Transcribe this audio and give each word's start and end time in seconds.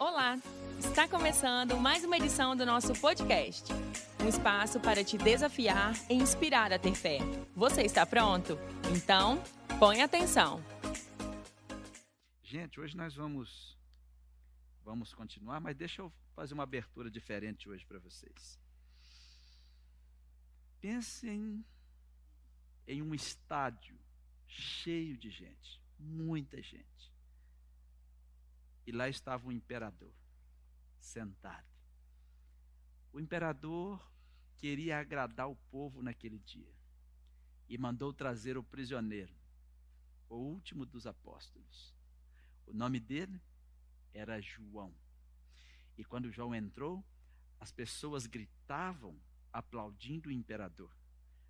Olá! 0.00 0.38
Está 0.78 1.06
começando 1.06 1.78
mais 1.78 2.02
uma 2.04 2.16
edição 2.16 2.56
do 2.56 2.64
nosso 2.64 2.98
podcast. 3.02 3.70
Um 4.24 4.28
espaço 4.30 4.80
para 4.80 5.04
te 5.04 5.18
desafiar 5.18 5.92
e 6.08 6.14
inspirar 6.14 6.72
a 6.72 6.78
ter 6.78 6.94
fé. 6.94 7.18
Você 7.54 7.82
está 7.82 8.06
pronto? 8.06 8.56
Então, 8.96 9.36
põe 9.78 10.00
atenção. 10.00 10.64
Gente, 12.42 12.80
hoje 12.80 12.96
nós 12.96 13.14
vamos 13.14 13.78
vamos 14.82 15.12
continuar, 15.12 15.60
mas 15.60 15.76
deixa 15.76 16.00
eu 16.00 16.10
fazer 16.34 16.54
uma 16.54 16.62
abertura 16.62 17.10
diferente 17.10 17.68
hoje 17.68 17.84
para 17.84 17.98
vocês. 17.98 18.58
Pensem 20.80 21.62
em 22.86 23.02
um 23.02 23.14
estádio 23.14 23.98
cheio 24.46 25.18
de 25.18 25.28
gente, 25.28 25.78
muita 25.98 26.56
gente. 26.62 27.09
E 28.86 28.92
lá 28.92 29.08
estava 29.08 29.48
o 29.48 29.52
imperador, 29.52 30.12
sentado. 30.98 31.68
O 33.12 33.20
imperador 33.20 34.00
queria 34.56 34.98
agradar 34.98 35.48
o 35.48 35.56
povo 35.70 36.02
naquele 36.02 36.38
dia 36.38 36.72
e 37.68 37.78
mandou 37.78 38.12
trazer 38.12 38.58
o 38.58 38.64
prisioneiro, 38.64 39.34
o 40.28 40.36
último 40.36 40.84
dos 40.84 41.06
apóstolos. 41.06 41.94
O 42.66 42.72
nome 42.72 43.00
dele 43.00 43.40
era 44.12 44.40
João. 44.40 44.94
E 45.96 46.04
quando 46.04 46.30
João 46.30 46.54
entrou, 46.54 47.04
as 47.58 47.70
pessoas 47.70 48.26
gritavam 48.26 49.20
aplaudindo 49.52 50.28
o 50.28 50.32
imperador. 50.32 50.94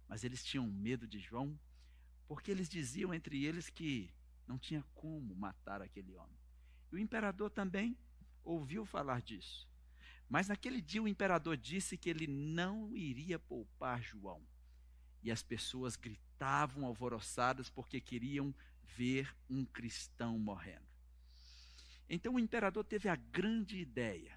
Mas 0.08 0.24
eles 0.24 0.44
tinham 0.44 0.66
medo 0.66 1.06
de 1.06 1.18
João, 1.18 1.58
porque 2.26 2.50
eles 2.50 2.68
diziam 2.68 3.14
entre 3.14 3.44
eles 3.44 3.68
que 3.70 4.12
não 4.46 4.58
tinha 4.58 4.84
como 4.94 5.34
matar 5.34 5.80
aquele 5.80 6.14
homem. 6.14 6.38
E 6.90 6.96
o 6.96 6.98
imperador 6.98 7.50
também 7.50 7.96
ouviu 8.44 8.84
falar 8.84 9.22
disso. 9.22 9.68
Mas 10.28 10.48
naquele 10.48 10.80
dia 10.80 11.02
o 11.02 11.08
imperador 11.08 11.56
disse 11.56 11.96
que 11.96 12.08
ele 12.08 12.26
não 12.26 12.94
iria 12.96 13.38
poupar 13.38 14.02
João. 14.02 14.40
E 15.22 15.30
as 15.30 15.42
pessoas 15.42 15.96
gritavam 15.96 16.86
alvoroçadas 16.86 17.68
porque 17.68 18.00
queriam 18.00 18.54
ver 18.82 19.34
um 19.48 19.64
cristão 19.64 20.38
morrendo. 20.38 20.88
Então 22.08 22.34
o 22.34 22.38
imperador 22.40 22.84
teve 22.84 23.08
a 23.08 23.16
grande 23.16 23.78
ideia, 23.78 24.36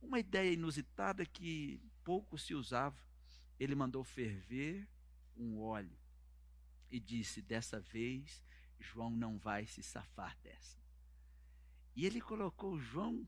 uma 0.00 0.18
ideia 0.18 0.52
inusitada 0.52 1.26
que 1.26 1.80
pouco 2.04 2.38
se 2.38 2.54
usava. 2.54 2.98
Ele 3.58 3.74
mandou 3.74 4.04
ferver 4.04 4.86
um 5.36 5.58
óleo 5.58 5.98
e 6.90 7.00
disse: 7.00 7.42
Dessa 7.42 7.80
vez, 7.80 8.42
João 8.78 9.10
não 9.10 9.38
vai 9.38 9.66
se 9.66 9.82
safar 9.82 10.36
dessa. 10.42 10.85
E 11.96 12.04
ele 12.04 12.20
colocou 12.20 12.78
João 12.78 13.26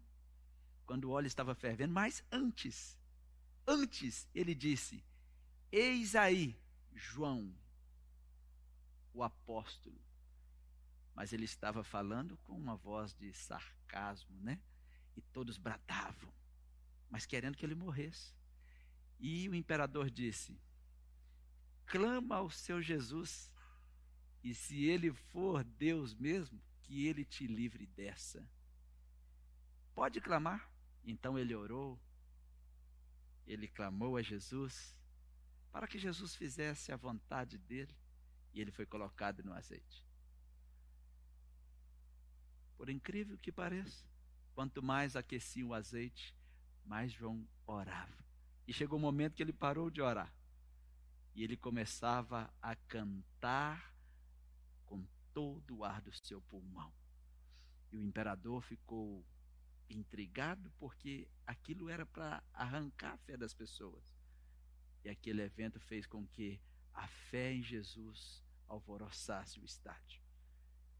quando 0.84 1.06
o 1.06 1.10
óleo 1.10 1.26
estava 1.26 1.54
fervendo, 1.54 1.92
mas 1.92 2.22
antes, 2.30 2.98
antes, 3.66 4.28
ele 4.34 4.54
disse: 4.54 5.02
Eis 5.72 6.14
aí 6.14 6.56
João, 6.94 7.52
o 9.12 9.22
apóstolo, 9.22 9.98
mas 11.14 11.32
ele 11.32 11.46
estava 11.46 11.82
falando 11.82 12.36
com 12.44 12.52
uma 12.52 12.76
voz 12.76 13.14
de 13.14 13.32
sarcasmo, 13.32 14.38
né? 14.40 14.60
E 15.16 15.22
todos 15.22 15.56
bradavam, 15.56 16.32
mas 17.10 17.26
querendo 17.26 17.56
que 17.56 17.64
ele 17.64 17.74
morresse. 17.74 18.34
E 19.18 19.48
o 19.48 19.54
imperador 19.54 20.10
disse: 20.10 20.56
clama 21.88 22.36
ao 22.36 22.50
seu 22.50 22.80
Jesus, 22.82 23.50
e 24.44 24.54
se 24.54 24.84
ele 24.84 25.12
for 25.12 25.64
Deus 25.64 26.14
mesmo, 26.14 26.60
que 26.82 27.06
ele 27.06 27.24
te 27.24 27.46
livre 27.46 27.86
dessa. 27.86 28.46
Pode 29.98 30.20
clamar? 30.20 30.70
Então 31.04 31.36
ele 31.36 31.56
orou, 31.56 32.00
ele 33.44 33.66
clamou 33.66 34.16
a 34.16 34.22
Jesus, 34.22 34.96
para 35.72 35.88
que 35.88 35.98
Jesus 35.98 36.36
fizesse 36.36 36.92
a 36.92 36.96
vontade 36.96 37.58
dele, 37.58 37.92
e 38.54 38.60
ele 38.60 38.70
foi 38.70 38.86
colocado 38.86 39.42
no 39.42 39.52
azeite. 39.52 40.06
Por 42.76 42.88
incrível 42.88 43.36
que 43.38 43.50
pareça, 43.50 44.06
quanto 44.54 44.80
mais 44.84 45.16
aquecia 45.16 45.66
o 45.66 45.74
azeite, 45.74 46.32
mais 46.84 47.10
João 47.10 47.44
orava. 47.66 48.24
E 48.68 48.72
chegou 48.72 49.00
o 49.00 49.02
um 49.02 49.04
momento 49.04 49.34
que 49.34 49.42
ele 49.42 49.52
parou 49.52 49.90
de 49.90 50.00
orar. 50.00 50.32
E 51.34 51.42
ele 51.42 51.56
começava 51.56 52.54
a 52.62 52.76
cantar 52.76 53.92
com 54.86 55.04
todo 55.34 55.78
o 55.78 55.84
ar 55.84 56.00
do 56.00 56.12
seu 56.24 56.40
pulmão. 56.42 56.94
E 57.90 57.96
o 57.96 58.04
imperador 58.04 58.62
ficou 58.62 59.26
intrigado 59.88 60.70
porque 60.78 61.28
aquilo 61.46 61.88
era 61.88 62.04
para 62.04 62.42
arrancar 62.52 63.14
a 63.14 63.18
fé 63.18 63.36
das 63.36 63.54
pessoas. 63.54 64.16
E 65.04 65.08
aquele 65.08 65.42
evento 65.42 65.80
fez 65.80 66.06
com 66.06 66.26
que 66.26 66.60
a 66.92 67.06
fé 67.06 67.52
em 67.52 67.62
Jesus 67.62 68.44
alvoroçasse 68.66 69.58
o 69.60 69.64
estádio. 69.64 70.22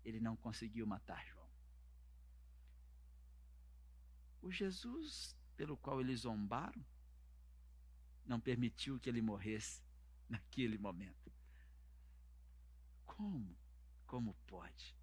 Ele 0.05 0.21
não 0.21 0.37
conseguiu 0.37 0.87
matar 0.87 1.25
João. 1.27 1.49
O 4.41 4.51
Jesus 4.51 5.37
pelo 5.57 5.77
qual 5.77 6.01
eles 6.01 6.21
zombaram 6.21 6.85
não 8.25 8.39
permitiu 8.39 9.01
que 9.01 9.09
ele 9.09 9.21
morresse 9.21 9.83
naquele 10.29 10.79
momento. 10.79 11.33
Como? 13.05 13.57
Como 14.07 14.35
pode? 14.47 14.97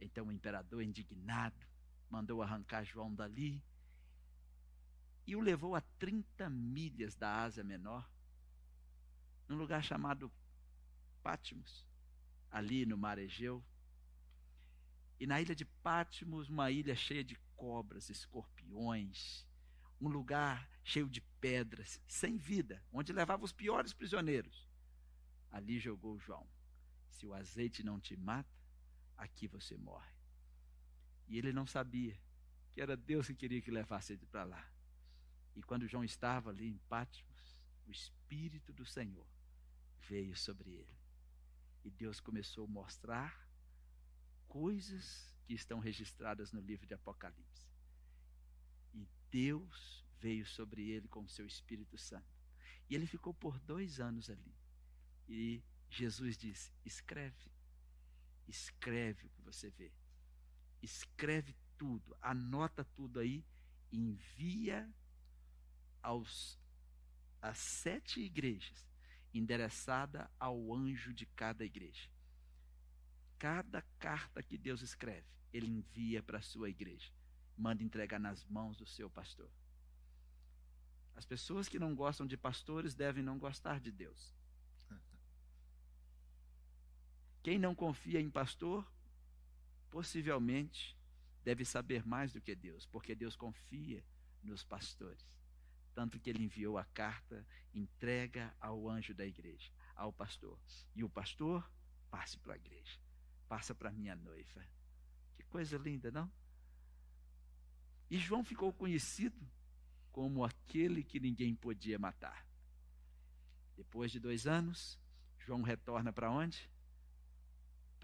Então 0.00 0.26
o 0.26 0.32
imperador, 0.32 0.82
indignado, 0.82 1.66
mandou 2.14 2.40
arrancar 2.40 2.84
João 2.84 3.12
dali 3.12 3.60
e 5.26 5.34
o 5.34 5.40
levou 5.40 5.74
a 5.74 5.80
30 5.98 6.48
milhas 6.48 7.16
da 7.16 7.42
Ásia 7.42 7.64
Menor, 7.64 8.08
num 9.48 9.56
lugar 9.56 9.82
chamado 9.82 10.30
Pátimos, 11.24 11.84
ali 12.52 12.86
no 12.86 12.96
mar 12.96 13.18
Egeu. 13.18 13.64
E 15.18 15.26
na 15.26 15.40
ilha 15.40 15.56
de 15.56 15.64
Pátimos, 15.64 16.48
uma 16.48 16.70
ilha 16.70 16.94
cheia 16.94 17.24
de 17.24 17.36
cobras, 17.56 18.08
escorpiões, 18.08 19.44
um 20.00 20.08
lugar 20.08 20.70
cheio 20.84 21.08
de 21.08 21.20
pedras, 21.40 22.00
sem 22.06 22.36
vida, 22.36 22.80
onde 22.92 23.12
levava 23.12 23.44
os 23.44 23.52
piores 23.52 23.92
prisioneiros. 23.92 24.68
Ali 25.50 25.80
jogou 25.80 26.16
João. 26.20 26.46
Se 27.08 27.26
o 27.26 27.34
azeite 27.34 27.82
não 27.82 27.98
te 27.98 28.16
mata, 28.16 28.48
aqui 29.16 29.48
você 29.48 29.76
morre. 29.76 30.13
E 31.28 31.38
ele 31.38 31.52
não 31.52 31.66
sabia 31.66 32.18
que 32.72 32.80
era 32.80 32.96
Deus 32.96 33.26
que 33.26 33.34
queria 33.34 33.62
que 33.62 33.70
levasse 33.70 34.12
ele 34.12 34.26
para 34.26 34.44
lá. 34.44 34.70
E 35.54 35.62
quando 35.62 35.86
João 35.86 36.04
estava 36.04 36.50
ali 36.50 36.68
em 36.68 36.78
Pátimos, 36.88 37.58
o 37.86 37.90
Espírito 37.90 38.72
do 38.72 38.84
Senhor 38.84 39.26
veio 40.08 40.36
sobre 40.36 40.70
ele. 40.70 40.98
E 41.84 41.90
Deus 41.90 42.20
começou 42.20 42.64
a 42.64 42.70
mostrar 42.70 43.48
coisas 44.48 45.34
que 45.44 45.54
estão 45.54 45.78
registradas 45.78 46.52
no 46.52 46.60
livro 46.60 46.86
de 46.86 46.94
Apocalipse. 46.94 47.66
E 48.92 49.06
Deus 49.30 50.04
veio 50.20 50.46
sobre 50.46 50.90
ele 50.90 51.08
com 51.08 51.20
o 51.20 51.28
seu 51.28 51.46
Espírito 51.46 51.98
Santo. 51.98 52.34
E 52.88 52.94
ele 52.94 53.06
ficou 53.06 53.34
por 53.34 53.58
dois 53.60 54.00
anos 54.00 54.30
ali. 54.30 54.54
E 55.28 55.62
Jesus 55.88 56.36
disse: 56.36 56.72
escreve, 56.84 57.50
escreve 58.48 59.26
o 59.26 59.30
que 59.30 59.42
você 59.42 59.70
vê, 59.70 59.92
escreve 60.84 61.54
tudo, 61.76 62.16
anota 62.20 62.84
tudo 62.84 63.20
aí, 63.20 63.44
envia 63.90 64.88
aos 66.02 66.58
às 67.40 67.58
sete 67.58 68.20
igrejas, 68.20 68.88
endereçada 69.32 70.30
ao 70.38 70.74
anjo 70.74 71.12
de 71.12 71.26
cada 71.26 71.64
igreja. 71.64 72.08
Cada 73.38 73.82
carta 73.98 74.42
que 74.42 74.56
Deus 74.56 74.80
escreve, 74.80 75.26
ele 75.52 75.66
envia 75.66 76.22
para 76.22 76.38
a 76.38 76.42
sua 76.42 76.70
igreja. 76.70 77.12
Manda 77.56 77.82
entregar 77.82 78.18
nas 78.18 78.44
mãos 78.46 78.76
do 78.76 78.86
seu 78.86 79.10
pastor. 79.10 79.50
As 81.14 81.24
pessoas 81.26 81.68
que 81.68 81.78
não 81.78 81.94
gostam 81.94 82.26
de 82.26 82.36
pastores 82.36 82.94
devem 82.94 83.22
não 83.22 83.38
gostar 83.38 83.78
de 83.78 83.92
Deus. 83.92 84.34
Quem 87.42 87.58
não 87.58 87.74
confia 87.74 88.20
em 88.20 88.30
pastor, 88.30 88.90
possivelmente 89.94 90.98
deve 91.44 91.64
saber 91.64 92.04
mais 92.04 92.32
do 92.32 92.40
que 92.40 92.52
Deus, 92.52 92.84
porque 92.84 93.14
Deus 93.14 93.36
confia 93.36 94.04
nos 94.42 94.64
pastores. 94.64 95.24
Tanto 95.94 96.18
que 96.18 96.28
ele 96.28 96.42
enviou 96.42 96.76
a 96.76 96.84
carta, 96.86 97.46
entrega 97.72 98.52
ao 98.60 98.90
anjo 98.90 99.14
da 99.14 99.24
igreja, 99.24 99.70
ao 99.94 100.12
pastor. 100.12 100.58
E 100.96 101.04
o 101.04 101.08
pastor 101.08 101.70
passe 102.10 102.36
para 102.36 102.54
a 102.54 102.56
igreja, 102.56 102.98
passa 103.48 103.72
para 103.72 103.92
minha 103.92 104.16
noiva. 104.16 104.66
Que 105.36 105.44
coisa 105.44 105.78
linda, 105.78 106.10
não? 106.10 106.28
E 108.10 108.18
João 108.18 108.42
ficou 108.42 108.72
conhecido 108.72 109.48
como 110.10 110.44
aquele 110.44 111.04
que 111.04 111.20
ninguém 111.20 111.54
podia 111.54 112.00
matar. 112.00 112.44
Depois 113.76 114.10
de 114.10 114.18
dois 114.18 114.44
anos, 114.44 114.98
João 115.38 115.62
retorna 115.62 116.12
para 116.12 116.32
onde? 116.32 116.68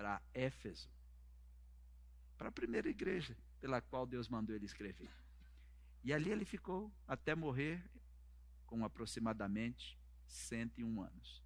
para 0.00 0.22
Éfeso, 0.32 0.88
para 2.40 2.48
a 2.48 2.52
primeira 2.52 2.88
igreja 2.88 3.36
pela 3.60 3.82
qual 3.82 4.06
Deus 4.06 4.26
mandou 4.26 4.56
ele 4.56 4.64
escrever. 4.64 5.10
E 6.02 6.10
ali 6.10 6.30
ele 6.30 6.46
ficou 6.46 6.90
até 7.06 7.34
morrer 7.34 7.84
com 8.64 8.82
aproximadamente 8.82 9.98
101 10.26 11.02
anos. 11.02 11.44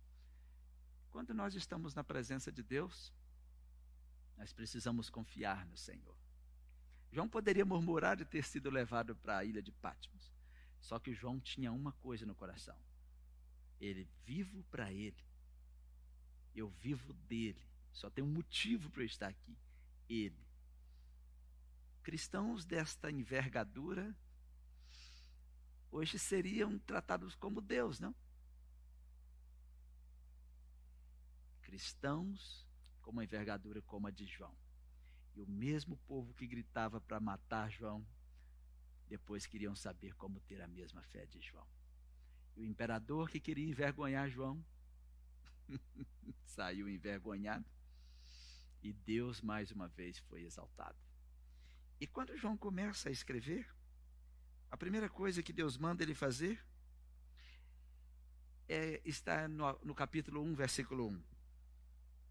Quando 1.10 1.34
nós 1.34 1.56
estamos 1.56 1.96
na 1.96 2.04
presença 2.04 2.52
de 2.52 2.62
Deus, 2.62 3.12
nós 4.36 4.52
precisamos 4.52 5.10
confiar 5.10 5.66
no 5.66 5.76
Senhor. 5.76 6.16
João 7.10 7.28
poderia 7.28 7.64
murmurar 7.64 8.16
de 8.16 8.24
ter 8.24 8.44
sido 8.44 8.70
levado 8.70 9.16
para 9.16 9.38
a 9.38 9.44
ilha 9.44 9.60
de 9.60 9.72
Patmos. 9.72 10.32
Só 10.78 11.00
que 11.00 11.12
João 11.12 11.40
tinha 11.40 11.72
uma 11.72 11.90
coisa 11.94 12.24
no 12.24 12.36
coração. 12.36 12.78
Ele 13.80 14.08
vivo 14.24 14.62
para 14.70 14.92
ele. 14.92 15.24
Eu 16.54 16.68
vivo 16.68 17.12
dele. 17.14 17.66
Só 17.90 18.08
tem 18.08 18.22
um 18.22 18.32
motivo 18.32 18.88
para 18.90 19.02
eu 19.02 19.06
estar 19.06 19.26
aqui. 19.26 19.58
Ele. 20.08 20.43
Cristãos 22.04 22.66
desta 22.66 23.10
envergadura 23.10 24.14
hoje 25.90 26.18
seriam 26.18 26.78
tratados 26.80 27.34
como 27.34 27.62
Deus, 27.62 27.98
não? 27.98 28.14
Cristãos 31.62 32.68
com 33.00 33.10
uma 33.10 33.24
envergadura 33.24 33.80
como 33.80 34.06
a 34.06 34.10
de 34.10 34.26
João. 34.26 34.54
E 35.34 35.40
o 35.40 35.46
mesmo 35.46 35.96
povo 36.06 36.34
que 36.34 36.46
gritava 36.46 37.00
para 37.00 37.18
matar 37.18 37.70
João, 37.70 38.06
depois 39.08 39.46
queriam 39.46 39.74
saber 39.74 40.14
como 40.14 40.40
ter 40.40 40.60
a 40.60 40.68
mesma 40.68 41.02
fé 41.04 41.24
de 41.24 41.40
João. 41.40 41.66
E 42.54 42.60
o 42.60 42.66
imperador 42.66 43.30
que 43.30 43.40
queria 43.40 43.66
envergonhar 43.66 44.28
João, 44.28 44.62
saiu 46.44 46.86
envergonhado, 46.86 47.64
e 48.82 48.92
Deus 48.92 49.40
mais 49.40 49.70
uma 49.70 49.88
vez 49.88 50.18
foi 50.18 50.42
exaltado. 50.42 51.13
E 52.00 52.06
quando 52.06 52.36
João 52.36 52.56
começa 52.56 53.08
a 53.08 53.12
escrever, 53.12 53.66
a 54.70 54.76
primeira 54.76 55.08
coisa 55.08 55.42
que 55.42 55.52
Deus 55.52 55.76
manda 55.76 56.02
ele 56.02 56.14
fazer 56.14 56.64
é, 58.68 59.00
está 59.04 59.46
no, 59.46 59.78
no 59.84 59.94
capítulo 59.94 60.42
1, 60.42 60.54
versículo 60.54 61.08
1. 61.08 61.22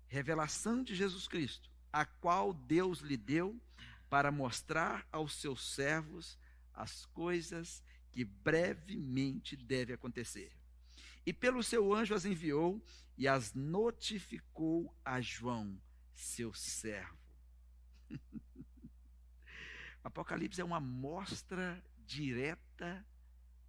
Revelação 0.07 0.83
de 0.83 0.93
Jesus 0.93 1.27
Cristo, 1.27 1.69
a 1.91 2.05
qual 2.05 2.53
Deus 2.53 2.99
lhe 2.99 3.17
deu 3.17 3.59
para 4.09 4.31
mostrar 4.31 5.07
aos 5.11 5.35
seus 5.35 5.73
servos 5.73 6.37
as 6.73 7.05
coisas 7.05 7.83
que 8.11 8.23
brevemente 8.23 9.55
deve 9.55 9.93
acontecer. 9.93 10.51
E 11.25 11.31
pelo 11.31 11.63
seu 11.63 11.93
anjo 11.93 12.13
as 12.13 12.25
enviou 12.25 12.83
e 13.17 13.27
as 13.27 13.53
notificou 13.53 14.93
a 15.03 15.21
João, 15.21 15.79
seu 16.13 16.53
servo. 16.53 17.17
Apocalipse 20.03 20.59
é 20.59 20.63
uma 20.63 20.79
mostra 20.79 21.83
direta 22.05 23.05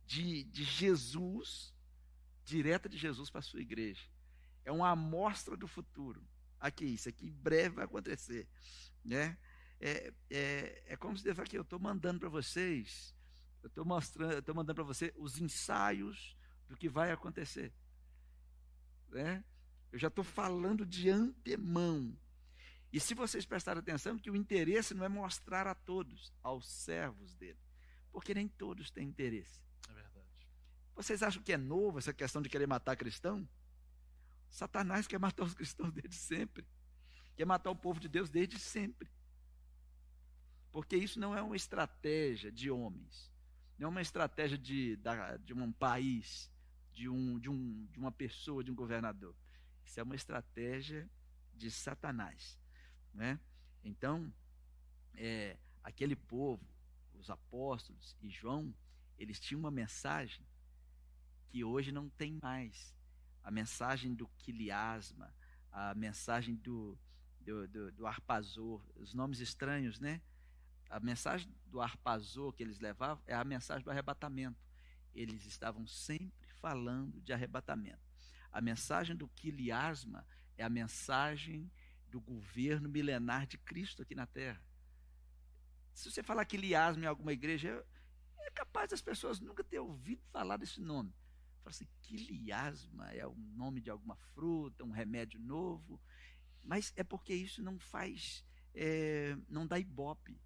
de, 0.05 0.45
de 0.45 0.65
Jesus, 0.65 1.73
direta 2.45 2.89
de 2.89 2.99
Jesus 2.99 3.31
para 3.31 3.41
a 3.41 3.43
sua 3.43 3.61
igreja. 3.61 4.03
É 4.65 4.73
uma 4.73 4.91
amostra 4.91 5.57
do 5.57 5.69
futuro. 5.69 6.27
Aqui, 6.59 6.85
isso 6.87 7.09
aqui 7.09 7.27
em 7.27 7.33
breve 7.33 7.77
vai 7.77 7.85
acontecer. 7.85 8.49
Né? 9.05 9.37
É, 9.81 10.13
é, 10.31 10.83
é 10.87 10.97
como 10.97 11.17
se 11.17 11.25
Deus 11.25 11.39
aqui, 11.39 11.57
eu 11.57 11.63
estou 11.63 11.79
mandando 11.79 12.21
para 12.21 12.29
vocês, 12.29 13.15
eu 13.63 13.69
estou 13.69 13.85
mostrando, 13.85 14.39
estou 14.39 14.55
mandando 14.55 14.75
para 14.75 14.85
você 14.85 15.13
os 15.17 15.39
ensaios 15.41 16.37
do 16.69 16.77
que 16.77 16.89
vai 16.89 17.13
acontecer. 17.13 17.73
Né? 19.11 19.45
Eu 19.93 19.99
já 19.99 20.09
estou 20.09 20.25
falando 20.25 20.85
de 20.85 21.09
antemão. 21.09 22.17
E 22.95 23.01
se 23.01 23.13
vocês 23.13 23.45
prestarem 23.45 23.81
atenção, 23.81 24.17
que 24.17 24.31
o 24.31 24.37
interesse 24.37 24.95
não 24.95 25.05
é 25.05 25.09
mostrar 25.09 25.67
a 25.67 25.75
todos, 25.75 26.33
aos 26.41 26.65
servos 26.65 27.35
dele. 27.35 27.59
Porque 28.13 28.33
nem 28.33 28.47
todos 28.47 28.89
têm 28.89 29.09
interesse. 29.09 29.61
É 29.89 29.93
verdade. 29.93 30.29
Vocês 30.95 31.21
acham 31.21 31.43
que 31.43 31.53
é 31.53 31.57
novo 31.57 31.99
essa 31.99 32.15
questão 32.15 32.41
de 32.41 32.49
querer 32.49 32.69
matar 32.69 32.95
cristão? 32.95 33.49
Satanás 34.49 35.09
quer 35.09 35.19
matar 35.19 35.43
os 35.43 35.55
cristãos 35.55 35.91
desde 35.93 36.15
sempre. 36.15 36.65
Quer 37.35 37.45
matar 37.45 37.69
o 37.73 37.75
povo 37.75 37.99
de 37.99 38.09
Deus 38.09 38.31
desde 38.31 38.61
sempre. 38.61 39.11
Porque 40.71 40.97
isso 40.97 41.19
não 41.19 41.37
é 41.37 41.43
uma 41.43 41.57
estratégia 41.57 42.53
de 42.53 42.71
homens. 42.71 43.29
Não 43.77 43.89
é 43.89 43.91
uma 43.91 44.03
estratégia 44.03 44.57
de, 44.57 44.97
de 45.43 45.53
um 45.53 45.73
país, 45.73 46.49
de, 46.93 47.09
um, 47.09 47.41
de, 47.41 47.51
um, 47.51 47.89
de 47.91 47.99
uma 47.99 48.13
pessoa, 48.13 48.63
de 48.63 48.71
um 48.71 48.75
governador. 48.77 49.35
Isso 49.85 49.99
é 49.99 50.03
uma 50.05 50.15
estratégia 50.15 51.11
de 51.53 51.73
Satanás. 51.73 52.63
Né? 53.15 53.39
Então, 53.83 54.31
é, 55.15 55.57
aquele 55.83 56.17
povo 56.17 56.75
os 57.25 57.31
apóstolos 57.31 58.17
e 58.21 58.29
João, 58.29 58.75
eles 59.19 59.41
tinham 59.41 59.61
uma 59.61 59.71
mensagem 59.71 60.45
que 61.49 61.65
hoje 61.65 61.93
não 61.93 62.09
tem 62.11 62.39
mais. 62.43 62.95
A 63.43 63.51
mensagem 63.51 64.15
do 64.15 64.27
quiliasma, 64.39 65.35
a 65.71 65.95
mensagem 65.95 66.57
do, 66.57 66.99
do, 67.41 67.69
do, 67.69 67.93
do 67.93 68.07
arpazor, 68.07 68.85
os 68.97 69.15
nomes 69.15 69.41
estranhos, 69.41 69.99
né? 69.99 70.21
A 70.91 71.01
mensagem 71.01 71.53
do 71.67 71.81
arpazor 71.81 72.53
que 72.53 72.63
eles 72.63 72.79
levavam 72.79 73.23
é 73.27 73.35
a 73.35 73.45
mensagem 73.45 73.85
do 73.85 73.91
arrebatamento. 73.91 74.59
Eles 75.15 75.45
estavam 75.47 75.87
sempre 75.87 76.49
falando 76.61 77.21
de 77.21 77.33
arrebatamento. 77.33 78.03
A 78.51 78.61
mensagem 78.61 79.17
do 79.17 79.29
quiliasma 79.29 80.27
é 80.57 80.65
a 80.65 80.69
mensagem 80.69 81.71
do 82.15 82.21
governo 82.21 82.89
milenar 82.89 83.45
de 83.45 83.59
Cristo 83.59 84.03
aqui 84.03 84.15
na 84.15 84.25
terra. 84.25 84.63
Se 85.93 86.09
você 86.09 86.23
falar 86.23 86.45
que 86.45 86.57
liasma 86.57 87.03
em 87.03 87.09
alguma 87.09 87.33
igreja, 87.33 87.85
é 88.39 88.51
capaz 88.53 88.91
das 88.91 89.03
pessoas 89.03 89.41
nunca 89.41 89.65
ter 89.65 89.81
ouvido 89.81 90.23
falar 90.31 90.57
desse 90.57 90.81
nome. 90.81 91.13
Fala 91.59 91.71
assim, 91.71 91.89
que 92.03 92.17
liasma 92.17 93.11
é 93.11 93.27
o 93.27 93.35
nome 93.35 93.81
de 93.81 93.91
alguma 93.91 94.15
fruta, 94.33 94.85
um 94.85 94.93
remédio 94.93 95.41
novo. 95.41 96.01
Mas 96.63 96.93
é 96.95 97.03
porque 97.03 97.35
isso 97.35 97.61
não 97.61 97.81
faz, 97.81 98.45
é, 98.73 99.37
não 99.49 99.67
dá 99.67 99.77
ibope. 99.77 100.41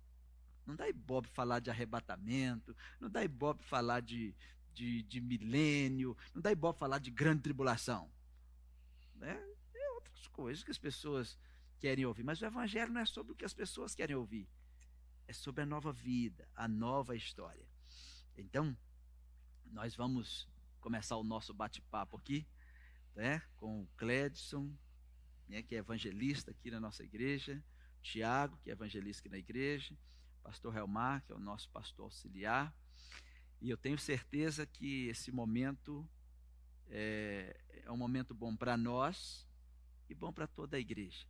Não 0.65 0.75
dá 0.75 0.89
ibope 0.89 1.29
falar 1.29 1.61
de 1.61 1.69
arrebatamento, 1.69 2.75
não 2.99 3.11
dá 3.11 3.23
ibope 3.23 3.63
falar 3.63 4.01
de, 4.01 4.35
de, 4.73 5.03
de 5.03 5.21
milênio, 5.21 6.17
não 6.35 6.41
dá 6.41 6.51
ibope 6.51 6.79
falar 6.79 6.99
de 6.99 7.11
grande 7.11 7.43
tribulação. 7.43 8.11
Né? 9.15 9.39
É 9.75 9.91
outras 9.91 10.27
coisas 10.29 10.65
que 10.65 10.71
as 10.71 10.79
pessoas 10.79 11.39
querem 11.79 12.05
ouvir. 12.05 12.25
Mas 12.25 12.41
o 12.41 12.47
evangelho 12.47 12.93
não 12.93 13.01
é 13.01 13.07
sobre 13.07 13.33
o 13.33 13.37
que 13.37 13.45
as 13.45 13.55
pessoas 13.55 13.95
querem 13.95 14.17
ouvir 14.17 14.49
é 15.29 15.33
sobre 15.35 15.63
a 15.63 15.67
nova 15.67 15.93
vida, 15.93 16.49
a 16.57 16.67
nova 16.67 17.15
história. 17.15 17.69
Então, 18.35 18.75
nós 19.67 19.95
vamos 19.95 20.49
começar 20.81 21.17
o 21.19 21.23
nosso 21.23 21.53
bate-papo 21.53 22.17
aqui, 22.17 22.47
né, 23.15 23.43
com 23.57 23.83
o 23.83 23.89
Cledson, 23.99 24.75
né, 25.47 25.63
que 25.63 25.75
é 25.75 25.79
evangelista 25.79 26.51
aqui 26.51 26.71
na 26.71 26.81
nossa 26.81 27.05
igreja, 27.05 27.63
Tiago, 28.01 28.57
que 28.63 28.71
é 28.71 28.73
evangelista 28.73 29.21
aqui 29.21 29.29
na 29.29 29.37
igreja, 29.37 29.95
pastor 30.43 30.75
Helmar, 30.75 31.23
que 31.27 31.33
é 31.33 31.35
o 31.35 31.41
nosso 31.41 31.69
pastor 31.71 32.07
auxiliar, 32.07 32.75
e 33.61 33.69
eu 33.69 33.77
tenho 33.77 33.99
certeza 33.99 34.65
que 34.67 35.09
esse 35.09 35.31
momento 35.31 36.09
é, 36.89 37.61
é 37.85 37.93
um 37.93 37.99
momento 37.99 38.33
bom 38.33 38.57
para 38.57 38.79
nós 38.79 39.47
e 40.09 40.15
bom 40.15 40.33
para 40.33 40.47
toda 40.47 40.79
a 40.79 40.81
igreja. 40.81 41.27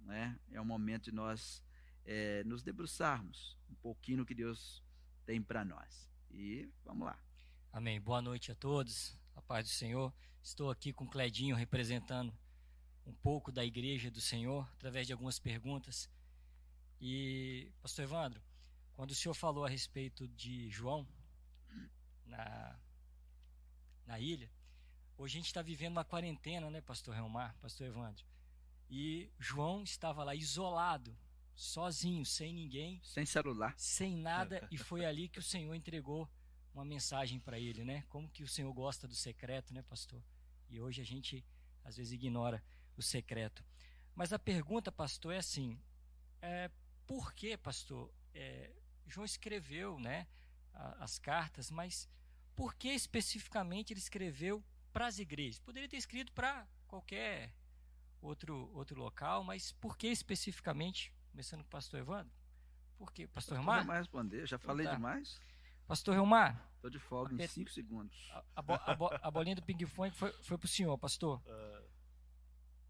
Né? 0.00 0.38
É 0.50 0.60
um 0.60 0.64
momento 0.64 1.04
de 1.04 1.12
nós 1.12 1.62
é, 2.04 2.42
nos 2.44 2.62
debruçarmos 2.62 3.58
um 3.68 3.74
pouquinho 3.76 4.18
no 4.18 4.26
que 4.26 4.34
Deus 4.34 4.82
tem 5.24 5.42
para 5.42 5.64
nós. 5.64 6.10
E 6.30 6.68
vamos 6.84 7.06
lá. 7.06 7.18
Amém. 7.72 8.00
Boa 8.00 8.20
noite 8.20 8.50
a 8.50 8.54
todos. 8.54 9.16
A 9.34 9.42
paz 9.42 9.66
do 9.66 9.70
Senhor. 9.70 10.12
Estou 10.42 10.70
aqui 10.70 10.92
com 10.92 11.04
o 11.04 11.10
Cledinho 11.10 11.54
representando 11.54 12.36
um 13.06 13.12
pouco 13.12 13.52
da 13.52 13.64
igreja 13.64 14.10
do 14.10 14.20
Senhor 14.20 14.68
através 14.74 15.06
de 15.06 15.12
algumas 15.12 15.38
perguntas. 15.38 16.10
E, 17.00 17.72
pastor 17.80 18.04
Evandro, 18.04 18.42
quando 18.92 19.12
o 19.12 19.14
senhor 19.14 19.34
falou 19.34 19.64
a 19.64 19.68
respeito 19.68 20.28
de 20.28 20.68
João 20.68 21.08
na, 22.26 22.78
na 24.06 24.20
ilha, 24.20 24.50
hoje 25.16 25.36
a 25.36 25.38
gente 25.38 25.46
está 25.46 25.62
vivendo 25.62 25.92
uma 25.92 26.04
quarentena, 26.04 26.68
né, 26.70 26.80
pastor 26.82 27.16
Helmar, 27.16 27.56
pastor 27.60 27.86
Evandro? 27.86 28.24
E 28.90 29.30
João 29.38 29.84
estava 29.84 30.24
lá 30.24 30.34
isolado 30.34 31.16
sozinho, 31.54 32.26
sem 32.26 32.52
ninguém, 32.52 33.00
sem 33.04 33.24
celular, 33.24 33.72
sem 33.78 34.16
nada, 34.16 34.66
e 34.72 34.76
foi 34.76 35.04
ali 35.04 35.28
que 35.28 35.38
o 35.38 35.42
Senhor 35.42 35.72
entregou 35.74 36.28
uma 36.74 36.84
mensagem 36.84 37.38
para 37.38 37.58
ele, 37.58 37.84
né? 37.84 38.04
Como 38.08 38.28
que 38.28 38.42
o 38.42 38.48
Senhor 38.48 38.72
gosta 38.72 39.06
do 39.06 39.14
secreto, 39.14 39.72
né, 39.72 39.82
pastor? 39.82 40.20
E 40.68 40.80
hoje 40.80 41.00
a 41.00 41.04
gente 41.04 41.44
às 41.84 41.96
vezes 41.96 42.12
ignora 42.12 42.62
o 42.96 43.02
secreto. 43.02 43.64
Mas 44.14 44.32
a 44.32 44.38
pergunta, 44.38 44.90
pastor, 44.90 45.34
é 45.34 45.38
assim: 45.38 45.78
é, 46.42 46.68
por 47.06 47.32
que, 47.32 47.56
pastor? 47.56 48.12
É, 48.34 48.72
João 49.06 49.24
escreveu, 49.24 50.00
né, 50.00 50.26
as 50.98 51.18
cartas, 51.18 51.70
mas 51.70 52.08
por 52.56 52.74
que 52.74 52.88
especificamente 52.88 53.92
ele 53.92 54.00
escreveu 54.00 54.64
para 54.92 55.06
as 55.06 55.18
igrejas? 55.18 55.60
Poderia 55.60 55.88
ter 55.88 55.96
escrito 55.96 56.32
para 56.32 56.66
qualquer 56.86 57.52
outro 58.20 58.70
outro 58.74 58.98
local, 58.98 59.42
mas 59.44 59.72
por 59.72 59.96
que 59.96 60.08
especificamente 60.08 61.12
começando 61.30 61.60
com 61.60 61.66
o 61.68 61.70
pastor 61.70 62.00
Evandro, 62.00 62.32
Por 62.98 63.12
quê? 63.12 63.26
Pastor 63.28 63.54
Não 63.54 63.62
Romar? 63.62 63.76
vai 63.78 63.86
mais 63.86 63.98
responder, 64.00 64.46
já 64.46 64.58
falei 64.58 64.86
tá. 64.86 64.94
demais. 64.94 65.40
Pastor 65.86 66.16
Romar, 66.16 66.68
Estou 66.76 66.90
de 66.90 66.98
folga 66.98 67.34
em 67.42 67.46
5 67.48 67.70
segundos. 67.70 68.30
a, 68.32 68.44
a 68.56 68.62
bo- 68.62 68.80
a 68.86 68.94
bo- 68.94 69.10
a 69.22 69.30
bolinha 69.30 69.56
do 69.56 69.62
ping-pong 69.62 70.10
foi, 70.14 70.32
foi 70.42 70.56
pro 70.58 70.68
senhor, 70.68 70.96
pastor. 70.98 71.42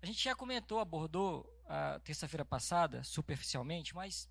A 0.03 0.07
gente 0.07 0.23
já 0.23 0.35
comentou, 0.35 0.79
abordou 0.81 1.47
a 1.67 2.01
terça-feira 2.01 2.45
passada, 2.45 3.03
superficialmente, 3.05 3.95
mas 3.95 4.29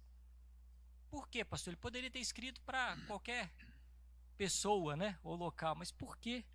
por 1.10 1.28
que, 1.30 1.44
pastor? 1.46 1.72
Ele 1.74 1.82
poderia 1.82 2.10
ter 2.12 2.20
escrito 2.20 2.62
para 2.62 2.98
qualquer 3.08 3.52
pessoa, 4.38 4.96
né? 4.96 5.18
Ou 5.24 5.36
local, 5.36 5.76
mas 5.76 5.92
por 5.92 6.18
que 6.18 6.46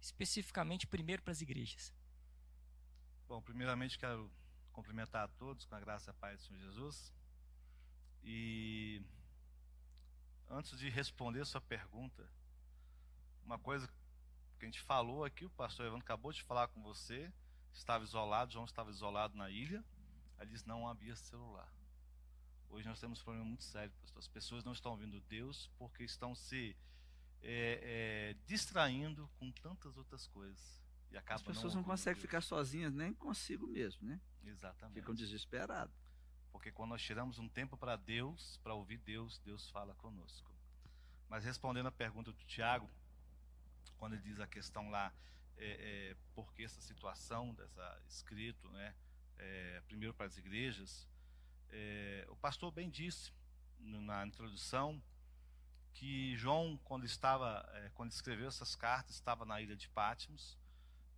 especificamente 0.00 0.86
primeiro 0.86 1.22
para 1.22 1.32
as 1.32 1.40
igrejas? 1.40 1.92
Bom, 3.26 3.40
primeiramente 3.40 3.98
quero 3.98 4.30
cumprimentar 4.70 5.24
a 5.24 5.28
todos 5.28 5.64
com 5.64 5.74
a 5.74 5.80
graça 5.80 6.10
e 6.10 6.12
a 6.12 6.14
paz 6.14 6.40
do 6.40 6.46
Senhor 6.46 6.60
Jesus. 6.60 7.12
E 8.22 9.02
antes 10.48 10.78
de 10.78 10.90
responder 10.90 11.40
a 11.40 11.44
sua 11.46 11.60
pergunta, 11.60 12.28
uma 13.42 13.58
coisa 13.58 13.88
que 14.58 14.64
a 14.64 14.66
gente 14.66 14.80
falou 14.82 15.24
aqui, 15.24 15.46
o 15.46 15.50
pastor 15.50 15.86
Evandro 15.86 16.04
acabou 16.04 16.32
de 16.32 16.42
falar 16.42 16.68
com 16.68 16.82
você, 16.82 17.32
estava 17.72 18.04
isolado, 18.04 18.52
João 18.52 18.66
estava 18.66 18.90
isolado 18.90 19.36
na 19.36 19.48
ilha, 19.48 19.82
ele 20.38 20.50
disse 20.50 20.68
não 20.68 20.86
havia 20.86 21.16
celular. 21.16 21.72
Hoje 22.68 22.86
nós 22.86 23.00
temos 23.00 23.20
um 23.20 23.24
problema 23.24 23.46
muito 23.46 23.64
sério, 23.64 23.92
pastor. 24.00 24.18
As 24.18 24.28
pessoas 24.28 24.64
não 24.64 24.72
estão 24.72 24.92
ouvindo 24.92 25.20
Deus 25.22 25.70
porque 25.78 26.04
estão 26.04 26.34
se 26.34 26.76
é, 27.42 27.80
é, 27.82 28.36
distraindo 28.46 29.30
com 29.38 29.50
tantas 29.50 29.96
outras 29.96 30.26
coisas. 30.26 30.83
E 31.10 31.16
As 31.16 31.22
acabam 31.22 31.46
pessoas 31.46 31.74
não 31.74 31.80
ouvindo 31.80 31.90
conseguem 31.92 32.20
ficar 32.20 32.40
sozinhas 32.40 32.92
nem 32.92 33.12
consigo 33.14 33.66
mesmo, 33.66 34.06
né? 34.06 34.20
Exatamente. 34.44 34.94
Ficam 34.94 35.14
desesperadas. 35.14 35.94
Porque 36.50 36.70
quando 36.70 36.90
nós 36.90 37.02
tiramos 37.02 37.38
um 37.38 37.48
tempo 37.48 37.76
para 37.76 37.96
Deus, 37.96 38.58
para 38.62 38.74
ouvir 38.74 38.98
Deus, 38.98 39.38
Deus 39.40 39.70
fala 39.70 39.94
conosco. 39.94 40.50
Mas 41.28 41.44
respondendo 41.44 41.86
a 41.86 41.92
pergunta 41.92 42.32
do 42.32 42.44
Tiago, 42.44 42.88
quando 43.96 44.14
ele 44.14 44.22
diz 44.22 44.40
a 44.40 44.46
questão 44.46 44.90
lá, 44.90 45.12
é, 45.56 46.10
é, 46.10 46.16
por 46.34 46.52
que 46.52 46.64
essa 46.64 46.80
situação 46.80 47.54
dessa 47.54 48.02
escrito, 48.06 48.68
né? 48.70 48.94
é, 49.38 49.82
primeiro 49.86 50.14
para 50.14 50.26
as 50.26 50.36
igrejas, 50.36 51.08
é, 51.70 52.26
o 52.28 52.36
pastor 52.36 52.70
bem 52.70 52.88
disse 52.88 53.32
na 53.78 54.26
introdução 54.26 55.02
que 55.92 56.36
João, 56.36 56.78
quando 56.84 57.04
estava, 57.04 57.64
é, 57.74 57.90
quando 57.94 58.10
escreveu 58.10 58.48
essas 58.48 58.74
cartas, 58.74 59.14
estava 59.14 59.44
na 59.44 59.60
ilha 59.60 59.76
de 59.76 59.88
Patmos. 59.88 60.58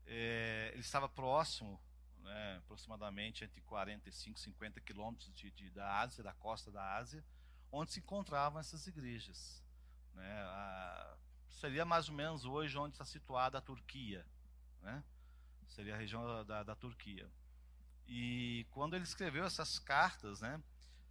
É, 0.06 0.70
ele 0.72 0.80
estava 0.82 1.08
próximo 1.08 1.80
né, 2.18 2.56
aproximadamente 2.58 3.44
entre 3.44 3.60
45 3.62 4.38
e 4.38 4.42
50 4.42 4.80
quilômetros 4.80 5.32
de, 5.34 5.50
de- 5.50 5.70
da 5.70 6.00
Ásia, 6.00 6.22
da 6.24 6.32
costa 6.34 6.70
da 6.70 6.96
Ásia, 6.96 7.24
onde 7.72 7.92
se 7.92 8.00
encontravam 8.00 8.58
essas 8.60 8.86
igrejas. 8.86 9.62
né. 10.14 10.42
A- 10.44 11.16
seria 11.50 11.84
mais 11.84 12.08
ou 12.08 12.14
menos 12.14 12.44
hoje 12.44 12.76
onde 12.76 12.94
está 12.94 13.04
situada 13.04 13.58
a 13.58 13.60
Turquia. 13.60 14.26
né. 14.82 15.02
Seria 15.68 15.94
a 15.94 15.98
região 15.98 16.44
da, 16.44 16.62
da 16.62 16.76
Turquia. 16.76 17.28
E 18.06 18.64
quando 18.70 18.94
ele 18.94 19.02
escreveu 19.04 19.44
essas 19.44 19.78
cartas, 19.80 20.40
né, 20.40 20.62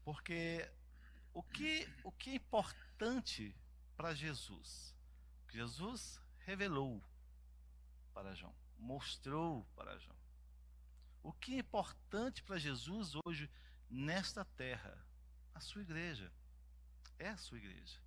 porque 0.03 0.69
o 1.33 1.43
que, 1.43 1.87
o 2.03 2.11
que 2.11 2.29
é 2.31 2.35
importante 2.35 3.53
para 3.97 4.13
Jesus? 4.13 4.95
Jesus 5.51 6.19
revelou 6.39 7.03
para 8.13 8.33
João, 8.33 8.55
mostrou 8.77 9.65
para 9.75 9.97
João. 9.97 10.17
O 11.23 11.33
que 11.33 11.55
é 11.55 11.59
importante 11.59 12.43
para 12.43 12.57
Jesus 12.57 13.13
hoje 13.25 13.49
nesta 13.89 14.45
terra? 14.45 15.03
A 15.53 15.59
sua 15.59 15.81
igreja. 15.81 16.31
É 17.17 17.29
a 17.29 17.37
sua 17.37 17.57
igreja. 17.57 17.99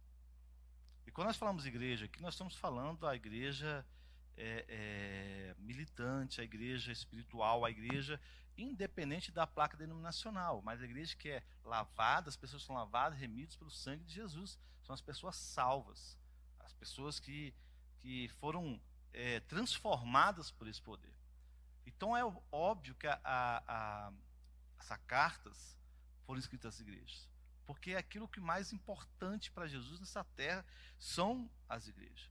E 1.07 1.11
quando 1.11 1.29
nós 1.29 1.37
falamos 1.37 1.67
igreja 1.67 2.05
aqui, 2.05 2.21
nós 2.21 2.35
estamos 2.35 2.55
falando 2.55 3.01
da 3.01 3.17
igreja 3.17 3.85
é, 4.37 4.65
é, 4.69 5.55
militante, 5.59 6.41
a 6.41 6.45
igreja 6.45 6.93
espiritual, 6.93 7.65
a 7.65 7.71
igreja 7.71 8.21
independente 8.57 9.31
da 9.31 9.47
placa 9.47 9.77
denominacional, 9.77 10.61
mas 10.63 10.83
a 10.83 10.85
igreja 10.85 11.17
que 11.17 11.31
é 11.31 11.43
lavada, 11.65 12.29
as 12.29 12.37
pessoas 12.37 12.63
são 12.63 12.75
lavadas, 12.75 13.19
remidas 13.19 13.57
pelo 13.57 13.71
sangue 13.71 14.05
de 14.05 14.13
Jesus. 14.13 14.59
São 14.83 14.95
as 14.95 15.01
pessoas 15.01 15.37
salvas, 15.37 16.19
as 16.61 16.73
pessoas 16.73 17.19
que, 17.19 17.55
que 18.01 18.29
foram 18.41 18.81
é, 19.12 19.41
transformadas 19.41 20.50
por 20.50 20.67
esse 20.67 20.81
poder. 20.81 21.15
Então 21.87 22.17
é 22.17 22.23
óbvio 22.53 22.95
que 22.95 23.07
a, 23.07 23.21
a, 23.25 23.62
a, 23.67 24.12
essas 24.79 24.99
cartas 25.07 25.77
foram 26.25 26.38
escritas 26.38 26.75
às 26.75 26.81
igrejas, 26.81 27.29
porque 27.67 27.95
aquilo 27.95 28.29
que 28.29 28.41
mais 28.41 28.73
importante 28.73 29.50
para 29.50 29.67
Jesus 29.67 29.99
nessa 29.99 30.23
terra 30.25 30.65
são 30.99 31.50
as 31.69 31.88
igrejas. 31.88 32.31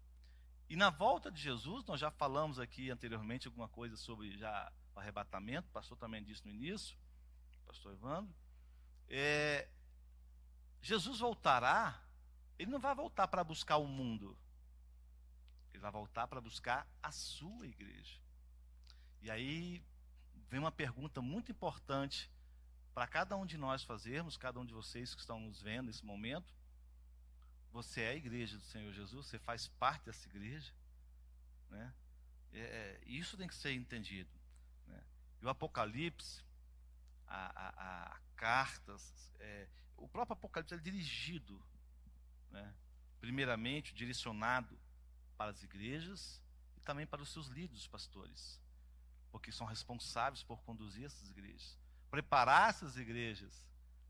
E 0.70 0.76
na 0.76 0.90
volta 0.90 1.32
de 1.32 1.42
Jesus, 1.42 1.86
nós 1.86 2.00
já 2.00 2.12
falamos 2.12 2.60
aqui 2.60 2.92
anteriormente 2.92 3.48
alguma 3.48 3.70
coisa 3.70 3.96
sobre 3.96 4.38
já 4.38 4.72
o 4.94 5.00
arrebatamento, 5.00 5.70
o 5.70 5.72
pastor 5.72 5.98
também 5.98 6.24
disse 6.24 6.46
no 6.46 6.52
início, 6.52 6.98
pastor 7.66 7.94
Evandro. 7.94 8.36
É, 9.10 9.70
Jesus 10.82 11.20
voltará, 11.20 12.04
ele 12.60 12.70
não 12.70 12.80
vai 12.80 12.94
voltar 12.94 13.28
para 13.28 13.44
buscar 13.44 13.78
o 13.78 13.88
mundo, 13.88 14.38
ele 15.78 15.82
vai 15.82 15.92
voltar 15.92 16.28
para 16.28 16.42
buscar 16.42 16.88
a 17.02 17.12
sua 17.12 17.68
igreja. 17.68 18.20
E 19.22 19.30
aí 19.30 19.84
vem 20.50 20.60
uma 20.60 20.72
pergunta 20.72 21.22
muito 21.22 21.52
importante 21.52 22.32
para 22.94 23.08
cada 23.08 23.38
um 23.38 23.46
de 23.46 23.58
nós 23.58 23.84
fazermos, 23.84 24.38
cada 24.38 24.60
um 24.60 24.66
de 24.66 24.74
vocês 24.74 25.14
que 25.14 25.22
estão 25.22 25.40
nos 25.40 25.62
vendo 25.62 25.86
nesse 25.86 26.04
momento. 26.04 26.52
Você 27.72 28.02
é 28.02 28.10
a 28.10 28.16
igreja 28.16 28.58
do 28.58 28.64
Senhor 28.64 28.92
Jesus, 28.92 29.28
você 29.28 29.38
faz 29.38 29.68
parte 29.68 30.06
dessa 30.06 30.28
igreja, 30.28 30.74
né? 31.70 31.94
É, 32.52 32.60
é, 32.60 33.02
isso 33.06 33.38
tem 33.38 33.48
que 33.48 33.54
ser 33.54 33.74
entendido. 33.74 34.32
Né? 34.88 35.04
E 35.42 35.46
o 35.46 35.50
Apocalipse, 35.50 36.44
a, 37.28 37.68
a, 37.68 38.14
a 38.14 38.20
cartas, 38.36 39.32
é, 39.40 39.68
o 39.96 40.08
próprio 40.08 40.34
Apocalipse 40.34 40.74
é 40.74 40.78
dirigido, 40.78 41.62
né? 42.50 42.74
primeiramente 43.20 43.94
direcionado 43.94 44.80
para 45.38 45.52
as 45.52 45.62
igrejas 45.64 46.42
e 46.76 46.80
também 46.82 47.06
para 47.06 47.22
os 47.22 47.32
seus 47.32 47.48
líderes, 47.48 47.82
os 47.82 47.88
pastores, 47.88 48.62
porque 49.32 49.52
são 49.52 49.68
responsáveis 49.68 50.44
por 50.44 50.62
conduzir 50.64 51.06
essas 51.06 51.30
igrejas, 51.30 51.78
preparar 52.10 52.70
essas 52.70 52.98
igrejas 52.98 53.68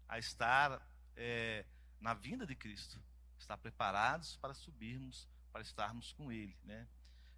a 0.07 0.17
estar 0.17 0.81
é, 1.15 1.65
na 1.99 2.13
vinda 2.13 2.45
de 2.45 2.55
Cristo, 2.55 3.01
estar 3.37 3.57
preparados 3.57 4.37
para 4.37 4.53
subirmos, 4.53 5.27
para 5.51 5.61
estarmos 5.61 6.13
com 6.13 6.31
Ele, 6.31 6.57
né? 6.63 6.87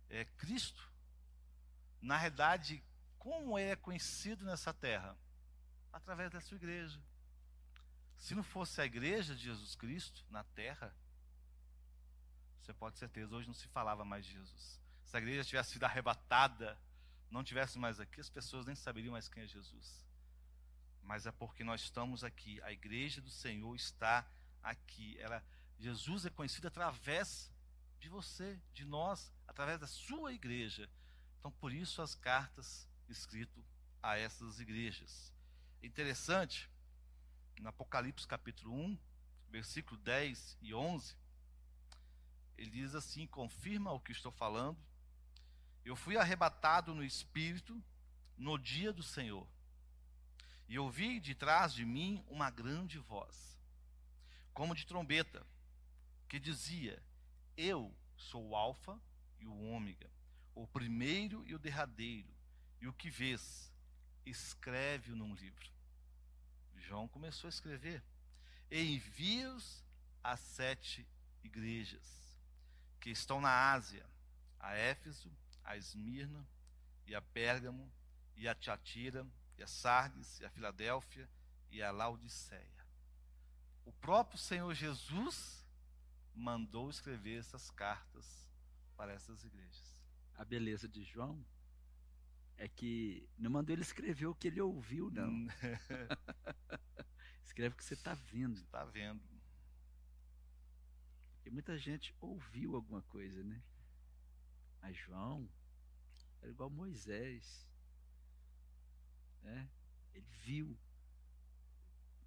É, 0.10 0.25
Cristo, 0.25 0.91
na 2.01 2.17
realidade, 2.17 2.84
como 3.17 3.58
é 3.58 3.75
conhecido 3.75 4.46
nessa 4.46 4.74
terra? 4.74 5.17
Através 5.91 6.31
da 6.31 6.39
sua 6.41 6.55
igreja. 6.55 7.00
Se 8.17 8.36
não 8.36 8.43
fosse 8.43 8.81
a 8.81 8.86
igreja 8.86 9.36
de 9.36 9.43
Jesus 9.43 9.75
Cristo 9.75 10.25
na 10.29 10.43
terra, 10.43 10.93
você 12.69 12.73
pode 12.73 12.93
ter 12.93 12.99
certeza, 12.99 13.35
hoje 13.35 13.47
não 13.47 13.53
se 13.53 13.67
falava 13.67 14.05
mais 14.05 14.23
de 14.23 14.33
Jesus. 14.33 14.79
Se 15.03 15.17
a 15.17 15.19
igreja 15.19 15.43
tivesse 15.43 15.71
sido 15.71 15.85
arrebatada, 15.85 16.77
não 17.31 17.43
tivesse 17.43 17.79
mais 17.79 17.99
aqui, 17.99 18.21
as 18.21 18.29
pessoas 18.29 18.65
nem 18.67 18.75
saberiam 18.75 19.13
mais 19.13 19.27
quem 19.27 19.41
é 19.41 19.47
Jesus. 19.47 20.05
Mas 21.01 21.25
é 21.25 21.31
porque 21.31 21.63
nós 21.63 21.81
estamos 21.81 22.23
aqui, 22.23 22.61
a 22.61 22.71
igreja 22.71 23.21
do 23.21 23.31
Senhor 23.31 23.75
está 23.75 24.29
aqui. 24.61 25.17
Ela, 25.19 25.43
Jesus 25.79 26.27
é 26.27 26.29
conhecido 26.29 26.67
através 26.67 27.51
de 27.99 28.07
você, 28.07 28.61
de 28.71 28.85
nós, 28.85 29.33
através 29.47 29.79
da 29.79 29.88
sua 29.88 30.31
igreja. 30.31 30.88
Então, 31.39 31.51
por 31.51 31.73
isso 31.73 32.03
as 32.03 32.13
cartas 32.13 32.88
escritas 33.07 33.63
a 34.03 34.15
essas 34.15 34.59
igrejas. 34.59 35.33
Interessante, 35.81 36.69
no 37.59 37.69
Apocalipse 37.69 38.27
capítulo 38.27 38.75
1, 38.75 38.99
versículo 39.49 39.99
10 40.01 40.59
e 40.61 40.71
11, 40.71 41.17
ele 42.59 42.71
diz 42.71 42.93
assim: 42.93 43.25
confirma 43.25 43.93
o 43.93 44.01
que 44.01 44.11
estou 44.11 44.33
falando. 44.33 44.77
Eu 45.85 45.95
fui 45.95 46.17
arrebatado 46.17 46.93
no 46.93 47.03
espírito 47.03 47.81
no 48.37 48.57
dia 48.57 48.91
do 48.91 49.01
Senhor. 49.01 49.47
E 50.67 50.77
ouvi 50.77 51.21
de 51.21 51.33
trás 51.33 51.73
de 51.73 51.85
mim 51.85 52.23
uma 52.27 52.51
grande 52.51 52.99
voz, 52.99 53.57
como 54.53 54.75
de 54.75 54.85
trombeta, 54.85 55.47
que 56.27 56.37
dizia: 56.37 57.01
Eu 57.55 57.95
sou 58.17 58.49
o 58.49 58.55
Alfa 58.55 58.99
e 59.39 59.47
o 59.47 59.57
Ômega, 59.71 60.11
o 60.53 60.67
primeiro 60.67 61.47
e 61.47 61.55
o 61.55 61.59
derradeiro, 61.59 62.29
e 62.81 62.89
o 62.89 62.93
que 62.93 63.09
vês, 63.09 63.73
escreve-o 64.25 65.15
num 65.15 65.33
livro. 65.33 65.71
João 66.75 67.07
começou 67.07 67.47
a 67.47 67.49
escrever: 67.49 68.03
envia-os 68.69 69.81
às 70.21 70.41
sete 70.41 71.07
igrejas 71.41 72.19
que 73.00 73.10
estão 73.10 73.39
na 73.39 73.72
Ásia, 73.72 74.06
a 74.60 74.74
Éfeso, 74.74 75.32
a 75.63 75.77
Esmirna, 75.77 76.46
e 77.06 77.15
a 77.15 77.22
Pérgamo, 77.22 77.91
e 78.36 78.48
a 78.48 78.56
Tiatira, 78.56 79.25
e 79.58 79.63
a 79.63 79.68
Sardes, 79.68 80.39
e 80.39 80.46
a 80.46 80.50
Filadélfia, 80.50 81.29
e 81.72 81.82
a 81.82 81.91
Laodiceia. 81.91 82.79
o 83.86 83.91
próprio 83.94 84.38
Senhor 84.38 84.74
Jesus 84.74 85.65
mandou 86.34 86.89
escrever 86.89 87.39
essas 87.39 87.72
cartas 87.72 88.48
para 88.96 89.13
essas 89.13 89.44
igrejas. 89.44 90.01
A 90.36 90.46
beleza 90.46 90.88
de 90.88 91.03
João 91.03 91.44
é 92.58 92.68
que 92.68 93.27
não 93.38 93.50
mandou 93.50 93.74
ele 93.74 93.82
escrever 93.82 94.27
o 94.27 94.36
que 94.36 94.48
ele 94.48 94.62
ouviu, 94.62 95.10
não. 95.10 95.29
Hum. 95.29 95.48
Escreve 97.44 97.74
o 97.74 97.77
que 97.77 97.84
você 97.84 97.94
está 97.94 98.13
vendo. 98.13 98.60
Está 98.60 98.86
vendo? 98.86 99.22
Porque 101.50 101.53
muita 101.56 101.77
gente 101.79 102.13
ouviu 102.22 102.75
alguma 102.75 103.01
coisa, 103.01 103.44
né? 103.44 103.60
Mas 104.84 104.96
João 104.96 105.50
era 106.44 106.51
igual 106.51 106.70
Moisés. 106.70 107.68
Né? 109.41 109.68
Ele 110.13 110.27
viu. 110.44 110.77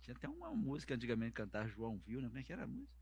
Tinha 0.02 0.16
até 0.16 0.28
uma 0.28 0.50
música 0.50 0.94
antigamente 0.96 1.34
cantar 1.34 1.68
João 1.68 1.98
viu, 1.98 2.20
né? 2.20 2.26
Como 2.26 2.38
é 2.40 2.42
que 2.42 2.52
era 2.52 2.64
a 2.64 2.66
música? 2.66 2.92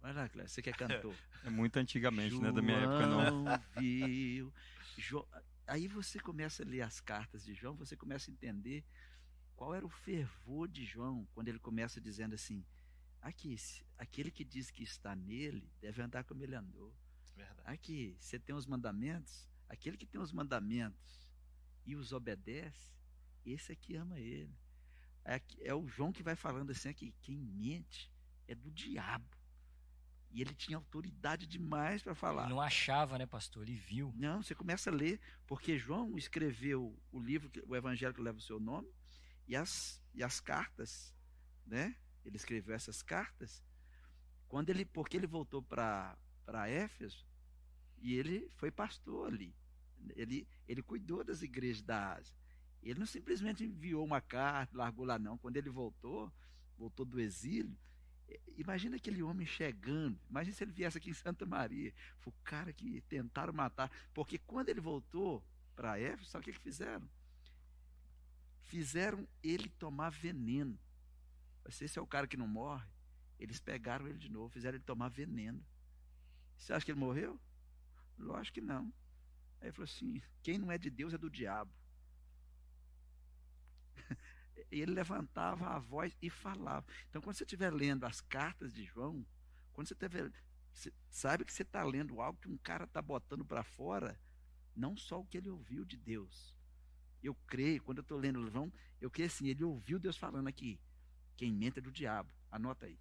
Vai 0.00 0.14
lá, 0.14 0.26
Cléber, 0.26 0.48
você 0.50 0.62
que 0.62 0.70
é 0.70 0.72
cantor. 0.72 1.14
É 1.44 1.50
muito 1.50 1.76
antigamente, 1.76 2.34
né? 2.40 2.50
Da 2.50 2.62
minha 2.62 2.78
época 2.78 3.06
não. 3.06 3.44
João 3.44 3.60
viu. 3.76 4.54
Jo- 4.96 5.28
Aí 5.66 5.86
você 5.86 6.18
começa 6.18 6.62
a 6.62 6.66
ler 6.66 6.80
as 6.80 6.98
cartas 6.98 7.44
de 7.44 7.52
João, 7.52 7.76
você 7.76 7.94
começa 7.94 8.30
a 8.30 8.32
entender 8.32 8.82
qual 9.54 9.74
era 9.74 9.84
o 9.84 9.90
fervor 9.90 10.66
de 10.66 10.86
João 10.86 11.28
quando 11.34 11.48
ele 11.48 11.58
começa 11.58 12.00
dizendo 12.00 12.34
assim: 12.34 12.64
aqui, 13.20 13.56
aquele 13.96 14.30
que 14.30 14.44
diz 14.44 14.70
que 14.70 14.82
está 14.82 15.14
nele 15.14 15.70
deve 15.80 16.02
andar 16.02 16.24
como 16.24 16.42
ele 16.42 16.54
andou. 16.54 16.94
Verdade. 17.36 17.60
Aqui, 17.64 18.16
você 18.18 18.38
tem 18.38 18.54
os 18.54 18.66
mandamentos, 18.66 19.48
aquele 19.68 19.96
que 19.96 20.06
tem 20.06 20.20
os 20.20 20.32
mandamentos 20.32 21.32
e 21.86 21.94
os 21.94 22.12
obedece, 22.12 22.92
esse 23.44 23.72
é 23.72 23.76
que 23.76 23.94
ama 23.96 24.18
ele. 24.18 24.54
É, 25.24 25.34
aqui- 25.34 25.62
é 25.62 25.74
o 25.74 25.86
João 25.86 26.12
que 26.12 26.22
vai 26.22 26.34
falando 26.34 26.70
assim: 26.70 26.92
que 26.92 27.12
quem 27.22 27.38
mente 27.38 28.10
é 28.46 28.54
do 28.54 28.70
diabo. 28.70 29.36
E 30.30 30.42
ele 30.42 30.54
tinha 30.54 30.76
autoridade 30.76 31.46
demais 31.46 32.02
para 32.02 32.14
falar. 32.14 32.44
Ele 32.44 32.54
não 32.54 32.60
achava, 32.60 33.16
né, 33.16 33.26
pastor? 33.26 33.62
Ele 33.62 33.76
viu. 33.76 34.12
Não, 34.16 34.42
você 34.42 34.54
começa 34.54 34.90
a 34.90 34.92
ler, 34.92 35.18
porque 35.46 35.78
João 35.78 36.18
escreveu 36.18 36.98
o 37.10 37.18
livro, 37.18 37.50
o 37.66 37.74
evangelho 37.74 38.12
que 38.12 38.20
leva 38.20 38.36
o 38.36 38.42
seu 38.42 38.60
nome, 38.60 38.92
e 39.46 39.56
as, 39.56 40.02
e 40.14 40.22
as 40.22 40.38
cartas, 40.38 41.14
né? 41.64 41.96
Ele 42.28 42.36
escreveu 42.36 42.74
essas 42.74 43.02
cartas, 43.02 43.64
quando 44.48 44.68
ele, 44.68 44.84
porque 44.84 45.16
ele 45.16 45.26
voltou 45.26 45.62
para 45.62 46.16
Éfeso, 46.68 47.26
e 48.00 48.14
ele 48.14 48.48
foi 48.56 48.70
pastor 48.70 49.28
ali. 49.28 49.54
Ele, 50.14 50.46
ele 50.68 50.82
cuidou 50.82 51.24
das 51.24 51.42
igrejas 51.42 51.82
da 51.82 52.14
Ásia. 52.14 52.36
Ele 52.82 52.98
não 52.98 53.06
simplesmente 53.06 53.64
enviou 53.64 54.04
uma 54.04 54.20
carta, 54.20 54.76
largou 54.76 55.04
lá, 55.04 55.18
não. 55.18 55.36
Quando 55.38 55.56
ele 55.56 55.70
voltou, 55.70 56.32
voltou 56.76 57.04
do 57.04 57.18
exílio, 57.18 57.76
eh, 58.28 58.40
Imagina 58.56 58.96
aquele 58.96 59.22
homem 59.22 59.46
chegando. 59.46 60.18
Imagina 60.28 60.54
se 60.54 60.64
ele 60.64 60.72
viesse 60.72 60.98
aqui 60.98 61.10
em 61.10 61.14
Santa 61.14 61.46
Maria. 61.46 61.92
Foi 62.18 62.30
o 62.30 62.44
cara 62.44 62.72
que 62.72 63.00
tentaram 63.08 63.52
matar. 63.52 63.90
Porque 64.12 64.38
quando 64.38 64.68
ele 64.68 64.80
voltou 64.80 65.42
para 65.74 65.98
Éfeso, 65.98 66.30
sabe 66.30 66.42
o 66.42 66.44
que, 66.44 66.52
que 66.52 66.62
fizeram? 66.62 67.08
Fizeram 68.62 69.26
ele 69.42 69.70
tomar 69.70 70.10
veneno. 70.10 70.78
Se 71.70 71.84
esse 71.84 71.98
é 71.98 72.02
o 72.02 72.06
cara 72.06 72.26
que 72.26 72.36
não 72.36 72.48
morre, 72.48 72.86
eles 73.38 73.60
pegaram 73.60 74.08
ele 74.08 74.18
de 74.18 74.28
novo, 74.28 74.48
fizeram 74.48 74.76
ele 74.76 74.84
tomar 74.84 75.08
veneno. 75.08 75.64
Você 76.56 76.72
acha 76.72 76.84
que 76.84 76.90
ele 76.90 77.00
morreu? 77.00 77.40
Lógico 78.18 78.54
que 78.54 78.60
não. 78.60 78.92
Aí 79.60 79.68
ele 79.68 79.72
falou 79.72 79.84
assim: 79.84 80.20
quem 80.42 80.58
não 80.58 80.72
é 80.72 80.78
de 80.78 80.90
Deus 80.90 81.14
é 81.14 81.18
do 81.18 81.30
diabo. 81.30 81.72
E 84.70 84.82
ele 84.82 84.92
levantava 84.92 85.68
a 85.68 85.78
voz 85.78 86.14
e 86.20 86.28
falava. 86.28 86.84
Então, 87.08 87.22
quando 87.22 87.36
você 87.36 87.44
estiver 87.44 87.72
lendo 87.72 88.04
as 88.04 88.20
cartas 88.20 88.74
de 88.74 88.84
João, 88.84 89.24
quando 89.72 89.88
você 89.88 89.94
estiver. 89.94 90.30
Sabe 91.08 91.44
que 91.44 91.52
você 91.52 91.62
está 91.62 91.82
lendo 91.82 92.20
algo 92.20 92.38
que 92.38 92.48
um 92.48 92.58
cara 92.58 92.84
está 92.84 93.00
botando 93.00 93.46
para 93.46 93.64
fora, 93.64 94.20
não 94.76 94.96
só 94.96 95.20
o 95.20 95.24
que 95.24 95.38
ele 95.38 95.48
ouviu 95.48 95.84
de 95.84 95.96
Deus. 95.96 96.54
Eu 97.22 97.34
creio, 97.46 97.82
quando 97.82 97.98
eu 97.98 98.02
estou 98.02 98.18
lendo 98.18 98.50
João, 98.50 98.70
eu 99.00 99.10
creio 99.10 99.26
assim, 99.26 99.48
ele 99.48 99.64
ouviu 99.64 99.98
Deus 99.98 100.16
falando 100.16 100.48
aqui. 100.48 100.78
Quem 101.38 101.52
mente 101.52 101.78
é 101.78 101.80
do 101.80 101.92
diabo. 101.92 102.28
Anota 102.50 102.86
aí. 102.86 102.98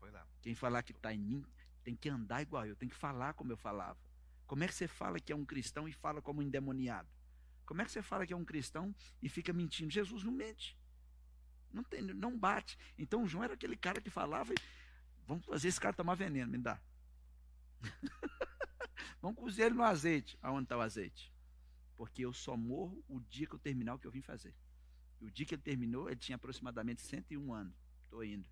Foi 0.00 0.10
lá. 0.10 0.26
Quem 0.42 0.56
falar 0.56 0.82
que 0.82 0.90
está 0.90 1.14
em 1.14 1.18
mim 1.18 1.46
tem 1.84 1.94
que 1.94 2.08
andar 2.08 2.42
igual 2.42 2.66
eu, 2.66 2.74
tem 2.74 2.88
que 2.88 2.96
falar 2.96 3.32
como 3.34 3.52
eu 3.52 3.56
falava. 3.56 3.96
Como 4.44 4.64
é 4.64 4.66
que 4.66 4.74
você 4.74 4.88
fala 4.88 5.20
que 5.20 5.32
é 5.32 5.36
um 5.36 5.44
cristão 5.44 5.88
e 5.88 5.92
fala 5.92 6.20
como 6.20 6.40
um 6.40 6.42
endemoniado? 6.42 7.08
Como 7.64 7.80
é 7.80 7.84
que 7.84 7.92
você 7.92 8.02
fala 8.02 8.26
que 8.26 8.32
é 8.32 8.36
um 8.36 8.44
cristão 8.44 8.92
e 9.22 9.28
fica 9.28 9.52
mentindo? 9.52 9.88
Jesus 9.88 10.24
não 10.24 10.32
mente. 10.32 10.76
Não, 11.72 11.84
tem, 11.84 12.02
não 12.02 12.36
bate. 12.36 12.76
Então 12.98 13.26
João 13.26 13.44
era 13.44 13.54
aquele 13.54 13.76
cara 13.76 14.00
que 14.00 14.10
falava 14.10 14.52
e 14.52 14.56
vamos 15.28 15.46
fazer 15.46 15.68
esse 15.68 15.80
cara 15.80 15.94
tomar 15.94 16.16
veneno, 16.16 16.50
me 16.50 16.58
dá. 16.58 16.80
vamos 19.22 19.38
cozer 19.38 19.66
ele 19.66 19.76
no 19.76 19.84
azeite. 19.84 20.36
Aonde 20.42 20.64
está 20.64 20.76
o 20.76 20.80
azeite? 20.80 21.32
Porque 21.96 22.24
eu 22.24 22.32
só 22.32 22.56
morro 22.56 23.00
o 23.06 23.20
dia 23.20 23.46
que 23.46 23.54
eu 23.54 23.60
terminar 23.60 23.94
o 23.94 23.98
que 23.98 24.08
eu 24.08 24.12
vim 24.12 24.22
fazer. 24.22 24.52
E 25.20 25.24
o 25.24 25.30
dia 25.30 25.46
que 25.46 25.54
ele 25.54 25.62
terminou, 25.62 26.08
ele 26.08 26.16
tinha 26.16 26.36
aproximadamente 26.36 27.02
101 27.02 27.52
anos. 27.52 27.74
Estou 28.04 28.24
indo. 28.24 28.48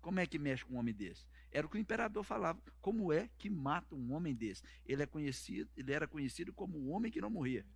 Como 0.00 0.18
é 0.18 0.26
que 0.26 0.38
mexe 0.38 0.64
com 0.64 0.74
um 0.74 0.78
homem 0.78 0.94
desse? 0.94 1.26
Era 1.50 1.66
o 1.66 1.70
que 1.70 1.76
o 1.76 1.80
imperador 1.80 2.24
falava. 2.24 2.60
Como 2.80 3.12
é 3.12 3.28
que 3.38 3.50
mata 3.50 3.94
um 3.94 4.12
homem 4.12 4.34
desse? 4.34 4.62
Ele 4.86 5.02
é 5.02 5.06
conhecido, 5.06 5.70
ele 5.76 5.92
era 5.92 6.06
conhecido 6.06 6.52
como 6.52 6.78
o 6.78 6.88
homem 6.88 7.12
que 7.12 7.20
não 7.20 7.28
morria. 7.28 7.66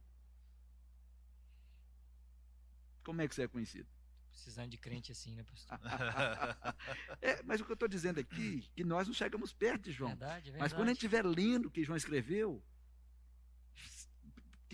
Como 3.02 3.20
é 3.20 3.28
que 3.28 3.34
você 3.34 3.42
é 3.42 3.48
conhecido? 3.48 3.88
Precisando 4.30 4.70
de 4.70 4.78
crente 4.78 5.12
assim, 5.12 5.34
né, 5.34 5.44
pastor? 5.44 5.78
É, 7.20 7.42
mas 7.42 7.60
o 7.60 7.64
que 7.64 7.70
eu 7.70 7.74
estou 7.74 7.88
dizendo 7.88 8.18
aqui, 8.18 8.68
que 8.74 8.84
nós 8.84 9.06
não 9.06 9.14
chegamos 9.14 9.52
perto 9.52 9.84
de 9.84 9.92
João. 9.92 10.10
Verdade, 10.10 10.48
é 10.48 10.52
verdade. 10.52 10.60
Mas 10.60 10.72
quando 10.72 10.88
a 10.88 10.92
gente 10.92 10.96
estiver 10.96 11.24
lendo 11.24 11.66
o 11.66 11.70
que 11.70 11.84
João 11.84 11.96
escreveu, 11.96 12.62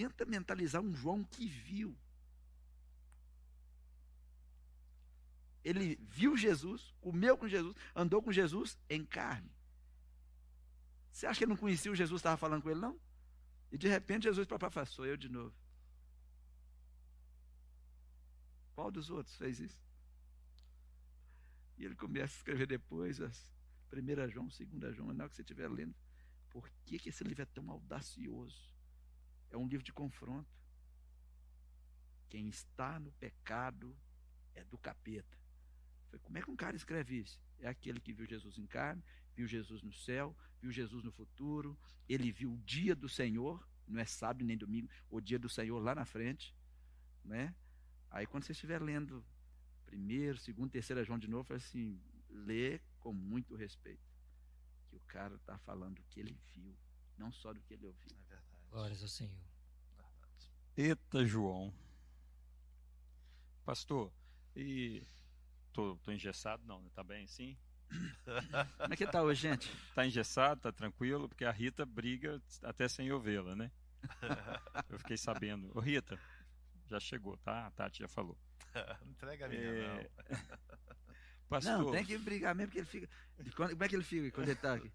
tenta 0.00 0.24
mentalizar 0.24 0.80
um 0.80 0.94
João 0.94 1.22
que 1.22 1.46
viu. 1.46 1.94
Ele 5.62 5.96
viu 6.08 6.38
Jesus, 6.38 6.94
comeu 7.02 7.36
com 7.36 7.46
Jesus, 7.46 7.76
andou 7.94 8.22
com 8.22 8.32
Jesus 8.32 8.78
em 8.88 9.04
carne. 9.04 9.52
Você 11.12 11.26
acha 11.26 11.36
que 11.36 11.44
ele 11.44 11.50
não 11.50 11.56
conhecia 11.58 11.92
o 11.92 11.94
Jesus 11.94 12.18
que 12.18 12.20
estava 12.20 12.38
falando 12.38 12.62
com 12.62 12.70
ele, 12.70 12.80
não? 12.80 12.98
E 13.70 13.76
de 13.76 13.88
repente 13.88 14.22
Jesus 14.22 14.46
para 14.46 14.70
falar, 14.70 14.86
sou 14.86 15.04
eu 15.04 15.18
de 15.18 15.28
novo. 15.28 15.54
Qual 18.74 18.90
dos 18.90 19.10
outros 19.10 19.36
fez 19.36 19.60
isso? 19.60 19.84
E 21.76 21.84
ele 21.84 21.94
começa 21.94 22.34
a 22.34 22.38
escrever 22.38 22.66
depois 22.66 23.20
as 23.20 23.52
1 23.92 24.30
João, 24.30 24.48
2 24.48 24.96
João, 24.96 25.12
na 25.12 25.24
hora 25.24 25.28
que 25.28 25.36
você 25.36 25.42
estiver 25.42 25.68
lendo. 25.68 25.94
Por 26.48 26.70
que, 26.86 26.98
que 26.98 27.10
esse 27.10 27.22
livro 27.22 27.42
é 27.42 27.46
tão 27.46 27.70
audacioso? 27.70 28.79
É 29.50 29.56
um 29.56 29.66
livro 29.66 29.84
de 29.84 29.92
confronto. 29.92 30.48
Quem 32.28 32.48
está 32.48 33.00
no 33.00 33.10
pecado 33.12 33.96
é 34.54 34.64
do 34.64 34.78
capeta. 34.78 35.36
Foi, 36.08 36.18
como 36.20 36.38
é 36.38 36.42
que 36.42 36.50
um 36.50 36.56
cara 36.56 36.76
escreve 36.76 37.18
isso? 37.18 37.40
É 37.58 37.68
aquele 37.68 38.00
que 38.00 38.12
viu 38.12 38.26
Jesus 38.26 38.58
em 38.58 38.66
carne, 38.66 39.02
viu 39.34 39.46
Jesus 39.46 39.82
no 39.82 39.92
céu, 39.92 40.36
viu 40.60 40.70
Jesus 40.70 41.02
no 41.04 41.12
futuro, 41.12 41.78
ele 42.08 42.30
viu 42.30 42.52
o 42.52 42.58
dia 42.58 42.94
do 42.94 43.08
Senhor, 43.08 43.66
não 43.86 44.00
é 44.00 44.04
sábado 44.04 44.44
nem 44.44 44.56
domingo, 44.56 44.88
o 45.08 45.20
dia 45.20 45.38
do 45.38 45.48
Senhor 45.48 45.78
lá 45.78 45.94
na 45.94 46.04
frente, 46.04 46.54
né? 47.24 47.54
Aí 48.10 48.26
quando 48.26 48.44
você 48.44 48.52
estiver 48.52 48.80
lendo 48.80 49.24
primeiro, 49.86 50.38
segundo, 50.38 50.70
terceira 50.70 51.04
João 51.04 51.18
de 51.18 51.28
novo, 51.28 51.44
fala 51.44 51.58
assim, 51.58 52.00
lê 52.28 52.80
com 53.00 53.12
muito 53.12 53.56
respeito. 53.56 54.08
Que 54.88 54.96
o 54.96 55.00
cara 55.00 55.34
está 55.34 55.58
falando 55.58 55.98
o 55.98 56.04
que 56.04 56.20
ele 56.20 56.36
viu, 56.54 56.76
não 57.16 57.32
só 57.32 57.52
do 57.52 57.60
que 57.60 57.74
ele 57.74 57.86
ouviu. 57.86 58.16
Glórias 58.70 59.02
ao 59.02 59.08
Senhor. 59.08 59.32
Eita, 60.76 61.24
João. 61.26 61.72
Pastor, 63.64 64.12
e. 64.56 65.02
Tô, 65.72 65.96
tô 66.02 66.10
engessado? 66.12 66.64
Não, 66.66 66.80
né? 66.80 66.90
Tá 66.94 67.04
bem 67.04 67.26
sim? 67.26 67.56
Como 68.78 68.94
é 68.94 68.96
que 68.96 69.06
tá 69.06 69.22
hoje, 69.22 69.42
gente? 69.42 69.70
Tá 69.94 70.06
engessado, 70.06 70.60
tá 70.60 70.72
tranquilo, 70.72 71.28
porque 71.28 71.44
a 71.44 71.50
Rita 71.50 71.84
briga 71.84 72.40
até 72.62 72.88
sem 72.88 73.08
eu 73.08 73.20
vê-la, 73.20 73.54
né? 73.56 73.70
Eu 74.88 74.98
fiquei 74.98 75.16
sabendo. 75.16 75.70
Ô, 75.76 75.80
Rita, 75.80 76.18
já 76.86 76.98
chegou, 77.00 77.36
tá? 77.38 77.66
A 77.66 77.70
Tati 77.72 78.00
já 78.00 78.08
falou. 78.08 78.36
Não 79.04 79.10
entrega 79.10 79.46
a 79.46 79.48
minha, 79.48 79.60
É, 79.60 80.10
não. 80.28 80.36
Pastor, 81.48 81.78
Não, 81.78 81.90
tem 81.90 82.04
que 82.04 82.16
brigar 82.16 82.54
mesmo, 82.54 82.68
porque 82.68 82.78
ele 82.78 82.86
fica. 82.86 83.08
quando- 83.56 83.70
como 83.70 83.84
é 83.84 83.88
que 83.88 83.96
ele 83.96 84.04
fica 84.04 84.30
quando 84.30 84.48
ele 84.48 84.56
tá 84.60 84.74
aqui? 84.74 84.92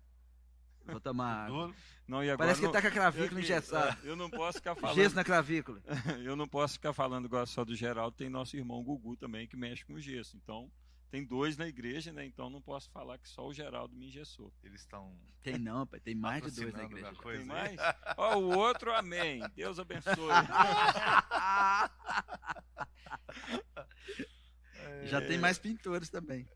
Vou 0.86 1.00
tomar 1.00 1.46
água. 1.48 1.68
Duro. 1.68 1.76
não, 2.08 2.24
e 2.24 2.30
agora 2.30 2.38
Parece 2.38 2.60
que 2.60 2.66
não- 2.68 2.74
ele 2.74 2.82
tá 2.82 2.82
com 2.82 2.88
a 2.88 2.92
clavícula 2.92 3.40
eu- 3.40 3.44
engessada. 3.44 3.98
Eu 4.04 4.16
não 4.16 4.30
posso 4.30 4.58
ficar 4.60 4.76
falando. 4.76 4.96
Gesso 4.96 5.16
na 5.16 5.24
clavícula. 5.24 5.82
Eu 6.24 6.36
não 6.36 6.48
posso 6.48 6.74
ficar 6.74 6.94
falando 6.94 7.26
agora 7.26 7.46
só 7.46 7.66
do 7.66 7.76
Geraldo, 7.76 8.16
tem 8.16 8.30
nosso 8.30 8.56
irmão 8.56 8.84
Gugu 8.84 9.16
também 9.18 9.48
que 9.48 9.58
mexe 9.58 9.84
com 9.86 10.00
gesso. 10.00 10.36
Então, 10.38 10.72
tem 11.12 11.24
dois 11.26 11.56
na 11.58 11.68
igreja, 11.68 12.12
né? 12.12 12.26
Então 12.26 12.50
não 12.50 12.62
posso 12.62 12.90
falar 12.92 13.18
que 13.18 13.30
só 13.30 13.48
o 13.48 13.54
Geraldo 13.54 13.96
me 13.96 14.08
engessou. 14.08 14.52
Eles 14.64 14.82
estão. 14.82 15.16
Tem 15.42 15.58
não, 15.58 15.88
pai. 15.88 16.00
Tem 16.00 16.14
mais 16.16 16.44
de 16.44 16.62
dois 16.62 16.74
na 16.74 16.84
igreja. 16.84 17.14
coisa 17.14 17.40
Tem 17.40 17.48
mais? 17.48 17.78
Ó, 18.18 18.38
o 18.38 18.58
outro, 18.58 18.94
amém. 18.94 19.42
Deus 19.56 19.80
abençoe. 19.80 20.14
Já 25.06 25.22
tem 25.22 25.38
mais 25.38 25.58
pintores 25.58 26.10
também. 26.10 26.48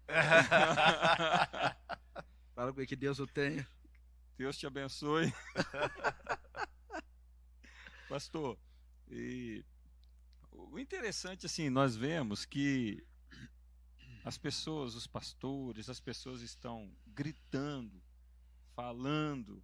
Fala 2.55 2.73
com 2.73 2.79
ele 2.79 2.87
que 2.87 2.95
Deus 2.95 3.19
o 3.19 3.27
tenha. 3.27 3.65
Deus 4.39 4.57
te 4.57 4.65
abençoe. 4.65 5.33
Pastor, 8.07 8.57
e 9.11 9.65
o 10.49 10.79
interessante, 10.79 11.45
assim, 11.45 11.69
nós 11.69 11.93
vemos 11.97 12.45
que 12.45 13.05
as 14.23 14.37
pessoas, 14.37 14.95
os 14.95 15.05
pastores, 15.05 15.89
as 15.89 15.99
pessoas 15.99 16.41
estão 16.41 16.89
gritando, 17.07 18.01
falando, 18.73 19.61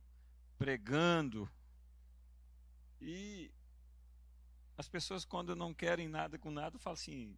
pregando, 0.58 1.50
e 3.00 3.50
as 4.78 4.90
pessoas, 4.90 5.24
quando 5.24 5.56
não 5.56 5.74
querem 5.74 6.10
nada 6.10 6.38
com 6.38 6.52
nada, 6.52 6.78
falam 6.80 6.96
assim: 6.96 7.34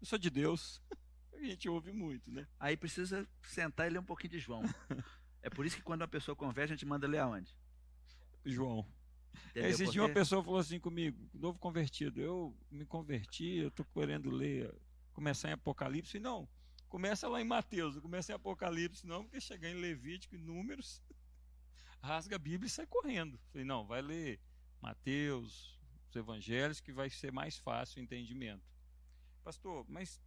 Eu 0.00 0.06
sou 0.08 0.18
de 0.18 0.30
Deus. 0.30 0.82
A 1.32 1.44
gente 1.44 1.68
ouve 1.68 1.92
muito, 1.92 2.28
né? 2.28 2.46
Aí 2.58 2.76
precisa 2.76 3.26
sentar 3.40 3.86
e 3.86 3.90
ler 3.90 4.00
um 4.00 4.04
pouquinho 4.04 4.32
de 4.32 4.40
João. 4.40 4.62
É 5.42 5.50
por 5.50 5.64
isso 5.64 5.76
que 5.76 5.82
quando 5.82 6.02
uma 6.02 6.08
pessoa 6.08 6.36
converte, 6.36 6.72
a 6.72 6.76
gente 6.76 6.86
manda 6.86 7.06
ler 7.06 7.18
aonde? 7.18 7.54
João. 8.44 8.86
Entendeu 9.50 9.70
Esse 9.70 9.84
por 9.84 9.92
dia 9.92 10.02
uma 10.02 10.12
pessoa 10.12 10.42
falou 10.42 10.58
assim 10.58 10.78
comigo, 10.78 11.28
novo 11.32 11.58
convertido, 11.58 12.20
eu 12.20 12.56
me 12.70 12.84
converti, 12.84 13.58
eu 13.58 13.68
estou 13.68 13.86
querendo 13.86 14.30
ler, 14.30 14.72
começar 15.12 15.48
em 15.48 15.52
Apocalipse. 15.52 16.16
E 16.16 16.20
não, 16.20 16.48
começa 16.88 17.28
lá 17.28 17.40
em 17.40 17.44
Mateus, 17.44 17.94
não 17.94 18.02
começa 18.02 18.32
em 18.32 18.34
Apocalipse 18.34 19.06
não, 19.06 19.22
porque 19.22 19.40
chegar 19.40 19.68
em 19.68 19.74
Levítico 19.74 20.34
e 20.34 20.38
Números, 20.38 21.02
rasga 22.02 22.36
a 22.36 22.38
Bíblia 22.38 22.66
e 22.66 22.70
sai 22.70 22.86
correndo. 22.86 23.38
Falei, 23.50 23.64
não, 23.64 23.86
vai 23.86 24.02
ler 24.02 24.40
Mateus, 24.80 25.78
os 26.08 26.16
evangelhos, 26.16 26.80
que 26.80 26.92
vai 26.92 27.08
ser 27.08 27.32
mais 27.32 27.56
fácil 27.56 28.00
o 28.00 28.04
entendimento. 28.04 28.64
Pastor, 29.42 29.84
mas 29.88 30.20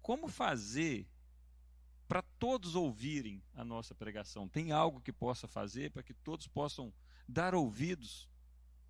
como 0.00 0.28
fazer 0.28 1.08
para 2.08 2.22
todos 2.22 2.74
ouvirem 2.74 3.42
a 3.54 3.64
nossa 3.64 3.94
pregação? 3.94 4.48
Tem 4.48 4.72
algo 4.72 5.00
que 5.00 5.12
possa 5.12 5.48
fazer 5.48 5.90
para 5.90 6.02
que 6.02 6.14
todos 6.14 6.46
possam 6.46 6.92
dar 7.28 7.54
ouvidos 7.54 8.28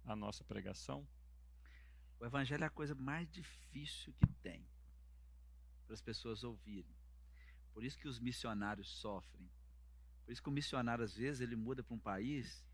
à 0.04 0.14
nossa 0.14 0.44
pregação? 0.44 1.06
O 2.18 2.24
evangelho 2.24 2.64
é 2.64 2.66
a 2.66 2.70
coisa 2.70 2.94
mais 2.94 3.28
difícil 3.30 4.14
que 4.14 4.32
tem 4.42 4.66
para 5.86 5.94
as 5.94 6.00
pessoas 6.00 6.42
ouvirem. 6.44 6.94
Por 7.72 7.84
isso 7.84 7.98
que 7.98 8.08
os 8.08 8.18
missionários 8.18 8.88
sofrem. 8.88 9.50
Por 10.24 10.32
isso 10.32 10.42
que 10.42 10.48
o 10.48 10.52
missionário, 10.52 11.04
às 11.04 11.14
vezes, 11.14 11.40
ele 11.40 11.54
muda 11.54 11.84
para 11.84 11.94
um 11.94 11.98
país 11.98 12.64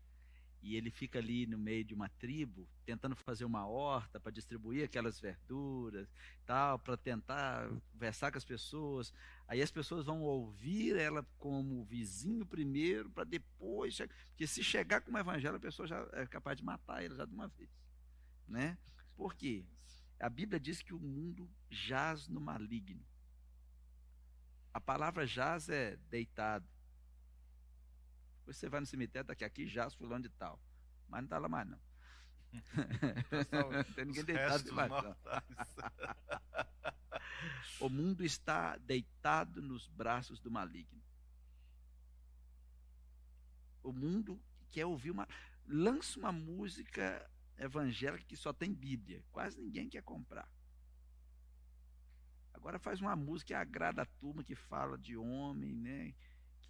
e 0.63 0.77
ele 0.77 0.89
fica 0.89 1.19
ali 1.19 1.45
no 1.45 1.57
meio 1.57 1.83
de 1.83 1.93
uma 1.93 2.07
tribo, 2.07 2.65
tentando 2.85 3.17
fazer 3.17 3.43
uma 3.43 3.67
horta 3.67 4.17
para 4.17 4.31
distribuir 4.31 4.85
aquelas 4.85 5.19
verduras, 5.19 6.07
tal, 6.45 6.79
para 6.79 6.95
tentar 6.95 7.69
conversar 7.91 8.31
com 8.31 8.37
as 8.37 8.45
pessoas. 8.45 9.13
Aí 9.45 9.61
as 9.61 9.69
pessoas 9.69 10.05
vão 10.05 10.21
ouvir 10.21 10.95
ela 10.95 11.27
como 11.37 11.83
vizinho 11.83 12.45
primeiro, 12.45 13.09
para 13.09 13.25
depois, 13.25 13.97
porque 14.29 14.47
se 14.47 14.63
chegar 14.63 15.01
com 15.01 15.11
o 15.11 15.17
evangelho, 15.17 15.57
a 15.57 15.59
pessoa 15.59 15.85
já 15.85 16.07
é 16.13 16.25
capaz 16.25 16.57
de 16.57 16.63
matar 16.63 17.03
ele 17.03 17.13
já 17.13 17.25
de 17.25 17.33
uma 17.33 17.49
vez, 17.49 17.69
né? 18.47 18.77
Por 19.17 19.35
quê? 19.35 19.65
A 20.17 20.29
Bíblia 20.29 20.61
diz 20.61 20.81
que 20.81 20.93
o 20.93 20.99
mundo 20.99 21.51
jaz 21.69 22.29
no 22.29 22.39
maligno. 22.39 23.05
A 24.73 24.79
palavra 24.79 25.27
jaz 25.27 25.67
é 25.67 25.97
deitado. 26.09 26.65
Você 28.45 28.69
vai 28.69 28.79
no 28.79 28.85
cemitério, 28.85 29.27
daqui 29.27 29.43
aqui 29.43 29.67
jaz 29.67 29.93
fulano 29.93 30.23
de 30.23 30.29
tal. 30.29 30.59
Mas 31.07 31.21
não 31.21 31.25
está 31.25 31.37
lá 31.37 31.49
mais, 31.49 31.67
não. 31.67 31.79
não 33.51 33.83
tem 33.95 34.05
ninguém 34.05 34.23
deitado 34.23 34.63
demais, 34.63 34.91
não. 34.91 35.15
O 37.79 37.89
mundo 37.89 38.23
está 38.23 38.77
deitado 38.77 39.61
nos 39.61 39.87
braços 39.87 40.39
do 40.39 40.49
maligno. 40.49 41.03
O 43.81 43.91
mundo 43.91 44.41
quer 44.71 44.85
ouvir 44.85 45.11
uma. 45.11 45.27
Lança 45.67 46.17
uma 46.19 46.31
música 46.31 47.29
evangélica 47.57 48.23
que 48.23 48.37
só 48.37 48.53
tem 48.53 48.73
Bíblia. 48.73 49.23
Quase 49.31 49.59
ninguém 49.59 49.89
quer 49.89 50.03
comprar. 50.03 50.49
Agora 52.53 52.79
faz 52.79 53.01
uma 53.01 53.15
música 53.15 53.47
que 53.47 53.53
agrada 53.53 54.03
a 54.03 54.05
turma, 54.05 54.43
que 54.43 54.55
fala 54.55 54.97
de 54.97 55.17
homem, 55.17 55.73
né? 55.75 56.13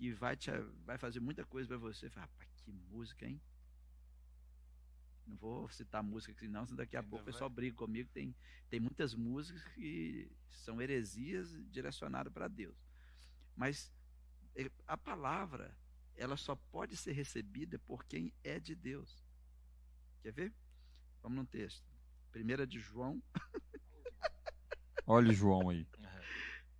Que 0.04 0.12
vai, 0.12 0.36
te, 0.36 0.52
vai 0.84 0.98
fazer 0.98 1.22
muita 1.22 1.46
coisa 1.46 1.66
para 1.70 1.78
você. 1.78 2.10
Fala, 2.10 2.26
rapaz, 2.26 2.50
que 2.58 2.74
música, 2.74 3.26
hein? 3.26 3.42
Não 5.26 5.38
vou 5.38 5.70
citar 5.70 6.04
música 6.04 6.34
aqui 6.34 6.46
não, 6.46 6.66
senão 6.66 6.76
daqui 6.76 6.98
a 6.98 7.00
Ainda 7.00 7.10
pouco 7.10 7.24
o 7.24 7.26
pessoal 7.26 7.50
briga 7.50 7.74
comigo. 7.78 8.10
Tem, 8.14 8.36
tem 8.70 8.82
muitas 8.82 9.16
músicas 9.16 9.64
que 9.70 10.30
são 10.50 10.82
heresias 10.82 11.54
direcionadas 11.72 12.34
para 12.34 12.50
Deus. 12.50 12.76
Mas 13.56 13.94
eh, 14.58 14.70
a 14.86 14.98
palavra, 14.98 15.74
ela 16.18 16.36
só 16.36 16.54
pode 16.54 16.98
ser 16.98 17.14
recebida 17.14 17.80
por 17.80 18.04
quem 18.04 18.34
é 18.44 18.60
de 18.60 18.76
Deus. 18.76 19.26
Quer 20.22 20.34
ver? 20.34 20.54
Vamos 21.22 21.38
num 21.38 21.46
texto. 21.46 21.88
Primeira 22.30 22.68
de 22.68 22.78
João. 22.78 23.24
Olha 25.08 25.30
o 25.30 25.34
João 25.34 25.70
aí. 25.70 25.88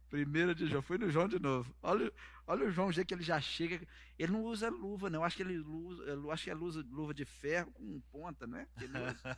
Primeira 0.10 0.54
de 0.54 0.68
João. 0.68 0.82
Fui 0.82 0.98
no 0.98 1.10
João 1.10 1.30
de 1.30 1.40
novo. 1.40 1.74
Olha, 1.82 2.12
olha 2.48 2.66
o 2.66 2.72
João, 2.72 2.88
o 2.88 2.92
jeito 2.92 3.08
que 3.08 3.14
ele 3.14 3.24
já 3.24 3.40
chega. 3.42 3.86
Ele 4.18 4.32
não 4.32 4.44
usa 4.44 4.70
luva, 4.70 5.10
não. 5.10 5.24
Acho 5.24 5.38
que 5.38 5.44
ele 5.44 5.58
usa, 5.60 6.04
eu 6.04 6.32
acho 6.32 6.44
que 6.44 6.50
ele 6.50 6.64
usa 6.64 6.86
luva 6.90 7.14
de 7.14 7.26
ferro 7.26 7.72
com 7.72 8.00
ponta, 8.12 8.46
é? 8.58 8.68
Que 8.78 8.84
ele 8.86 8.98
usa. 9.00 9.38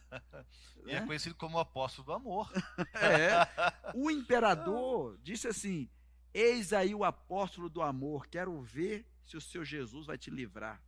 E 0.86 0.92
é 0.92 1.00
Né? 1.00 1.06
conhecido 1.06 1.36
como 1.36 1.58
o 1.58 1.60
apóstolo 1.60 2.06
do 2.06 2.14
amor. 2.14 2.52
É. 2.96 3.92
O 3.94 4.10
imperador 4.12 5.18
disse 5.22 5.48
assim: 5.48 5.90
Eis 6.34 6.74
aí 6.74 6.94
o 6.96 7.04
apóstolo 7.04 7.70
do 7.70 7.82
amor, 7.82 8.28
quero 8.28 8.62
ver 8.62 9.06
se 9.26 9.38
o 9.38 9.42
seu 9.42 9.64
Jesus 9.66 10.06
vai 10.06 10.18
te 10.18 10.30
livrar 10.30 10.82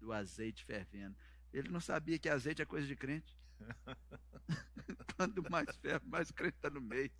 do 0.00 0.12
azeite 0.12 0.64
fervendo. 0.64 1.16
Ele 1.52 1.68
não 1.68 1.80
sabia 1.80 2.18
que 2.18 2.28
azeite 2.28 2.62
é 2.62 2.66
coisa 2.66 2.86
de 2.86 2.94
crente. 2.96 3.34
Quanto 5.16 5.50
mais 5.50 5.74
ferro, 5.76 6.02
mais 6.06 6.30
crente 6.30 6.58
no 6.72 6.80
meio. 6.80 7.10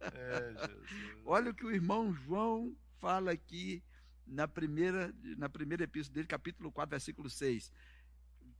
É, 0.00 0.54
Jesus. 0.66 1.22
Olha 1.24 1.50
o 1.50 1.54
que 1.54 1.64
o 1.64 1.72
irmão 1.72 2.14
João 2.14 2.76
fala 3.00 3.32
aqui 3.32 3.82
na 4.26 4.48
primeira, 4.48 5.14
na 5.36 5.48
primeira 5.48 5.84
epístola 5.84 6.14
dele, 6.14 6.26
capítulo 6.26 6.72
4, 6.72 6.90
versículo 6.90 7.30
6. 7.30 7.72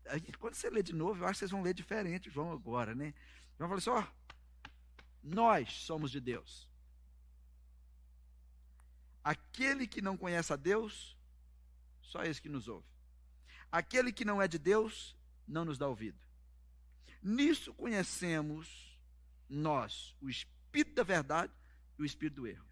Aí, 0.07 0.20
quando 0.38 0.55
você 0.55 0.70
lê 0.70 0.83
de 0.83 0.94
novo, 0.94 1.20
eu 1.20 1.26
acho 1.26 1.35
que 1.35 1.38
vocês 1.40 1.50
vão 1.50 1.62
ler 1.62 1.74
diferente, 1.74 2.31
João, 2.31 2.52
agora, 2.52 2.94
né? 2.94 3.12
João 3.59 3.68
fala 3.68 3.79
assim: 3.79 3.90
ó, 3.90 4.07
nós 5.22 5.72
somos 5.72 6.11
de 6.11 6.20
Deus. 6.20 6.68
Aquele 9.24 9.88
que 9.88 10.00
não 10.00 10.16
conhece 10.16 10.52
a 10.52 10.57
Deus, 10.57 11.18
só 12.00 12.22
esse 12.22 12.40
que 12.40 12.48
nos 12.48 12.68
ouve. 12.68 12.87
Aquele 13.72 14.12
que 14.12 14.24
não 14.24 14.40
é 14.40 14.46
de 14.46 14.59
Deus, 14.59 15.16
não 15.48 15.64
nos 15.64 15.76
dá 15.76 15.88
ouvido. 15.88 16.26
Nisso 17.27 17.75
conhecemos 17.75 18.97
nós 19.49 20.15
o 20.21 20.31
Espírito 20.31 20.95
da 20.95 21.03
verdade 21.03 21.53
e 21.99 22.03
o 22.03 22.05
Espírito 22.05 22.37
do 22.37 22.47
erro. 22.47 22.65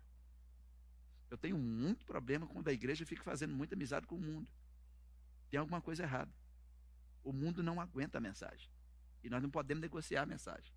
Eu 1.29 1.37
tenho 1.37 1.59
muito 1.59 2.07
problema 2.07 2.47
quando 2.47 2.69
a 2.69 2.73
igreja 2.73 3.05
fica 3.05 3.25
fazendo 3.25 3.53
muita 3.53 3.75
amizade 3.75 4.07
com 4.07 4.15
o 4.15 4.21
mundo. 4.21 4.49
Tem 5.51 5.59
alguma 5.59 5.81
coisa 5.81 6.05
errada. 6.05 6.33
O 7.25 7.33
mundo 7.33 7.65
não 7.65 7.81
aguenta 7.81 8.19
a 8.19 8.21
mensagem. 8.21 8.71
E 9.25 9.29
nós 9.29 9.43
não 9.43 9.51
podemos 9.51 9.83
negociar 9.83 10.23
a 10.23 10.27
mensagem. 10.27 10.73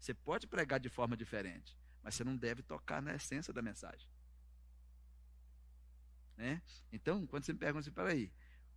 Você 0.00 0.14
pode 0.14 0.46
pregar 0.46 0.80
de 0.80 0.88
forma 0.88 1.14
diferente, 1.14 1.76
mas 2.02 2.14
você 2.14 2.24
não 2.24 2.34
deve 2.34 2.62
tocar 2.62 3.02
na 3.02 3.14
essência 3.14 3.52
da 3.52 3.60
mensagem. 3.60 4.08
Né? 6.38 6.62
Então, 6.90 7.26
quando 7.26 7.44
você 7.44 7.52
me 7.52 7.58
pergunta 7.58 7.80
assim, 7.80 7.92
peraí, 7.92 8.32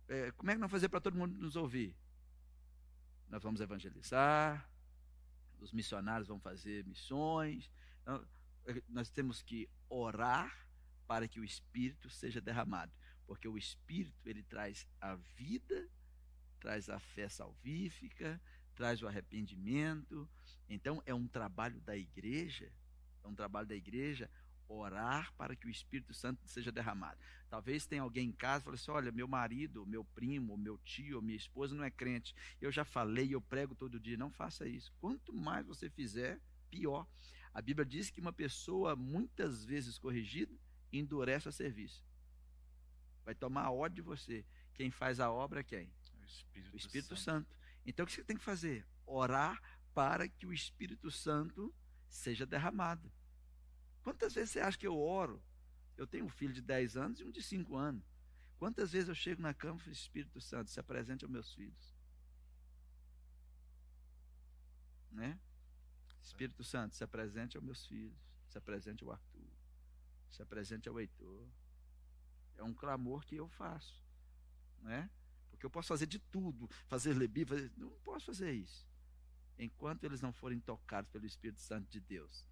é, 0.06 0.30
como 0.32 0.50
é 0.50 0.54
que 0.54 0.60
nós 0.60 0.70
fazer 0.70 0.90
para 0.90 1.00
todo 1.00 1.16
mundo 1.16 1.34
nos 1.38 1.56
ouvir? 1.56 1.96
Nós 3.28 3.42
vamos 3.42 3.60
evangelizar, 3.60 4.68
os 5.60 5.72
missionários 5.72 6.28
vão 6.28 6.40
fazer 6.40 6.84
missões. 6.84 7.70
Então, 8.02 8.26
nós 8.88 9.10
temos 9.10 9.42
que 9.42 9.68
orar 9.88 10.66
para 11.06 11.26
que 11.26 11.40
o 11.40 11.44
Espírito 11.44 12.10
seja 12.10 12.40
derramado, 12.40 12.92
porque 13.26 13.48
o 13.48 13.56
Espírito 13.56 14.28
ele 14.28 14.42
traz 14.42 14.86
a 15.00 15.14
vida, 15.14 15.88
traz 16.60 16.88
a 16.90 16.98
fé 16.98 17.28
salvífica, 17.28 18.40
traz 18.74 19.02
o 19.02 19.08
arrependimento. 19.08 20.28
Então 20.68 21.02
é 21.06 21.14
um 21.14 21.26
trabalho 21.26 21.80
da 21.80 21.96
igreja, 21.96 22.70
é 23.24 23.26
um 23.26 23.34
trabalho 23.34 23.66
da 23.66 23.74
igreja 23.74 24.30
orar 24.68 25.32
para 25.34 25.56
que 25.56 25.66
o 25.66 25.70
Espírito 25.70 26.12
Santo 26.12 26.46
seja 26.46 26.70
derramado. 26.70 27.18
Talvez 27.48 27.86
tenha 27.86 28.02
alguém 28.02 28.28
em 28.28 28.32
casa 28.32 28.62
e 28.62 28.64
fale 28.64 28.76
assim: 28.76 28.90
olha, 28.90 29.10
meu 29.10 29.26
marido, 29.26 29.86
meu 29.86 30.04
primo, 30.04 30.56
meu 30.56 30.78
tio, 30.78 31.22
minha 31.22 31.36
esposa 31.36 31.74
não 31.74 31.84
é 31.84 31.90
crente. 31.90 32.34
Eu 32.60 32.70
já 32.70 32.84
falei, 32.84 33.34
eu 33.34 33.40
prego 33.40 33.74
todo 33.74 33.98
dia. 33.98 34.16
Não 34.16 34.30
faça 34.30 34.68
isso. 34.68 34.92
Quanto 35.00 35.32
mais 35.32 35.66
você 35.66 35.88
fizer, 35.88 36.40
pior. 36.70 37.06
A 37.54 37.62
Bíblia 37.62 37.84
diz 37.84 38.10
que 38.10 38.20
uma 38.20 38.32
pessoa, 38.32 38.94
muitas 38.94 39.64
vezes 39.64 39.98
corrigida, 39.98 40.54
endurece 40.92 41.48
a 41.48 41.52
serviço. 41.52 42.04
Vai 43.24 43.34
tomar 43.34 43.70
ódio 43.70 43.96
de 43.96 44.02
você. 44.02 44.44
Quem 44.74 44.90
faz 44.90 45.18
a 45.18 45.30
obra 45.30 45.60
é 45.60 45.64
quem? 45.64 45.92
O 46.20 46.24
Espírito, 46.24 46.74
O 46.74 46.76
Espírito 46.76 47.16
Santo. 47.16 47.48
Santo. 47.48 47.58
Então 47.84 48.04
o 48.04 48.06
que 48.06 48.14
você 48.14 48.24
tem 48.24 48.36
que 48.36 48.44
fazer? 48.44 48.86
Orar 49.06 49.60
para 49.94 50.28
que 50.28 50.46
o 50.46 50.52
Espírito 50.52 51.10
Santo 51.10 51.74
seja 52.08 52.46
derramado. 52.46 53.10
Quantas 54.08 54.32
vezes 54.32 54.52
você 54.52 54.60
acha 54.60 54.78
que 54.78 54.86
eu 54.86 54.98
oro? 54.98 55.38
Eu 55.94 56.06
tenho 56.06 56.24
um 56.24 56.30
filho 56.30 56.54
de 56.54 56.62
10 56.62 56.96
anos 56.96 57.20
e 57.20 57.24
um 57.24 57.30
de 57.30 57.42
5 57.42 57.76
anos. 57.76 58.02
Quantas 58.56 58.92
vezes 58.92 59.06
eu 59.06 59.14
chego 59.14 59.42
na 59.42 59.52
cama 59.52 59.76
e 59.76 59.80
falo, 59.80 59.92
Espírito 59.92 60.40
Santo, 60.40 60.70
se 60.70 60.80
apresente 60.80 61.26
aos 61.26 61.30
meus 61.30 61.52
filhos? 61.52 61.94
Né? 65.10 65.38
Espírito 66.22 66.64
Santo, 66.64 66.96
se 66.96 67.04
apresente 67.04 67.58
aos 67.58 67.66
meus 67.66 67.84
filhos, 67.84 68.16
se 68.48 68.56
apresente 68.56 69.04
ao 69.04 69.12
Arthur, 69.12 69.52
se 70.30 70.40
apresente 70.40 70.88
ao 70.88 70.98
Heitor. 70.98 71.46
É 72.56 72.62
um 72.62 72.72
clamor 72.72 73.26
que 73.26 73.36
eu 73.36 73.46
faço, 73.46 74.02
né? 74.80 75.10
Porque 75.50 75.66
eu 75.66 75.70
posso 75.70 75.88
fazer 75.88 76.06
de 76.06 76.18
tudo, 76.18 76.66
fazer 76.86 77.12
lebi, 77.12 77.44
fazer... 77.44 77.70
não 77.76 77.90
posso 78.00 78.24
fazer 78.24 78.52
isso. 78.52 78.88
Enquanto 79.58 80.04
eles 80.04 80.22
não 80.22 80.32
forem 80.32 80.58
tocados 80.58 81.10
pelo 81.10 81.26
Espírito 81.26 81.60
Santo 81.60 81.90
de 81.90 82.00
Deus. 82.00 82.46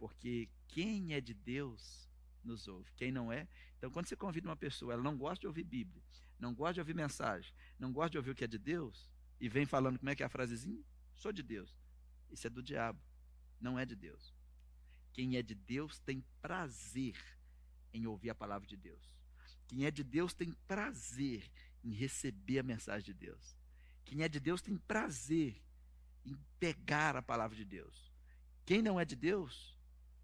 Porque 0.00 0.48
quem 0.66 1.12
é 1.12 1.20
de 1.20 1.34
Deus 1.34 2.08
nos 2.42 2.66
ouve, 2.66 2.90
quem 2.96 3.12
não 3.12 3.30
é. 3.30 3.46
Então, 3.76 3.90
quando 3.90 4.08
você 4.08 4.16
convida 4.16 4.48
uma 4.48 4.56
pessoa, 4.56 4.94
ela 4.94 5.02
não 5.02 5.16
gosta 5.16 5.42
de 5.42 5.46
ouvir 5.46 5.62
Bíblia, 5.62 6.02
não 6.38 6.54
gosta 6.54 6.74
de 6.74 6.80
ouvir 6.80 6.94
mensagem, 6.94 7.52
não 7.78 7.92
gosta 7.92 8.10
de 8.10 8.16
ouvir 8.16 8.30
o 8.30 8.34
que 8.34 8.44
é 8.44 8.48
de 8.48 8.58
Deus, 8.58 9.10
e 9.38 9.46
vem 9.46 9.66
falando 9.66 9.98
como 9.98 10.08
é 10.08 10.16
que 10.16 10.22
é 10.22 10.26
a 10.26 10.30
frasezinha? 10.30 10.82
Sou 11.14 11.32
de 11.32 11.42
Deus. 11.42 11.78
Isso 12.30 12.46
é 12.46 12.50
do 12.50 12.62
diabo, 12.62 12.98
não 13.60 13.78
é 13.78 13.84
de 13.84 13.94
Deus. 13.94 14.34
Quem 15.12 15.36
é 15.36 15.42
de 15.42 15.54
Deus 15.54 15.98
tem 15.98 16.24
prazer 16.40 17.16
em 17.92 18.06
ouvir 18.06 18.30
a 18.30 18.34
palavra 18.34 18.66
de 18.66 18.76
Deus. 18.76 19.02
Quem 19.68 19.84
é 19.84 19.90
de 19.90 20.02
Deus 20.02 20.32
tem 20.32 20.52
prazer 20.66 21.50
em 21.84 21.92
receber 21.92 22.60
a 22.60 22.62
mensagem 22.62 23.04
de 23.04 23.14
Deus. 23.14 23.54
Quem 24.04 24.22
é 24.22 24.28
de 24.28 24.40
Deus 24.40 24.62
tem 24.62 24.78
prazer 24.78 25.60
em 26.24 26.36
pegar 26.58 27.16
a 27.16 27.22
palavra 27.22 27.56
de 27.56 27.64
Deus. 27.64 28.10
Quem 28.64 28.82
não 28.82 28.98
é 28.98 29.04
de 29.04 29.16
Deus, 29.16 29.76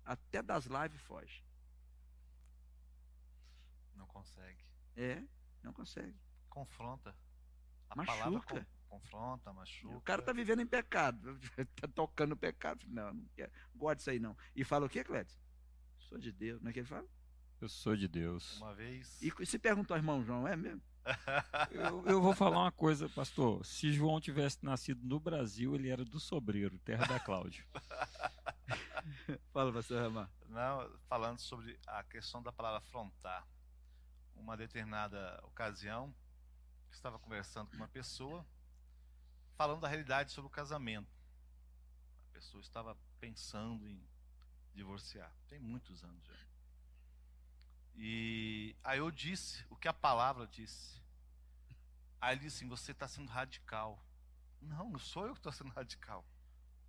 até 0.07 0.41
das 0.41 0.67
lives 0.67 1.01
foge. 1.03 1.45
Não 3.95 4.07
consegue. 4.07 4.65
É, 4.95 5.23
não 5.63 5.73
consegue. 5.73 6.17
Confronta. 6.49 7.15
A 7.91 7.97
Machuca. 7.97 8.67
confronta, 8.89 9.53
machuca. 9.53 9.97
O 9.97 10.01
cara 10.01 10.21
está 10.21 10.33
vivendo 10.33 10.61
em 10.61 10.67
pecado, 10.67 11.39
está 11.59 11.87
tocando 11.95 12.37
pecado. 12.37 12.85
Não, 12.89 13.13
não 13.13 13.29
quero, 13.35 13.53
gosto 13.75 13.99
disso 13.99 14.11
aí 14.11 14.19
não. 14.19 14.37
E 14.55 14.65
fala 14.65 14.87
o 14.87 14.89
quê, 14.89 15.05
Clédio? 15.05 15.37
Sou 15.99 16.19
de 16.19 16.33
Deus, 16.33 16.63
não 16.63 16.71
é 16.71 16.73
que 16.73 16.81
ele 16.81 16.89
fala? 16.89 17.07
Eu 17.61 17.69
sou 17.69 17.97
de 17.97 18.09
Deus. 18.09 18.59
Uma 18.59 18.75
vez. 18.75 19.21
E 19.21 19.47
se 19.47 19.59
perguntou 19.59 19.95
ao 19.95 19.99
irmão 19.99 20.25
João, 20.25 20.47
é 20.47 20.57
mesmo? 20.57 20.83
Eu, 21.71 22.05
eu 22.07 22.21
vou 22.21 22.35
falar 22.35 22.59
uma 22.59 22.73
coisa, 22.73 23.09
pastor. 23.09 23.65
Se 23.65 23.93
João 23.93 24.21
tivesse 24.21 24.65
nascido 24.65 25.01
no 25.05 25.21
Brasil, 25.21 25.75
ele 25.75 25.89
era 25.89 26.05
do 26.05 26.19
Sobreiro, 26.19 26.79
terra 26.81 27.07
da 27.07 27.21
Cláudia. 27.21 27.65
Fala, 29.53 29.73
pastor 29.73 30.03
Ramar. 30.03 30.31
Não, 30.49 30.91
falando 31.09 31.39
sobre 31.39 31.79
a 31.87 32.03
questão 32.05 32.43
da 32.43 32.53
palavra 32.53 32.79
afrontar. 32.79 33.47
Uma 34.35 34.57
determinada 34.57 35.41
ocasião, 35.45 36.15
estava 36.91 37.19
conversando 37.19 37.71
com 37.71 37.77
uma 37.77 37.89
pessoa, 37.89 38.47
falando 39.57 39.81
da 39.81 39.89
realidade 39.89 40.33
sobre 40.33 40.49
o 40.49 40.51
casamento. 40.51 41.11
A 42.31 42.33
pessoa 42.35 42.61
estava 42.61 42.97
pensando 43.19 43.89
em 43.89 44.07
divorciar. 44.75 45.33
Tem 45.49 45.59
muitos 45.59 46.05
anos 46.05 46.25
já. 46.25 46.46
E 47.97 48.77
aí 48.85 48.99
eu 48.99 49.11
disse 49.11 49.65
o 49.71 49.77
que 49.77 49.89
a 49.89 49.93
palavra 49.93 50.47
disse. 50.47 51.01
Aí 52.21 52.35
ele 52.35 52.43
disse 52.43 52.59
assim: 52.59 52.69
você 52.69 52.93
está 52.93 53.09
sendo 53.09 53.31
radical. 53.31 54.03
Não, 54.61 54.91
não 54.91 54.99
sou 54.99 55.27
eu 55.27 55.33
que 55.33 55.39
estou 55.39 55.53
sendo 55.53 55.71
radical. 55.71 56.25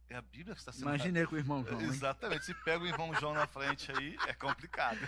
É 0.10 0.16
a 0.16 0.22
Bíblia 0.22 0.56
que 0.56 0.62
está 0.62 0.72
sendo 0.72 0.84
Imaginei 0.84 1.26
com 1.26 1.36
o 1.36 1.38
irmão. 1.38 1.66
João. 1.66 1.82
hein? 1.82 1.88
Exatamente. 1.90 2.46
Se 2.46 2.54
pega 2.64 2.82
o 2.82 2.88
irmão 2.88 3.14
João 3.16 3.34
na 3.34 3.46
frente 3.46 3.92
aí, 3.92 4.16
é 4.26 4.34
complicado. 4.34 5.00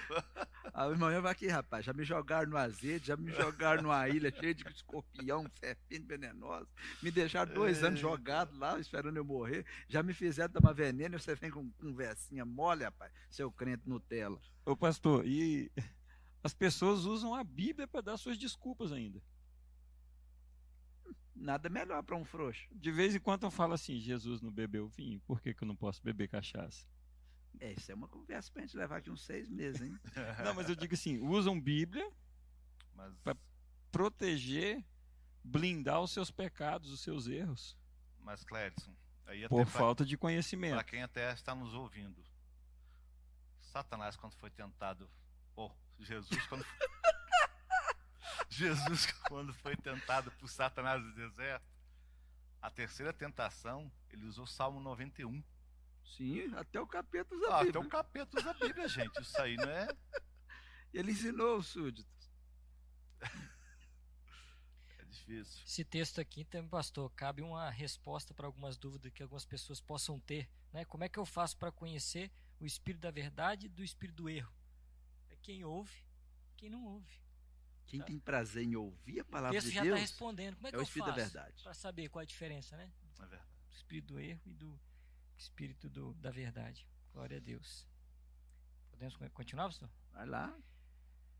Ah, 0.73 0.87
o 0.87 0.91
irmão 0.91 1.09
João 1.09 1.21
vai 1.21 1.31
aqui, 1.31 1.47
rapaz. 1.47 1.85
Já 1.85 1.93
me 1.93 2.03
jogaram 2.03 2.49
no 2.49 2.57
azeite, 2.57 3.07
já 3.07 3.15
me 3.15 3.31
jogaram 3.31 3.81
numa 3.83 4.09
ilha 4.09 4.29
cheia 4.29 4.53
de 4.53 4.67
escorpião, 4.67 5.45
serpente 5.57 6.05
venenosa. 6.05 6.67
Me 7.01 7.11
deixaram 7.11 7.53
dois 7.53 7.81
É. 7.81 7.87
anos 7.87 7.99
jogado 7.99 8.57
lá, 8.57 8.77
esperando 8.77 9.15
eu 9.15 9.23
morrer. 9.23 9.65
Já 9.87 10.03
me 10.03 10.13
fizeram 10.13 10.51
tomar 10.51 10.73
veneno 10.73 11.15
e 11.15 11.19
você 11.19 11.33
vem 11.33 11.49
com 11.49 11.71
conversinha 11.71 12.45
mole, 12.45 12.83
rapaz. 12.83 13.11
Seu 13.29 13.49
crente 13.49 13.87
Nutella. 13.87 14.39
Ô, 14.65 14.75
pastor, 14.75 15.25
e 15.25 15.71
as 16.43 16.53
pessoas 16.53 17.05
usam 17.05 17.33
a 17.33 17.43
Bíblia 17.43 17.87
para 17.87 18.01
dar 18.01 18.17
suas 18.17 18.37
desculpas 18.37 18.91
ainda. 18.91 19.21
Nada 21.41 21.69
melhor 21.69 22.03
para 22.03 22.15
um 22.17 22.25
frouxo. 22.25 22.67
De 22.71 22.91
vez 22.91 23.15
em 23.15 23.19
quando 23.19 23.43
eu 23.43 23.51
falo 23.51 23.73
assim: 23.73 23.97
Jesus 23.99 24.41
não 24.41 24.51
bebeu 24.51 24.87
vinho, 24.87 25.19
por 25.21 25.39
que, 25.41 25.53
que 25.53 25.63
eu 25.63 25.67
não 25.67 25.75
posso 25.75 26.03
beber 26.03 26.27
cachaça? 26.27 26.85
É, 27.59 27.71
isso 27.73 27.91
é 27.91 27.95
uma 27.95 28.07
conversa 28.07 28.51
pra 28.51 28.61
gente 28.61 28.75
levar 28.77 28.97
aqui 28.97 29.09
uns 29.09 29.21
seis 29.25 29.49
meses, 29.49 29.81
hein? 29.81 29.97
Não, 30.45 30.53
mas 30.53 30.69
eu 30.69 30.75
digo 30.75 30.93
assim: 30.93 31.17
usam 31.19 31.59
Bíblia 31.59 32.09
Mas 32.95 33.13
Pra- 33.23 33.35
proteger, 33.91 34.85
blindar 35.43 35.99
os 36.01 36.11
seus 36.11 36.29
pecados, 36.29 36.91
os 36.91 37.01
seus 37.01 37.27
erros, 37.27 37.75
Mas, 38.19 38.43
Clédson, 38.43 38.93
aí 39.25 39.39
até 39.45 39.49
por 39.49 39.65
pra- 39.65 39.79
falta 39.79 40.05
de 40.05 40.15
para 40.15 40.21
conhecimento. 40.21 40.83
quem 40.85 41.01
até 41.01 41.33
está 41.33 41.55
nos 41.55 41.73
ouvindo, 41.73 42.23
Satanás, 43.61 44.15
quando 44.15 44.35
foi 44.35 44.49
tentado, 44.51 45.09
ou 45.55 45.75
Jesus, 45.99 46.45
quando 46.47 46.63
Jesus, 48.49 49.05
quando 49.27 49.53
foi 49.53 49.75
tentado 49.75 50.31
por 50.33 50.47
Satanás 50.47 51.01
no 51.03 51.13
deserto, 51.13 51.65
a 52.61 52.69
terceira 52.69 53.11
tentação, 53.13 53.91
ele 54.09 54.25
usou 54.25 54.45
Salmo 54.45 54.79
91. 54.79 55.43
Sim, 56.03 56.53
até 56.55 56.79
o 56.81 56.87
capeta 56.87 57.33
usa 57.35 57.47
Ah, 57.47 57.51
a 57.51 57.55
até 57.57 57.65
Bíblia. 57.65 57.85
o 57.85 57.89
capeta 57.89 58.37
usa 58.39 58.49
a 58.51 58.53
Bíblia, 58.53 58.87
gente. 58.87 59.21
Isso 59.21 59.41
aí 59.41 59.55
não 59.55 59.69
é. 59.69 59.87
Ele 60.93 61.11
ensinou 61.11 61.57
os 61.57 61.67
súditos. 61.67 62.31
É 63.21 65.05
difícil. 65.05 65.63
Esse 65.65 65.85
texto 65.85 66.19
aqui 66.19 66.43
também, 66.45 66.69
pastor, 66.69 67.09
cabe 67.11 67.41
uma 67.41 67.69
resposta 67.69 68.33
para 68.33 68.47
algumas 68.47 68.75
dúvidas 68.77 69.11
que 69.13 69.21
algumas 69.21 69.45
pessoas 69.45 69.79
possam 69.79 70.19
ter. 70.19 70.49
Né? 70.73 70.83
Como 70.85 71.03
é 71.03 71.09
que 71.09 71.19
eu 71.19 71.25
faço 71.25 71.57
para 71.57 71.71
conhecer 71.71 72.31
o 72.59 72.65
espírito 72.65 73.01
da 73.01 73.11
verdade 73.11 73.67
do 73.69 73.83
espírito 73.83 74.15
do 74.23 74.29
erro? 74.29 74.51
É 75.29 75.35
quem 75.37 75.63
ouve, 75.63 76.03
quem 76.57 76.69
não 76.69 76.83
ouve. 76.83 77.21
Quem 77.89 77.99
Tá. 77.99 78.05
tem 78.05 78.19
prazer 78.19 78.63
em 78.63 78.75
ouvir 78.75 79.19
a 79.19 79.23
O 79.23 79.25
palavra 79.25 79.51
texto 79.57 79.67
de 79.67 79.73
já 79.73 79.81
está 79.81 79.87
Deus 79.95 79.99
respondendo. 79.99 80.55
Como 80.55 80.67
é 80.67 80.69
que 80.69 80.75
é 80.75 80.79
o 80.79 80.81
eu 80.81 80.83
espírito 80.83 81.07
da 81.07 81.13
faço 81.15 81.33
verdade. 81.33 81.63
para 81.63 81.73
saber 81.73 82.09
qual 82.09 82.21
a 82.21 82.25
diferença, 82.25 82.77
né? 82.77 82.89
É 83.17 83.19
verdade. 83.19 83.43
Do 83.67 83.75
espírito 83.75 84.07
do 84.13 84.19
erro 84.19 84.41
e 84.45 84.53
do 84.53 84.79
espírito 85.37 85.89
do, 85.89 86.13
da 86.15 86.29
verdade. 86.31 86.87
Glória 87.11 87.37
a 87.37 87.39
Deus. 87.39 87.87
Podemos 88.91 89.15
con- 89.17 89.29
continuar, 89.31 89.65
pastor? 89.65 89.89
Vai 90.13 90.25
lá. 90.27 90.55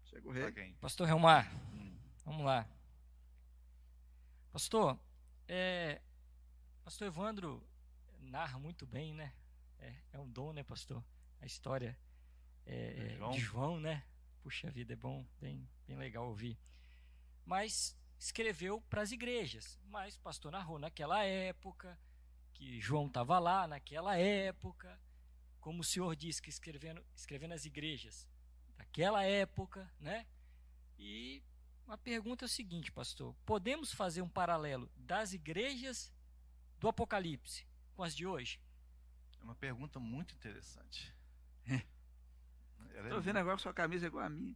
Chega 0.06 0.28
o 0.28 0.32
rei. 0.32 0.74
Pastor 0.82 1.06
Relmar, 1.08 1.54
Hum. 1.72 1.96
vamos 2.26 2.44
lá. 2.44 2.68
Pastor, 4.52 5.00
é, 5.48 6.02
Pastor 6.84 7.08
Evandro 7.08 7.64
narra 8.20 8.58
muito 8.58 8.86
bem, 8.88 9.14
né? 9.14 9.32
É, 9.78 9.94
é 10.14 10.20
um 10.20 10.28
dom, 10.30 10.52
né, 10.52 10.64
pastor? 10.64 11.04
A 11.40 11.46
história 11.46 11.98
é, 12.66 13.12
é, 13.14 13.16
João. 13.18 13.32
de 13.32 13.40
João, 13.40 13.80
né? 13.80 14.04
Puxa 14.50 14.72
vida, 14.72 14.94
é 14.94 14.96
bom, 14.96 15.24
bem, 15.40 15.70
bem 15.86 15.96
legal 15.96 16.28
ouvir. 16.28 16.58
Mas 17.46 17.96
escreveu 18.18 18.82
para 18.90 19.04
as 19.04 19.12
igrejas. 19.12 19.80
Mas 19.86 20.16
o 20.16 20.22
pastor 20.22 20.52
narrou 20.52 20.80
naquela 20.80 21.24
época, 21.24 21.96
que 22.52 22.82
João 22.82 23.06
estava 23.06 23.38
lá 23.38 23.68
naquela 23.68 24.18
época, 24.18 25.00
como 25.62 25.82
o 25.82 25.84
senhor 25.84 26.16
disse 26.16 26.42
que 26.42 26.50
escrevendo, 26.50 27.06
escrevendo 27.16 27.54
as 27.54 27.66
igrejas 27.66 28.28
daquela 28.76 29.24
época, 29.24 29.88
né? 30.00 30.26
E 30.98 31.44
uma 31.86 31.96
pergunta 31.96 32.46
é 32.46 32.48
o 32.48 32.50
seguinte, 32.50 32.92
pastor: 32.92 33.36
podemos 33.46 33.94
fazer 33.94 34.24
um 34.24 34.30
paralelo 34.30 34.90
das 34.98 35.32
igrejas 35.32 36.12
do 36.80 36.88
Apocalipse 36.88 37.68
com 37.94 38.02
as 38.02 38.16
de 38.16 38.26
hoje? 38.26 38.60
É 39.40 39.44
uma 39.44 39.54
pergunta 39.54 40.00
muito 40.00 40.34
interessante. 40.34 41.14
Ela 43.00 43.08
é 43.08 43.12
Tô 43.12 43.22
vendo 43.22 43.38
agora 43.38 43.56
que 43.56 43.62
sua 43.62 43.74
camisa 43.74 44.06
é 44.06 44.08
igual 44.08 44.26
a 44.26 44.30
minha. 44.30 44.56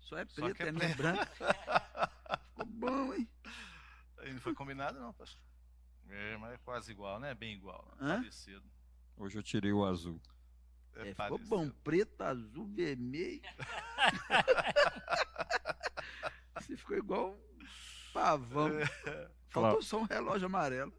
Só 0.00 0.18
é 0.18 0.26
Só 0.26 0.42
preta, 0.42 0.54
que 0.54 0.62
é 0.64 0.66
é 0.66 0.70
a 0.70 0.72
minha 0.72 0.88
é 0.88 0.94
branca. 0.94 1.26
Ficou 2.48 2.66
bom, 2.66 3.14
hein? 3.14 3.28
Aí 4.18 4.32
não 4.32 4.40
foi 4.40 4.52
combinado, 4.54 4.98
não, 4.98 5.12
pastor. 5.12 5.40
É, 6.08 6.36
mas 6.38 6.54
é 6.54 6.58
quase 6.58 6.90
igual, 6.90 7.20
né? 7.20 7.32
Bem 7.34 7.54
igual. 7.54 7.86
né? 8.00 8.16
Parecido. 8.16 8.64
Hoje 9.16 9.38
eu 9.38 9.42
tirei 9.44 9.72
o 9.72 9.84
azul. 9.84 10.20
É, 10.96 11.10
É, 11.10 11.14
ficou 11.14 11.38
bom. 11.38 11.70
Preto, 11.70 12.20
azul, 12.22 12.66
vermelho. 12.66 13.40
Você 16.60 16.76
ficou 16.76 16.96
igual 16.96 17.34
um 17.34 17.66
pavão. 18.12 18.70
Faltou 19.50 19.50
Claro. 19.50 19.82
só 19.82 19.98
um 20.00 20.04
relógio 20.04 20.46
amarelo. 20.46 20.92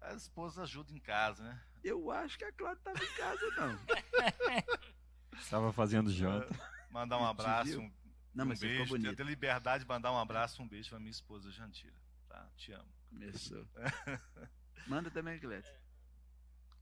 A 0.00 0.12
esposa 0.14 0.62
ajuda 0.64 0.92
em 0.92 0.98
casa, 0.98 1.44
né? 1.44 1.62
Eu 1.82 2.10
acho 2.10 2.36
que 2.38 2.44
a 2.44 2.52
Cláudia 2.52 2.78
estava 2.78 3.02
em 3.04 3.14
casa, 3.14 3.46
não. 3.56 3.78
Estava 5.38 5.72
fazendo 5.72 6.10
janta. 6.10 6.48
Mandar 6.90 7.18
um 7.18 7.26
abraço, 7.26 7.80
um, 7.80 7.92
Não, 8.34 8.44
um 8.44 8.48
mas 8.48 8.60
ficou 8.60 8.76
beijo. 8.76 8.92
Ter 8.92 8.98
bonito. 8.98 9.16
ter 9.16 9.26
liberdade 9.26 9.84
de 9.84 9.88
mandar 9.88 10.12
um 10.12 10.18
abraço, 10.18 10.62
um 10.62 10.68
beijo 10.68 10.90
pra 10.90 10.98
minha 10.98 11.10
esposa 11.10 11.50
Jantira. 11.50 11.94
Tá? 12.28 12.48
Te 12.56 12.72
amo. 12.72 12.88
Começou. 13.08 13.66
Manda 14.86 15.10
também, 15.10 15.38
Clécio. 15.38 15.74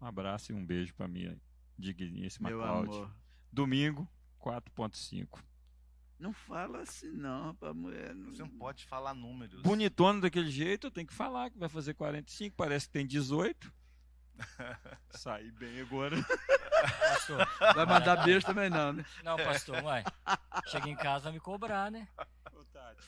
Um 0.01 0.07
abraço 0.07 0.53
e 0.53 0.55
um 0.55 0.65
beijo 0.65 0.95
para 0.95 1.07
minha 1.07 1.41
digníssima 1.79 2.49
Meu 2.49 2.59
Cláudia. 2.59 2.95
amor. 2.95 3.17
Domingo, 3.53 4.09
4.5. 4.41 5.43
Não 6.19 6.33
fala 6.33 6.83
assim 6.83 7.11
não 7.11 7.55
pra 7.55 7.75
mulher. 7.75 8.15
Não... 8.15 8.31
Você 8.31 8.43
não 8.43 8.49
pode 8.51 8.85
falar 8.85 9.15
números. 9.15 9.61
Bonitona 9.63 10.21
daquele 10.21 10.51
jeito, 10.51 10.87
eu 10.87 10.91
tenho 10.91 11.07
que 11.07 11.13
falar 11.13 11.51
que 11.51 11.59
vai 11.59 11.69
fazer 11.69 11.95
45, 11.95 12.57
parece 12.57 12.87
que 12.87 12.93
tem 12.93 13.07
18. 13.07 13.73
Saí 15.11 15.51
bem 15.53 15.81
agora. 15.81 16.17
Pastor. 16.83 17.49
Vai 17.75 17.87
mandar 17.87 18.25
beijo 18.25 18.45
também 18.47 18.69
não, 18.71 18.93
né? 18.93 19.05
Não, 19.23 19.37
pastor, 19.37 19.83
vai. 19.83 20.05
Chega 20.69 20.89
em 20.89 20.97
casa, 20.97 21.25
vai 21.25 21.33
me 21.35 21.41
cobrar, 21.41 21.91
né? 21.91 22.09
Ô, 22.53 22.65
Tati, 22.65 23.03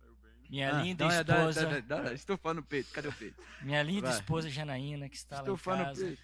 saiu 0.00 0.14
bem. 0.16 0.32
Minha 0.50 0.76
Ah, 0.76 0.82
linda 0.82 1.08
dá 1.08 1.22
dá- 1.22 1.36
esposa, 1.38 1.66
dá- 1.66 1.80
dá- 1.80 2.02
dá- 2.02 2.12
Estufando 2.12 2.60
o 2.60 2.64
peito. 2.64 2.90
Cadê 2.92 3.08
o 3.08 3.12
peito? 3.12 3.42
minha 3.62 3.82
linda 3.82 4.08
Vai. 4.08 4.18
esposa 4.18 4.50
Janaína, 4.50 5.08
que 5.08 5.16
está 5.16 5.36
lá 5.36 5.42
em 5.42 5.44
Estufando 5.44 5.82
o 5.82 5.86
casa, 5.86 6.04
peito. 6.04 6.22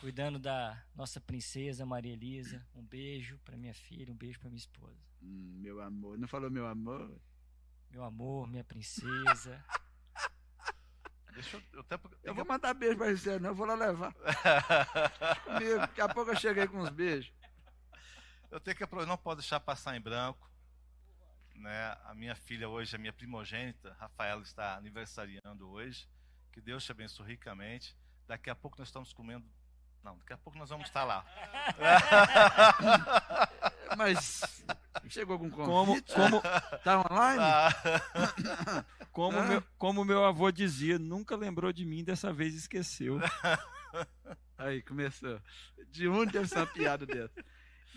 cuidando 0.00 0.38
da 0.38 0.82
nossa 0.94 1.20
princesa 1.20 1.86
Maria 1.86 2.12
Elisa. 2.12 2.64
Um 2.74 2.82
beijo 2.82 3.38
para 3.44 3.56
minha 3.56 3.74
filha, 3.74 4.12
um 4.12 4.16
beijo 4.16 4.38
para 4.38 4.48
minha 4.50 4.58
esposa. 4.58 5.00
Hum, 5.22 5.58
meu 5.62 5.80
amor. 5.80 6.18
Não 6.18 6.28
falou 6.28 6.50
meu 6.50 6.66
amor? 6.66 7.10
Meu 7.90 8.04
amor, 8.04 8.46
minha 8.48 8.64
princesa. 8.64 9.64
Deixa 11.36 11.56
eu, 11.58 11.62
eu 11.74 11.80
até. 11.80 11.98
Eu 12.24 12.34
vou 12.34 12.46
mandar 12.46 12.72
beijo 12.72 12.96
pra 12.96 13.14
você, 13.14 13.38
não. 13.38 13.50
Eu 13.50 13.54
vou 13.54 13.66
lá 13.66 13.74
levar. 13.74 14.12
Comigo. 15.44 15.78
Daqui 15.80 16.00
a 16.00 16.08
pouco 16.08 16.30
eu 16.30 16.36
cheguei 16.36 16.66
com 16.66 16.78
uns 16.78 16.88
beijos. 16.88 17.30
Eu 18.50 18.58
tenho 18.58 18.74
que 18.76 18.82
aproveitar, 18.82 19.10
não 19.10 19.18
posso 19.18 19.36
deixar 19.36 19.60
passar 19.60 19.94
em 19.96 20.00
branco. 20.00 20.50
Né? 21.54 21.96
A 22.06 22.14
minha 22.14 22.34
filha 22.34 22.68
hoje, 22.68 22.96
a 22.96 22.98
minha 22.98 23.12
primogênita, 23.12 23.94
Rafaela, 24.00 24.42
está 24.42 24.76
aniversariando 24.76 25.68
hoje. 25.70 26.08
Que 26.52 26.60
Deus 26.60 26.82
te 26.84 26.90
abençoe 26.92 27.26
ricamente. 27.26 27.94
Daqui 28.26 28.48
a 28.48 28.54
pouco 28.54 28.78
nós 28.78 28.88
estamos 28.88 29.12
comendo. 29.12 29.44
Não, 30.02 30.16
daqui 30.18 30.32
a 30.32 30.38
pouco 30.38 30.58
nós 30.58 30.70
vamos 30.70 30.86
estar 30.86 31.04
lá. 31.04 31.24
Mas 33.96 34.64
chegou 35.08 35.34
algum 35.34 35.50
Como, 35.50 35.66
convite? 35.86 36.14
como, 36.14 36.40
Tá 36.82 37.00
online? 37.10 37.42
Ah, 37.42 38.84
como, 39.16 39.38
Hã? 39.38 39.48
meu, 39.48 39.62
como 39.78 40.04
meu 40.04 40.22
avô 40.26 40.50
dizia, 40.50 40.98
nunca 40.98 41.34
lembrou 41.36 41.72
de 41.72 41.86
mim, 41.86 42.04
dessa 42.04 42.30
vez 42.34 42.54
esqueceu. 42.54 43.18
Aí, 44.58 44.82
começou. 44.82 45.40
De 45.90 46.06
onde 46.06 46.32
deve 46.32 46.46
ser 46.48 46.58
uma 46.58 46.66
piada 46.66 47.06
dessa? 47.06 47.42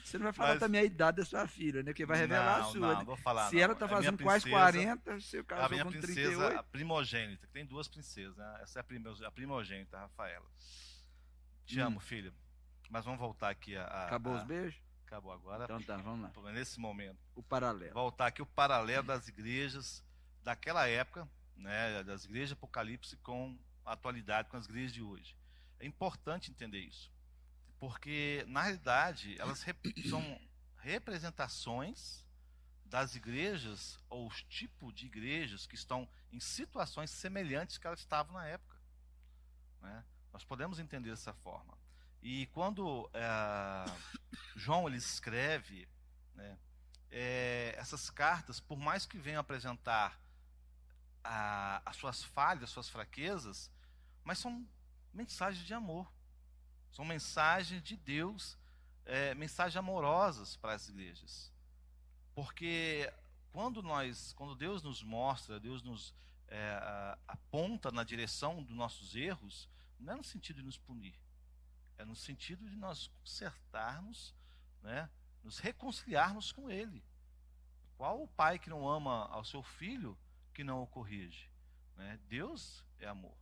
Você 0.02 0.18
não 0.18 0.24
vai 0.24 0.32
falar 0.34 0.50
Mas- 0.52 0.60
também 0.60 0.80
a 0.80 0.84
idade 0.86 1.18
da 1.18 1.26
sua 1.26 1.46
filha, 1.46 1.84
né? 1.84 1.92
Porque 1.92 2.06
vai 2.06 2.18
revelar 2.20 2.60
não, 2.60 2.70
a 2.70 2.72
sua. 2.72 2.80
Não, 2.94 3.00
né? 3.00 3.04
vou 3.06 3.18
falar. 3.18 3.50
Se 3.50 3.56
não. 3.56 3.62
ela 3.64 3.76
tá 3.76 3.86
É 3.86 3.90
fazendo 3.90 4.24
quase 4.24 4.44
princesa- 4.44 4.72
40, 4.72 5.20
você 5.20 5.38
A 5.40 5.44
casou 5.44 5.70
minha 5.72 5.84
com 5.84 5.92
princesa, 5.92 6.14
38. 6.22 6.58
a 6.58 6.64
primogênita, 6.64 7.48
que 7.48 7.54
tem 7.54 7.66
duas 7.66 7.88
princesas, 7.90 8.36
né? 8.38 8.60
Essa 8.62 8.80
é 8.80 8.82
a, 8.82 8.84
primo- 8.84 9.26
a 9.26 9.32
primogênita, 9.32 9.98
a 9.98 10.02
Rafaela. 10.04 10.46
Te 11.66 11.82
Hum. 11.82 11.86
amo, 11.88 12.00
filha. 12.00 12.34
Mas 12.90 13.04
vamos 13.04 13.20
voltar 13.20 13.50
aqui 13.50 13.76
a. 13.76 13.84
a- 13.84 14.06
Acabou 14.06 14.34
a- 14.34 14.38
os 14.38 14.44
beijos? 14.44 14.82
Acabou 15.06 15.34
agora. 15.34 15.66
Então 15.66 15.82
tá, 15.84 15.98
vamos 15.98 16.32
lá. 16.34 16.52
Nesse 16.54 16.80
momento. 16.80 17.18
O 17.36 17.44
paralelo. 17.44 17.94
Voltar 17.94 18.28
aqui 18.28 18.42
o 18.42 18.46
paralelo 18.46 19.04
das 19.04 19.28
igrejas 19.28 20.02
daquela 20.50 20.88
época, 20.88 21.30
né? 21.56 22.04
Das 22.04 22.26
igrejas 22.26 22.54
Apocalipse 22.54 23.16
com 23.18 23.56
a 23.86 23.94
atualidade, 23.94 24.50
com 24.50 24.58
as 24.58 24.66
igrejas 24.66 24.92
de 24.94 25.02
hoje. 25.02 25.36
É 25.80 25.86
importante 25.86 26.50
entender 26.50 26.80
isso. 26.80 27.12
Porque, 27.80 28.44
na 28.48 28.64
realidade, 28.64 29.40
elas 29.40 29.62
rep- 29.62 29.94
são 30.10 30.22
representações 30.78 32.26
das 32.84 33.16
igrejas 33.16 34.00
ou 34.10 34.28
os 34.28 34.42
tipos 34.44 34.92
de 34.96 35.06
igrejas 35.06 35.68
que 35.68 35.76
estão 35.76 36.10
em 36.32 36.40
situações 36.40 37.12
semelhantes 37.12 37.78
que 37.78 37.86
elas 37.86 38.00
estavam 38.00 38.34
na 38.34 38.48
época. 38.48 38.76
né? 39.82 40.04
Nós 40.34 40.44
podemos 40.44 40.80
entender 40.80 41.12
dessa 41.12 41.34
forma. 41.34 41.78
E 42.22 42.48
quando 42.48 43.10
eh, 43.14 43.86
João 44.56 44.88
ele 44.88 44.98
escreve 44.98 45.88
né, 46.36 46.58
eh, 47.12 47.74
essas 47.78 48.10
cartas, 48.10 48.60
por 48.60 48.78
mais 48.78 49.06
que 49.06 49.18
venham 49.18 49.40
apresentar 49.40 50.20
a- 51.24 51.82
as 51.86 51.96
suas 51.96 52.24
falhas, 52.24 52.64
as 52.64 52.70
suas 52.70 52.90
fraquezas, 52.90 53.72
mas 54.24 54.40
são 54.40 54.68
mensagens 55.14 55.66
de 55.66 55.74
amor. 55.74 56.12
São 56.92 57.06
mensagens 57.06 57.84
de 57.84 57.96
Deus, 57.96 58.58
eh, 59.06 59.34
mensagens 59.36 59.76
amorosas 59.78 60.56
para 60.58 60.74
as 60.74 60.88
igrejas. 60.90 61.52
Porque 62.34 63.12
quando 63.52 63.82
nós, 63.82 64.34
quando 64.34 64.56
Deus 64.56 64.82
nos 64.82 65.04
mostra, 65.04 65.60
Deus 65.60 65.84
nos 65.84 66.14
é, 66.52 67.16
aponta 67.28 67.92
na 67.92 68.04
direção 68.04 68.64
dos 68.64 68.76
nossos 68.76 69.16
erros, 69.16 69.70
não 70.00 70.14
é 70.14 70.16
no 70.16 70.24
sentido 70.24 70.58
de 70.58 70.64
nos 70.64 70.78
punir, 70.78 71.14
é 71.98 72.04
no 72.04 72.16
sentido 72.16 72.68
de 72.68 72.76
nós 72.76 73.08
consertarmos, 73.20 74.34
né, 74.82 75.08
nos 75.44 75.60
reconciliarmos 75.60 76.52
com 76.52 76.70
Ele. 76.72 77.04
Qual 77.98 78.24
o 78.24 78.28
pai 78.28 78.58
que 78.58 78.70
não 78.70 78.90
ama 78.90 79.28
ao 79.28 79.46
seu 79.46 79.62
filho 79.62 80.18
que 80.54 80.64
não 80.64 80.82
o 80.84 80.88
corrige? 80.88 81.50
né? 81.96 82.18
Deus 82.28 82.84
é 83.00 83.08
amor. 83.08 83.36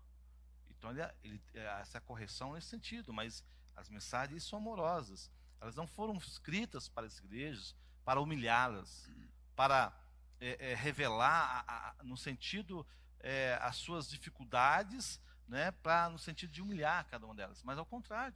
Então 0.69 0.89
ele, 0.91 1.01
ele, 1.23 1.41
é 1.53 1.63
essa 1.81 2.01
correção 2.01 2.53
nesse 2.53 2.67
sentido, 2.67 3.13
mas 3.13 3.43
as 3.75 3.89
mensagens 3.89 4.43
são 4.43 4.57
amorosas. 4.59 5.31
Elas 5.61 5.75
não 5.75 5.87
foram 5.87 6.15
escritas 6.17 6.89
para 6.89 7.05
as 7.07 7.17
igrejas 7.19 7.75
para 8.03 8.21
humilhá-las, 8.21 9.09
para 9.55 9.91
é, 10.39 10.71
é, 10.71 10.75
revelar 10.75 11.65
a- 11.67 11.89
a- 11.99 12.03
no 12.03 12.15
sentido 12.15 12.85
é, 13.19 13.57
as 13.61 13.75
suas 13.75 14.07
dificuldades, 14.09 15.19
né, 15.47 15.71
para 15.71 16.09
no 16.09 16.19
sentido 16.19 16.51
de 16.51 16.61
humilhar 16.61 17.05
cada 17.09 17.25
uma 17.25 17.33
delas, 17.35 17.61
mas 17.63 17.77
ao 17.77 17.85
contrário. 17.85 18.35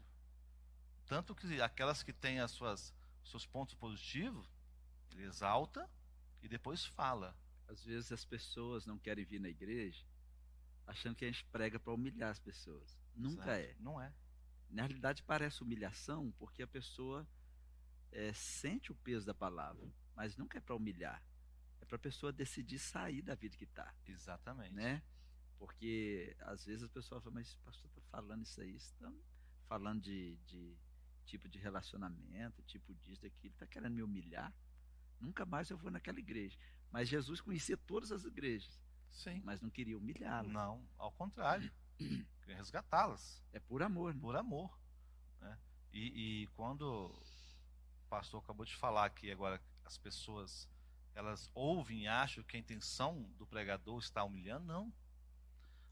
Tanto 1.05 1.35
que 1.35 1.61
aquelas 1.61 2.03
que 2.03 2.11
têm 2.13 2.39
as 2.39 2.51
suas 2.51 2.93
seus 3.23 3.45
pontos 3.45 3.75
positivos, 3.75 4.47
ele 5.11 5.23
exalta 5.23 5.89
e 6.41 6.47
depois 6.47 6.83
fala. 6.85 7.35
Às 7.71 7.85
vezes 7.85 8.11
as 8.11 8.25
pessoas 8.25 8.85
não 8.85 8.99
querem 8.99 9.23
vir 9.23 9.39
na 9.39 9.47
igreja 9.47 10.05
achando 10.85 11.15
que 11.15 11.23
a 11.23 11.31
gente 11.31 11.45
prega 11.45 11.79
para 11.79 11.93
humilhar 11.93 12.29
as 12.29 12.39
pessoas. 12.39 12.99
Nunca 13.15 13.57
é. 13.57 13.75
Não 13.79 13.99
é. 14.01 14.13
Na 14.69 14.83
realidade 14.83 15.23
parece 15.23 15.63
humilhação 15.63 16.31
porque 16.37 16.61
a 16.61 16.67
pessoa 16.67 17.25
é, 18.11 18.33
sente 18.33 18.91
o 18.91 18.95
peso 18.95 19.25
da 19.25 19.33
palavra, 19.33 19.89
mas 20.15 20.35
nunca 20.35 20.57
é 20.57 20.61
para 20.61 20.75
humilhar. 20.75 21.23
É 21.79 21.85
para 21.85 21.95
a 21.95 21.99
pessoa 21.99 22.33
decidir 22.33 22.77
sair 22.77 23.21
da 23.21 23.35
vida 23.35 23.55
que 23.55 23.63
está, 23.63 23.93
Exatamente. 24.05 24.73
né? 24.73 25.01
Porque 25.57 26.35
às 26.41 26.65
vezes 26.65 26.83
a 26.83 26.89
pessoa 26.89 27.21
fala, 27.21 27.35
mas 27.35 27.53
o 27.53 27.59
pastor 27.59 27.89
está 27.89 28.01
falando 28.09 28.43
isso 28.43 28.59
aí, 28.59 28.75
está 28.75 29.11
falando 29.67 30.01
de, 30.01 30.35
de 30.45 30.77
tipo 31.25 31.47
de 31.47 31.57
relacionamento, 31.57 32.61
tipo 32.63 32.93
disso, 32.95 33.21
daquilo, 33.21 33.53
está 33.53 33.65
querendo 33.65 33.93
me 33.93 34.03
humilhar? 34.03 34.53
Nunca 35.19 35.45
mais 35.45 35.69
eu 35.69 35.77
vou 35.77 35.91
naquela 35.91 36.19
igreja. 36.19 36.57
Mas 36.91 37.07
Jesus 37.07 37.39
conhecia 37.41 37.77
todas 37.77 38.11
as 38.11 38.25
igrejas, 38.25 38.79
Sim. 39.09 39.41
mas 39.43 39.61
não 39.61 39.69
queria 39.69 39.97
humilhá-las. 39.97 40.51
Não, 40.51 40.85
ao 40.97 41.11
contrário. 41.11 41.71
Queria 41.97 42.55
resgatá-las. 42.55 43.41
É 43.53 43.59
por 43.59 43.81
amor, 43.81 44.13
né? 44.13 44.21
por 44.21 44.35
amor. 44.35 44.77
né? 45.39 45.57
E, 45.93 46.43
e 46.43 46.47
quando 46.47 46.81
o 46.81 48.09
pastor 48.09 48.41
acabou 48.43 48.65
de 48.65 48.75
falar 48.75 49.09
que 49.11 49.31
agora 49.31 49.61
as 49.85 49.97
pessoas 49.97 50.69
elas 51.13 51.49
ouvem 51.53 52.03
e 52.03 52.07
acham 52.07 52.43
que 52.43 52.55
a 52.55 52.59
intenção 52.59 53.23
do 53.37 53.45
pregador 53.45 53.99
está 53.99 54.23
humilhando, 54.23 54.65
não. 54.65 54.93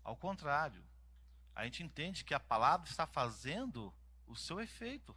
Ao 0.04 0.16
contrário, 0.16 0.84
a 1.54 1.66
gente 1.66 1.84
entende 1.84 2.24
que 2.24 2.34
a 2.34 2.40
palavra 2.40 2.90
está 2.90 3.06
fazendo 3.06 3.94
o 4.26 4.36
seu 4.36 4.60
efeito. 4.60 5.16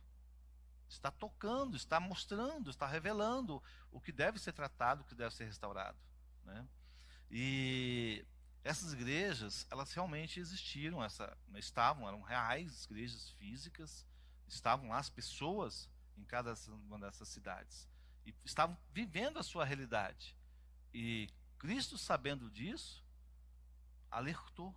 Está 0.93 1.11
tocando, 1.11 1.77
está 1.77 1.99
mostrando, 1.99 2.71
está 2.71 2.87
revelando 2.87 3.63
o 3.91 4.01
que 4.01 4.13
deve 4.13 4.39
ser 4.39 4.53
tratado, 4.53 5.03
o 5.03 5.05
que 5.05 5.15
deve 5.15 5.35
ser 5.35 5.45
restaurado. 5.45 5.99
Né? 6.45 6.67
E 7.31 8.25
essas 8.63 8.93
igrejas, 8.93 9.67
elas 9.71 9.93
realmente 9.93 10.39
existiram, 10.39 11.03
essa, 11.03 11.37
estavam, 11.55 12.07
eram 12.07 12.21
reais 12.21 12.85
igrejas 12.85 13.31
físicas, 13.31 14.07
estavam 14.47 14.91
lá 14.91 14.99
as 14.99 15.11
pessoas 15.11 15.89
em 16.17 16.25
cada 16.25 16.55
uma 16.69 16.99
dessas 16.99 17.29
cidades 17.29 17.89
e 18.25 18.35
estavam 18.45 18.77
vivendo 18.93 19.39
a 19.39 19.43
sua 19.43 19.65
realidade. 19.65 20.37
E 20.93 21.29
Cristo, 21.59 21.97
sabendo 21.97 22.51
disso, 22.51 23.05
alertou, 24.11 24.75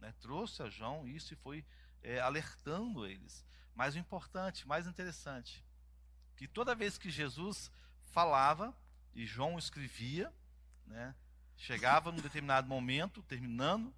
né, 0.00 0.14
trouxe 0.20 0.62
a 0.62 0.70
João 0.70 1.06
isso 1.06 1.34
e 1.34 1.36
foi 1.36 1.64
é, 2.02 2.18
alertando 2.20 3.06
eles. 3.06 3.44
Mas 3.74 3.94
o 3.94 3.98
importante, 3.98 4.66
mais 4.66 4.86
interessante, 4.86 5.64
que 6.36 6.46
toda 6.46 6.74
vez 6.74 6.98
que 6.98 7.10
Jesus 7.10 7.70
falava 8.12 8.76
e 9.14 9.26
João 9.26 9.58
escrevia, 9.58 10.32
né, 10.86 11.14
chegava 11.56 12.10
num 12.10 12.20
determinado 12.20 12.68
momento, 12.68 13.22
terminando, 13.22 13.94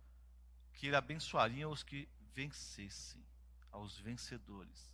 que 0.74 0.86
ele 0.86 0.96
abençoaria 0.96 1.68
os 1.68 1.82
que 1.82 2.08
vencessem. 2.34 3.22
aos 3.70 3.96
vencedores. 3.98 4.92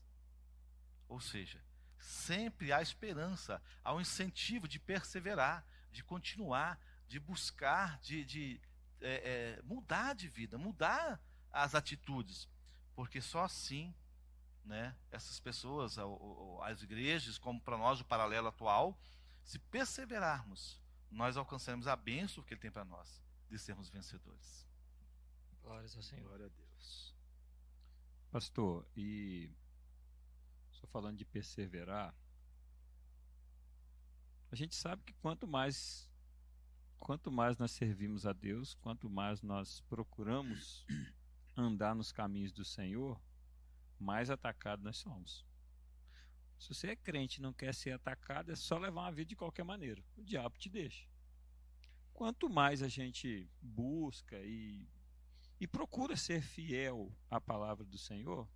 Ou 1.08 1.20
seja, 1.20 1.60
sempre 1.98 2.72
há 2.72 2.80
esperança, 2.80 3.60
há 3.82 3.92
um 3.92 4.00
incentivo 4.00 4.68
de 4.68 4.78
perseverar, 4.78 5.66
de 5.90 6.04
continuar, 6.04 6.78
de 7.08 7.18
buscar, 7.18 7.98
de, 7.98 8.24
de 8.24 8.60
é, 9.00 9.56
é, 9.58 9.62
mudar 9.62 10.14
de 10.14 10.28
vida, 10.28 10.56
mudar 10.58 11.20
as 11.50 11.74
atitudes, 11.74 12.48
porque 12.94 13.20
só 13.20 13.44
assim, 13.44 13.94
né, 14.68 14.94
essas 15.10 15.40
pessoas, 15.40 15.96
as 16.62 16.82
igrejas, 16.82 17.38
como 17.38 17.60
para 17.60 17.78
nós 17.78 18.00
o 18.00 18.04
paralelo 18.04 18.48
atual, 18.48 19.00
se 19.42 19.58
perseverarmos, 19.58 20.80
nós 21.10 21.38
alcançaremos 21.38 21.86
a 21.86 21.96
bênção 21.96 22.44
que 22.44 22.52
Ele 22.52 22.60
tem 22.60 22.70
para 22.70 22.84
nós, 22.84 23.22
de 23.48 23.58
sermos 23.58 23.88
vencedores. 23.88 24.68
Glórias 25.62 25.96
ao 25.96 26.02
Senhor. 26.02 26.26
Glória 26.28 26.46
a 26.46 26.48
Deus. 26.50 27.14
Pastor, 28.30 28.86
e 28.94 29.50
só 30.70 30.86
falando 30.86 31.16
de 31.16 31.24
perseverar, 31.24 32.14
a 34.50 34.54
gente 34.54 34.74
sabe 34.74 35.02
que 35.02 35.14
quanto 35.14 35.46
mais 35.46 36.08
quanto 36.98 37.30
mais 37.30 37.56
nós 37.56 37.70
servimos 37.70 38.26
a 38.26 38.32
Deus, 38.32 38.74
quanto 38.74 39.08
mais 39.08 39.40
nós 39.40 39.80
procuramos 39.82 40.84
andar 41.56 41.94
nos 41.94 42.12
caminhos 42.12 42.52
do 42.52 42.64
Senhor, 42.64 43.18
mais 43.98 44.30
atacado 44.30 44.82
nós 44.82 44.96
somos. 44.96 45.46
Se 46.58 46.74
você 46.74 46.88
é 46.88 46.96
crente 46.96 47.38
e 47.38 47.42
não 47.42 47.52
quer 47.52 47.74
ser 47.74 47.92
atacado, 47.92 48.50
é 48.50 48.56
só 48.56 48.78
levar 48.78 49.02
uma 49.02 49.12
vida 49.12 49.28
de 49.28 49.36
qualquer 49.36 49.64
maneira. 49.64 50.02
O 50.16 50.24
diabo 50.24 50.58
te 50.58 50.68
deixa. 50.68 51.08
Quanto 52.12 52.48
mais 52.48 52.82
a 52.82 52.88
gente 52.88 53.48
busca 53.62 54.36
e, 54.40 54.88
e 55.60 55.68
procura 55.68 56.16
ser 56.16 56.42
fiel 56.42 57.14
à 57.30 57.40
palavra 57.40 57.84
do 57.84 57.96
Senhor, 57.96 58.48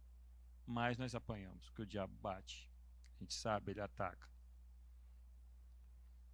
mais 0.66 0.98
nós 0.98 1.14
apanhamos, 1.14 1.66
porque 1.66 1.82
o 1.82 1.86
diabo 1.86 2.14
bate. 2.20 2.68
A 3.16 3.22
gente 3.22 3.34
sabe, 3.34 3.70
ele 3.70 3.80
ataca. 3.80 4.28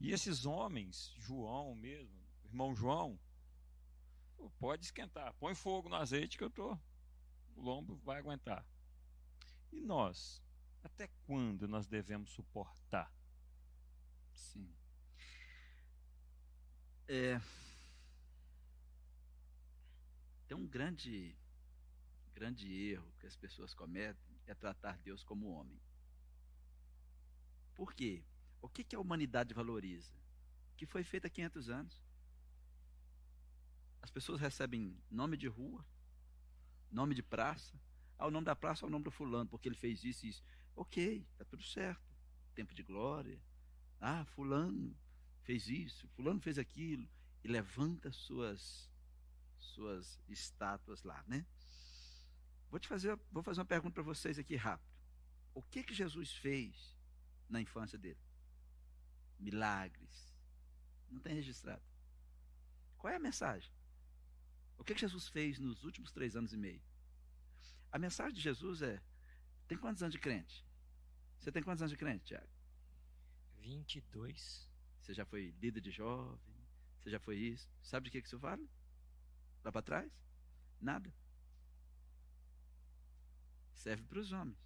E 0.01 0.11
esses 0.11 0.47
homens, 0.47 1.13
João 1.19 1.75
mesmo, 1.75 2.19
irmão 2.45 2.75
João, 2.75 3.19
pode 4.59 4.85
esquentar, 4.85 5.35
põe 5.35 5.55
fogo 5.55 5.89
no 5.89 5.97
azeite 5.97 6.39
que 6.39 6.45
eu 6.45 6.51
tô, 6.51 6.79
o 7.57 7.61
lombo 7.61 7.97
vai 8.05 8.19
aguentar. 8.19 8.65
E 9.73 9.81
nós, 9.81 10.43
até 10.83 11.09
quando 11.27 11.69
nós 11.69 11.87
devemos 11.87 12.31
suportar? 12.31 13.12
Sim. 14.35 14.73
É, 17.07 17.41
tem 20.47 20.57
um 20.57 20.66
grande, 20.66 21.37
grande 22.33 22.73
erro 22.73 23.12
que 23.21 23.27
as 23.27 23.37
pessoas 23.37 23.75
cometem 23.75 24.41
é 24.47 24.55
tratar 24.55 24.99
Deus 24.99 25.23
como 25.23 25.51
homem. 25.51 25.79
Por 27.75 27.95
quê? 27.95 28.25
O 28.62 28.69
que, 28.69 28.83
que 28.83 28.97
a 28.97 29.01
humanidade 29.01 29.53
valoriza? 29.53 30.12
Que 30.77 30.87
foi 30.87 31.05
feito 31.05 31.27
há 31.27 31.31
500 31.31 31.69
anos. 31.69 32.03
As 34.01 34.11
pessoas 34.11 34.41
recebem 34.41 34.99
nome 35.11 35.37
de 35.37 35.47
rua, 35.47 35.85
nome 36.91 37.14
de 37.14 37.23
praça. 37.23 37.79
Ah, 38.19 38.27
o 38.27 38.31
nome 38.31 38.45
da 38.45 38.57
praça 38.57 38.85
é 38.85 38.89
o 38.89 38.91
nome 38.91 39.05
do 39.05 39.11
fulano, 39.11 39.49
porque 39.49 39.69
ele 39.69 39.77
fez 39.77 40.05
isso 40.05 40.27
e 40.27 40.31
isso. 40.31 40.43
Ok, 40.75 41.27
está 41.33 41.45
tudo 41.45 41.62
certo. 41.62 42.03
Tempo 42.55 42.75
de 42.75 42.83
glória. 42.83 43.41
Ah, 44.01 44.25
fulano 44.25 44.97
fez 45.43 45.69
isso, 45.69 46.09
fulano 46.09 46.41
fez 46.41 46.59
aquilo. 46.59 47.09
E 47.45 47.49
levanta 47.49 48.11
suas, 48.11 48.91
suas 49.57 50.21
estátuas 50.29 51.05
lá, 51.05 51.23
né? 51.27 51.47
Vou 52.69 52.81
te 52.81 52.89
fazer, 52.89 53.19
vou 53.31 53.43
fazer 53.43 53.61
uma 53.61 53.66
pergunta 53.66 53.95
para 53.95 54.03
vocês 54.03 54.39
aqui 54.39 54.57
rápido. 54.57 54.93
O 55.55 55.62
que 55.62 55.83
que 55.83 55.95
Jesus 55.95 56.33
fez 56.33 56.99
na 57.49 57.61
infância 57.61 57.97
dele? 57.97 58.19
milagres. 59.39 60.35
Não 61.09 61.21
tem 61.21 61.35
registrado. 61.35 61.83
Qual 62.97 63.12
é 63.12 63.16
a 63.16 63.21
mensagem? 63.21 63.73
O 64.77 64.85
que 64.85 64.97
Jesus 64.97 65.29
fez 65.29 65.59
nos 65.59 65.85
últimos 65.85 66.12
três 66.12 66.37
anos 66.37 66.53
e 66.53 66.57
meio? 66.57 66.83
A 67.91 67.99
mensagem 67.99 68.34
de 68.34 68.41
Jesus 68.41 68.82
é: 68.82 69.01
tem 69.66 69.78
quantos 69.78 70.03
anos 70.03 70.12
de 70.12 70.18
crente? 70.18 70.64
Você 71.39 71.53
tem 71.53 71.62
quantos 71.62 71.82
anos 71.82 71.93
de 71.93 71.97
crente, 71.97 72.24
Tiago? 72.26 72.49
22. 73.59 74.68
Você 75.01 75.14
já 75.14 75.24
foi 75.24 75.55
líder 75.61 75.80
de 75.80 75.91
jovem? 75.91 76.57
Você 76.99 77.11
já 77.11 77.20
foi 77.20 77.36
isso? 77.36 77.68
Sabe 77.82 78.05
de 78.05 78.11
que, 78.11 78.20
que 78.20 78.26
isso 78.26 78.39
vale? 78.39 78.68
Lá 79.64 79.72
para 79.72 79.82
trás? 79.82 80.12
Nada. 80.80 81.12
Serve 83.72 84.03
para 84.05 84.18
os 84.18 84.32
homens. 84.32 84.59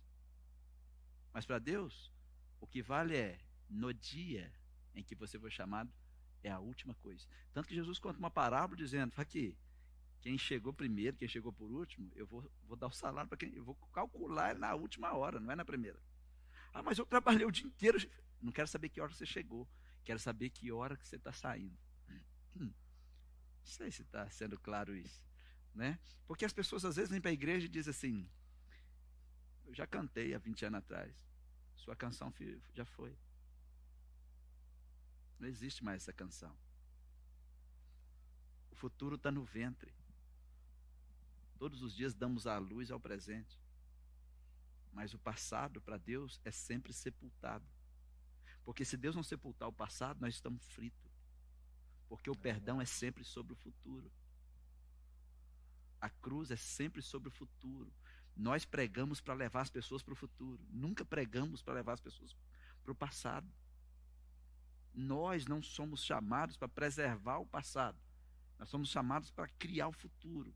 Mas 1.33 1.47
para 1.47 1.59
Deus, 1.59 2.13
o 2.61 2.67
que 2.67 2.83
vale 2.83 3.17
é 3.17 3.39
no 3.69 3.93
dia 3.93 4.53
em 4.95 5.03
que 5.03 5.15
você 5.15 5.39
foi 5.39 5.51
chamado 5.51 5.93
é 6.43 6.51
a 6.51 6.59
última 6.59 6.95
coisa. 6.95 7.27
Tanto 7.53 7.69
que 7.69 7.75
Jesus 7.75 7.99
conta 7.99 8.19
uma 8.19 8.31
parábola 8.31 8.77
dizendo: 8.77 9.13
aqui, 9.17 9.57
quem 10.23 10.39
chegou 10.39 10.73
primeiro, 10.73 11.17
quem 11.17 11.27
chegou 11.27 11.53
por 11.53 11.69
último, 11.69 12.11
eu 12.15 12.25
vou, 12.25 12.49
vou 12.63 12.77
dar 12.77 12.87
o 12.87 12.93
salário 12.93 13.29
para 13.29 13.37
quem. 13.37 13.53
Eu 13.55 13.65
vou 13.65 13.75
calcular 13.93 14.57
na 14.57 14.73
última 14.73 15.13
hora, 15.13 15.41
não 15.41 15.51
é 15.51 15.57
na 15.57 15.65
primeira. 15.65 16.01
Ah, 16.73 16.81
mas 16.81 16.97
eu 16.97 17.05
trabalhei 17.05 17.45
o 17.45 17.51
dia 17.51 17.67
inteiro. 17.67 17.99
Não 18.41 18.53
quero 18.53 18.69
saber 18.69 18.89
que 18.89 19.01
hora 19.01 19.13
você 19.13 19.27
chegou. 19.27 19.69
Quero 20.05 20.21
saber 20.21 20.51
que 20.51 20.71
hora 20.71 20.97
que 20.97 21.07
você 21.07 21.17
está 21.17 21.33
saindo. 21.33 21.77
Hum, 22.57 22.67
não 22.67 23.65
sei 23.65 23.91
se 23.91 24.03
está 24.03 24.31
sendo 24.31 24.59
claro 24.59 24.97
isso. 24.97 25.25
Né? 25.75 25.99
Porque 26.27 26.45
as 26.45 26.53
pessoas 26.53 26.85
às 26.85 26.95
vezes 26.95 27.11
vêm 27.11 27.21
para 27.21 27.31
a 27.31 27.35
igreja 27.35 27.67
e 27.67 27.69
dizem 27.69 27.91
assim: 27.91 28.31
Eu 29.65 29.75
já 29.75 29.89
cantei 29.89 30.35
há 30.35 30.39
20 30.39 30.67
anos 30.67 30.79
atrás. 30.79 31.27
Sua 31.75 31.97
canção 31.97 32.33
já 32.73 32.85
foi. 32.85 33.19
Não 35.37 35.49
existe 35.49 35.83
mais 35.83 36.03
essa 36.03 36.13
canção. 36.13 36.57
O 38.71 38.77
futuro 38.77 39.17
está 39.17 39.33
no 39.33 39.45
ventre. 39.45 39.93
Todos 41.63 41.81
os 41.81 41.95
dias 41.95 42.13
damos 42.13 42.45
a 42.49 42.59
luz 42.59 42.91
ao 42.91 42.99
presente. 42.99 43.57
Mas 44.93 45.15
o 45.15 45.19
passado, 45.21 45.81
para 45.81 45.97
Deus, 45.97 46.41
é 46.45 46.51
sempre 46.51 46.93
sepultado. 46.93 47.65
Porque 48.65 48.85
se 48.85 48.97
Deus 48.97 49.15
não 49.15 49.23
sepultar 49.23 49.69
o 49.69 49.73
passado, 49.73 50.21
nós 50.21 50.35
estamos 50.35 50.67
fritos. 50.67 51.13
Porque 52.09 52.29
o 52.29 52.35
perdão 52.35 52.81
é 52.81 52.85
sempre 52.85 53.23
sobre 53.23 53.53
o 53.53 53.57
futuro. 53.57 54.11
A 56.01 56.11
cruz 56.11 56.51
é 56.51 56.57
sempre 56.57 57.01
sobre 57.01 57.29
o 57.29 57.33
futuro. 57.33 57.93
Nós 58.37 58.65
pregamos 58.65 59.21
para 59.21 59.35
levar 59.35 59.61
as 59.61 59.71
pessoas 59.71 60.03
para 60.03 60.15
o 60.15 60.17
futuro. 60.17 60.61
Nunca 60.69 61.05
pregamos 61.05 61.63
para 61.63 61.75
levar 61.75 61.93
as 61.93 62.01
pessoas 62.01 62.37
para 62.83 62.91
o 62.91 62.97
passado. 62.97 63.49
Nós 64.93 65.47
não 65.47 65.63
somos 65.63 66.03
chamados 66.03 66.57
para 66.57 66.67
preservar 66.67 67.39
o 67.39 67.47
passado. 67.47 68.01
Nós 68.59 68.69
somos 68.69 68.89
chamados 68.89 69.31
para 69.31 69.47
criar 69.61 69.87
o 69.87 69.93
futuro, 69.93 70.53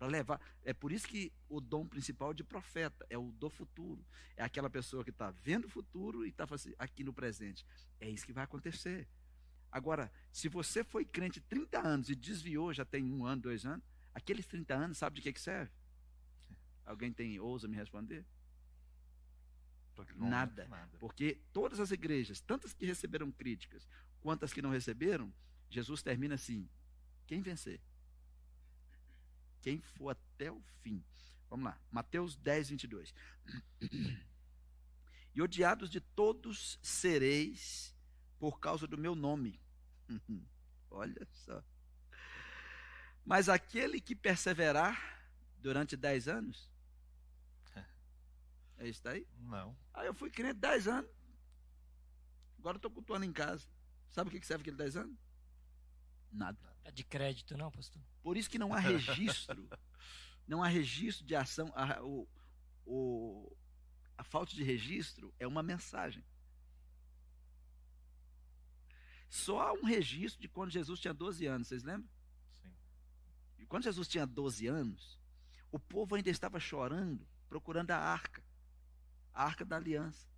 para 0.00 0.08
levar. 0.08 0.40
É 0.64 0.72
por 0.72 0.90
isso 0.90 1.06
que 1.06 1.30
o 1.46 1.60
dom 1.60 1.86
principal 1.86 2.32
de 2.32 2.42
profeta 2.42 3.06
é 3.10 3.18
o 3.18 3.30
do 3.32 3.50
futuro. 3.50 4.02
É 4.34 4.42
aquela 4.42 4.70
pessoa 4.70 5.04
que 5.04 5.10
está 5.10 5.30
vendo 5.30 5.66
o 5.66 5.68
futuro 5.68 6.24
e 6.24 6.30
está 6.30 6.46
aqui 6.78 7.04
no 7.04 7.12
presente. 7.12 7.66
É 8.00 8.08
isso 8.08 8.24
que 8.24 8.32
vai 8.32 8.44
acontecer. 8.44 9.06
Agora, 9.70 10.10
se 10.32 10.48
você 10.48 10.82
foi 10.82 11.04
crente 11.04 11.38
30 11.38 11.86
anos 11.86 12.08
e 12.08 12.14
desviou, 12.14 12.72
já 12.72 12.82
tem 12.82 13.12
um 13.12 13.26
ano, 13.26 13.42
dois 13.42 13.66
anos, 13.66 13.84
aqueles 14.14 14.46
30 14.46 14.74
anos, 14.74 14.98
sabe 14.98 15.16
de 15.16 15.22
que, 15.22 15.34
que 15.34 15.40
serve? 15.40 15.70
Alguém 16.86 17.12
tem 17.12 17.38
ousa 17.38 17.68
me 17.68 17.76
responder? 17.76 18.24
Nada. 20.16 20.66
nada. 20.66 20.96
Porque 20.98 21.42
todas 21.52 21.78
as 21.78 21.90
igrejas, 21.90 22.40
tantas 22.40 22.72
que 22.72 22.86
receberam 22.86 23.30
críticas, 23.30 23.86
quanto 24.22 24.46
as 24.46 24.52
que 24.52 24.62
não 24.62 24.70
receberam, 24.70 25.30
Jesus 25.68 26.02
termina 26.02 26.36
assim: 26.36 26.66
quem 27.26 27.42
vencer? 27.42 27.82
Quem 29.60 29.80
for 29.80 30.10
até 30.10 30.50
o 30.50 30.60
fim. 30.82 31.04
Vamos 31.48 31.64
lá, 31.64 31.80
Mateus 31.90 32.36
10, 32.36 32.70
22. 32.70 33.14
E 35.32 35.40
odiados 35.40 35.88
de 35.88 36.00
todos 36.00 36.76
sereis 36.82 37.94
por 38.36 38.58
causa 38.58 38.84
do 38.84 38.98
meu 38.98 39.14
nome. 39.14 39.60
Olha 40.90 41.24
só. 41.30 41.62
Mas 43.24 43.48
aquele 43.48 44.00
que 44.00 44.16
perseverar 44.16 45.22
durante 45.58 45.96
dez 45.96 46.26
anos, 46.26 46.68
é 48.78 48.88
isso 48.88 49.04
daí? 49.04 49.24
Não. 49.38 49.76
Aí 49.94 50.08
eu 50.08 50.14
fui 50.14 50.30
crente 50.30 50.58
10 50.58 50.88
anos. 50.88 51.10
Agora 52.58 52.74
eu 52.74 52.78
estou 52.78 52.90
cultuando 52.90 53.24
em 53.24 53.32
casa. 53.32 53.68
Sabe 54.08 54.28
o 54.28 54.32
que 54.32 54.44
serve 54.44 54.62
aquele 54.62 54.76
10 54.76 54.96
anos? 54.96 55.18
Nada. 56.30 56.58
É 56.84 56.90
de 56.90 57.04
crédito, 57.04 57.56
não, 57.56 57.70
pastor? 57.70 58.02
Por 58.22 58.36
isso 58.36 58.50
que 58.50 58.58
não 58.58 58.72
há 58.72 58.78
registro. 58.78 59.68
não 60.46 60.62
há 60.62 60.68
registro 60.68 61.24
de 61.24 61.34
ação. 61.34 61.72
A, 61.74 62.02
o, 62.02 62.28
o, 62.86 63.56
a 64.16 64.24
falta 64.24 64.54
de 64.54 64.62
registro 64.62 65.34
é 65.38 65.46
uma 65.46 65.62
mensagem. 65.62 66.24
Só 69.28 69.60
há 69.60 69.72
um 69.72 69.84
registro 69.84 70.40
de 70.40 70.48
quando 70.48 70.70
Jesus 70.70 70.98
tinha 70.98 71.14
12 71.14 71.46
anos, 71.46 71.68
vocês 71.68 71.84
lembram? 71.84 72.10
Sim. 72.60 72.74
E 73.58 73.66
quando 73.66 73.84
Jesus 73.84 74.08
tinha 74.08 74.26
12 74.26 74.66
anos, 74.66 75.20
o 75.70 75.78
povo 75.78 76.16
ainda 76.16 76.30
estava 76.30 76.58
chorando 76.58 77.26
procurando 77.50 77.90
a 77.90 77.98
arca, 77.98 78.42
a 79.34 79.44
arca 79.44 79.64
da 79.64 79.76
aliança. 79.76 80.28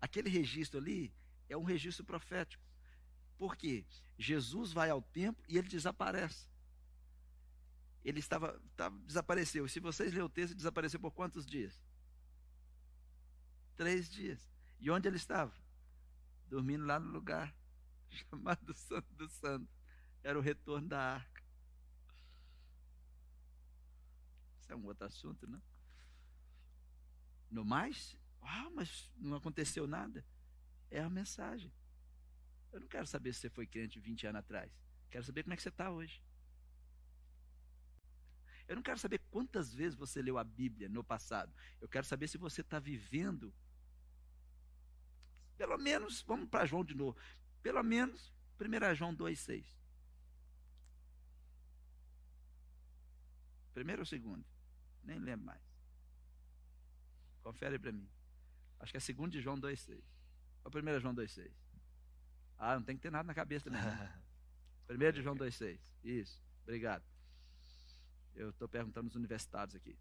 Aquele 0.00 0.30
registro 0.30 0.78
ali 0.78 1.12
é 1.48 1.56
um 1.56 1.64
registro 1.64 2.04
profético. 2.04 2.64
Por 3.40 3.56
quê? 3.56 3.86
Jesus 4.18 4.70
vai 4.70 4.90
ao 4.90 5.00
templo 5.00 5.42
e 5.48 5.56
ele 5.56 5.66
desaparece. 5.66 6.46
Ele 8.04 8.20
estava, 8.20 8.60
estava 8.70 8.98
desapareceu. 8.98 9.66
Se 9.66 9.80
vocês 9.80 10.12
lerem 10.12 10.26
o 10.26 10.28
texto, 10.28 10.54
desapareceu 10.54 11.00
por 11.00 11.10
quantos 11.12 11.46
dias? 11.46 11.82
Três 13.76 14.10
dias. 14.10 14.46
E 14.78 14.90
onde 14.90 15.08
ele 15.08 15.16
estava? 15.16 15.54
Dormindo 16.48 16.84
lá 16.84 17.00
no 17.00 17.10
lugar 17.10 17.56
chamado 18.28 18.74
Santo 18.74 19.10
do 19.14 19.26
Santo. 19.26 19.72
Era 20.22 20.38
o 20.38 20.42
retorno 20.42 20.86
da 20.86 21.00
arca. 21.00 21.42
Isso 24.60 24.70
é 24.70 24.76
um 24.76 24.84
outro 24.84 25.06
assunto, 25.06 25.46
não? 25.46 25.62
No 27.50 27.64
mais, 27.64 28.18
ah, 28.42 28.68
mas 28.74 29.10
não 29.16 29.38
aconteceu 29.38 29.86
nada. 29.86 30.22
É 30.90 31.00
a 31.00 31.08
mensagem. 31.08 31.72
Eu 32.72 32.80
não 32.80 32.88
quero 32.88 33.06
saber 33.06 33.32
se 33.32 33.40
você 33.40 33.50
foi 33.50 33.66
crente 33.66 33.98
20 33.98 34.26
anos 34.26 34.40
atrás. 34.40 34.72
Quero 35.10 35.24
saber 35.24 35.42
como 35.42 35.54
é 35.54 35.56
que 35.56 35.62
você 35.62 35.68
está 35.68 35.90
hoje. 35.90 36.22
Eu 38.68 38.76
não 38.76 38.82
quero 38.82 38.98
saber 39.00 39.18
quantas 39.30 39.74
vezes 39.74 39.98
você 39.98 40.22
leu 40.22 40.38
a 40.38 40.44
Bíblia 40.44 40.88
no 40.88 41.02
passado. 41.02 41.52
Eu 41.80 41.88
quero 41.88 42.06
saber 42.06 42.28
se 42.28 42.38
você 42.38 42.60
está 42.60 42.78
vivendo. 42.78 43.52
Pelo 45.56 45.76
menos, 45.76 46.22
vamos 46.22 46.48
para 46.48 46.64
João 46.66 46.84
de 46.84 46.94
novo. 46.94 47.18
Pelo 47.62 47.82
menos, 47.82 48.32
1 48.60 48.94
João 48.94 49.14
2,6. 49.14 49.66
Primeiro 53.74 54.02
ou 54.02 54.06
segundo? 54.06 54.44
Nem 55.02 55.18
lembro 55.18 55.46
mais. 55.46 55.62
Confere 57.42 57.78
para 57.78 57.90
mim. 57.90 58.08
Acho 58.78 58.92
que 58.92 58.98
é 58.98 59.00
segundo 59.00 59.32
de 59.32 59.40
João 59.40 59.58
2,6. 59.58 60.00
Ou 60.64 60.70
1 60.70 61.00
João 61.00 61.14
2,6. 61.14 61.52
Ah, 62.62 62.74
não 62.74 62.82
tem 62.82 62.94
que 62.94 63.00
ter 63.00 63.10
nada 63.10 63.26
na 63.26 63.32
cabeça 63.32 63.70
também. 63.70 63.80
Né? 63.80 64.22
Primeiro 64.86 65.16
de 65.16 65.22
João 65.22 65.34
2,6. 65.34 65.80
Isso. 66.04 66.44
Obrigado. 66.62 67.02
Eu 68.34 68.50
estou 68.50 68.68
perguntando 68.68 69.06
aos 69.06 69.16
universitários 69.16 69.74
aqui. 69.74 69.98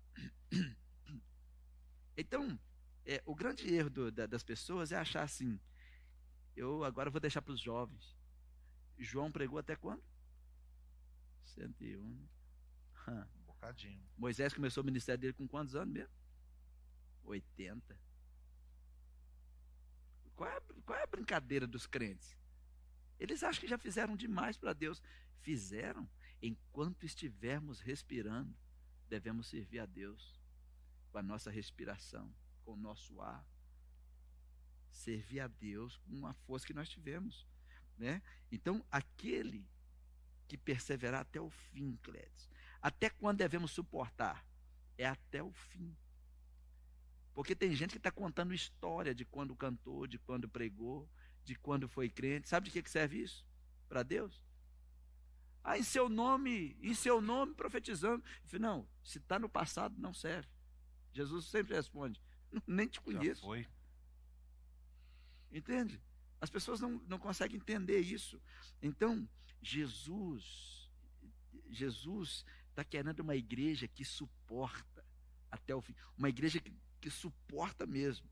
Então, 2.22 2.60
é, 3.06 3.24
o 3.26 3.34
grande 3.34 3.74
erro 3.74 3.90
do, 3.90 4.12
da, 4.12 4.26
das 4.26 4.44
pessoas 4.44 4.92
é 4.92 4.98
achar 4.98 5.24
assim. 5.24 5.58
Eu 6.54 6.84
agora 6.84 7.10
vou 7.10 7.22
deixar 7.22 7.42
para 7.42 7.54
os 7.54 7.62
jovens. 7.62 8.14
João 8.98 9.32
pregou 9.32 9.58
até 9.58 9.74
quando? 9.74 10.04
101. 11.46 11.98
Um 11.98 12.28
bocadinho. 13.48 14.04
Moisés 14.18 14.54
começou 14.54 14.84
o 14.84 14.86
ministério 14.86 15.22
dele 15.22 15.34
com 15.34 15.48
quantos 15.48 15.76
anos 15.76 15.94
mesmo? 15.94 16.14
80. 17.24 17.98
Qual 20.36 20.50
é, 20.50 20.60
qual 20.86 21.00
é 21.00 21.04
a 21.04 21.08
brincadeira 21.08 21.66
dos 21.66 21.88
crentes? 21.88 22.38
Eles 23.20 23.44
acham 23.44 23.62
que 23.62 23.68
já 23.68 23.78
fizeram 23.78 24.16
demais 24.16 24.58
para 24.58 24.74
Deus. 24.74 25.02
Fizeram. 25.42 26.10
Enquanto 26.42 27.06
estivermos 27.06 27.82
respirando, 27.82 28.56
devemos 29.10 29.48
servir 29.48 29.80
a 29.80 29.86
Deus 29.86 30.40
com 31.12 31.18
a 31.18 31.24
nossa 31.24 31.52
respiração, 31.52 32.34
com 32.64 32.74
o 32.74 32.78
nosso 32.78 33.20
ar. 33.20 33.46
Servir 34.92 35.42
a 35.42 35.48
Deus 35.48 35.98
com 35.98 36.26
a 36.26 36.34
força 36.34 36.66
que 36.66 36.74
nós 36.74 36.88
tivemos. 36.88 37.46
Né? 37.98 38.22
Então, 38.52 38.86
aquele 38.90 39.68
que 40.48 40.58
perseverar 40.58 41.22
até 41.22 41.40
o 41.40 41.50
fim, 41.50 41.98
Clédes. 42.02 42.50
Até 42.82 43.10
quando 43.10 43.38
devemos 43.38 43.72
suportar? 43.72 44.46
É 44.98 45.06
até 45.06 45.44
o 45.44 45.52
fim. 45.52 45.96
Porque 47.34 47.56
tem 47.56 47.76
gente 47.76 47.92
que 47.92 47.98
está 47.98 48.12
contando 48.12 48.54
história 48.54 49.14
de 49.14 49.26
quando 49.26 49.56
cantou, 49.56 50.08
de 50.08 50.18
quando 50.18 50.50
pregou, 50.50 51.10
de 51.50 51.56
quando 51.56 51.90
foi 51.90 52.10
crente. 52.10 52.48
Sabe 52.48 52.66
de 52.66 52.72
que, 52.72 52.84
que 52.84 52.92
serve 52.92 53.24
isso? 53.24 53.44
Para 53.88 54.04
Deus? 54.04 54.46
Ah, 55.64 55.80
em 55.80 55.84
seu 55.84 56.08
nome, 56.08 56.78
em 56.80 56.94
seu 56.94 57.20
nome 57.20 57.56
profetizando. 57.56 58.24
Falei, 58.46 58.62
não, 58.62 58.88
se 59.04 59.18
está 59.18 59.40
no 59.40 59.50
passado, 59.50 59.96
não 59.98 60.14
serve. 60.14 60.48
Jesus 61.12 61.46
sempre 61.46 61.74
responde, 61.74 62.22
nem 62.68 62.88
te 62.88 63.02
conheço. 63.02 63.42
Já 63.42 63.48
foi. 63.48 63.68
Entende? 65.52 66.00
As 66.40 66.52
pessoas 66.52 66.80
não, 66.80 67.02
não 67.08 67.18
conseguem 67.18 67.58
entender 67.58 68.00
isso. 68.00 68.40
Então, 68.80 69.28
Jesus, 69.60 70.88
Jesus 71.68 72.46
está 72.70 72.84
querendo 72.84 73.22
uma 73.22 73.36
igreja 73.36 73.88
que 73.88 74.06
suporta 74.06 75.04
até 75.50 75.74
o 75.74 75.82
fim. 75.82 75.96
Uma 76.16 76.30
igreja 76.30 76.60
que, 76.60 76.72
que 77.02 77.10
suporta 77.10 77.88
mesmo. 77.88 78.30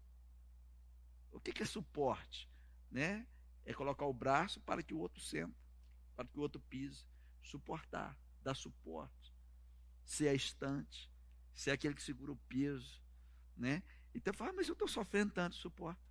O 1.32 1.39
que, 1.39 1.51
que 1.51 1.63
é 1.63 1.65
suporte? 1.65 2.47
Né? 2.92 3.28
É 3.66 3.74
colocar 3.74 4.06
o 4.06 4.14
braço 4.14 4.60
para 4.62 4.82
que 4.82 4.94
o 4.94 5.00
outro 5.00 5.22
senta, 5.22 5.56
para 6.16 6.28
que 6.28 6.38
o 6.38 6.42
outro 6.42 6.62
pise, 6.62 7.06
suportar, 7.42 8.18
dar 8.42 8.56
suporte, 8.56 9.34
ser 10.06 10.30
a 10.30 10.34
estante, 10.34 11.12
ser 11.54 11.72
aquele 11.72 11.94
que 11.94 12.04
segura 12.04 12.32
o 12.32 12.38
peso, 12.48 13.02
né? 13.56 13.84
Então 14.14 14.34
fala, 14.34 14.52
ah, 14.52 14.54
mas 14.54 14.68
eu 14.68 14.74
estou 14.74 14.88
sofrendo 14.88 15.34
tanto, 15.34 15.56
suporta. 15.56 16.02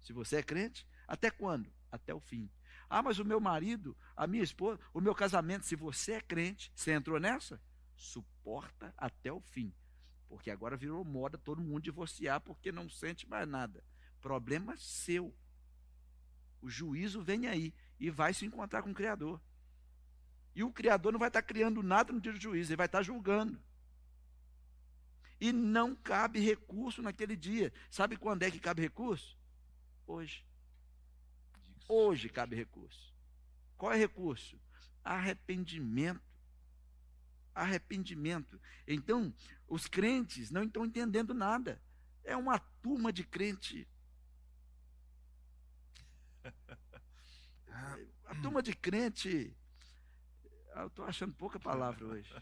Se 0.00 0.12
você 0.12 0.36
é 0.36 0.42
crente, 0.42 0.86
até 1.06 1.30
quando? 1.30 1.72
Até 1.90 2.12
o 2.12 2.20
fim. 2.20 2.50
Ah, 2.90 3.02
mas 3.02 3.18
o 3.18 3.24
meu 3.24 3.40
marido, 3.40 3.96
a 4.16 4.26
minha 4.26 4.42
esposa, 4.42 4.80
o 4.92 5.00
meu 5.00 5.14
casamento, 5.14 5.64
se 5.64 5.76
você 5.76 6.12
é 6.12 6.20
crente, 6.20 6.72
você 6.74 6.92
entrou 6.92 7.20
nessa? 7.20 7.60
Suporta 7.96 8.92
até 8.96 9.32
o 9.32 9.40
fim. 9.40 9.74
Porque 10.28 10.50
agora 10.50 10.76
virou 10.76 11.04
moda 11.04 11.38
todo 11.38 11.62
mundo 11.62 11.82
divorciar 11.82 12.40
porque 12.40 12.70
não 12.70 12.88
sente 12.88 13.28
mais 13.28 13.48
nada. 13.48 13.84
Problema 14.20 14.76
seu. 14.76 15.34
O 16.60 16.68
juízo 16.68 17.22
vem 17.22 17.46
aí 17.46 17.72
e 17.98 18.10
vai 18.10 18.34
se 18.34 18.44
encontrar 18.44 18.82
com 18.82 18.90
o 18.90 18.94
Criador. 18.94 19.40
E 20.54 20.62
o 20.62 20.72
Criador 20.72 21.12
não 21.12 21.18
vai 21.18 21.28
estar 21.28 21.42
criando 21.42 21.82
nada 21.82 22.12
no 22.12 22.20
dia 22.20 22.32
do 22.32 22.40
juízo, 22.40 22.70
ele 22.70 22.76
vai 22.76 22.86
estar 22.86 23.02
julgando. 23.02 23.60
E 25.40 25.52
não 25.52 25.94
cabe 25.94 26.40
recurso 26.40 27.00
naquele 27.00 27.36
dia. 27.36 27.72
Sabe 27.90 28.16
quando 28.16 28.42
é 28.42 28.50
que 28.50 28.58
cabe 28.58 28.82
recurso? 28.82 29.38
Hoje. 30.06 30.44
Hoje 31.88 32.28
cabe 32.28 32.56
recurso. 32.56 33.14
Qual 33.76 33.92
é 33.92 33.96
recurso? 33.96 34.60
Arrependimento. 35.04 36.20
Arrependimento. 37.54 38.60
Então, 38.86 39.32
os 39.68 39.86
crentes 39.86 40.50
não 40.50 40.64
estão 40.64 40.84
entendendo 40.84 41.32
nada. 41.32 41.80
É 42.24 42.36
uma 42.36 42.58
turma 42.58 43.12
de 43.12 43.22
crente 43.24 43.88
a 48.26 48.34
turma 48.42 48.62
de 48.62 48.74
crente. 48.74 49.56
Eu 50.74 50.86
estou 50.86 51.04
achando 51.04 51.34
pouca 51.34 51.58
palavra 51.58 52.04
hoje. 52.04 52.32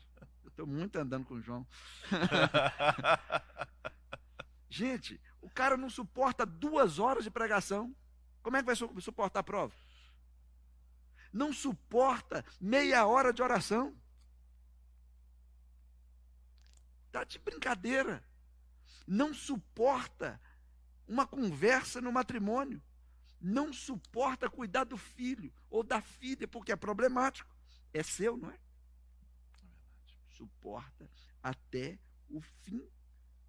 Eu 0.45 0.49
estou 0.49 0.67
muito 0.67 0.99
andando 0.99 1.25
com 1.25 1.35
o 1.35 1.41
João. 1.41 1.67
Gente, 4.69 5.21
o 5.41 5.49
cara 5.49 5.77
não 5.77 5.89
suporta 5.89 6.45
duas 6.45 6.99
horas 6.99 7.25
de 7.25 7.31
pregação. 7.31 7.95
Como 8.43 8.57
é 8.57 8.61
que 8.61 8.67
vai 8.67 8.77
suportar 8.77 9.41
a 9.41 9.45
prova? 9.45 9.75
Não 11.33 11.53
suporta 11.53 12.45
meia 12.61 13.07
hora 13.07 13.33
de 13.33 13.43
oração. 13.43 13.97
Está 17.07 17.25
de 17.25 17.39
brincadeira. 17.39 18.23
Não 19.07 19.33
suporta 19.33 20.41
uma 21.07 21.27
conversa 21.27 22.01
no 22.01 22.13
matrimônio 22.13 22.83
não 23.47 23.73
suporta 23.73 24.51
cuidar 24.51 24.83
do 24.83 24.97
filho 24.97 25.53
ou 25.71 25.85
da 25.85 26.01
filha, 26.01 26.49
porque 26.49 26.73
é 26.73 26.77
problemático. 26.77 27.55
É 27.93 28.03
seu, 28.03 28.37
não 28.37 28.51
é? 28.51 28.59
Suporta 30.27 31.09
até 31.41 31.97
o 32.29 32.41
fim. 32.41 32.85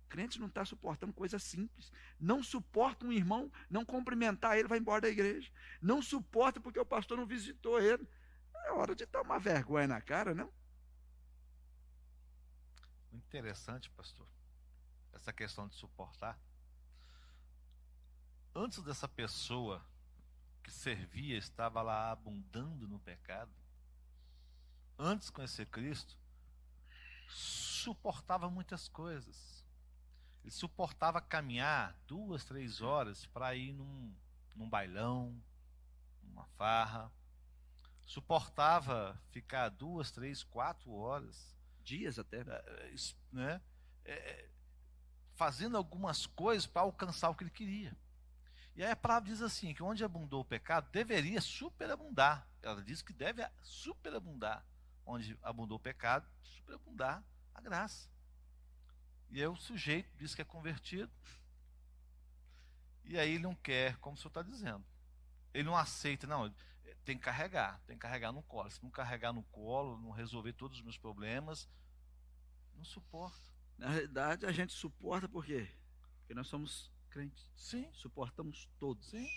Crente 0.07 0.39
não 0.39 0.47
está 0.47 0.63
suportando 0.63 1.11
coisa 1.13 1.39
simples. 1.39 1.91
Não 2.19 2.43
suporta 2.43 3.07
um 3.07 3.11
irmão 3.11 3.51
não 3.67 3.83
cumprimentar 3.83 4.55
ele, 4.55 4.67
vai 4.67 4.77
embora 4.77 5.01
da 5.01 5.09
igreja. 5.09 5.51
Não 5.81 5.99
suporta 5.99 6.61
porque 6.61 6.79
o 6.79 6.85
pastor 6.85 7.17
não 7.17 7.25
visitou 7.25 7.81
ele. 7.81 8.07
É 8.65 8.71
hora 8.71 8.95
de 8.95 9.07
tomar 9.07 9.39
vergonha 9.39 9.87
na 9.87 9.99
cara, 9.99 10.35
não? 10.35 10.53
Interessante, 13.11 13.89
pastor, 13.89 14.27
essa 15.11 15.33
questão 15.33 15.67
de 15.67 15.75
suportar 15.75 16.39
antes 18.57 18.81
dessa 18.81 19.07
pessoa 19.07 19.85
que 20.63 20.71
servia 20.71 21.37
estava 21.37 21.81
lá 21.83 22.11
abundando 22.11 22.87
no 22.87 22.99
pecado, 22.99 23.51
antes 24.97 25.27
de 25.27 25.33
conhecer 25.33 25.67
Cristo, 25.67 26.17
suportava 27.29 28.49
muitas 28.49 28.87
coisas. 28.87 29.63
Ele 30.43 30.51
suportava 30.51 31.21
caminhar 31.21 31.95
duas, 32.07 32.43
três 32.45 32.81
horas 32.81 33.27
para 33.27 33.55
ir 33.55 33.73
num, 33.73 34.15
num 34.55 34.67
bailão, 34.67 35.39
numa 36.23 36.45
farra. 36.57 37.11
Suportava 38.05 39.21
ficar 39.29 39.69
duas, 39.69 40.09
três, 40.09 40.43
quatro 40.43 40.91
horas. 40.93 41.55
Dias 41.83 42.17
até. 42.17 42.43
Né? 43.31 43.61
É, 44.03 44.13
é 44.13 44.49
fazendo 45.35 45.77
algumas 45.77 46.25
coisas 46.25 46.65
para 46.65 46.81
alcançar 46.81 47.29
o 47.29 47.35
que 47.35 47.43
ele 47.43 47.51
queria. 47.51 47.95
E 48.77 48.83
aí 48.83 48.91
a 48.91 48.95
palavra 48.95 49.27
diz 49.27 49.41
assim: 49.41 49.73
que 49.73 49.81
onde 49.81 50.05
abundou 50.05 50.41
o 50.41 50.45
pecado, 50.45 50.87
deveria 50.91 51.41
superabundar. 51.41 52.47
Ela 52.61 52.81
diz 52.83 53.01
que 53.01 53.11
deve 53.11 53.43
superabundar. 53.63 54.63
Onde 55.03 55.37
abundou 55.41 55.77
o 55.77 55.81
pecado, 55.81 56.29
superabundar 56.43 57.23
a 57.55 57.59
graça. 57.59 58.07
E 59.31 59.41
aí 59.41 59.47
o 59.47 59.55
sujeito 59.55 60.15
diz 60.15 60.35
que 60.35 60.43
é 60.43 60.45
convertido. 60.45 61.11
E 63.03 63.17
aí 63.17 63.31
ele 63.31 63.43
não 63.43 63.55
quer, 63.55 63.97
como 63.97 64.15
o 64.15 64.19
senhor 64.19 64.29
está 64.29 64.43
dizendo. 64.43 64.85
Ele 65.53 65.63
não 65.63 65.75
aceita, 65.75 66.27
não. 66.27 66.53
Tem 67.03 67.17
que 67.17 67.23
carregar, 67.23 67.81
tem 67.87 67.95
que 67.95 68.01
carregar 68.01 68.31
no 68.31 68.43
colo. 68.43 68.69
Se 68.69 68.83
não 68.83 68.91
carregar 68.91 69.33
no 69.33 69.41
colo, 69.45 69.97
não 69.97 70.11
resolver 70.11 70.53
todos 70.53 70.77
os 70.77 70.83
meus 70.83 70.97
problemas, 70.97 71.67
não 72.75 72.83
suporta. 72.85 73.49
Na 73.75 73.89
realidade, 73.89 74.45
a 74.45 74.51
gente 74.51 74.73
suporta 74.73 75.27
por 75.27 75.45
quê? 75.45 75.67
Porque 76.19 76.35
nós 76.35 76.47
somos 76.47 76.91
crentes. 77.07 77.51
Sim. 77.55 77.89
Suportamos 77.93 78.69
todos. 78.79 79.07
Sim. 79.09 79.27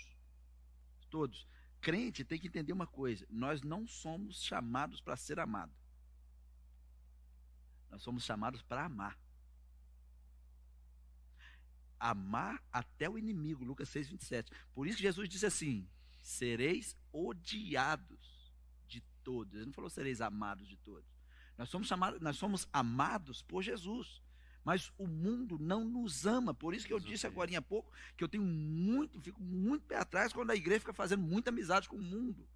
Todos. 1.09 1.47
Crente 1.81 2.23
tem 2.23 2.39
que 2.39 2.47
entender 2.47 2.73
uma 2.73 2.87
coisa: 2.87 3.25
nós 3.29 3.61
não 3.61 3.87
somos 3.87 4.41
chamados 4.43 5.01
para 5.01 5.17
ser 5.17 5.39
amado. 5.39 5.73
Nós 7.89 8.01
somos 8.01 8.23
chamados 8.23 8.61
para 8.61 8.85
amar. 8.85 9.19
Amar 11.99 12.63
até 12.71 13.09
o 13.09 13.17
inimigo, 13.17 13.63
Lucas 13.63 13.89
6, 13.89 14.09
27. 14.09 14.51
Por 14.73 14.87
isso 14.87 14.97
que 14.97 15.03
Jesus 15.03 15.27
disse 15.27 15.45
assim: 15.45 15.89
sereis 16.21 16.95
odiados 17.11 18.53
de 18.87 19.01
todos. 19.23 19.55
Ele 19.55 19.65
não 19.65 19.73
falou 19.73 19.89
sereis 19.89 20.21
amados 20.21 20.67
de 20.67 20.77
todos. 20.77 21.09
Nós 21.57 21.69
somos 21.69 21.87
chamados, 21.87 22.19
nós 22.21 22.37
somos 22.37 22.67
amados 22.71 23.41
por 23.41 23.61
Jesus. 23.61 24.21
Mas 24.63 24.91
o 24.97 25.07
mundo 25.07 25.57
não 25.59 25.83
nos 25.83 26.25
ama. 26.25 26.53
Por 26.53 26.73
isso 26.73 26.85
que 26.85 26.93
eu 26.93 26.99
disse 26.99 27.25
agora 27.25 27.57
há 27.57 27.61
pouco 27.61 27.91
que 28.15 28.23
eu 28.23 28.29
tenho 28.29 28.43
muito, 28.43 29.19
fico 29.21 29.41
muito 29.41 29.85
pé 29.85 29.97
atrás 29.97 30.31
quando 30.31 30.51
a 30.51 30.55
igreja 30.55 30.81
fica 30.81 30.93
fazendo 30.93 31.23
muita 31.23 31.49
amizade 31.49 31.89
com 31.89 31.95
o 31.95 32.01
mundo. 32.01 32.47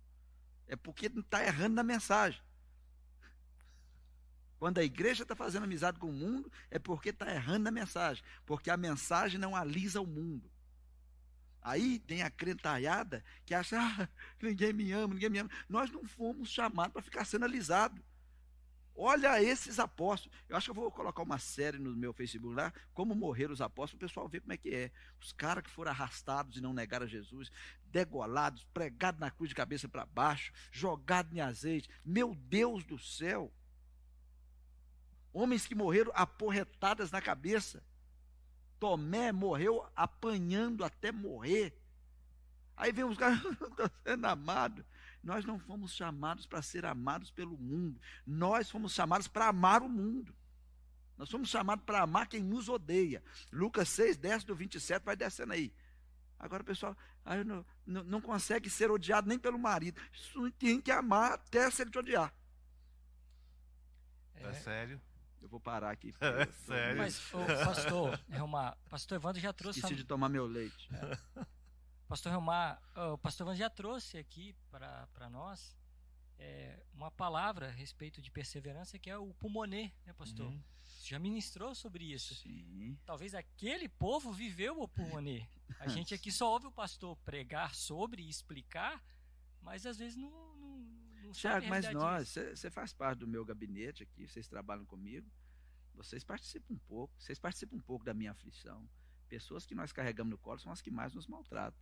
É 0.68 0.76
porque 0.76 1.08
está 1.08 1.44
errando 1.44 1.76
na 1.76 1.84
mensagem. 1.84 2.42
Quando 4.58 4.78
a 4.78 4.84
igreja 4.84 5.24
está 5.24 5.36
fazendo 5.36 5.64
amizade 5.64 6.00
com 6.00 6.10
o 6.10 6.14
mundo, 6.14 6.52
é 6.72 6.80
porque 6.80 7.10
está 7.10 7.34
errando 7.34 7.66
na 7.66 7.72
mensagem. 7.72 8.24
Porque 8.46 8.70
a 8.70 8.78
mensagem 8.78 9.40
não 9.40 9.56
alisa 9.56 10.00
o 10.00 10.08
mundo. 10.08 10.50
Aí 11.62 12.00
tem 12.00 12.22
a 12.22 12.30
crentalhada 12.30 13.24
que 13.44 13.54
acha, 13.54 13.78
ah, 13.80 14.08
ninguém 14.42 14.72
me 14.72 14.92
ama, 14.92 15.16
ninguém 15.16 15.30
me 15.30 15.40
ama. 15.40 15.50
Nós 15.68 15.92
não 15.92 16.06
fomos 16.06 16.50
chamados 16.50 16.94
para 16.94 17.02
ficar 17.02 17.26
sendo 17.26 17.46
alisado. 17.46 18.02
Olha 18.98 19.44
esses 19.44 19.78
apóstolos. 19.78 20.38
Eu 20.48 20.56
acho 20.56 20.68
que 20.68 20.72
eu 20.72 20.76
vou 20.76 20.90
colocar 20.90 21.22
uma 21.22 21.38
série 21.38 21.78
no 21.78 21.94
meu 21.94 22.14
Facebook 22.14 22.56
lá, 22.56 22.74
como 22.94 23.14
morreram 23.14 23.54
os 23.54 23.60
apóstolos, 23.60 24.02
o 24.02 24.08
pessoal 24.08 24.30
vê 24.30 24.40
como 24.40 24.54
é 24.54 24.58
que 24.58 24.74
é. 24.74 24.92
Os 25.20 25.34
caras 25.34 25.64
que 25.66 25.70
foram 25.70 25.92
arrastados 25.92 26.56
e 26.56 26.62
não 26.62 26.74
negaram 26.74 27.06
a 27.06 27.10
Jesus, 27.10 27.52
degolados, 27.84 28.64
pregados 28.74 29.20
na 29.20 29.30
cruz 29.30 29.50
de 29.50 29.56
cabeça 29.56 29.90
para 29.90 30.06
baixo, 30.06 30.54
jogados 30.72 31.34
em 31.34 31.42
azeite. 31.42 31.90
Meu 32.06 32.34
Deus 32.34 32.86
do 32.86 32.98
céu! 32.98 33.52
Homens 35.34 35.66
que 35.66 35.76
morreram 35.76 36.14
aporretadas 36.16 37.12
na 37.12 37.22
cabeça. 37.22 37.84
Tomé 38.80 39.34
morreu 39.34 39.86
apanhando 39.94 40.86
até 40.86 41.12
morrer. 41.12 41.78
Aí 42.78 42.94
vem 42.94 43.04
os 43.04 43.18
caras, 43.18 43.44
estão 43.44 43.92
sendo 44.08 44.26
amados. 44.26 44.86
Nós 45.26 45.44
não 45.44 45.58
fomos 45.58 45.92
chamados 45.92 46.46
para 46.46 46.62
ser 46.62 46.86
amados 46.86 47.32
pelo 47.32 47.58
mundo. 47.58 48.00
Nós 48.28 48.70
fomos 48.70 48.94
chamados 48.94 49.28
para 49.28 49.48
amar 49.48 49.82
o 49.82 49.90
mundo. 49.90 50.36
Nós 51.18 51.32
fomos 51.32 51.50
chamados 51.50 51.84
para 51.84 52.02
amar 52.02 52.28
quem 52.28 52.44
nos 52.44 52.70
odeia. 52.70 53.24
Lucas 53.52 53.90
6, 53.90 54.18
10 54.18 54.44
do 54.44 54.56
27, 54.56 55.04
vai 55.04 55.16
descendo 55.16 55.54
aí. 55.54 55.74
Agora 56.38 56.62
o 56.62 56.66
pessoal 56.66 56.96
aí 57.26 57.44
não, 57.44 57.66
não, 57.88 58.04
não, 58.04 58.22
consegue 58.22 58.70
ser 58.70 58.92
odiado 58.92 59.28
nem 59.28 59.40
pelo 59.40 59.58
marido. 59.58 60.00
Isso 60.14 60.52
tem 60.52 60.80
que 60.80 60.92
amar 60.92 61.32
até 61.32 61.72
se 61.72 61.82
ele 61.82 61.90
te 61.90 61.98
odiar. 61.98 62.32
É, 64.36 64.48
é 64.48 64.54
sério? 64.54 65.02
Eu 65.42 65.50
vou 65.50 65.60
parar 65.60 65.90
aqui. 65.90 66.14
É 66.22 66.46
sério? 66.68 66.98
Mas, 67.00 67.34
o 67.34 67.46
pastor, 67.66 68.20
é 68.30 68.44
uma, 68.44 68.78
pastor 68.90 69.16
Evandro 69.16 69.42
já 69.42 69.52
trouxe... 69.52 69.80
Esqueci 69.80 69.96
de 69.96 70.04
tomar 70.04 70.30
meu 70.30 70.46
leite. 70.46 70.88
É. 70.94 71.46
Pastor 72.08 72.32
Relmar, 72.32 72.82
o 73.14 73.18
pastor 73.18 73.46
Evandro 73.46 73.60
já 73.60 73.70
trouxe 73.70 74.18
aqui 74.18 74.56
para 74.70 75.30
nós 75.30 75.76
é, 76.38 76.80
uma 76.94 77.10
palavra 77.10 77.68
a 77.68 77.72
respeito 77.72 78.22
de 78.22 78.30
perseverança 78.32 79.00
que 79.00 79.10
é 79.10 79.18
o 79.18 79.34
pulmonê, 79.36 79.92
né, 80.06 80.14
pastor? 80.14 80.48
Uhum. 80.48 80.62
Já 81.02 81.20
ministrou 81.20 81.74
sobre 81.74 82.06
isso. 82.14 82.36
Sim. 82.36 82.98
Talvez 83.06 83.34
aquele 83.34 83.88
povo 83.88 84.32
viveu 84.32 84.82
o 84.82 84.88
pulmonê. 84.88 85.48
A 85.80 85.88
gente 85.88 86.14
aqui 86.14 86.32
só 86.32 86.52
ouve 86.52 86.68
o 86.68 86.72
pastor 86.72 87.16
pregar 87.18 87.76
sobre 87.76 88.22
e 88.22 88.30
explicar, 88.30 89.04
mas 89.62 89.86
às 89.86 89.98
vezes 89.98 90.18
não. 90.18 90.30
não, 90.58 90.78
não 91.24 91.32
Tiago, 91.32 91.68
mas 91.68 91.92
nós, 91.92 92.30
você 92.30 92.70
faz 92.70 92.94
parte 92.94 93.20
do 93.20 93.28
meu 93.28 93.44
gabinete 93.44 94.04
aqui, 94.04 94.28
vocês 94.28 94.48
trabalham 94.48 94.86
comigo, 94.86 95.30
vocês 95.94 96.24
participam 96.24 96.74
um 96.74 96.80
pouco, 96.80 97.14
vocês 97.20 97.40
participam 97.40 97.78
um 97.78 97.82
pouco 97.82 98.06
da 98.06 98.14
minha 98.14 98.32
aflição. 98.32 98.88
Pessoas 99.28 99.66
que 99.66 99.74
nós 99.74 99.92
carregamos 99.92 100.32
no 100.32 100.38
colo 100.38 100.60
são 100.60 100.72
as 100.72 100.82
que 100.82 100.92
mais 100.92 101.14
nos 101.14 101.28
maltratam. 101.28 101.80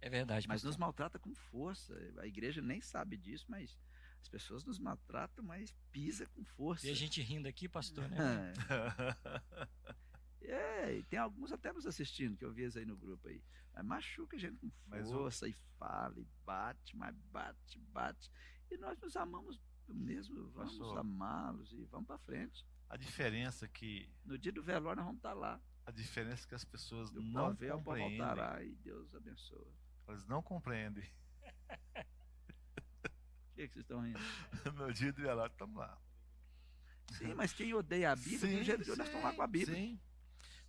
É 0.00 0.08
verdade. 0.08 0.48
Mas 0.48 0.62
nos 0.62 0.76
maltrata 0.76 1.18
com 1.18 1.34
força. 1.34 1.94
A 2.18 2.26
igreja 2.26 2.62
nem 2.62 2.80
sabe 2.80 3.16
disso, 3.16 3.46
mas 3.48 3.78
as 4.20 4.28
pessoas 4.28 4.64
nos 4.64 4.78
maltratam, 4.78 5.44
mas 5.44 5.74
pisa 5.90 6.26
com 6.26 6.44
força. 6.44 6.86
E 6.86 6.90
a 6.90 6.94
gente 6.94 7.20
rindo 7.20 7.48
aqui, 7.48 7.68
pastor, 7.68 8.08
né? 8.08 8.52
é, 10.42 10.96
e 10.96 11.02
tem 11.04 11.18
alguns 11.18 11.52
até 11.52 11.72
nos 11.72 11.86
assistindo, 11.86 12.36
que 12.36 12.44
eu 12.44 12.52
vi 12.52 12.64
aí 12.64 12.84
no 12.84 12.96
grupo 12.96 13.28
aí. 13.28 13.42
Mas 13.74 13.84
machuca 13.84 14.36
a 14.36 14.40
gente 14.40 14.56
com 14.58 14.70
força 15.04 15.46
mas, 15.46 15.56
e 15.56 15.58
fala 15.78 16.20
e 16.20 16.26
bate, 16.44 16.96
mas 16.96 17.16
bate, 17.30 17.78
bate. 17.92 18.30
E 18.70 18.76
nós 18.76 18.98
nos 19.00 19.16
amamos 19.16 19.60
mesmo, 19.88 20.48
vamos 20.50 20.96
amá-los 20.96 21.72
e 21.72 21.84
vamos 21.84 22.06
para 22.06 22.18
frente. 22.18 22.64
A 22.88 22.96
diferença 22.96 23.68
que. 23.68 24.08
No 24.24 24.38
dia 24.38 24.52
do 24.52 24.62
velório 24.62 24.96
nós 24.96 25.06
vamos 25.06 25.18
estar 25.18 25.30
tá 25.30 25.34
lá. 25.34 25.60
A 25.86 25.90
diferença 25.90 26.44
é 26.44 26.48
que 26.48 26.54
as 26.54 26.64
pessoas 26.64 27.10
do 27.10 27.22
não 27.22 27.54
compreendem. 27.56 28.18
voltará 28.18 28.62
e 28.62 28.74
Deus 28.76 29.14
abençoe. 29.14 29.72
Elas 30.10 30.26
não 30.26 30.42
compreendem. 30.42 31.04
O 31.04 31.54
que, 33.54 33.62
é 33.62 33.68
que 33.68 33.74
vocês 33.74 33.84
estão 33.84 34.00
rindo? 34.02 34.18
no 34.74 34.92
dia 34.92 35.12
do 35.12 35.22
velório, 35.22 35.52
estamos 35.52 35.76
lá. 35.76 35.96
Sim, 37.16 37.34
mas 37.34 37.52
quem 37.52 37.72
odeia 37.74 38.10
a 38.10 38.16
Bíblia, 38.16 38.38
sim, 38.38 38.58
do 38.58 38.64
jeito 38.64 38.82
que 38.82 38.88
nós 38.88 39.06
estamos 39.06 39.24
lá 39.24 39.32
com 39.32 39.42
a 39.42 39.46
Bíblia. 39.46 39.76
Sim. 39.76 40.00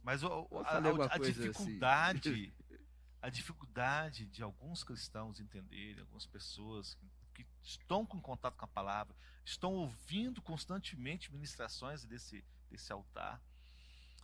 Mas 0.03 0.23
o, 0.23 0.47
a, 0.63 0.77
a, 0.77 1.15
a 1.15 1.17
dificuldade, 1.17 2.29
assim. 2.29 2.77
a 3.21 3.29
dificuldade 3.29 4.25
de 4.27 4.43
alguns 4.43 4.83
cristãos 4.83 5.39
entenderem, 5.39 6.01
algumas 6.01 6.25
pessoas 6.27 6.95
que, 6.95 7.43
que, 7.43 7.47
estão 7.63 8.05
com 8.05 8.21
contato 8.21 8.57
com 8.57 8.65
a 8.65 8.67
palavra, 8.67 9.15
estão 9.43 9.73
ouvindo 9.73 10.41
constantemente 10.41 11.31
ministrações 11.31 12.03
desse, 12.05 12.43
desse 12.69 12.91
altar, 12.91 13.41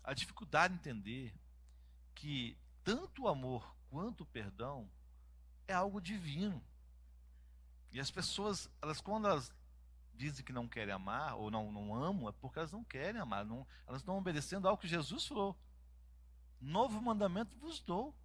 a 0.04 0.14
dificuldade 0.14 0.76
de 0.76 0.80
entender 0.80 1.34
que 2.16 2.58
tanto 2.84 3.24
o 3.24 3.28
amor 3.28 3.76
quanto 3.90 4.22
o 4.22 4.28
perdão 4.28 4.90
é 5.68 5.74
algo 5.74 6.02
divino. 6.02 6.64
E 7.92 8.00
as 8.00 8.10
pessoas, 8.12 8.70
elas 8.82 9.02
quando 9.02 9.28
elas 9.28 9.54
dizem 10.14 10.44
que 10.44 10.52
não 10.52 10.68
querem 10.68 10.94
amar 10.94 11.36
ou 11.36 11.52
não, 11.52 11.72
não 11.72 11.96
amam, 11.96 12.30
é 12.30 12.32
porque 12.32 12.60
elas 12.60 12.72
não 12.72 12.84
querem 12.84 13.22
amar, 13.22 13.46
não, 13.46 13.68
elas 13.86 14.02
estão 14.02 14.18
obedecendo 14.18 14.68
ao 14.68 14.78
que 14.78 14.88
Jesus 14.88 15.26
falou. 15.26 15.58
Novo 16.60 17.02
mandamento 17.02 17.56
vos 17.58 17.80
dou. 17.80 18.16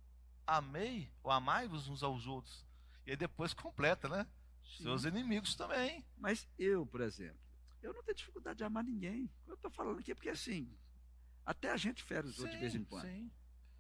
Amei 0.47 1.13
ou 1.23 1.31
amai-vos 1.31 1.89
uns 1.89 2.03
aos 2.03 2.27
outros. 2.27 2.67
E 3.07 3.11
aí 3.11 3.17
depois 3.17 3.53
completa, 3.53 4.09
né? 4.09 4.27
Sim. 4.65 4.85
Seus 4.85 5.05
inimigos 5.05 5.55
também. 5.55 6.05
Mas 6.17 6.49
eu, 6.59 6.87
por 6.87 7.01
exemplo, 7.01 7.39
eu 7.83 7.93
não 7.93 8.03
tenho 8.03 8.17
dificuldade 8.17 8.59
de 8.59 8.65
amar 8.65 8.83
ninguém. 8.83 9.31
Eu 9.47 9.55
estou 9.55 9.71
falando 9.71 10.01
aqui 10.01 10.15
porque 10.15 10.31
assim, 10.31 10.75
até 11.45 11.71
a 11.71 11.77
gente 11.77 12.03
fere 12.03 12.27
os 12.27 12.37
sim, 12.37 12.43
outros 12.43 12.57
de 12.57 12.61
vez 12.61 12.75
em 12.75 12.85
quando. 12.85 13.07
Sim 13.07 13.31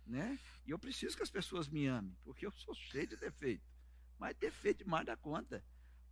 né? 0.06 0.38
E 0.66 0.70
eu 0.70 0.78
preciso 0.78 1.16
que 1.16 1.22
as 1.22 1.30
pessoas 1.30 1.68
me 1.68 1.86
amem, 1.86 2.16
porque 2.24 2.46
eu 2.46 2.52
sou 2.52 2.74
cheio 2.74 3.06
de 3.06 3.16
defeito. 3.16 3.64
Mas 4.18 4.36
defeito 4.36 4.84
demais 4.84 5.06
da 5.06 5.16
conta, 5.16 5.64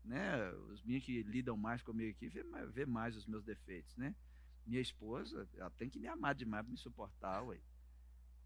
né? 0.04 0.50
Os 0.72 0.82
meninos 0.82 1.04
que 1.04 1.22
lidam 1.22 1.56
mais 1.56 1.82
comigo 1.82 2.10
aqui 2.10 2.28
vê, 2.28 2.42
vê 2.72 2.86
mais 2.86 3.16
os 3.16 3.26
meus 3.26 3.44
defeitos, 3.44 3.96
né? 3.96 4.14
Minha 4.66 4.80
esposa, 4.80 5.48
ela 5.54 5.70
tem 5.70 5.88
que 5.88 5.98
me 5.98 6.08
amar 6.08 6.34
demais 6.34 6.64
para 6.64 6.72
me 6.72 6.78
suportar, 6.78 7.42
ué. 7.42 7.60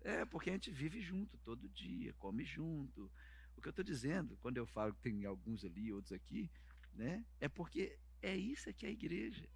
É, 0.01 0.25
porque 0.27 0.51
a 0.51 0.53
gente 0.53 0.71
vive 0.71 1.01
junto 1.01 1.39
todo 1.39 1.69
dia, 1.69 2.13
come 2.15 2.45
junto. 2.45 3.11
O 3.57 3.63
que 3.63 3.69
eu 3.69 3.71
estou 3.71 3.85
dizendo, 3.85 4.37
quando 4.39 4.59
eu 4.59 4.67
falo 4.67 4.93
que 4.95 5.01
tem 5.01 5.25
alguns 5.25 5.65
ali, 5.65 5.93
outros 5.93 6.13
aqui, 6.13 6.51
né? 6.93 7.25
É 7.41 7.49
porque 7.49 7.99
é 8.21 8.37
isso 8.37 8.73
que 8.75 8.85
é 8.85 8.91
a 8.91 8.93
igreja. 8.93 9.49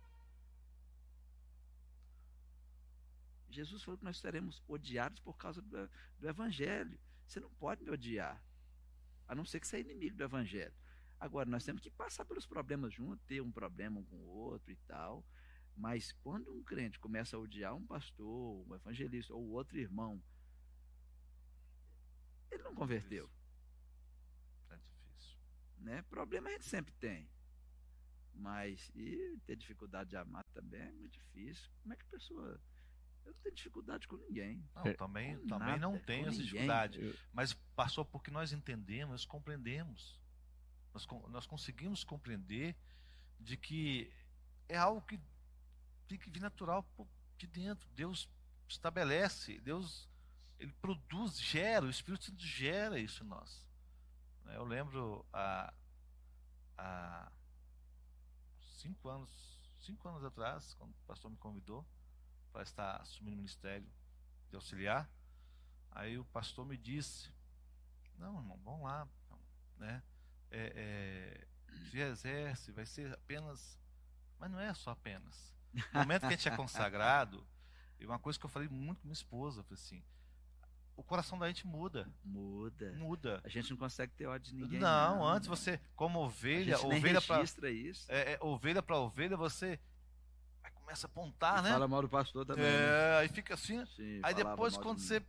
Jesus 3.51 3.83
falou 3.83 3.99
que 3.99 4.05
nós 4.05 4.19
seremos 4.19 4.63
odiados 4.69 5.21
por 5.21 5.37
causa 5.37 5.63
do, 5.63 5.91
do 6.19 6.29
Evangelho. 6.29 6.99
Você 7.27 7.41
não 7.41 7.51
pode 7.51 7.83
me 7.83 7.91
odiar, 7.91 8.43
a 9.27 9.35
não 9.35 9.45
ser 9.45 9.61
que 9.61 9.67
você 9.67 9.79
é 9.79 9.81
inimigo 9.81 10.17
do 10.17 10.25
Evangelho. 10.25 10.75
Agora, 11.21 11.51
nós 11.51 11.65
temos 11.65 11.83
que 11.83 11.91
passar 11.91 12.25
pelos 12.25 12.47
problemas 12.47 12.95
juntos, 12.95 13.25
ter 13.27 13.41
um 13.41 13.51
problema 13.51 13.99
um 13.99 14.05
com 14.05 14.17
o 14.17 14.29
outro 14.29 14.71
e 14.71 14.77
tal. 14.87 15.25
Mas 15.77 16.13
quando 16.13 16.53
um 16.53 16.63
crente 16.63 16.99
começa 16.99 17.37
a 17.37 17.41
odiar 17.41 17.75
um 17.75 17.87
pastor, 17.87 18.67
um 18.69 18.75
evangelista 18.75 19.33
ou 19.33 19.49
outro 19.51 19.79
irmão, 19.79 20.23
ele 22.51 22.63
não 22.63 22.75
converteu. 22.75 23.31
É 24.71 24.77
difícil. 24.77 25.39
Né? 25.79 26.03
Problema 26.03 26.49
a 26.49 26.53
gente 26.53 26.65
sempre 26.65 26.93
tem. 26.95 27.29
Mas 28.35 28.91
e 28.95 29.39
ter 29.47 29.57
dificuldade 29.57 30.11
de 30.11 30.17
amar 30.17 30.45
também 30.53 30.83
é 30.83 30.93
muito 30.93 31.13
difícil. 31.13 31.71
Como 31.83 31.93
é 31.93 31.97
que 31.97 32.05
a 32.05 32.11
pessoa. 32.11 32.61
Eu 33.29 33.35
não 33.35 33.41
tenho 33.43 33.55
dificuldade 33.55 34.09
com 34.09 34.17
ninguém. 34.17 34.65
Não, 34.75 34.87
É. 34.87 34.95
também, 34.95 35.37
Com 35.39 35.47
também 35.49 35.67
nada, 35.69 35.79
não 35.79 35.99
tenho 35.99 36.23
essa 36.29 36.31
ninguém. 36.31 36.45
dificuldade. 36.47 37.01
Eu- 37.01 37.15
Mas 37.33 37.53
passou 37.77 38.05
porque 38.05 38.31
nós 38.31 38.53
entendemos, 38.53 39.11
nós 39.13 39.25
compreendemos. 39.27 40.19
Nós, 40.95 41.07
nós 41.29 41.47
conseguimos 41.47 42.03
compreender 42.05 42.75
de 43.39 43.57
que 43.57 44.11
é 44.69 44.77
algo 44.77 45.03
que 45.03 45.21
tem 46.09 46.19
que 46.19 46.31
vir 46.31 46.41
natural 46.41 46.87
de 47.37 47.47
dentro. 47.47 47.87
Deus 47.91 48.29
estabelece, 48.67 49.61
Deus 49.61 50.09
ele 50.59 50.73
produz, 50.81 51.39
gera, 51.39 51.85
o 51.87 51.91
Espírito 51.91 52.25
Santo 52.25 52.43
gera 52.45 52.99
isso 52.99 53.23
em 53.23 53.27
nós. 53.27 53.69
Né, 54.45 54.57
Eu 54.57 54.65
lembro 54.65 55.25
há, 55.33 55.73
há 56.79 57.31
cinco 58.79 59.09
anos, 59.09 59.31
cinco 59.81 60.09
anos 60.09 60.25
atrás, 60.25 60.75
quando 60.75 60.91
o 60.93 61.07
pastor 61.07 61.31
me 61.31 61.37
convidou 61.37 61.87
para 62.59 62.65
estar 62.65 62.97
assumindo 62.97 63.37
o 63.37 63.39
ministério 63.39 63.87
de 64.51 64.57
auxiliar, 64.57 65.09
aí 65.93 66.19
o 66.19 66.25
pastor 66.25 66.67
me 66.67 66.77
disse, 66.77 67.33
não, 68.17 68.37
irmão, 68.37 68.61
vamos 68.65 68.83
lá, 68.83 69.07
né? 69.77 70.03
É, 70.51 70.73
é, 70.75 71.47
se 71.89 72.01
exerce, 72.01 72.73
vai 72.73 72.85
ser 72.85 73.13
apenas, 73.13 73.79
mas 74.41 74.51
não 74.51 74.59
é 74.59 74.75
só 74.75 74.91
apenas. 74.91 75.55
No 75.93 76.01
momento 76.01 76.23
que 76.23 76.27
a 76.27 76.31
gente 76.31 76.49
é 76.49 76.57
consagrado, 76.57 77.47
e 78.01 78.05
uma 78.05 78.19
coisa 78.19 78.37
que 78.37 78.45
eu 78.45 78.51
falei 78.51 78.69
muito 78.69 79.03
com 79.03 79.07
minha 79.07 79.13
esposa, 79.13 79.63
falei 79.63 79.81
assim, 79.81 80.03
o 80.97 81.05
coração 81.05 81.39
da 81.39 81.47
gente 81.47 81.65
muda, 81.65 82.13
Muda. 82.25 82.93
muda. 82.95 83.41
A 83.45 83.49
gente 83.49 83.71
não 83.71 83.77
consegue 83.77 84.13
ter 84.15 84.27
ódio 84.27 84.53
de 84.53 84.61
ninguém. 84.61 84.81
não, 84.81 85.25
antes 85.25 85.49
você, 85.49 85.81
como 85.95 86.19
ovelha, 86.19 86.77
ovelha 86.85 87.23
para 87.23 87.37
registra 87.37 87.71
isso. 87.71 88.11
é, 88.11 88.33
é, 88.33 88.39
ovelha 88.41 88.83
para 88.83 88.99
ovelha, 88.99 89.37
você 89.37 89.79
começa 90.89 91.07
a 91.07 91.11
apontar, 91.11 91.63
né? 91.63 91.71
Fala 91.71 91.87
mal 91.87 92.01
do 92.01 92.09
pastor 92.09 92.47
também. 92.47 92.65
né? 92.65 92.71
É, 92.71 93.19
aí 93.21 93.29
fica 93.29 93.53
assim. 93.55 93.85
Sim, 93.95 94.21
Aí 94.23 94.33
depois, 94.33 94.73
de 94.73 94.79
quando 94.81 94.99
mim. 94.99 95.05
você, 95.05 95.23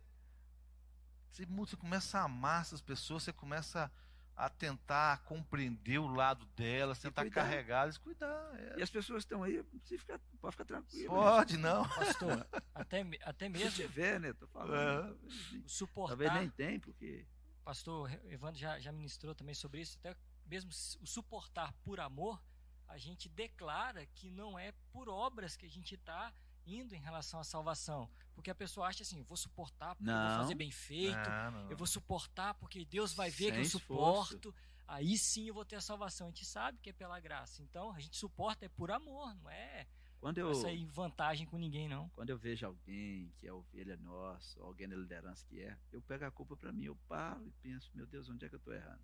você 1.30 1.44
muda, 1.46 1.70
você 1.70 1.76
começa 1.76 2.18
a 2.18 2.22
amar 2.24 2.62
essas 2.62 2.80
pessoas, 2.80 3.22
você 3.24 3.32
começa 3.32 3.92
a 4.34 4.48
tentar 4.48 5.18
compreender 5.24 5.98
o 5.98 6.06
lado 6.06 6.46
delas, 6.56 6.98
tentar 6.98 7.22
cuidar. 7.22 7.42
carregá-las, 7.42 7.98
cuidar. 7.98 8.50
é. 8.58 8.78
E 8.78 8.82
as 8.82 8.88
pessoas 8.88 9.22
estão 9.22 9.42
aí, 9.42 9.62
você 9.84 9.98
fica, 9.98 10.18
pode 10.40 10.52
ficar 10.52 10.64
tranquilo. 10.64 11.08
Pode, 11.14 11.58
não. 11.58 11.86
Pastor, 11.86 12.46
até, 12.74 13.04
até 13.22 13.44
Se 13.46 13.50
mesmo 13.52 13.70
tiver, 13.72 14.18
né? 14.18 14.32
Tô 14.32 14.46
falando. 14.46 14.74
É. 14.74 15.02
talvez- 15.12 15.62
suportar. 15.66 16.16
Talvez 16.16 16.32
nem 16.32 16.48
tem, 16.48 16.80
porque. 16.80 17.26
pastor 17.62 18.10
Evandro 18.30 18.58
já, 18.58 18.80
já 18.80 18.90
ministrou 18.90 19.34
também 19.34 19.54
sobre 19.54 19.82
isso, 19.82 19.98
até 19.98 20.16
mesmo 20.46 20.70
o 21.02 21.06
suportar 21.06 21.74
por 21.84 22.00
amor, 22.00 22.42
a 22.90 22.98
gente 22.98 23.28
declara 23.28 24.04
que 24.06 24.30
não 24.30 24.58
é 24.58 24.72
por 24.92 25.08
obras 25.08 25.56
que 25.56 25.64
a 25.66 25.68
gente 25.70 25.94
está 25.94 26.32
indo 26.66 26.94
em 26.94 27.00
relação 27.00 27.40
à 27.40 27.44
salvação. 27.44 28.08
Porque 28.34 28.50
a 28.50 28.54
pessoa 28.54 28.86
acha 28.86 29.02
assim, 29.02 29.18
eu 29.18 29.24
vou 29.24 29.36
suportar 29.36 29.94
porque 29.96 30.10
eu 30.10 30.14
vou 30.14 30.24
Não. 30.28 30.36
fazer 30.42 30.54
bem 30.54 30.70
feito, 30.70 31.16
Ah, 31.28 31.50
não. 31.50 31.70
eu 31.70 31.76
vou 31.76 31.86
suportar 31.86 32.54
porque 32.54 32.84
Deus 32.84 33.12
vai 33.14 33.30
ver 33.30 33.52
que 33.52 33.58
eu 33.60 33.64
Sem 33.64 33.78
esforço. 33.78 34.32
suporto, 34.32 34.54
aí 34.86 35.16
sim 35.16 35.46
eu 35.48 35.54
vou 35.54 35.64
ter 35.64 35.76
a 35.76 35.80
salvação. 35.80 36.26
A 36.26 36.30
gente 36.30 36.44
sabe 36.44 36.78
que 36.78 36.90
é 36.90 36.92
pela 36.92 37.18
graça. 37.20 37.62
Então, 37.62 37.90
a 37.92 37.98
gente 38.00 38.16
suporta 38.16 38.66
é 38.66 38.68
por 38.68 38.90
amor, 38.90 39.34
não 39.36 39.48
é 39.50 39.86
Quando 40.20 40.38
eu, 40.38 40.52
em 40.68 40.86
vantagem 40.86 41.46
com 41.46 41.56
ninguém, 41.58 41.88
não. 41.88 42.08
quando 42.10 42.30
eu 42.30 42.38
vejo 42.38 42.66
alguém 42.66 43.32
que 43.38 43.46
é 43.46 43.52
ovelha 43.52 43.96
nossa, 43.96 44.60
ou 44.60 44.66
alguém 44.66 44.86
da 44.88 44.96
liderança 44.96 45.46
que 45.46 45.60
é, 45.62 45.76
eu 45.92 46.02
pego 46.02 46.24
a 46.26 46.30
culpa 46.30 46.56
para 46.56 46.72
mim. 46.72 46.84
Eu 46.84 46.96
paro 47.08 47.46
e 47.46 47.50
penso, 47.62 47.90
meu 47.94 48.06
Deus, 48.06 48.28
onde 48.28 48.44
é 48.44 48.48
que 48.48 48.54
eu 48.56 48.58
estou 48.58 48.74
errando? 48.74 49.02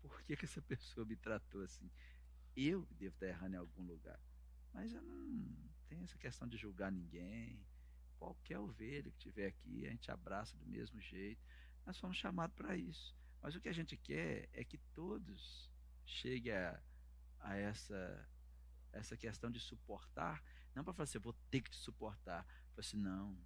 Por 0.00 0.22
que, 0.22 0.36
que 0.36 0.44
essa 0.44 0.60
pessoa 0.62 1.04
me 1.06 1.16
tratou 1.16 1.62
assim? 1.62 1.90
Eu 2.56 2.86
devo 2.92 3.14
estar 3.14 3.26
errando 3.26 3.56
em 3.56 3.58
algum 3.58 3.82
lugar. 3.82 4.20
Mas 4.72 4.92
eu 4.92 5.02
não 5.02 5.54
tenho 5.88 6.04
essa 6.04 6.18
questão 6.18 6.48
de 6.48 6.56
julgar 6.56 6.90
ninguém. 6.90 7.64
Qualquer 8.18 8.58
ovelha 8.58 9.10
que 9.10 9.18
tiver 9.18 9.46
aqui, 9.46 9.86
a 9.86 9.90
gente 9.90 10.10
abraça 10.10 10.56
do 10.56 10.66
mesmo 10.66 11.00
jeito. 11.00 11.42
Nós 11.84 11.96
somos 11.96 12.16
chamados 12.16 12.54
para 12.56 12.76
isso. 12.76 13.14
Mas 13.42 13.54
o 13.54 13.60
que 13.60 13.68
a 13.68 13.72
gente 13.72 13.96
quer 13.96 14.48
é 14.52 14.64
que 14.64 14.78
todos 14.94 15.70
cheguem 16.06 16.52
a, 16.52 16.80
a 17.40 17.56
essa, 17.56 18.28
essa 18.92 19.16
questão 19.16 19.50
de 19.50 19.60
suportar. 19.60 20.42
Não 20.74 20.82
para 20.82 20.94
falar 20.94 21.04
assim, 21.04 21.18
eu 21.18 21.22
vou 21.22 21.34
ter 21.50 21.60
que 21.60 21.70
te 21.70 21.76
suportar. 21.76 22.44
Falar 22.44 22.80
assim, 22.80 22.96
não, 22.96 23.38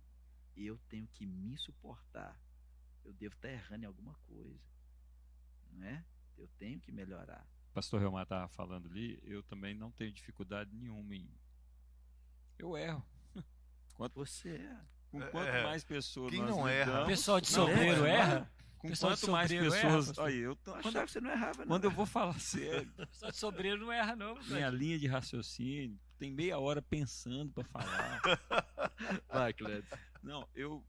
eu 0.56 0.78
tenho 0.88 1.06
que 1.08 1.26
me 1.26 1.56
suportar. 1.58 2.40
Eu 3.04 3.12
devo 3.12 3.34
estar 3.34 3.50
errando 3.50 3.84
em 3.84 3.86
alguma 3.86 4.14
coisa. 4.26 4.60
Não 5.72 5.86
é? 5.86 6.04
Eu 6.36 6.48
tenho 6.58 6.80
que 6.80 6.92
melhorar. 6.92 7.46
Pastor 7.72 8.00
Relmar 8.00 8.24
estava 8.24 8.48
falando 8.48 8.88
ali, 8.88 9.18
eu 9.22 9.42
também 9.42 9.74
não 9.74 9.90
tenho 9.90 10.12
dificuldade 10.12 10.70
nenhuma 10.74 11.14
em. 11.14 11.28
Eu 12.58 12.76
erro. 12.76 13.04
Quanto, 13.94 14.14
Você 14.14 14.50
é. 14.56 14.76
com 15.10 15.22
É, 15.22 15.26
quanto 15.30 15.52
mais 15.64 15.84
pessoas 15.84 16.30
quem 16.30 16.42
não 16.42 16.66
erra? 16.68 16.84
lidamos- 16.86 17.04
O 17.04 17.06
pessoal 17.06 17.40
de 17.40 17.52
Não, 17.56 17.66
sobreiro 17.66 18.04
é, 18.06 18.10
erra? 18.14 18.52
Com 18.78 18.88
pessoal 18.88 19.12
quanto 19.16 19.30
mais 19.32 19.50
erra, 19.50 19.64
pessoas. 19.70 20.18
olha, 20.18 20.34
eu 20.34 20.54
tô- 20.56 20.70
quando, 20.72 20.86
achava 20.86 21.06
que 21.06 21.10
você 21.12 21.20
não 21.20 21.30
errava, 21.32 21.58
não. 21.60 21.66
quando 21.66 21.84
eu 21.84 21.90
vou 21.90 22.06
falar 22.06 22.38
sério, 22.38 22.92
O 22.98 23.06
pessoal 23.08 23.30
de 23.32 23.36
sobreiro 23.38 23.80
não 23.80 23.92
erra, 23.92 24.14
não. 24.14 24.34
minha 24.44 24.70
linha 24.70 24.98
de 24.98 25.06
raciocínio, 25.08 25.98
tem 26.16 26.30
meia 26.32 26.58
hora 26.60 26.80
pensando 26.80 27.52
para 27.52 27.64
falar. 27.64 28.20
Vai, 29.28 29.52
Cledes. 29.52 29.90
Não, 30.22 30.48
eu. 30.54 30.84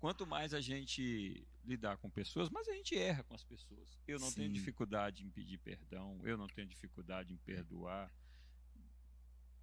Quanto 0.00 0.26
mais 0.26 0.52
a 0.52 0.60
gente 0.60 1.46
lidar 1.64 1.96
com 1.98 2.10
pessoas, 2.10 2.50
mais 2.50 2.68
a 2.68 2.72
gente 2.72 2.96
erra 2.96 3.22
com 3.24 3.34
as 3.34 3.44
pessoas. 3.44 3.98
Eu 4.06 4.18
não 4.18 4.30
tenho 4.32 4.48
Sim. 4.48 4.52
dificuldade 4.54 5.24
em 5.24 5.30
pedir 5.30 5.58
perdão, 5.58 6.20
eu 6.24 6.36
não 6.36 6.46
tenho 6.46 6.68
dificuldade 6.68 7.32
em 7.32 7.36
perdoar. 7.38 8.12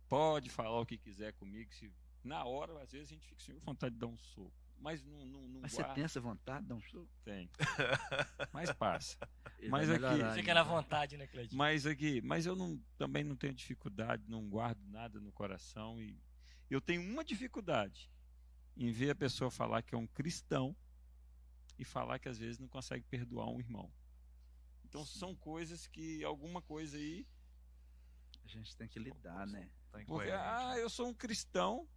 Pode 0.08 0.50
falar 0.50 0.80
o 0.80 0.86
que 0.86 0.98
quiser 0.98 1.34
comigo, 1.34 1.74
se 1.74 1.92
na 2.24 2.44
hora, 2.44 2.82
às 2.82 2.92
vezes 2.92 3.10
a 3.10 3.14
gente 3.14 3.28
fica 3.28 3.42
sem 3.42 3.58
vontade 3.60 3.94
de 3.96 4.00
dar 4.02 4.08
um 4.08 4.18
soco. 4.18 4.52
Mas 4.78 5.04
não, 5.04 5.26
não, 5.26 5.48
não 5.48 5.62
Mas 5.62 5.74
você 5.74 5.84
tem 5.94 6.04
essa 6.04 6.20
vontade 6.20 6.64
de 6.64 6.70
dar 6.70 6.76
um 6.76 6.82
soco? 6.82 7.08
tem. 7.24 7.50
Mas 8.52 8.72
passa. 8.74 9.18
Ele 9.60 9.70
Mas 9.70 9.90
aqui- 9.90 10.02
melhorar 10.02 10.34
Fica 10.34 10.54
na 10.56 10.64
vontade, 10.64 11.18
né, 11.18 11.28
Cleitinho? 11.28 11.58
Mas 11.58 11.86
aqui, 11.86 12.20
mas 12.22 12.46
eu 12.48 12.56
não, 12.56 12.82
também 12.98 13.24
não 13.24 13.36
tenho 13.36 13.54
dificuldade, 13.54 14.24
não 14.28 14.50
guardo 14.50 14.84
nada 14.88 15.20
no 15.20 15.32
coração 15.32 16.02
e 16.02 16.20
eu 16.70 16.82
tenho 16.82 17.02
uma 17.04 17.24
dificuldade 17.24 18.10
em 18.76 18.92
ver 18.92 19.12
a 19.12 19.16
pessoa 19.16 19.52
falar 19.52 19.84
que 19.84 19.94
é 19.94 19.98
um 19.98 20.08
cristão 20.08 20.76
e 21.82 21.86
falar 21.86 22.20
que 22.20 22.30
às 22.30 22.38
vezes 22.38 22.60
não 22.60 22.68
consegue 22.68 23.04
perdoar 23.06 23.50
um 23.50 23.60
irmão. 23.60 23.92
Então 24.86 25.04
são 25.04 25.36
coisas 25.36 25.88
que 25.88 26.24
alguma 26.24 26.62
coisa 26.62 26.96
aí, 26.96 27.26
A 28.46 28.48
gente 28.48 28.76
tem 28.76 28.88
que 28.88 29.00
lidar, 29.00 29.48
né? 29.48 29.72
Tá 29.92 30.00
porque 30.06 30.30
ah, 30.30 30.74
né? 30.76 30.84
eu 30.84 30.90
sou 30.90 31.08
um 31.08 31.14
cristão 31.14 31.88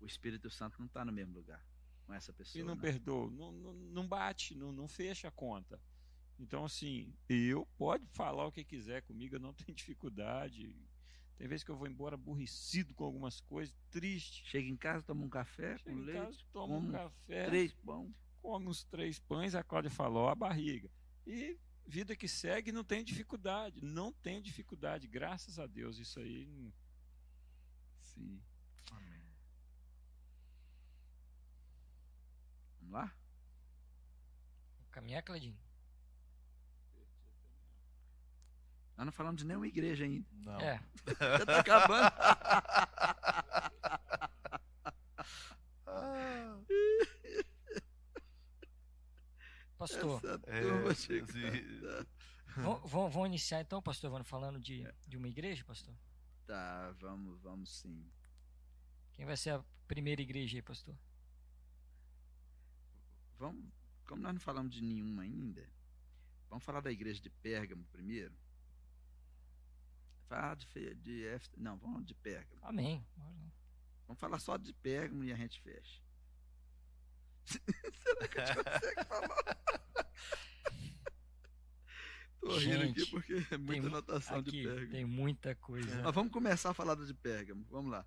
O 0.00 0.06
Espírito 0.06 0.50
Santo 0.50 0.78
não 0.78 0.86
está 0.86 1.04
no 1.04 1.12
mesmo 1.12 1.34
lugar 1.34 1.64
com 2.04 2.12
essa 2.12 2.32
pessoa. 2.32 2.60
e 2.60 2.64
não 2.64 2.74
né? 2.74 2.82
perdoa, 2.82 3.30
não, 3.30 3.52
não, 3.52 3.72
não 3.72 4.06
bate, 4.06 4.54
não, 4.54 4.70
não 4.70 4.86
fecha 4.86 5.28
a 5.28 5.30
conta. 5.30 5.80
Então 6.38 6.64
assim, 6.64 7.14
eu 7.28 7.66
pode 7.78 8.06
falar 8.08 8.46
o 8.46 8.52
que 8.52 8.64
quiser 8.64 9.02
comigo, 9.02 9.36
eu 9.36 9.40
não 9.40 9.54
tenho 9.54 9.74
dificuldade. 9.74 10.76
Tem 11.38 11.48
vezes 11.48 11.64
que 11.64 11.70
eu 11.70 11.76
vou 11.76 11.86
embora 11.86 12.16
aborrecido 12.16 12.92
com 12.94 13.04
algumas 13.04 13.40
coisas, 13.40 13.74
triste. 13.90 14.44
Chega 14.44 14.68
em 14.68 14.76
casa, 14.76 15.04
toma 15.04 15.24
um 15.24 15.28
café 15.30 15.78
Chega 15.78 15.90
com 15.90 15.98
em 15.98 16.04
leite, 16.04 16.20
casa, 16.20 16.44
toma 16.52 16.76
um 16.76 16.90
café, 16.90 17.46
três 17.46 17.72
pão. 17.74 18.12
Come 18.40 18.66
uns 18.68 18.84
três 18.84 19.18
pães, 19.18 19.54
a 19.54 19.62
Cláudia 19.62 19.90
falou, 19.90 20.28
a 20.28 20.34
barriga. 20.34 20.90
E 21.26 21.58
vida 21.86 22.14
que 22.16 22.28
segue 22.28 22.70
não 22.72 22.84
tem 22.84 23.04
dificuldade, 23.04 23.82
não 23.82 24.12
tem 24.12 24.42
dificuldade, 24.42 25.06
graças 25.06 25.58
a 25.58 25.66
Deus, 25.66 25.98
isso 25.98 26.20
aí. 26.20 26.72
Sim. 28.02 28.42
Amém. 28.90 29.22
Vamos 32.80 32.94
lá? 32.94 33.14
Caminhar, 34.90 35.22
Cleitinho. 35.22 35.58
Nós 38.96 39.04
não 39.06 39.12
falamos 39.12 39.38
de 39.38 39.46
nenhuma 39.46 39.68
igreja 39.68 40.04
ainda. 40.04 40.26
Não. 40.32 40.60
É, 40.60 40.82
Já 41.38 41.46
tá 41.46 41.60
acabando. 41.60 42.12
Ah, 45.86 46.34
pastor, 49.78 50.20
é, 50.46 50.60
vamos, 52.56 52.90
vamos- 52.90 53.12
vamos 53.12 53.26
iniciar 53.28 53.60
então, 53.60 53.80
pastor 53.82 54.08
Evandro, 54.10 54.24
falando 54.28 54.58
de, 54.60 54.84
de 55.06 55.16
uma 55.16 55.28
igreja, 55.28 55.64
pastor? 55.64 55.94
Tá, 56.46 56.92
vamos, 56.98 57.40
vamos 57.40 57.70
sim. 57.70 58.10
Quem 59.14 59.24
vai 59.26 59.36
ser 59.36 59.50
a 59.50 59.64
primeira 59.86 60.20
igreja 60.22 60.58
aí, 60.58 60.62
pastor? 60.62 60.96
Vamos, 63.38 63.64
como 64.06 64.22
nós 64.22 64.32
não 64.34 64.40
falamos 64.40 64.74
de 64.74 64.82
nenhuma 64.82 65.22
ainda, 65.22 65.68
vamos 66.48 66.64
falar 66.64 66.80
da 66.80 66.90
igreja 66.90 67.20
de 67.20 67.30
Pérgamo 67.30 67.84
primeiro. 67.86 68.34
Fala 70.28 70.54
de, 70.56 70.94
de. 70.96 71.24
Não, 71.56 71.78
vamos 71.78 72.04
de 72.04 72.14
Pérgamo. 72.14 72.60
Amém. 72.62 73.06
Vamos 74.06 74.20
falar 74.20 74.38
só 74.38 74.56
de 74.56 74.72
Pérgamo 74.74 75.24
e 75.24 75.32
a 75.32 75.36
gente 75.36 75.60
fecha. 75.60 76.00
Será 77.48 78.28
que 78.28 78.40
a 78.40 78.46
gente 78.46 78.56
consegue 78.64 79.04
falar? 79.08 79.58
Tô 82.40 82.56
rindo 82.56 82.82
aqui 82.84 83.00
Gente, 83.00 83.10
porque 83.10 83.32
é 83.50 83.58
muita 83.58 83.82
mu- 83.82 83.88
anotação 83.96 84.40
de 84.42 84.50
Aqui 84.50 84.62
Pérgamo. 84.64 84.90
tem 84.92 85.04
muita 85.04 85.54
coisa. 85.56 86.02
Mas 86.02 86.14
vamos 86.14 86.32
começar 86.32 86.70
a 86.70 86.74
falar 86.74 86.94
de 86.94 87.12
Pérgamo. 87.14 87.66
Vamos 87.70 87.90
lá. 87.90 88.06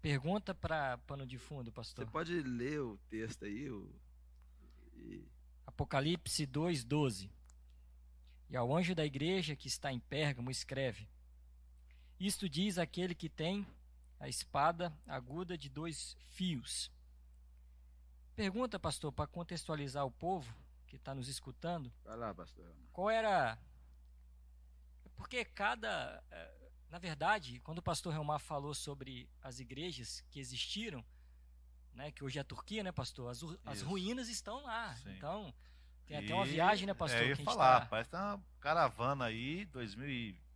Pergunta 0.00 0.54
para 0.54 0.96
pano 0.98 1.26
de 1.26 1.36
fundo, 1.38 1.66
Você 1.70 1.74
pastor. 1.74 2.10
pode 2.10 2.40
ler 2.42 2.80
o 2.80 2.96
texto 3.10 3.44
aí? 3.44 3.70
O... 3.70 3.90
e- 4.96 5.28
Apocalipse 5.66 6.46
2:12. 6.46 7.30
E 8.48 8.56
ao 8.56 8.74
anjo 8.74 8.94
da 8.94 9.04
igreja 9.04 9.54
que 9.54 9.68
está 9.68 9.92
em 9.92 10.00
Pérgamo 10.00 10.50
escreve: 10.50 11.06
Isto 12.20 12.48
diz 12.48 12.76
aquele 12.78 13.14
que 13.14 13.28
tem 13.28 13.66
a 14.20 14.28
espada 14.28 14.92
aguda 15.06 15.56
de 15.56 15.68
dois 15.70 16.16
fios. 16.26 16.92
Pergunta, 18.36 18.78
pastor, 18.78 19.10
para 19.10 19.26
contextualizar 19.26 20.04
o 20.04 20.10
povo 20.10 20.54
que 20.86 20.96
está 20.96 21.14
nos 21.14 21.28
escutando, 21.28 21.90
Vai 22.04 22.16
lá, 22.16 22.34
pastor. 22.34 22.70
qual 22.92 23.08
era. 23.10 23.58
Porque 25.16 25.44
cada. 25.44 26.22
eh, 26.30 26.70
Na 26.90 26.98
verdade, 26.98 27.60
quando 27.60 27.78
o 27.78 27.82
pastor 27.82 28.12
Helmar 28.14 28.38
falou 28.40 28.74
sobre 28.74 29.28
as 29.42 29.60
igrejas 29.60 30.22
que 30.30 30.40
existiram, 30.40 31.04
né, 31.94 32.10
que 32.10 32.24
hoje 32.24 32.38
é 32.38 32.40
a 32.42 32.44
Turquia, 32.44 32.82
né, 32.82 32.90
pastor? 32.92 33.30
As, 33.30 33.42
as 33.64 33.78
Isso. 33.78 33.86
ruínas 33.88 34.28
estão 34.28 34.62
lá. 34.64 34.94
Sim. 34.96 35.10
Então, 35.16 35.54
tem 36.06 36.16
até 36.16 36.34
uma 36.34 36.44
viagem, 36.44 36.86
né, 36.86 36.94
pastor? 36.94 37.18
É, 37.20 37.22
eu 37.22 37.24
que 37.24 37.28
ia 37.28 37.34
a 37.34 37.36
gente 37.36 37.44
falar, 37.44 37.80
tá- 37.82 37.86
parece 37.86 38.10
que 38.10 38.16
tem 38.16 38.24
uma 38.24 38.42
caravana 38.58 39.24
aí, 39.26 39.64
2020. 39.66 40.49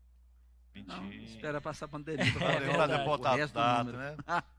Não, 0.83 1.13
espera 1.13 1.61
passar 1.61 1.85
a 1.87 1.89
pandemia. 1.89 2.25
É 2.25 2.31
falar 2.33 2.59
lembrar 2.59 2.87
verdade. 2.87 2.93
de 2.95 3.01
o 3.01 3.05
botar 3.05 3.37
do 3.37 3.53
data, 3.53 3.93
né? 3.93 4.17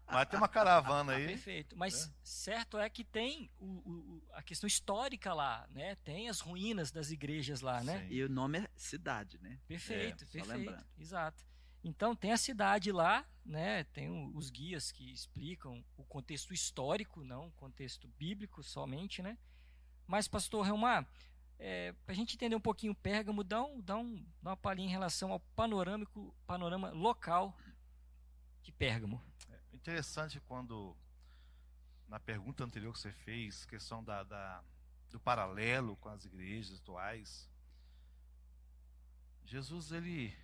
Mas 0.07 0.28
tem 0.30 0.39
uma 0.39 0.47
caravana 0.47 1.13
aí. 1.13 1.28
Perfeito. 1.28 1.78
Mas 1.78 2.13
certo 2.24 2.78
é 2.78 2.89
que 2.89 3.03
tem 3.03 3.49
o- 3.59 3.66
o- 3.66 3.91
o- 4.18 4.24
a 4.34 4.41
questão 4.41 4.68
histórica 4.68 5.34
lá, 5.34 5.68
né? 5.72 5.95
Tem 6.03 6.30
as 6.30 6.39
ruínas 6.39 6.91
das 6.91 7.11
igrejas 7.11 7.61
lá, 7.61 7.84
né? 7.84 7.99
Sim. 8.07 8.13
E 8.13 8.24
o 8.24 8.30
nome 8.30 8.59
é 8.59 8.70
cidade, 8.76 9.38
né? 9.41 9.59
Perfeito, 9.68 10.26
só 10.26 10.32
perfeito. 10.32 10.57
lembrando. 10.57 10.86
Exato. 10.97 11.43
Então 11.84 12.16
tem 12.16 12.32
a 12.32 12.38
cidade 12.38 12.91
lá, 12.91 13.26
né? 13.45 13.84
Tem 13.86 14.09
o- 14.09 14.36
os 14.36 14.49
guias 14.49 14.91
que 14.91 15.11
explicam 15.11 15.84
o 15.97 16.03
contexto 16.03 16.53
histórico, 16.53 17.24
não 17.24 17.47
o 17.47 17.51
contexto 17.51 18.07
bíblico 18.18 18.63
somente, 18.63 19.22
né? 19.22 19.38
Mas, 20.07 20.28
pastor 20.28 20.68
Helmar, 20.68 21.07
é, 21.58 21.93
para 22.06 22.14
a 22.14 22.16
gente 22.16 22.36
entender 22.36 22.56
um 22.56 22.60
pouquinho 22.62 22.91
o 22.91 22.95
Pérgamo, 22.95 23.43
dá, 23.43 23.64
um, 23.64 23.82
dá, 23.82 23.97
um, 23.97 24.16
dá 24.41 24.51
uma 24.51 24.58
palhinha 24.58 24.88
em 24.88 24.91
relação 24.91 25.32
ao 25.32 25.39
panorâmico, 25.39 26.36
panorama 26.45 26.89
local 26.91 27.58
de 28.62 28.72
Pérgamo. 28.72 29.22
Interessante 29.72 30.39
quando, 30.41 30.95
na 32.08 32.20
pergunta 32.20 32.64
anterior 32.64 32.91
que 32.93 32.99
você 32.99 33.12
fez, 33.12 33.66
questão 33.66 34.03
da, 34.03 34.24
da- 34.24 34.64
do 35.12 35.20
paralelo 35.20 35.95
com 35.97 36.10
as 36.10 36.26
igrejas 36.26 36.80
atuais, 36.80 37.49
Jesus 39.45 39.91
ele 39.91 40.36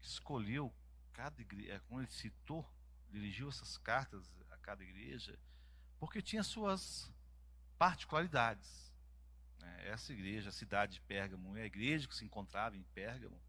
escolheu 0.00 0.72
cada 1.12 1.40
igreja, 1.40 1.80
como 1.88 2.00
ele 2.00 2.10
citou, 2.10 2.68
dirigiu 3.10 3.48
essas 3.48 3.78
cartas 3.78 4.28
a 4.50 4.56
cada 4.58 4.82
igreja, 4.82 5.38
porque 5.98 6.20
tinha 6.20 6.42
suas 6.42 7.10
particularidades. 7.78 8.89
Né? 9.60 9.88
Essa 9.88 10.12
igreja, 10.12 10.48
a 10.48 10.52
cidade 10.52 10.94
de 10.94 11.00
Pérgamo, 11.02 11.56
é 11.56 11.62
a 11.62 11.66
igreja 11.66 12.08
que 12.08 12.14
se 12.14 12.24
encontrava 12.24 12.76
em 12.76 12.82
Pérgamo, 12.94 13.40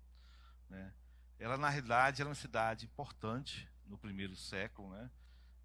né? 0.70 0.94
ela 1.42 1.58
na 1.58 1.70
realidade 1.70 2.22
era 2.22 2.30
uma 2.30 2.36
cidade 2.36 2.86
importante 2.86 3.68
no 3.88 3.98
primeiro 3.98 4.36
século, 4.36 4.92
né? 4.92 5.10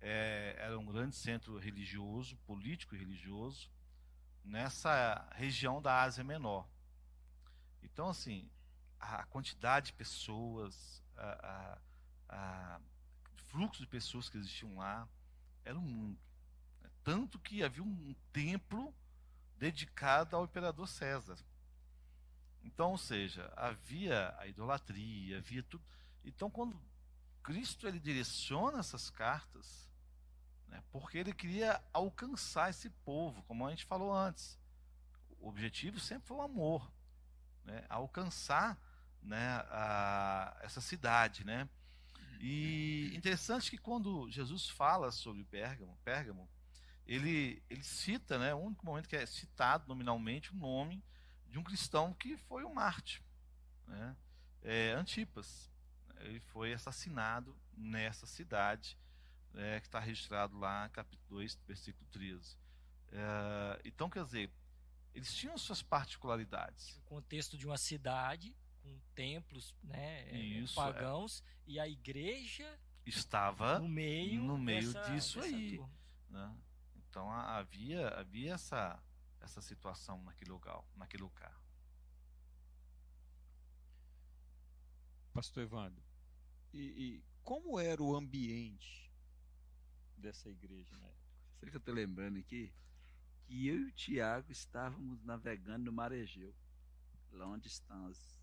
É, 0.01 0.57
era 0.59 0.79
um 0.79 0.87
grande 0.87 1.15
centro 1.15 1.59
religioso, 1.59 2.37
político 2.47 2.95
e 2.95 2.99
religioso, 2.99 3.71
nessa 4.43 5.29
região 5.35 5.83
da 5.83 6.03
Ásia 6.03 6.25
Menor. 6.25 6.67
Então, 7.83 8.09
assim, 8.09 8.49
a 8.99 9.25
quantidade 9.25 9.87
de 9.87 9.93
pessoas, 9.93 11.03
a, 11.15 11.79
a, 12.29 12.77
a 12.77 12.81
fluxo 13.51 13.83
de 13.83 13.89
pessoas 13.89 14.31
que 14.31 14.39
existiam 14.39 14.77
lá, 14.77 15.07
era 15.63 15.79
muito. 15.79 16.21
né? 16.81 16.91
Tanto 17.05 17.39
que 17.39 17.63
havia 17.63 17.83
um 17.83 18.15
templo 18.33 18.95
dedicado 19.59 20.37
ao 20.37 20.45
imperador 20.45 20.89
César. 20.89 21.37
Então, 22.63 22.91
ou 22.91 22.99
seja, 22.99 23.53
havia 23.57 24.35
a 24.39 24.47
idolatria, 24.47 25.39
havia 25.39 25.63
tudo. 25.63 25.85
Então, 26.25 26.51
quando 26.51 26.81
Cristo 27.43 27.87
ele 27.87 28.01
direciona 28.01 28.81
essas 28.81 29.09
cartas, 29.09 29.89
né, 30.67 30.83
porque 30.91 31.19
ele 31.19 31.33
queria 31.33 31.81
alcançar 31.93 32.71
esse 32.71 32.91
povo, 32.91 33.43
como 33.45 33.67
a 33.67 33.71
gente 33.71 33.85
falou 33.85 34.13
antes. 34.13 34.59
O 35.39 35.49
objetivo 35.49 36.01
sempre 36.01 36.27
foi 36.27 36.37
o 36.39 36.43
amor, 36.43 36.91
né, 37.65 37.85
alcançar 37.89 38.77
né, 39.23 39.65
a, 39.71 40.57
essa 40.63 40.81
cidade, 40.81 41.45
né? 41.45 41.69
E 42.41 43.13
interessante 43.15 43.71
que 43.71 43.79
quando 43.79 44.31
Jesus 44.31 44.69
fala 44.69 45.11
sobre 45.11 45.45
Pérgamo, 45.45 45.99
Pérgamo, 46.05 46.49
ele 47.07 47.63
ele 47.71 47.83
cita, 47.83 48.39
né, 48.39 48.53
o 48.55 48.59
único 48.59 48.85
momento 48.85 49.09
que 49.09 49.17
é 49.17 49.25
citado 49.27 49.87
nominalmente 49.89 50.53
o 50.53 50.57
nome 50.57 51.03
de 51.49 51.59
um 51.59 51.63
cristão 51.63 52.13
que 52.15 52.37
foi 52.37 52.65
um 52.65 52.75
Marte, 52.75 53.23
né? 53.87 54.17
É, 54.63 54.93
Antipas. 54.93 55.71
Ele 56.21 56.41
foi 56.41 56.73
assassinado 56.73 57.57
nessa 57.77 58.27
cidade, 58.27 58.99
é, 59.55 59.79
que 59.81 59.87
está 59.87 60.01
registrado 60.01 60.59
lá, 60.59 60.89
capítulo 60.89 61.23
2, 61.29 61.55
versículo 61.67 62.07
13. 62.11 62.57
É, 63.13 63.81
então, 63.85 64.09
quer 64.11 64.25
dizer, 64.25 64.51
eles 65.15 65.33
tinham 65.35 65.57
suas 65.59 65.83
particularidades. 65.83 66.97
o 66.97 67.03
contexto 67.03 67.57
de 67.57 67.67
uma 67.67 67.77
cidade 67.79 68.55
com 68.83 68.99
templos 69.15 69.75
né, 69.83 70.23
eh, 70.31 70.39
Isso, 70.39 70.81
é. 70.81 70.85
pagãos 70.85 71.43
e 71.67 71.79
a 71.79 71.87
igreja 71.89 72.79
Estava 73.05 73.79
no 73.79 73.89
meio, 73.89 74.43
no 74.43 74.59
meio 74.59 74.93
dessa- 74.93 75.11
disso 75.13 75.41
dessa 75.41 75.55
aí. 75.55 75.81
né? 76.31 76.57
Então 77.17 77.31
a- 77.33 77.57
havia 77.57 78.11
havia 78.11 78.53
essa 78.53 79.03
essa 79.41 79.63
situação 79.63 80.23
naquele 80.23 80.51
lugar, 80.51 80.85
naquele 80.95 81.23
lugar. 81.23 81.59
Pastor 85.33 85.63
Evandro, 85.63 86.05
e, 86.75 86.81
e 86.81 87.25
como 87.43 87.81
era 87.81 88.03
o 88.03 88.15
ambiente 88.15 89.11
dessa 90.15 90.51
igreja, 90.51 90.95
né? 90.99 91.11
Sabe 91.59 91.71
que 91.71 91.79
eu 91.79 91.81
tô 91.81 91.91
lembrando 91.91 92.39
aqui? 92.39 92.71
Que 93.47 93.67
eu 93.67 93.77
e 93.81 93.85
o 93.85 93.93
Tiago 93.93 94.53
estávamos 94.53 95.23
navegando 95.25 95.87
no 95.87 95.93
mar 95.93 96.13
Egeu. 96.13 96.55
Longe 97.33 97.63
distância. 97.63 98.39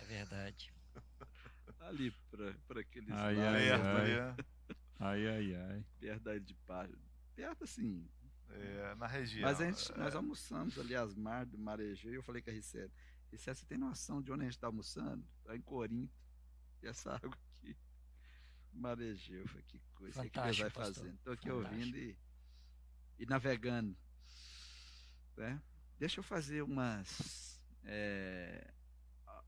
É 0.00 0.04
verdade. 0.04 0.72
Ali 1.80 2.12
para 2.30 2.54
para 2.68 2.80
aqueles 2.82 3.10
Ai, 3.10 3.34
lados, 3.34 3.60
ai, 3.60 3.70
ai. 3.72 4.36
Ai, 5.00 5.26
ai, 5.26 5.54
ai. 5.56 5.84
ilha 6.00 6.38
de 6.40 6.54
Páscoa. 6.54 7.11
Perto 7.34 7.64
assim. 7.64 8.08
É, 8.50 8.94
na 8.96 9.06
região. 9.06 9.48
Mas 9.48 9.60
a 9.60 9.64
gente, 9.64 9.92
é, 9.92 9.96
nós 9.96 10.14
almoçamos 10.14 10.78
ali 10.78 10.94
às 10.94 11.14
mar 11.14 11.46
do 11.46 11.58
mar 11.58 11.80
Egeu 11.80 12.12
e 12.12 12.16
eu 12.16 12.22
falei 12.22 12.42
com 12.42 12.50
a 12.50 12.52
Ricete, 12.52 12.92
Ricete, 13.30 13.60
você 13.60 13.66
tem 13.66 13.78
noção 13.78 14.20
de 14.20 14.30
onde 14.30 14.42
a 14.42 14.44
gente 14.44 14.54
está 14.54 14.66
almoçando? 14.66 15.26
Lá 15.44 15.56
em 15.56 15.62
Corinto. 15.62 16.12
E 16.82 16.86
essa 16.86 17.14
água 17.16 17.38
aqui. 17.58 17.76
Mar 18.72 19.00
Egeu. 19.00 19.40
Eu 19.40 19.48
falei, 19.48 19.64
que 19.66 19.80
coisa. 19.94 20.20
O 20.20 20.30
que 20.30 20.40
Deus 20.40 20.58
vai 20.58 20.70
Fantástico, 20.70 21.00
fazendo? 21.00 21.14
Estou 21.16 21.32
aqui 21.32 21.48
Fantástico. 21.48 21.74
ouvindo 21.74 21.96
e, 21.96 22.18
e 23.18 23.26
navegando. 23.26 23.96
Né? 25.36 25.62
Deixa 25.98 26.20
eu 26.20 26.24
fazer 26.24 26.62
umas 26.62 27.62
é, 27.84 28.72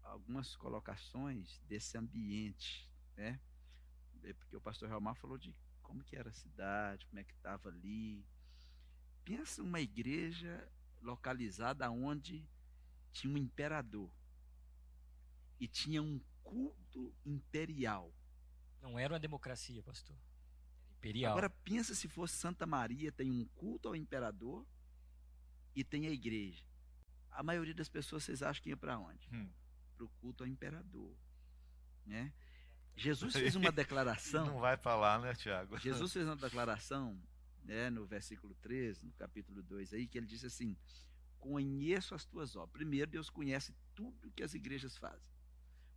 algumas 0.05 0.57
colocações 0.57 1.61
desse 1.69 1.99
ambiente, 1.99 2.89
né? 3.17 3.41
É, 4.23 4.33
Porque 4.33 4.57
o 4.57 4.61
pastor 4.61 4.89
Realmar 4.89 5.15
falou 5.17 5.37
de 5.37 5.55
como 5.85 6.03
que 6.03 6.17
era 6.17 6.31
a 6.31 6.35
cidade, 6.35 7.07
como 7.07 7.21
é 7.21 7.25
que 7.25 7.33
estava 7.33 7.69
ali. 7.69 8.27
Pensa 9.25 9.63
uma 9.63 9.81
igreja 9.81 10.69
localizada 11.01 11.89
onde 11.91 12.45
tinha 13.13 13.33
um 13.33 13.39
imperador 13.39 14.11
e 15.61 15.69
tinha 15.69 16.03
um 16.03 16.21
culto 16.43 17.15
imperial. 17.25 18.13
Não 18.83 18.99
era 18.99 19.15
uma 19.15 19.21
democracia, 19.21 19.83
pastor. 19.83 20.17
Era 20.17 20.35
imperial. 20.99 21.33
Agora 21.33 21.51
pensa 21.51 21.95
se 21.95 22.09
fosse 22.09 22.35
Santa 22.37 22.67
Maria, 22.67 23.13
tem 23.13 23.31
um 23.31 23.45
culto 23.55 23.89
ao 23.89 23.97
imperador 23.97 24.67
e 25.75 25.85
tem 25.85 26.07
a 26.07 26.11
igreja. 26.11 26.65
A 27.31 27.43
maioria 27.43 27.75
das 27.75 27.89
pessoas 27.89 28.25
vocês 28.25 28.43
acham 28.43 28.63
que 28.63 28.71
ia 28.71 28.77
para 28.77 28.99
onde? 28.99 29.29
Hum. 29.33 29.51
Para 29.97 30.05
o 30.05 30.09
culto 30.21 30.45
ao 30.45 30.49
imperador, 30.49 31.17
né? 32.07 32.33
Jesus 32.97 33.33
fez 33.33 33.57
uma 33.57 33.71
declaração. 33.73 34.47
Não 34.47 34.61
vai 34.61 34.77
para 34.77 34.97
lá, 34.97 35.19
né, 35.19 35.35
Tiago? 35.35 35.79
Jesus 35.79 36.13
fez 36.13 36.27
uma 36.27 36.37
declaração, 36.37 37.21
né, 37.63 37.91
no 37.91 38.07
versículo 38.07 38.55
13, 38.57 39.07
no 39.07 39.13
capítulo 39.13 39.63
2 39.63 39.95
aí, 39.95 40.07
que 40.07 40.19
ele 40.19 40.27
disse 40.27 40.47
assim: 40.47 40.77
conheço 41.39 42.15
as 42.15 42.25
tuas 42.25 42.57
obras. 42.57 42.73
Primeiro, 42.73 43.11
Deus 43.11 43.29
conhece 43.29 43.75
tudo 43.95 44.31
que 44.31 44.43
as 44.43 44.55
igrejas 44.55 44.97
fazem. 44.97 45.29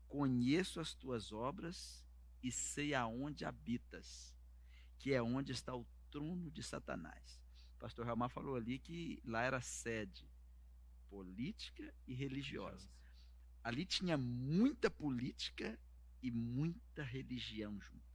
Conheço 0.08 0.80
as 0.80 0.94
tuas 0.94 1.32
obras 1.32 2.06
e 2.44 2.52
sei 2.52 2.94
aonde 2.94 3.46
habitas, 3.46 4.34
que 5.00 5.14
é 5.14 5.22
onde 5.22 5.52
está 5.52 5.76
o 5.76 5.86
trono 6.12 6.52
de 6.52 6.64
Satanás. 6.64 7.42
O 7.76 7.80
pastor 7.80 8.06
Ramar 8.06 8.30
falou 8.30 8.56
ali 8.56 8.80
que 8.80 9.22
lá 9.24 9.44
era 9.44 9.62
sede 9.62 10.28
política 11.10 11.94
e 12.06 12.14
religiosa. 12.14 12.90
Ali 13.64 13.86
tinha 13.86 14.18
muita 14.18 14.90
política 14.90 15.80
e 16.22 16.32
muita 16.32 17.04
religião 17.04 17.80
junto. 17.80 18.08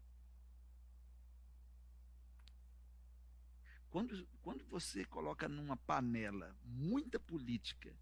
Quando, 3.90 4.26
quando 4.40 4.64
você 4.64 5.05
coloca 5.05 5.46
numa 5.48 5.76
panela 5.76 6.57
muita 6.64 7.20
política 7.20 7.94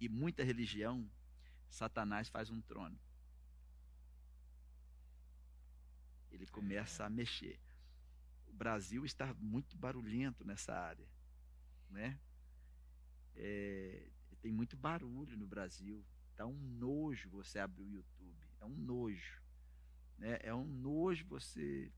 e 0.00 0.08
muita 0.08 0.42
religião, 0.42 1.10
Satanás 1.68 2.28
faz 2.28 2.48
um 2.48 2.62
trono. 2.62 2.98
Ele 6.30 6.46
começa 6.46 7.04
a 7.04 7.10
mexer. 7.10 7.60
O 8.46 8.52
Brasil 8.54 9.04
está 9.04 9.34
muito 9.34 9.76
barulhento 9.76 10.44
nessa 10.44 10.74
área, 10.74 11.06
né? 11.90 12.18
É, 13.36 14.08
tem 14.40 14.50
muito 14.50 14.76
barulho 14.76 15.36
no 15.36 15.46
Brasil. 15.46 16.04
Tá 16.36 16.46
um 16.46 16.58
nojo 16.58 17.28
você 17.28 17.58
abrir 17.58 17.84
o 17.84 17.90
YouTube. 17.90 18.48
É 18.60 18.64
um 18.64 18.76
nojo. 18.76 19.43
Né? 20.18 20.38
É 20.42 20.54
um 20.54 20.64
nojo 20.64 21.26
você 21.26 21.92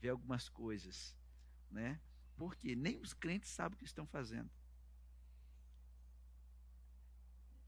ver 0.00 0.10
algumas 0.10 0.48
coisas. 0.48 1.16
Né? 1.70 2.00
Porque 2.36 2.74
nem 2.74 3.00
os 3.00 3.12
crentes 3.12 3.50
sabem 3.50 3.76
o 3.76 3.78
que 3.78 3.84
estão 3.84 4.06
fazendo. 4.06 4.50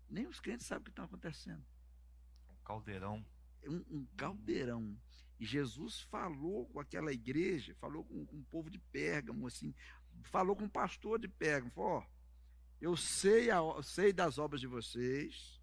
Nem 0.09 0.27
os 0.27 0.41
crentes 0.41 0.67
sabem 0.67 0.83
o 0.83 0.85
que 0.85 0.91
está 0.91 1.05
acontecendo. 1.05 1.65
Um 2.51 2.65
caldeirão. 2.65 3.27
Um, 3.67 3.85
um, 3.91 4.07
caldeirão. 4.17 4.97
E 5.41 5.45
Jesus 5.45 6.01
falou 6.03 6.67
com 6.69 6.79
aquela 6.79 7.13
igreja, 7.13 7.75
falou 7.77 8.05
com, 8.05 8.25
com 8.25 8.37
o 8.37 8.45
povo 8.45 8.71
de 8.71 8.79
Pérgamo, 8.79 9.47
assim, 9.47 9.75
falou 10.25 10.55
com 10.55 10.65
o 10.65 10.71
pastor 10.71 11.19
de 11.19 11.29
Pérgamo, 11.29 11.73
falou, 11.73 11.99
ó, 11.99 12.07
eu 12.81 12.97
sei, 12.97 13.51
a, 13.51 13.61
sei 13.83 14.13
das 14.13 14.39
obras 14.39 14.61
de 14.61 14.67
vocês, 14.67 15.61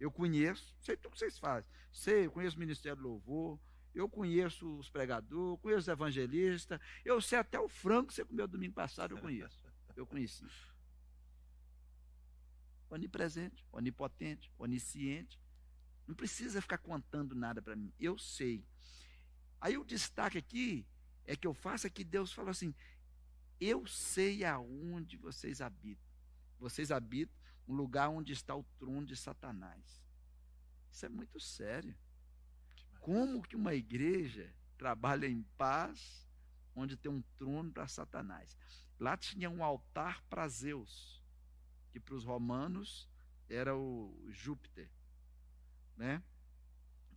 eu 0.00 0.10
conheço, 0.10 0.74
sei 0.80 0.96
tudo 0.96 1.12
que 1.12 1.18
vocês 1.18 1.38
fazem. 1.38 1.70
Sei, 1.92 2.26
eu 2.26 2.32
conheço 2.32 2.56
o 2.56 2.60
Ministério 2.60 2.96
do 2.96 3.08
Louvor, 3.08 3.60
eu 3.94 4.08
conheço 4.08 4.78
os 4.78 4.88
pregadores, 4.88 5.60
conheço 5.60 5.80
os 5.80 5.88
evangelistas, 5.88 6.80
eu 7.04 7.20
sei 7.20 7.38
até 7.38 7.60
o 7.60 7.68
frango 7.68 8.08
que 8.08 8.14
você 8.14 8.24
comeu 8.24 8.48
domingo 8.48 8.74
passado, 8.74 9.14
eu 9.14 9.20
conheço. 9.20 9.62
Eu 9.94 10.06
conheci. 10.06 10.46
Onipresente, 12.88 13.64
onipotente, 13.70 14.50
onisciente. 14.58 15.38
Não 16.06 16.14
precisa 16.14 16.62
ficar 16.62 16.78
contando 16.78 17.34
nada 17.34 17.60
para 17.60 17.76
mim. 17.76 17.92
Eu 18.00 18.18
sei. 18.18 18.64
Aí 19.60 19.76
o 19.76 19.84
destaque 19.84 20.38
aqui 20.38 20.86
é 21.26 21.36
que 21.36 21.46
eu 21.46 21.52
faço 21.52 21.86
é 21.86 21.90
que 21.90 22.02
Deus 22.02 22.32
falou 22.32 22.50
assim: 22.50 22.74
Eu 23.60 23.86
sei 23.86 24.44
aonde 24.44 25.16
vocês 25.18 25.60
habitam. 25.60 26.08
Vocês 26.58 26.90
habitam 26.90 27.39
um 27.66 27.74
lugar 27.74 28.08
onde 28.08 28.32
está 28.32 28.54
o 28.54 28.64
trono 28.78 29.06
de 29.06 29.16
Satanás. 29.16 30.02
Isso 30.90 31.06
é 31.06 31.08
muito 31.08 31.38
sério. 31.38 31.96
Como 33.00 33.42
que 33.42 33.56
uma 33.56 33.74
igreja 33.74 34.54
trabalha 34.76 35.26
em 35.26 35.42
paz 35.56 36.28
onde 36.74 36.96
tem 36.96 37.10
um 37.10 37.22
trono 37.38 37.72
para 37.72 37.88
Satanás? 37.88 38.56
Lá 38.98 39.16
tinha 39.16 39.48
um 39.48 39.64
altar 39.64 40.22
para 40.24 40.48
Zeus, 40.48 41.22
que 41.90 41.98
para 41.98 42.14
os 42.14 42.24
romanos 42.24 43.08
era 43.48 43.74
o 43.76 44.14
Júpiter, 44.28 44.90
né? 45.96 46.22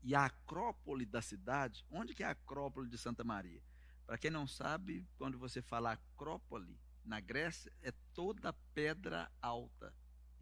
E 0.02 0.16
a 0.16 0.26
acrópole 0.26 1.06
da 1.06 1.22
cidade, 1.22 1.86
onde 1.90 2.14
que 2.14 2.24
é 2.24 2.28
a 2.28 2.32
acrópole 2.32 2.90
de 2.90 2.98
Santa 2.98 3.24
Maria? 3.24 3.62
Para 4.06 4.18
quem 4.18 4.32
não 4.32 4.48
sabe, 4.48 5.08
quando 5.18 5.38
você 5.38 5.62
fala 5.62 5.94
acrópole 5.94 6.78
na 7.04 7.20
Grécia, 7.20 7.72
é 7.82 7.92
toda 8.14 8.54
pedra 8.74 9.32
alta. 9.42 9.94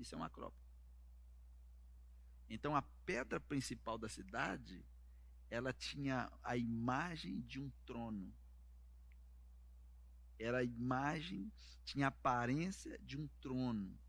Isso 0.01 0.15
é 0.15 0.17
uma 0.17 0.27
acrópole. 0.27 0.61
Então 2.49 2.75
a 2.75 2.81
pedra 3.05 3.39
principal 3.39 3.97
da 3.97 4.09
cidade 4.09 4.83
ela 5.49 5.73
tinha 5.73 6.31
a 6.43 6.55
imagem 6.55 7.41
de 7.41 7.59
um 7.59 7.69
trono. 7.85 8.33
Era 10.39 10.59
a 10.59 10.63
imagem, 10.63 11.51
tinha 11.83 12.07
a 12.07 12.09
aparência 12.09 12.97
de 12.99 13.17
um 13.17 13.27
trono. 13.41 13.99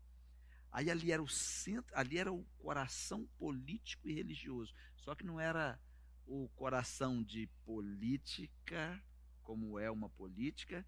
Aí 0.71 0.89
ali 0.89 1.11
era 1.11 1.21
o 1.21 1.27
centro, 1.27 1.95
ali 1.95 2.17
era 2.17 2.31
o 2.33 2.43
coração 2.57 3.27
político 3.37 4.07
e 4.07 4.13
religioso. 4.13 4.73
Só 4.95 5.13
que 5.13 5.25
não 5.25 5.39
era 5.39 5.79
o 6.25 6.49
coração 6.55 7.21
de 7.21 7.47
política, 7.65 9.03
como 9.43 9.77
é 9.77 9.91
uma 9.91 10.09
política, 10.09 10.85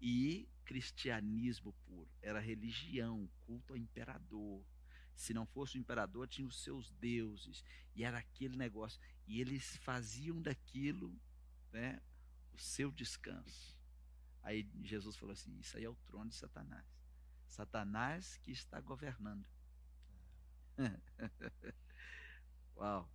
e 0.00 0.48
cristianismo 0.64 1.72
puro. 1.86 2.10
Era 2.20 2.40
religião, 2.40 3.28
culto 3.44 3.72
ao 3.72 3.76
imperador. 3.76 4.64
Se 5.14 5.32
não 5.32 5.46
fosse 5.46 5.78
o 5.78 5.80
imperador, 5.80 6.28
tinha 6.28 6.46
os 6.46 6.62
seus 6.62 6.90
deuses. 6.92 7.64
E 7.94 8.04
era 8.04 8.18
aquele 8.18 8.56
negócio. 8.56 9.00
E 9.26 9.40
eles 9.40 9.76
faziam 9.78 10.40
daquilo 10.40 11.18
né, 11.72 12.00
o 12.52 12.58
seu 12.58 12.90
descanso. 12.90 13.76
Aí 14.42 14.68
Jesus 14.82 15.16
falou 15.16 15.32
assim: 15.32 15.58
Isso 15.58 15.76
aí 15.76 15.84
é 15.84 15.88
o 15.88 15.96
trono 16.06 16.30
de 16.30 16.36
Satanás. 16.36 16.86
Satanás 17.48 18.36
que 18.38 18.50
está 18.50 18.80
governando. 18.80 19.46
Uau! 22.76 23.10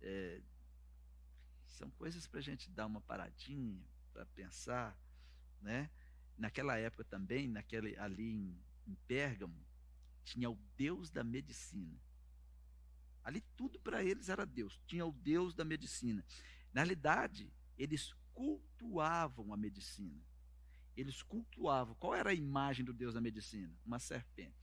É, 0.00 0.42
são 1.66 1.90
coisas 1.90 2.26
para 2.26 2.38
a 2.38 2.42
gente 2.42 2.70
dar 2.70 2.86
uma 2.86 3.00
paradinha, 3.00 3.84
para 4.12 4.24
pensar, 4.26 4.96
né? 5.60 5.90
Naquela 6.42 6.76
época 6.76 7.04
também, 7.04 7.46
naquele, 7.46 7.96
ali 7.98 8.32
em, 8.32 8.60
em 8.84 8.96
Pérgamo, 9.06 9.64
tinha 10.24 10.50
o 10.50 10.58
Deus 10.76 11.08
da 11.08 11.22
medicina. 11.22 11.96
Ali 13.22 13.40
tudo 13.56 13.78
para 13.78 14.02
eles 14.02 14.28
era 14.28 14.44
Deus. 14.44 14.82
Tinha 14.84 15.06
o 15.06 15.12
Deus 15.12 15.54
da 15.54 15.64
medicina. 15.64 16.24
Na 16.72 16.80
realidade, 16.80 17.48
eles 17.78 18.12
cultuavam 18.34 19.54
a 19.54 19.56
medicina. 19.56 20.20
Eles 20.96 21.22
cultuavam. 21.22 21.94
Qual 21.94 22.12
era 22.12 22.30
a 22.30 22.34
imagem 22.34 22.84
do 22.84 22.92
Deus 22.92 23.14
da 23.14 23.20
medicina? 23.20 23.72
Uma 23.86 24.00
serpente. 24.00 24.58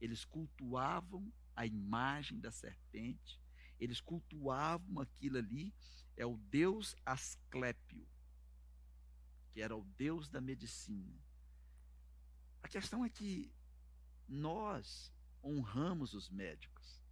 Eles 0.00 0.24
cultuavam 0.24 1.32
a 1.56 1.66
imagem 1.66 2.38
da 2.38 2.52
serpente. 2.52 3.42
Eles 3.80 4.00
cultuavam 4.00 5.00
aquilo 5.00 5.38
ali. 5.38 5.74
É 6.16 6.24
o 6.24 6.36
Deus 6.36 6.94
Asclépio, 7.04 8.06
que 9.50 9.60
era 9.60 9.76
o 9.76 9.84
Deus 9.96 10.28
da 10.28 10.40
medicina. 10.40 11.20
A 12.62 12.68
questão 12.68 13.04
é 13.04 13.08
que 13.08 13.52
nós 14.28 15.12
honramos 15.42 16.14
os 16.14 16.28
médicos, 16.28 17.02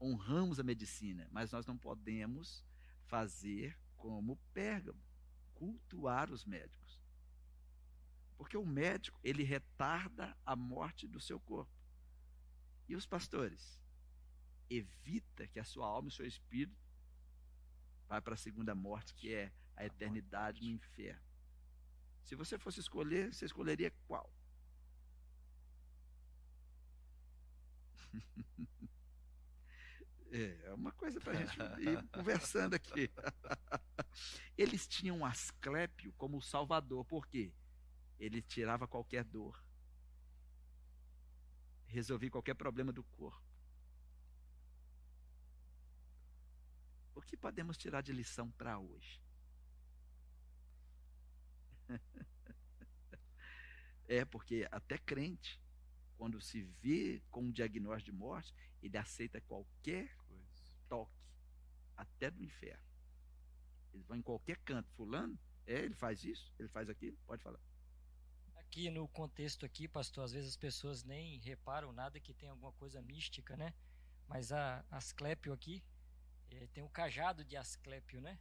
honramos 0.00 0.60
a 0.60 0.62
medicina, 0.62 1.26
mas 1.30 1.52
nós 1.52 1.66
não 1.66 1.76
podemos 1.76 2.64
fazer 3.06 3.78
como 3.96 4.36
Pérgamo, 4.52 5.02
cultuar 5.54 6.30
os 6.30 6.44
médicos. 6.44 7.02
Porque 8.36 8.56
o 8.56 8.64
médico, 8.64 9.18
ele 9.24 9.42
retarda 9.42 10.36
a 10.46 10.54
morte 10.54 11.08
do 11.08 11.18
seu 11.18 11.40
corpo. 11.40 11.72
E 12.88 12.94
os 12.94 13.04
pastores? 13.04 13.80
Evita 14.70 15.48
que 15.48 15.58
a 15.58 15.64
sua 15.64 15.86
alma 15.86 16.08
e 16.08 16.12
o 16.12 16.14
seu 16.14 16.26
espírito 16.26 16.78
vá 18.06 18.22
para 18.22 18.34
a 18.34 18.38
segunda 18.38 18.74
morte, 18.74 19.12
que 19.14 19.34
é 19.34 19.52
a 19.76 19.84
eternidade 19.84 20.62
no 20.62 20.70
inferno. 20.70 21.27
Se 22.28 22.34
você 22.34 22.58
fosse 22.58 22.78
escolher, 22.78 23.32
você 23.32 23.46
escolheria 23.46 23.90
qual? 24.06 24.30
É, 30.30 30.66
é 30.66 30.74
uma 30.74 30.92
coisa 30.92 31.18
para 31.18 31.32
a 31.32 31.36
gente 31.36 31.58
ir 31.80 32.06
conversando 32.12 32.74
aqui. 32.74 33.10
Eles 34.58 34.86
tinham 34.86 35.24
Asclépio 35.24 36.12
como 36.18 36.42
salvador, 36.42 37.02
por 37.06 37.26
quê? 37.26 37.50
Ele 38.20 38.42
tirava 38.42 38.86
qualquer 38.86 39.24
dor, 39.24 39.58
resolvia 41.86 42.30
qualquer 42.30 42.54
problema 42.54 42.92
do 42.92 43.02
corpo. 43.04 43.42
O 47.14 47.20
que 47.20 47.36
podemos 47.36 47.76
tirar 47.76 48.00
de 48.02 48.12
lição 48.12 48.50
para 48.52 48.78
hoje? 48.78 49.20
É, 54.10 54.24
porque 54.24 54.66
até 54.70 54.96
crente 54.96 55.60
quando 56.18 56.40
se 56.40 56.62
vê 56.82 57.22
com 57.30 57.42
um 57.42 57.50
diagnóstico 57.52 58.10
de 58.10 58.18
morte, 58.18 58.54
ele 58.82 58.98
aceita 58.98 59.40
qualquer 59.42 60.12
toque, 60.88 61.12
até 61.96 62.30
do 62.30 62.42
inferno. 62.42 62.82
Ele 63.94 64.02
vai 64.02 64.18
em 64.18 64.22
qualquer 64.22 64.58
canto. 64.58 64.90
Fulano, 64.92 65.38
é, 65.64 65.76
ele 65.76 65.94
faz 65.94 66.24
isso, 66.24 66.52
ele 66.58 66.68
faz 66.68 66.88
aquilo, 66.88 67.16
pode 67.24 67.42
falar. 67.42 67.60
aqui 68.56 68.90
no 68.90 69.06
contexto 69.08 69.64
aqui, 69.64 69.86
pastor, 69.86 70.24
às 70.24 70.32
vezes 70.32 70.50
as 70.50 70.56
pessoas 70.56 71.04
nem 71.04 71.38
reparam 71.38 71.92
nada 71.92 72.20
que 72.20 72.34
tem 72.34 72.48
alguma 72.48 72.72
coisa 72.72 73.00
mística, 73.00 73.56
né? 73.56 73.72
Mas 74.26 74.52
a 74.52 74.84
Asclépio 74.90 75.52
aqui 75.52 75.82
é, 76.50 76.66
tem 76.68 76.82
o 76.82 76.88
cajado 76.90 77.44
de 77.44 77.56
Asclépio, 77.56 78.20
né? 78.20 78.38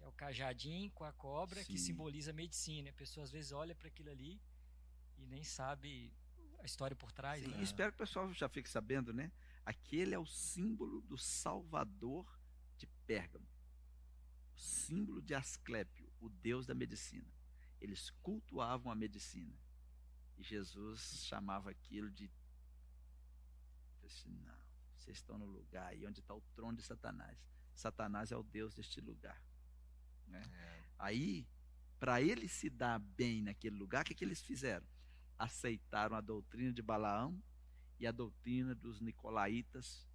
Que 0.00 0.04
é 0.04 0.08
o 0.08 0.12
cajadinho 0.12 0.90
com 0.92 1.04
a 1.04 1.12
cobra 1.12 1.62
Sim. 1.62 1.72
que 1.72 1.78
simboliza 1.78 2.30
a 2.30 2.34
medicina. 2.34 2.88
A 2.88 2.92
pessoa 2.94 3.22
às 3.22 3.30
vezes 3.30 3.52
olha 3.52 3.74
para 3.74 3.88
aquilo 3.88 4.08
ali 4.08 4.40
e 5.18 5.26
nem 5.26 5.44
sabe 5.44 6.10
a 6.58 6.64
história 6.64 6.96
por 6.96 7.12
trás, 7.12 7.44
Sim, 7.44 7.50
né? 7.50 7.62
espero 7.62 7.92
que 7.92 7.96
o 7.96 8.06
pessoal 8.06 8.32
já 8.32 8.48
fique 8.48 8.68
sabendo, 8.68 9.12
né? 9.12 9.30
Aquele 9.62 10.14
é 10.14 10.18
o 10.18 10.24
símbolo 10.24 11.02
do 11.02 11.18
Salvador 11.18 12.26
de 12.78 12.86
Pérgamo. 13.06 13.46
O 14.54 14.58
símbolo 14.58 15.20
de 15.20 15.34
Asclépio, 15.34 16.10
o 16.18 16.30
deus 16.30 16.66
da 16.66 16.74
medicina. 16.74 17.30
Eles 17.78 18.08
cultuavam 18.22 18.90
a 18.90 18.94
medicina. 18.94 19.54
E 20.38 20.42
Jesus 20.42 21.26
chamava 21.26 21.70
aquilo 21.70 22.10
de. 22.10 22.30
Não, 24.24 24.58
vocês 24.96 25.18
estão 25.18 25.36
no 25.36 25.44
lugar 25.44 25.88
aí 25.88 26.06
onde 26.06 26.20
está 26.20 26.34
o 26.34 26.40
trono 26.54 26.78
de 26.78 26.82
Satanás. 26.82 27.38
Satanás 27.74 28.32
é 28.32 28.36
o 28.36 28.42
deus 28.42 28.74
deste 28.74 28.98
lugar. 28.98 29.40
Né? 30.30 30.42
É, 30.54 30.84
Aí, 30.98 31.46
para 31.98 32.20
ele 32.22 32.48
se 32.48 32.70
dar 32.70 32.98
bem 32.98 33.42
naquele 33.42 33.76
lugar, 33.76 34.02
o 34.02 34.04
que, 34.06 34.14
que 34.14 34.24
eles 34.24 34.40
fizeram? 34.40 34.86
Aceitaram 35.38 36.16
a 36.16 36.20
doutrina 36.20 36.72
de 36.72 36.82
Balaão 36.82 37.42
e 37.98 38.06
a 38.06 38.12
doutrina 38.12 38.74
dos 38.74 39.00
nicolaítas, 39.00 40.06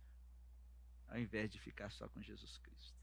ao 1.07 1.20
invés 1.20 1.49
de 1.51 1.59
ficar 1.59 1.91
só 1.91 2.07
com 2.09 2.22
Jesus 2.22 2.57
Cristo. 2.57 2.95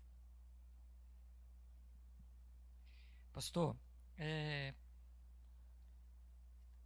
Pastor, 3.33 3.77
é, 4.19 4.75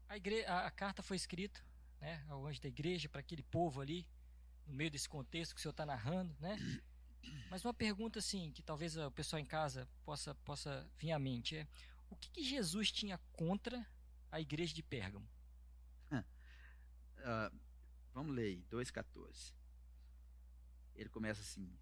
a, 0.09 0.16
igre- 0.16 0.45
a- 0.47 0.70
carta 0.70 1.03
foi 1.03 1.16
escrita 1.16 1.61
né, 2.01 2.24
ao 2.29 2.47
anjo 2.47 2.61
da 2.61 2.68
igreja, 2.68 3.09
para 3.09 3.20
aquele 3.20 3.43
povo 3.43 3.81
ali, 3.81 4.07
no 4.66 4.74
meio 4.74 4.91
desse 4.91 5.09
contexto 5.09 5.55
que 5.55 5.59
o 5.59 5.62
senhor 5.62 5.72
está 5.72 5.85
narrando, 5.87 6.35
né? 6.41 6.57
Mas 7.51 7.64
uma 7.64 7.74
pergunta 7.74 8.18
assim, 8.18 8.51
que 8.53 8.62
talvez 8.62 8.97
o 8.97 9.11
pessoal 9.11 9.41
em 9.41 9.47
casa 9.47 9.89
possa, 10.05 10.35
possa 10.37 10.89
vir 10.99 11.12
à 11.12 11.18
mente 11.18 11.57
é: 11.57 11.66
o 12.11 12.16
que, 12.16 12.31
que 12.31 12.43
Jesus 12.43 12.91
tinha 12.91 13.18
contra 13.33 13.87
a 14.31 14.41
igreja 14.41 14.74
de 14.74 14.83
Pérgamo? 14.83 15.29
Ah, 17.29 17.51
vamos 18.14 18.37
ler 18.37 18.45
aí, 18.45 18.64
2,14. 18.70 19.53
Ele 20.95 21.09
começa 21.09 21.41
assim: 21.41 21.77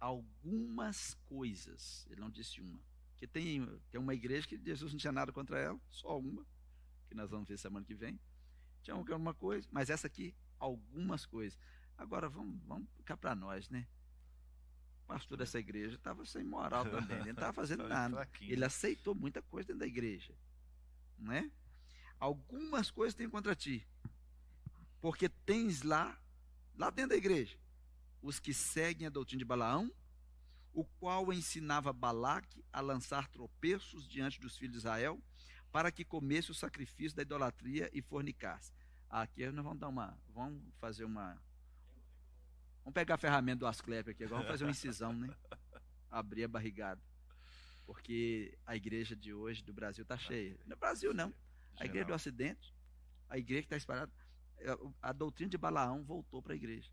algumas 0.00 1.14
coisas, 1.26 2.04
ele 2.10 2.20
não 2.20 2.30
disse 2.30 2.60
uma. 2.60 2.80
Porque 3.10 3.28
tem, 3.28 3.64
tem 3.90 4.00
uma 4.00 4.14
igreja 4.14 4.46
que 4.46 4.56
Jesus 4.58 4.92
não 4.92 4.98
tinha 4.98 5.12
nada 5.12 5.32
contra 5.32 5.58
ela, 5.58 5.80
só 5.90 6.18
uma, 6.18 6.44
que 7.08 7.14
nós 7.14 7.30
vamos 7.30 7.48
ver 7.48 7.58
semana 7.58 7.86
que 7.86 7.94
vem. 7.94 8.18
Tinha 8.82 8.94
alguma 8.94 9.34
coisa, 9.34 9.68
mas 9.70 9.88
essa 9.88 10.08
aqui, 10.08 10.34
algumas 10.58 11.24
coisas. 11.24 11.58
Agora 11.96 12.28
vamos, 12.28 12.60
vamos 12.64 12.88
ficar 12.96 13.16
para 13.16 13.36
nós, 13.36 13.68
né? 13.68 13.86
Pastor 15.08 15.38
dessa 15.38 15.58
igreja 15.58 15.94
estava 15.94 16.26
sem 16.26 16.44
moral 16.44 16.84
também, 16.84 17.16
ele 17.16 17.24
não 17.24 17.32
estava 17.32 17.54
fazendo 17.54 17.88
nada. 17.88 18.28
Ele 18.42 18.62
aceitou 18.62 19.14
muita 19.14 19.40
coisa 19.40 19.68
dentro 19.68 19.80
da 19.80 19.86
igreja. 19.86 20.34
Não 21.18 21.32
é? 21.32 21.50
Algumas 22.20 22.90
coisas 22.90 23.14
tem 23.14 23.28
contra 23.28 23.56
ti. 23.56 23.88
Porque 25.00 25.30
tens 25.30 25.82
lá, 25.82 26.20
lá 26.76 26.90
dentro 26.90 27.10
da 27.10 27.16
igreja, 27.16 27.58
os 28.20 28.38
que 28.38 28.52
seguem 28.52 29.06
a 29.06 29.10
doutrina 29.10 29.38
de 29.38 29.44
Balaão, 29.46 29.90
o 30.74 30.84
qual 30.84 31.32
ensinava 31.32 31.90
Balaque 31.90 32.62
a 32.70 32.80
lançar 32.82 33.28
tropeços 33.28 34.06
diante 34.06 34.38
dos 34.38 34.58
filhos 34.58 34.72
de 34.72 34.78
Israel, 34.78 35.18
para 35.72 35.90
que 35.90 36.04
comesse 36.04 36.50
o 36.50 36.54
sacrifício 36.54 37.16
da 37.16 37.22
idolatria 37.22 37.88
e 37.94 38.02
fornicasse. 38.02 38.72
Aqui 39.08 39.50
nós 39.50 39.64
vamos 39.64 39.78
dar 39.78 39.88
uma, 39.88 40.18
vamos 40.34 40.62
fazer 40.78 41.04
uma 41.04 41.40
Vamos 42.88 42.94
pegar 42.94 43.16
a 43.16 43.18
ferramenta 43.18 43.58
do 43.58 43.66
Asclepio 43.66 44.12
aqui 44.12 44.24
agora, 44.24 44.38
vamos 44.38 44.50
fazer 44.50 44.64
uma 44.64 44.70
incisão, 44.70 45.12
né? 45.12 45.28
Abrir 46.10 46.44
a 46.44 46.48
barrigada. 46.48 46.98
Porque 47.84 48.56
a 48.64 48.74
igreja 48.74 49.14
de 49.14 49.34
hoje 49.34 49.62
do 49.62 49.74
Brasil 49.74 50.00
está 50.00 50.16
cheia. 50.16 50.58
No 50.64 50.74
Brasil 50.74 51.12
não. 51.12 51.34
A 51.76 51.84
igreja 51.84 52.06
do. 52.06 52.14
Ocidente, 52.14 52.74
a 53.28 53.36
igreja 53.36 53.60
que 53.60 53.66
está 53.66 53.76
espalhada, 53.76 54.10
é, 54.56 54.68
a 55.02 55.12
doutrina 55.12 55.50
de 55.50 55.58
Balaão 55.58 56.02
voltou 56.02 56.42
para 56.42 56.54
a 56.54 56.56
igreja. 56.56 56.90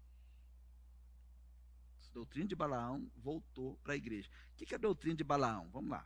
A 2.10 2.14
doutrina 2.14 2.50
de 2.50 2.58
Balaão 2.58 3.10
voltou 3.16 3.78
para 3.78 3.94
a 3.94 3.96
igreja. 3.96 4.30
O 4.52 4.56
que 4.58 4.66
que 4.66 4.74
é 4.74 4.78
a 4.78 4.82
doutrina 4.82 5.16
de 5.16 5.24
Balaão? 5.24 5.70
Vamos 5.72 5.92
lá. 5.92 6.06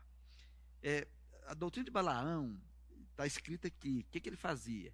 É, 0.84 1.08
a 1.48 1.56
doutrina 1.56 1.86
de 1.86 1.92
Balaão 1.92 2.62
está 3.10 3.26
escrita 3.26 3.68
aqui. 3.68 4.06
O 4.08 4.12
que, 4.12 4.20
que 4.20 4.30
ele 4.30 4.38
fazia? 4.38 4.94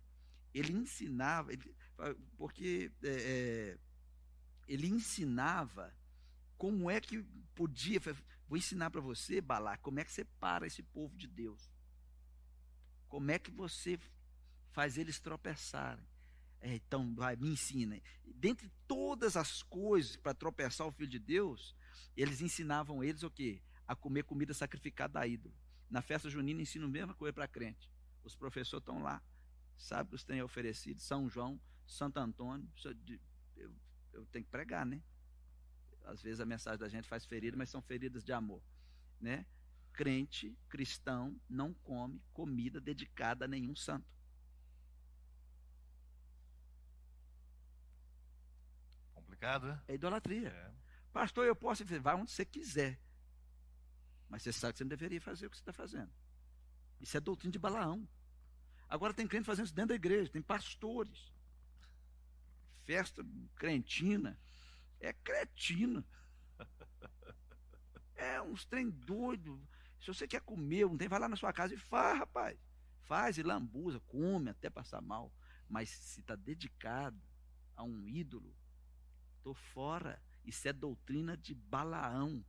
Ele 0.54 0.72
ensinava, 0.72 1.52
ele- 1.52 1.76
porque 2.38 2.90
é, 3.04 3.10
é, 3.10 3.78
ele 4.68 4.88
ensinava 4.88 5.94
como 6.58 6.90
é 6.90 7.00
que 7.00 7.24
podia. 7.54 8.00
Vou 8.48 8.58
ensinar 8.58 8.90
para 8.90 9.02
você, 9.02 9.42
Balá, 9.42 9.78
como 9.78 10.00
é 10.00 10.06
que 10.06 10.12
você 10.12 10.24
para 10.24 10.68
esse 10.68 10.84
povo 10.84 11.16
de 11.18 11.28
Deus. 11.28 11.70
Como 13.08 13.32
é 13.32 13.40
que 13.40 13.52
você 13.52 14.00
faz 14.72 14.98
eles 14.98 15.20
tropeçarem. 15.20 16.06
É, 16.60 16.76
então, 16.76 17.16
vai, 17.16 17.36
me 17.36 17.50
ensina. 17.50 18.02
Dentre 18.26 18.70
todas 18.88 19.38
as 19.38 19.64
coisas 19.64 20.18
para 20.18 20.34
tropeçar 20.34 20.86
o 20.86 20.92
filho 20.92 21.10
de 21.10 21.20
Deus, 21.20 21.76
eles 22.18 22.42
ensinavam 22.42 23.04
eles 23.04 23.24
o 23.24 23.30
quê? 23.30 23.62
A 23.88 23.96
comer 23.96 24.24
comida 24.24 24.54
sacrificada 24.54 25.20
a 25.20 25.28
ídolo. 25.28 25.56
Na 25.90 26.02
festa 26.02 26.30
junina 26.30 26.62
ensinam 26.62 26.88
a 26.88 26.92
mesma 26.92 27.14
coisa 27.14 27.32
para 27.32 27.48
crente. 27.48 27.90
Os 28.24 28.36
professores 28.36 28.82
estão 28.82 29.02
lá, 29.02 29.22
sabe 29.78 30.10
que 30.10 30.16
os 30.16 30.24
têm 30.24 30.42
oferecido, 30.42 31.00
São 31.00 31.30
João, 31.30 31.62
Santo 31.86 32.18
Antônio. 32.18 32.68
Eu, 34.16 34.26
tenho 34.28 34.46
que 34.46 34.52
pregar, 34.52 34.86
né? 34.86 35.04
Às 36.06 36.22
vezes 36.22 36.40
a 36.40 36.46
mensagem 36.46 36.80
da 36.80 36.88
gente 36.88 37.08
faz 37.08 37.26
ferida, 37.26 37.58
mas 37.58 37.70
são 37.70 37.82
feridas 37.82 38.24
de 38.24 38.32
amor, 38.32 38.64
né? 39.20 39.46
Crente, 39.92 40.58
cristão, 40.70 41.40
não 41.50 41.74
come 41.74 42.22
comida 42.34 42.80
dedicada 42.80 43.46
a 43.46 43.48
nenhum 43.48 43.76
santo. 43.76 44.08
Complicado, 49.14 49.68
né? 49.68 49.82
É 49.88 49.96
idolatria. 49.96 50.50
É. 50.50 50.72
Pastor, 51.12 51.46
eu 51.46 51.56
posso 51.56 51.84
dizer, 51.84 52.00
vai 52.00 52.16
onde 52.16 52.32
você 52.32 52.46
quiser. 52.46 53.00
Mas 54.30 54.44
você 54.44 54.52
sabe 54.54 54.74
que 54.74 54.78
você 54.80 54.84
não 54.84 54.90
deveria 54.90 55.22
fazer 55.22 55.46
o 55.46 55.50
que 55.50 55.58
você 55.58 55.62
está 55.62 55.74
fazendo. 55.74 56.12
Isso 57.00 57.16
é 57.16 57.20
doutrina 57.20 57.52
de 57.52 57.60
Balaão. 57.60 58.08
Agora 58.88 59.14
tem 59.14 59.28
crente 59.28 59.46
fazendo 59.46 59.66
isso 59.66 59.76
dentro 59.76 59.90
da 59.90 59.96
igreja, 59.96 60.32
tem 60.32 60.42
pastores. 60.42 61.35
Festa 62.86 63.26
crentina. 63.56 64.40
É 65.00 65.12
cretina. 65.14 66.06
É 68.16 68.42
uns 68.42 68.66
trem 68.66 68.90
doido. 68.90 69.62
Se 70.00 70.08
você 70.08 70.28
quer 70.28 70.42
comer, 70.42 70.86
não 70.86 70.98
tem, 70.98 71.08
vai 71.08 71.20
lá 71.20 71.28
na 71.28 71.36
sua 71.36 71.52
casa 71.52 71.74
e 71.74 71.78
faz, 71.78 72.18
rapaz. 72.20 72.58
Faz 73.04 73.38
e 73.38 73.44
lambuza, 73.44 74.00
come 74.08 74.50
até 74.50 74.70
passar 74.70 75.02
mal. 75.02 75.34
Mas 75.68 75.90
se 75.90 76.22
está 76.22 76.36
dedicado 76.36 77.22
a 77.76 77.84
um 77.84 78.08
ídolo, 78.08 78.56
estou 79.38 79.54
fora. 79.54 80.22
Isso 80.46 80.68
é 80.68 80.74
doutrina 80.74 81.36
de 81.36 81.54
Balaão. 81.54 82.44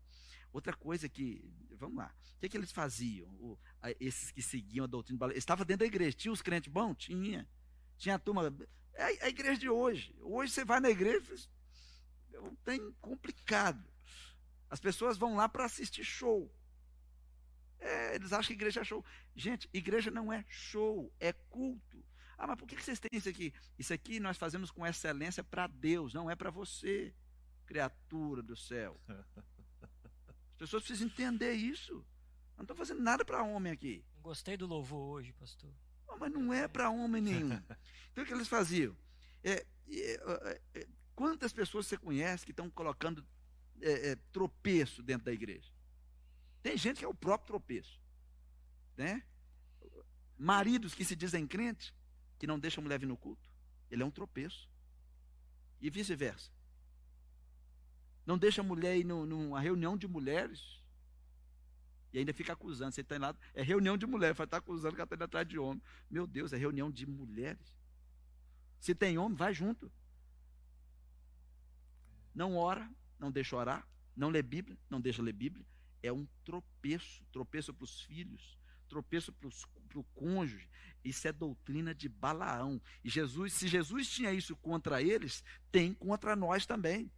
Outra 0.52 0.72
coisa 0.74 1.08
que, 1.08 1.44
vamos 1.72 1.96
lá, 1.96 2.14
o 2.36 2.38
que, 2.38 2.48
que 2.48 2.56
eles 2.56 2.70
faziam? 2.72 3.28
O- 3.34 3.58
a- 3.82 3.90
esses 3.98 4.30
que 4.30 4.40
seguiam 4.42 4.84
a 4.84 4.86
doutrina 4.86 5.16
de 5.16 5.18
Balaão. 5.18 5.32
Eles 5.34 5.42
estavam 5.42 5.66
dentro 5.66 5.80
da 5.80 5.86
igreja. 5.86 6.16
Tinha 6.16 6.32
os 6.32 6.42
crentes 6.42 6.72
bons? 6.72 6.94
Tinha. 6.96 7.48
Tinha 7.98 8.14
a 8.14 8.18
turma. 8.18 8.54
É 8.96 9.24
a- 9.24 9.28
igreja 9.28 9.60
de 9.60 9.68
hoje. 9.68 10.14
Hoje 10.20 10.52
você 10.52 10.64
vai 10.64 10.80
na 10.80 10.90
igreja, 10.90 11.34
não 12.32 12.54
tem 12.56 12.92
complicado. 13.00 13.82
As 14.68 14.80
pessoas 14.80 15.16
vão 15.16 15.36
lá 15.36 15.48
para 15.48 15.64
assistir 15.64 16.02
show. 16.04 16.50
É, 17.78 18.14
eles 18.14 18.32
acham 18.32 18.48
que 18.48 18.52
igreja 18.54 18.80
é 18.80 18.84
show. 18.84 19.04
Gente, 19.34 19.68
igreja 19.72 20.10
não 20.10 20.32
é 20.32 20.44
show, 20.48 21.12
é 21.20 21.32
culto. 21.32 22.04
Ah, 22.38 22.46
mas 22.46 22.56
por 22.58 22.66
que 22.66 22.76
que 22.76 22.82
vocês 22.82 22.98
têm 22.98 23.10
isso 23.12 23.28
aqui? 23.28 23.52
Isso 23.78 23.92
aqui 23.92 24.18
nós 24.18 24.36
fazemos 24.36 24.70
com 24.70 24.86
excelência 24.86 25.44
para 25.44 25.66
Deus, 25.66 26.12
não 26.12 26.30
é 26.30 26.34
para 26.34 26.50
você, 26.50 27.14
criatura 27.66 28.42
do 28.42 28.56
céu. 28.56 28.98
As 30.52 30.56
pessoas 30.58 30.82
precisam 30.84 31.06
entender 31.08 31.52
isso. 31.52 31.92
Eu 31.92 32.04
não 32.58 32.62
estou 32.64 32.76
fazendo 32.76 33.02
nada 33.02 33.24
para 33.24 33.42
homem 33.42 33.72
aqui. 33.72 34.04
Gostei 34.22 34.56
do 34.56 34.66
louvor 34.66 35.18
hoje, 35.18 35.32
pastor. 35.34 35.70
Não, 36.06 36.18
mas 36.18 36.32
não 36.32 36.52
é 36.52 36.66
para 36.68 36.90
homem 36.90 37.22
nenhum. 37.22 37.50
Então 38.12 38.24
o 38.24 38.26
que 38.26 38.32
eles 38.32 38.48
faziam? 38.48 38.96
É, 39.44 39.52
é, 39.52 39.66
é, 39.90 40.60
é, 40.74 40.86
quantas 41.14 41.52
pessoas 41.52 41.86
você 41.86 41.98
conhece 41.98 42.46
que 42.46 42.50
estão 42.50 42.70
colocando 42.70 43.22
é, 43.82 44.12
é, 44.12 44.16
tropeço 44.32 45.02
dentro 45.02 45.26
da 45.26 45.32
igreja? 45.32 45.70
Tem 46.62 46.78
gente 46.78 46.98
que 47.00 47.04
é 47.04 47.08
o 47.08 47.12
próprio 47.14 47.48
tropeço. 47.48 48.00
Né? 48.96 49.22
Maridos 50.38 50.94
que 50.94 51.04
se 51.04 51.14
dizem 51.14 51.46
crentes, 51.46 51.92
que 52.38 52.46
não 52.46 52.58
deixam 52.58 52.80
a 52.80 52.84
mulher 52.84 52.98
vir 52.98 53.04
no 53.06 53.18
culto, 53.18 53.50
ele 53.90 54.02
é 54.02 54.06
um 54.06 54.10
tropeço. 54.10 54.66
E 55.78 55.90
vice-versa. 55.90 56.50
Não 58.24 58.38
deixa 58.38 58.62
a 58.62 58.64
mulher 58.64 58.96
ir 58.96 59.04
no- 59.04 59.26
numa 59.26 59.60
reunião 59.60 59.94
de 59.94 60.08
mulheres. 60.08 60.82
E 62.12 62.18
ainda 62.18 62.32
fica 62.32 62.52
acusando. 62.52 62.92
Você 62.92 63.00
está 63.00 63.18
lá, 63.18 63.34
é 63.54 63.62
reunião 63.62 63.96
de 63.96 64.06
mulher, 64.06 64.34
vai 64.34 64.46
estar 64.46 64.58
tá 64.60 64.64
acusando 64.64 64.94
que 64.94 65.00
ela 65.00 65.06
está 65.06 65.16
indo 65.16 65.24
atrás 65.24 65.46
de 65.46 65.58
homem. 65.58 65.82
Meu 66.10 66.26
Deus, 66.26 66.52
é 66.52 66.56
reunião 66.56 66.90
de 66.90 67.06
mulheres. 67.06 67.76
Se 68.80 68.94
tem 68.94 69.18
homem, 69.18 69.36
vai 69.36 69.52
junto. 69.52 69.90
Não 72.34 72.56
ora, 72.56 72.88
não 73.18 73.30
deixa 73.30 73.56
orar. 73.56 73.86
Não 74.14 74.30
lê 74.30 74.42
Bíblia, 74.42 74.78
não 74.88 75.00
deixa 75.00 75.22
ler 75.22 75.32
Bíblia. 75.32 75.64
É 76.02 76.12
um 76.12 76.26
tropeço 76.44 77.24
tropeço 77.32 77.74
para 77.74 77.84
os 77.84 78.00
filhos, 78.02 78.56
tropeço 78.88 79.32
para 79.32 79.48
o 79.98 80.04
cônjuge. 80.14 80.68
Isso 81.04 81.26
é 81.28 81.32
doutrina 81.32 81.94
de 81.94 82.08
Balaão. 82.08 82.80
E 83.04 83.10
Jesus, 83.10 83.52
se 83.52 83.68
Jesus 83.68 84.08
tinha 84.08 84.32
isso 84.32 84.56
contra 84.56 85.02
eles, 85.02 85.44
tem 85.70 85.92
contra 85.92 86.34
nós 86.34 86.64
também. 86.64 87.10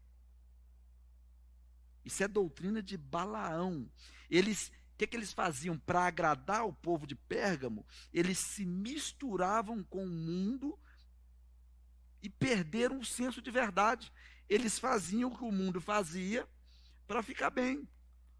Isso 2.04 2.22
é 2.22 2.28
doutrina 2.28 2.82
de 2.82 2.96
Balaão. 2.96 3.90
Eles, 4.30 4.72
que, 4.98 5.06
que 5.06 5.16
eles 5.16 5.32
faziam 5.32 5.78
para 5.78 6.04
agradar 6.04 6.66
o 6.66 6.72
povo 6.72 7.06
de 7.06 7.14
Pérgamo? 7.14 7.86
Eles 8.12 8.36
se 8.36 8.66
misturavam 8.66 9.84
com 9.84 10.04
o 10.04 10.10
mundo 10.10 10.76
e 12.20 12.28
perderam 12.28 12.98
o 12.98 13.04
senso 13.04 13.40
de 13.40 13.50
verdade. 13.50 14.12
Eles 14.48 14.76
faziam 14.76 15.30
o 15.30 15.36
que 15.38 15.44
o 15.44 15.52
mundo 15.52 15.80
fazia 15.80 16.48
para 17.06 17.22
ficar 17.22 17.50
bem. 17.50 17.88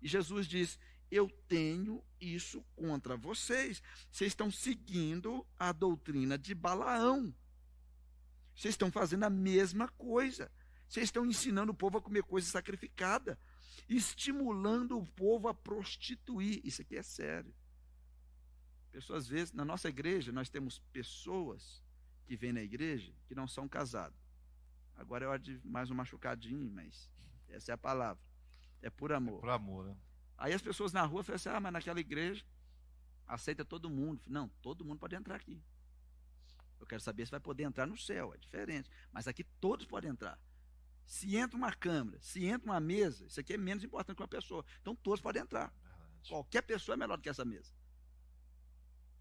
E 0.03 0.09
Jesus 0.09 0.49
diz: 0.49 0.81
Eu 1.09 1.31
tenho 1.47 2.03
isso 2.21 2.65
contra 2.75 3.17
vocês. 3.17 3.81
Vocês 4.11 4.33
estão 4.33 4.51
seguindo 4.51 5.47
a 5.57 5.71
doutrina 5.71 6.37
de 6.37 6.57
Balaão. 6.57 7.33
Vocês 8.53 8.75
estão 8.75 8.91
fazendo 8.91 9.23
a 9.23 9.31
mesma 9.31 9.87
coisa. 9.91 10.51
Vocês 10.89 11.05
estão 11.05 11.25
ensinando 11.25 11.71
o 11.71 11.77
povo 11.77 11.99
a 11.99 12.03
comer 12.03 12.25
coisa 12.25 12.51
sacrificada 12.51 13.39
estimulando 13.89 14.99
o 14.99 15.07
povo 15.07 15.49
a 15.49 15.55
prostituir. 15.55 16.61
Isso 16.65 16.83
aqui 16.83 16.97
é 16.97 17.03
sério. 17.03 17.55
Pessoas, 18.91 19.25
às 19.25 19.29
vezes, 19.29 19.53
na 19.53 19.65
nossa 19.65 19.89
igreja, 19.89 20.33
nós 20.33 20.49
temos 20.49 20.79
pessoas 20.93 21.83
que 22.25 22.37
vêm 22.37 22.53
na 22.53 22.63
igreja 22.63 23.13
que 23.27 23.35
não 23.35 23.47
são 23.47 23.69
casadas. 23.69 24.19
Agora 24.97 25.25
é 25.25 25.29
hora 25.29 25.39
de 25.39 25.61
mais 25.65 25.91
um 25.91 25.95
machucadinho, 25.95 26.71
mas 26.71 27.11
essa 27.49 27.73
é 27.73 27.75
a 27.75 27.79
palavra. 27.79 28.23
É 28.83 28.91
por 28.91 29.13
amor. 29.13 29.39
É 29.39 29.41
por 29.41 29.51
amor, 29.51 29.85
né? 29.87 29.97
Aí 30.37 30.53
as 30.53 30.63
pessoas 30.63 30.93
na 30.93 31.05
rua 31.05 31.23
falam 31.23 31.37
assim: 31.37 31.49
ah, 31.49 31.61
mas 31.61 31.73
naquela 31.73 32.01
igreja 32.01 32.45
aceita 33.27 33.65
todo 33.65 33.91
mundo. 33.91 34.23
Não, 34.27 34.49
todo 34.63 34.85
mundo 34.85 34.99
pode 34.99 35.15
entrar 35.15 35.37
aqui. 35.37 35.63
Eu 36.81 36.87
quero 36.87 37.03
saber 37.03 37.27
se 37.27 37.31
vai 37.31 37.41
poder 37.41 37.65
entrar 37.65 37.87
no 37.87 37.97
céu, 37.97 38.33
é 38.33 38.39
diferente. 38.39 38.91
Mas 39.13 39.27
aqui 39.27 39.45
todos 39.61 39.85
podem 39.87 40.11
entrar. 40.11 40.39
Se 41.09 41.35
entra 41.37 41.57
uma 41.57 41.73
câmera, 41.73 42.21
se 42.21 42.45
entra 42.45 42.71
uma 42.71 42.79
mesa, 42.79 43.25
isso 43.25 43.41
aqui 43.41 43.55
é 43.55 43.57
menos 43.57 43.83
importante 43.83 44.15
que 44.15 44.23
uma 44.23 44.29
pessoa. 44.29 44.63
Então 44.83 44.95
todos 44.95 45.23
podem 45.23 45.41
entrar. 45.41 45.73
Verdade. 45.83 46.29
Qualquer 46.29 46.61
pessoa 46.61 46.95
é 46.95 46.99
melhor 46.99 47.17
do 47.17 47.23
que 47.23 47.31
essa 47.31 47.47
mesa. 47.47 47.73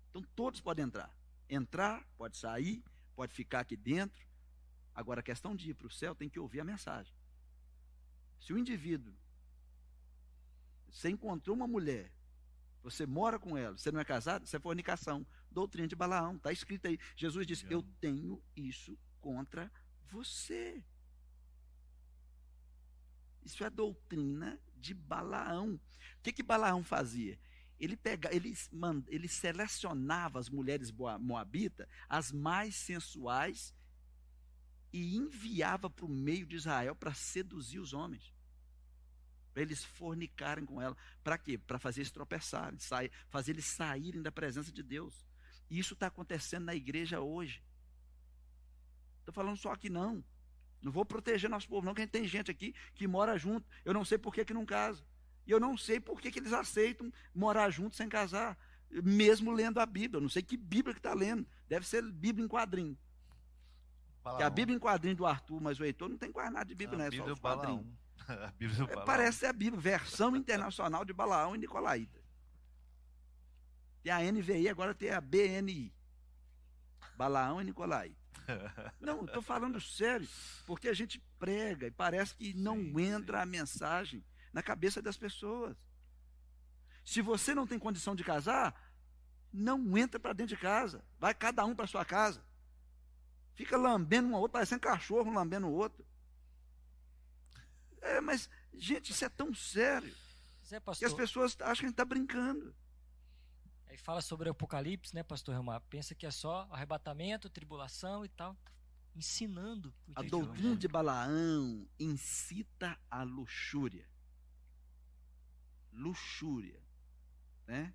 Então 0.09 0.21
todos 0.35 0.59
podem 0.59 0.83
entrar. 0.83 1.09
Entrar, 1.49 2.05
pode 2.17 2.35
sair, 2.35 2.83
pode 3.15 3.33
ficar 3.33 3.61
aqui 3.61 3.77
dentro. 3.77 4.27
Agora 4.93 5.21
a 5.21 5.23
questão 5.23 5.55
de 5.55 5.69
ir 5.69 5.75
para 5.75 5.87
o 5.87 5.89
céu 5.89 6.13
tem 6.13 6.27
que 6.27 6.37
ouvir 6.37 6.59
a 6.59 6.65
mensagem. 6.65 7.15
Se 8.41 8.51
o 8.51 8.57
indivíduo 8.57 9.15
você 10.91 11.09
encontrou 11.09 11.55
uma 11.55 11.67
mulher, 11.67 12.11
você 12.83 13.05
mora 13.05 13.39
com 13.39 13.57
ela, 13.57 13.77
você 13.77 13.93
não 13.93 14.01
é 14.01 14.03
casado, 14.03 14.45
isso 14.45 14.57
é 14.57 14.59
fornicação. 14.59 15.25
Doutrina 15.49 15.87
de 15.87 15.95
Balaão, 15.95 16.35
está 16.35 16.51
escrito 16.51 16.85
aí. 16.87 16.99
Jesus 17.15 17.47
disse: 17.47 17.65
Eu 17.69 17.81
tenho 18.01 18.43
isso 18.57 18.99
contra 19.21 19.71
você. 20.09 20.83
Isso 23.47 23.63
é 23.63 23.69
doutrina 23.69 24.59
de 24.75 24.93
Balaão. 24.93 25.75
O 25.75 26.21
que, 26.21 26.33
que 26.33 26.43
Balaão 26.43 26.83
fazia? 26.83 27.39
Ele, 27.79 27.95
pega, 27.95 28.33
ele, 28.35 28.53
ele 29.07 29.27
selecionava 29.29 30.37
as 30.37 30.49
mulheres 30.49 30.91
moabitas, 30.91 31.87
as 32.09 32.29
mais 32.29 32.75
sensuais, 32.75 33.73
e 34.91 35.15
enviava 35.15 35.89
para 35.89 36.05
o 36.05 36.09
meio 36.09 36.45
de 36.45 36.57
Israel 36.57 36.93
para 36.93 37.13
seduzir 37.13 37.79
os 37.79 37.93
homens. 37.93 38.33
Para 39.53 39.61
eles 39.61 39.81
fornicarem 39.81 40.65
com 40.65 40.81
ela. 40.81 40.97
Para 41.23 41.37
quê? 41.37 41.57
Para 41.57 41.79
fazer 41.79 42.01
eles 42.01 42.11
tropeçarem, 42.11 42.77
sair, 42.79 43.11
fazer 43.29 43.51
eles 43.51 43.65
saírem 43.65 44.21
da 44.21 44.31
presença 44.31 44.73
de 44.73 44.83
Deus. 44.83 45.25
E 45.69 45.79
isso 45.79 45.93
está 45.93 46.07
acontecendo 46.07 46.65
na 46.65 46.75
igreja 46.75 47.21
hoje. 47.21 47.63
Estou 49.19 49.33
falando 49.33 49.57
só 49.57 49.71
aqui 49.71 49.89
não. 49.89 50.23
Não 50.81 50.91
vou 50.91 51.05
proteger 51.05 51.49
nosso 51.49 51.67
povo, 51.67 51.85
não, 51.85 51.93
que 51.93 52.01
a 52.01 52.03
gente 52.03 52.11
tem 52.11 52.27
gente 52.27 52.51
aqui 52.51 52.73
que 52.93 53.07
mora 53.07 53.37
junto. 53.37 53.67
Eu 53.83 53.93
não 53.93 54.05
sei 54.05 54.17
por 54.17 54.33
que, 54.33 54.45
que 54.45 54.53
não 54.53 54.65
casa. 54.65 55.03
E 55.45 55.51
eu 55.51 55.59
não 55.59 55.77
sei 55.77 55.99
por 55.99 56.19
que, 56.19 56.29
que 56.29 56.39
eles 56.39 56.53
aceitam 56.53 57.11
morar 57.33 57.69
junto 57.69 57.95
sem 57.95 58.09
casar. 58.09 58.57
Mesmo 58.89 59.51
lendo 59.51 59.79
a 59.79 59.85
Bíblia. 59.85 60.17
Eu 60.17 60.21
não 60.21 60.29
sei 60.29 60.41
que 60.41 60.57
Bíblia 60.57 60.93
que 60.93 60.99
está 60.99 61.13
lendo. 61.13 61.47
Deve 61.67 61.87
ser 61.87 62.01
Bíblia 62.11 62.45
em 62.45 62.47
quadrinho. 62.47 62.97
Que 64.35 64.43
a 64.43 64.49
Bíblia 64.49 64.75
em 64.75 64.79
quadrinho 64.79 65.15
do 65.15 65.25
Arthur, 65.25 65.61
mas 65.61 65.79
o 65.79 65.85
Heitor 65.85 66.09
não 66.09 66.17
tem 66.17 66.31
quase 66.31 66.51
nada 66.51 66.65
de 66.65 66.75
Bíblia, 66.75 66.97
né? 66.97 67.11
Só 67.11 67.25
os 67.25 67.39
quadrinhos. 67.39 67.85
a 68.27 68.51
Bíblia 68.51 68.85
do 68.85 68.91
é, 68.91 69.05
parece 69.05 69.39
ser 69.39 69.45
a 69.45 69.53
Bíblia, 69.53 69.81
versão 69.81 70.35
internacional 70.35 71.05
de 71.05 71.13
Balaão 71.13 71.55
e 71.55 71.59
Nicolaíta. 71.59 72.21
Tem 74.03 74.11
a 74.11 74.19
NVI, 74.31 74.67
agora 74.69 74.93
tem 74.93 75.11
a 75.11 75.21
BNI. 75.21 75.93
Balaão 77.15 77.61
e 77.61 77.63
Nicolaíta. 77.63 78.26
Não, 78.99 79.25
estou 79.25 79.41
falando 79.41 79.79
sério, 79.79 80.27
porque 80.65 80.87
a 80.87 80.93
gente 80.93 81.19
prega 81.39 81.87
e 81.87 81.91
parece 81.91 82.35
que 82.35 82.53
não 82.53 82.77
sim, 82.77 83.01
entra 83.01 83.37
sim. 83.37 83.43
a 83.43 83.45
mensagem 83.45 84.25
na 84.53 84.63
cabeça 84.63 85.01
das 85.01 85.17
pessoas. 85.17 85.75
Se 87.03 87.21
você 87.21 87.55
não 87.55 87.67
tem 87.67 87.79
condição 87.79 88.15
de 88.15 88.23
casar, 88.23 88.75
não 89.51 89.97
entra 89.97 90.19
para 90.19 90.33
dentro 90.33 90.55
de 90.55 90.61
casa. 90.61 91.03
Vai 91.19 91.33
cada 91.33 91.65
um 91.65 91.75
para 91.75 91.87
sua 91.87 92.03
casa. 92.03 92.43
Fica 93.55 93.77
lambendo 93.77 94.27
um 94.27 94.35
ao 94.35 94.41
outro, 94.41 94.53
parecendo 94.53 94.81
cachorro 94.81 95.31
lambendo 95.31 95.67
o 95.67 95.73
outro. 95.73 96.05
É, 98.01 98.21
mas, 98.21 98.49
gente, 98.73 99.11
isso 99.11 99.25
é 99.25 99.29
tão 99.29 99.53
sério. 99.53 100.13
Zé, 100.65 100.79
que 100.97 101.05
as 101.05 101.13
pessoas 101.13 101.55
acham 101.61 101.75
que 101.75 101.85
a 101.85 101.87
gente 101.87 101.89
está 101.91 102.05
brincando. 102.05 102.75
Aí 103.97 104.03
fala 104.03 104.21
sobre 104.21 104.47
o 104.47 104.51
Apocalipse, 104.51 105.15
né, 105.15 105.23
pastor 105.23 105.55
Relmar? 105.55 105.81
Pensa 105.89 106.13
que 106.13 106.27
é 106.27 106.29
só 106.29 106.67
arrebatamento, 106.69 107.49
tribulação 107.49 108.23
e 108.23 108.29
tal. 108.29 108.55
Ensinando. 109.15 109.91
A 110.15 110.21
doutrina 110.21 110.75
de, 110.75 110.81
de 110.81 110.87
Balaão 110.87 111.89
incita 111.99 112.95
a 113.09 113.23
luxúria. 113.23 114.07
Luxúria. 115.91 116.79
Né? 117.65 117.91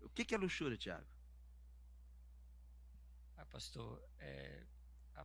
O 0.00 0.08
que, 0.08 0.24
que 0.24 0.34
é 0.34 0.38
luxúria, 0.38 0.78
Tiago? 0.78 1.06
Ah, 3.36 3.44
pastor, 3.44 4.02
é, 4.18 4.64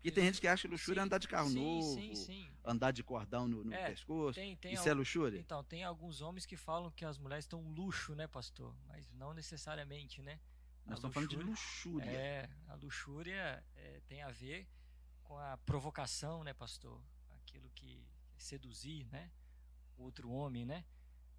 e 0.04 0.12
tem 0.12 0.26
gente 0.26 0.42
que 0.42 0.48
acha 0.48 0.68
luxúria 0.68 1.02
sim, 1.02 1.06
andar 1.06 1.18
de 1.18 1.28
carro 1.28 1.50
sim, 1.50 1.60
novo, 1.60 2.16
sim, 2.16 2.50
andar 2.64 2.92
de 2.92 3.04
cordão 3.04 3.48
no, 3.48 3.64
no 3.64 3.74
é, 3.74 3.90
pescoço. 3.90 4.36
Tem, 4.36 4.56
tem 4.56 4.74
Isso 4.74 4.88
é 4.88 4.94
luxúria? 4.94 5.40
Então, 5.40 5.64
tem 5.64 5.84
alguns 5.84 6.22
homens 6.22 6.46
que 6.46 6.56
falam 6.56 6.92
que 6.92 7.06
as 7.06 7.18
mulheres 7.18 7.46
estão 7.46 7.62
luxo, 7.62 8.16
né, 8.16 8.28
pastor? 8.28 8.76
Mas 8.88 9.12
não 9.14 9.34
necessariamente, 9.34 10.22
né? 10.22 10.40
Nós 10.86 11.00
estamos 11.00 11.14
falando 11.14 11.30
de 11.30 11.38
luxúria. 11.38 12.10
É, 12.10 12.50
a 12.68 12.76
luxúria 12.76 13.64
é, 13.76 14.02
tem 14.08 14.22
a 14.22 14.30
ver 14.30 14.68
com 15.24 15.38
a 15.38 15.58
provocação, 15.58 16.44
né, 16.44 16.54
pastor? 16.54 17.02
Aquilo 17.32 17.70
que 17.74 18.08
seduzir, 18.38 19.06
né? 19.12 19.32
O 19.98 20.04
outro 20.04 20.30
homem, 20.30 20.66
né? 20.66 20.86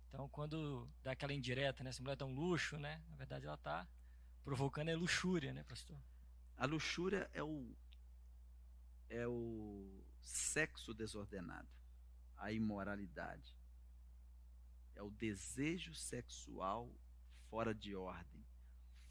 Então, 0.09 0.29
quando 0.29 0.89
dá 1.03 1.13
aquela 1.13 1.33
indireta, 1.33 1.85
né? 1.85 1.91
Essa 1.91 2.03
mulher 2.03 2.17
tá 2.17 2.25
um 2.25 2.35
luxo, 2.35 2.79
né? 2.79 3.03
Na 3.09 3.17
verdade, 3.17 3.47
ela 3.47 3.55
está 3.55 3.87
provocando 4.43 4.89
a 4.89 4.97
luxúria, 4.97 5.53
né, 5.53 5.63
pastor? 5.65 5.97
A 6.57 6.67
luxúria 6.67 7.29
é 7.33 7.43
o 7.43 7.77
é 9.09 9.27
o 9.27 10.05
sexo 10.21 10.93
desordenado, 10.93 11.69
a 12.37 12.53
imoralidade. 12.53 13.57
É 14.95 15.03
o 15.03 15.11
desejo 15.11 15.95
sexual 15.95 16.91
fora 17.51 17.75
de 17.75 17.95
ordem, 17.95 18.45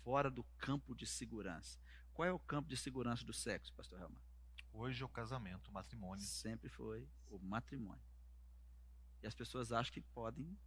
fora 0.04 0.30
do 0.30 0.44
campo 0.58 0.96
de 0.96 1.06
segurança. 1.06 1.80
Qual 2.14 2.28
é 2.28 2.32
o 2.32 2.40
campo 2.40 2.68
de 2.68 2.78
segurança 2.78 3.24
do 3.24 3.34
sexo, 3.34 3.74
pastor 3.74 4.00
Helmar? 4.00 4.22
Hoje 4.74 5.04
é 5.04 5.06
o 5.06 5.10
casamento, 5.10 5.70
o 5.70 5.74
matrimônio. 5.74 6.24
Sempre 6.24 6.70
foi 6.70 7.08
o 7.30 7.40
matrimônio. 7.40 8.04
E 9.22 9.28
as 9.28 9.36
pessoas 9.36 9.72
acham 9.72 9.94
que 9.94 10.02
podem 10.02 10.58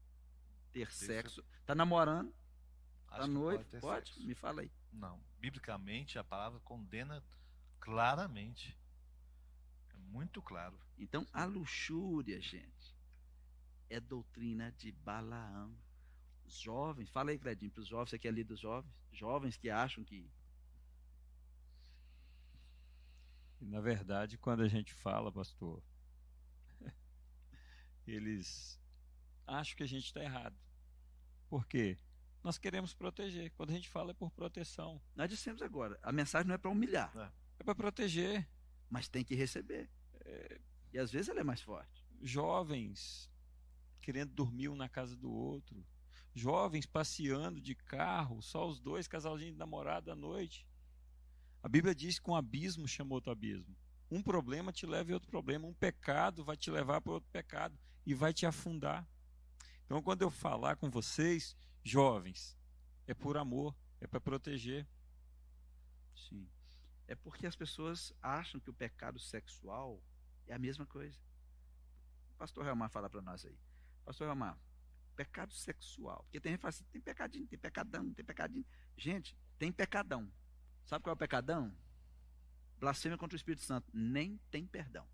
ter 0.72 0.90
sexo. 0.92 1.44
Está 1.60 1.74
namorando? 1.74 2.34
Está 3.04 3.26
noivo? 3.26 3.64
Pode, 3.64 3.80
pode? 3.80 4.26
Me 4.26 4.34
fala 4.34 4.62
aí. 4.62 4.72
Não. 4.92 5.22
Biblicamente, 5.38 6.18
a 6.18 6.24
palavra 6.24 6.60
condena 6.60 7.22
claramente 7.80 8.77
muito 10.08 10.42
claro. 10.42 10.78
Então, 10.98 11.26
a 11.32 11.44
luxúria, 11.44 12.40
gente, 12.40 12.96
é 13.90 14.00
doutrina 14.00 14.72
de 14.72 14.92
Balaão. 14.92 15.76
Os 16.44 16.58
jovens, 16.58 17.10
fala 17.10 17.30
aí, 17.30 17.38
Cledinho, 17.38 17.70
para 17.70 17.82
os 17.82 17.88
jovens, 17.88 18.10
você 18.10 18.18
quer 18.18 18.30
ler 18.32 18.44
dos 18.44 18.60
jovens? 18.60 18.92
Jovens 19.12 19.56
que 19.56 19.68
acham 19.70 20.02
que. 20.04 20.30
Na 23.60 23.80
verdade, 23.80 24.38
quando 24.38 24.62
a 24.62 24.68
gente 24.68 24.94
fala, 24.94 25.32
pastor, 25.32 25.82
eles 28.06 28.80
acham 29.46 29.76
que 29.76 29.82
a 29.82 29.88
gente 29.88 30.04
está 30.06 30.22
errado. 30.22 30.56
Por 31.48 31.66
quê? 31.66 31.98
Nós 32.42 32.56
queremos 32.56 32.94
proteger. 32.94 33.50
Quando 33.52 33.70
a 33.70 33.74
gente 33.74 33.88
fala 33.88 34.12
é 34.12 34.14
por 34.14 34.30
proteção. 34.30 35.02
Nós 35.14 35.28
dissemos 35.28 35.60
agora, 35.60 35.98
a 36.02 36.12
mensagem 36.12 36.46
não 36.46 36.54
é 36.54 36.58
para 36.58 36.70
humilhar, 36.70 37.12
É 37.58 37.64
para 37.64 37.74
proteger. 37.74 38.48
mas 38.88 39.08
tem 39.08 39.24
que 39.24 39.34
receber. 39.34 39.90
E 40.92 40.98
às 40.98 41.10
vezes 41.10 41.28
ela 41.28 41.40
é 41.40 41.44
mais 41.44 41.60
forte. 41.60 42.04
Jovens 42.22 43.30
querendo 44.00 44.32
dormir 44.32 44.68
um 44.68 44.76
na 44.76 44.88
casa 44.88 45.14
do 45.16 45.30
outro. 45.30 45.84
Jovens 46.34 46.86
passeando 46.86 47.60
de 47.60 47.74
carro, 47.74 48.40
só 48.40 48.66
os 48.66 48.80
dois, 48.80 49.06
casalzinho 49.06 49.52
de 49.52 49.58
namorado 49.58 50.10
à 50.10 50.14
noite. 50.14 50.66
A 51.62 51.68
Bíblia 51.68 51.94
diz 51.94 52.18
que 52.18 52.30
um 52.30 52.34
abismo 52.34 52.88
chama 52.88 53.14
outro 53.14 53.32
abismo. 53.32 53.76
Um 54.10 54.22
problema 54.22 54.72
te 54.72 54.86
leva 54.86 55.10
a 55.10 55.14
outro 55.14 55.28
problema. 55.28 55.66
Um 55.66 55.74
pecado 55.74 56.44
vai 56.44 56.56
te 56.56 56.70
levar 56.70 57.00
para 57.00 57.12
outro 57.12 57.28
pecado 57.30 57.78
e 58.06 58.14
vai 58.14 58.32
te 58.32 58.46
afundar. 58.46 59.06
Então, 59.84 60.00
quando 60.02 60.22
eu 60.22 60.30
falar 60.30 60.76
com 60.76 60.90
vocês, 60.90 61.56
jovens, 61.82 62.56
é 63.06 63.12
por 63.12 63.36
amor, 63.36 63.76
é 64.00 64.06
para 64.06 64.20
proteger. 64.20 64.86
Sim. 66.14 66.48
É 67.06 67.14
porque 67.14 67.46
as 67.46 67.56
pessoas 67.56 68.12
acham 68.22 68.60
que 68.60 68.70
o 68.70 68.74
pecado 68.74 69.18
sexual 69.18 70.02
é 70.48 70.54
a 70.54 70.58
mesma 70.58 70.86
coisa. 70.86 71.18
Pastor 72.36 72.64
Relmar 72.64 72.90
fala 72.90 73.08
para 73.08 73.20
nós 73.20 73.44
aí. 73.44 73.58
Pastor 74.04 74.26
Relmar, 74.26 74.58
pecado 75.14 75.52
sexual. 75.52 76.22
Porque 76.24 76.40
tem 76.40 76.52
gente 76.52 76.58
que 76.58 76.62
fala 76.62 76.70
assim, 76.70 76.84
tem 76.84 77.00
pecadinho, 77.00 77.46
tem 77.46 77.58
pecadão, 77.58 78.12
tem 78.14 78.24
pecadinho. 78.24 78.66
Gente, 78.96 79.36
tem 79.58 79.72
pecadão. 79.72 80.30
Sabe 80.84 81.02
qual 81.02 81.12
é 81.12 81.14
o 81.14 81.18
pecadão? 81.18 81.76
Blasfêmia 82.78 83.18
contra 83.18 83.34
o 83.34 83.36
Espírito 83.36 83.62
Santo. 83.62 83.90
Nem 83.92 84.38
tem 84.50 84.66
perdão. 84.66 85.06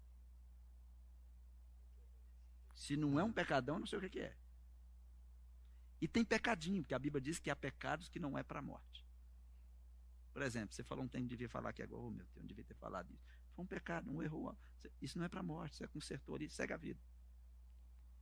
Se 2.74 2.97
não 2.97 3.19
é 3.19 3.24
um 3.24 3.32
pecadão, 3.32 3.78
não 3.78 3.86
sei 3.86 3.98
o 3.98 4.11
que 4.11 4.20
é. 4.20 4.36
E 6.01 6.06
tem 6.06 6.24
pecadinho, 6.24 6.82
porque 6.82 6.94
a 6.94 6.98
Bíblia 6.98 7.20
diz 7.20 7.39
que 7.39 7.48
há 7.48 7.56
pecados 7.56 8.09
que 8.09 8.19
não 8.19 8.36
é 8.36 8.43
para 8.43 8.59
a 8.59 8.62
morte. 8.62 9.06
Por 10.35 10.43
exemplo, 10.43 10.74
você 10.74 10.82
falou 10.82 11.05
um 11.05 11.09
tempo, 11.09 11.27
devia 11.27 11.48
falar 11.48 11.70
aqui 11.70 11.82
agora, 11.82 12.02
oh, 12.02 12.11
meu 12.11 12.24
Deus, 12.24 12.36
eu 12.36 12.43
não 12.43 12.48
devia 12.48 12.65
ter 12.65 12.74
falado 12.74 13.11
isso. 13.12 13.24
Foi 13.55 13.64
um 13.64 13.66
pecado, 13.66 14.10
um 14.10 14.22
erro. 14.22 14.56
Isso 15.01 15.18
não 15.18 15.24
é 15.24 15.28
para 15.28 15.40
a 15.40 15.43
morte, 15.43 15.76
você 15.76 15.89
consertou 15.89 16.35
ali, 16.35 16.48
segue 16.51 16.72
a 16.72 16.76
vida. 16.76 17.01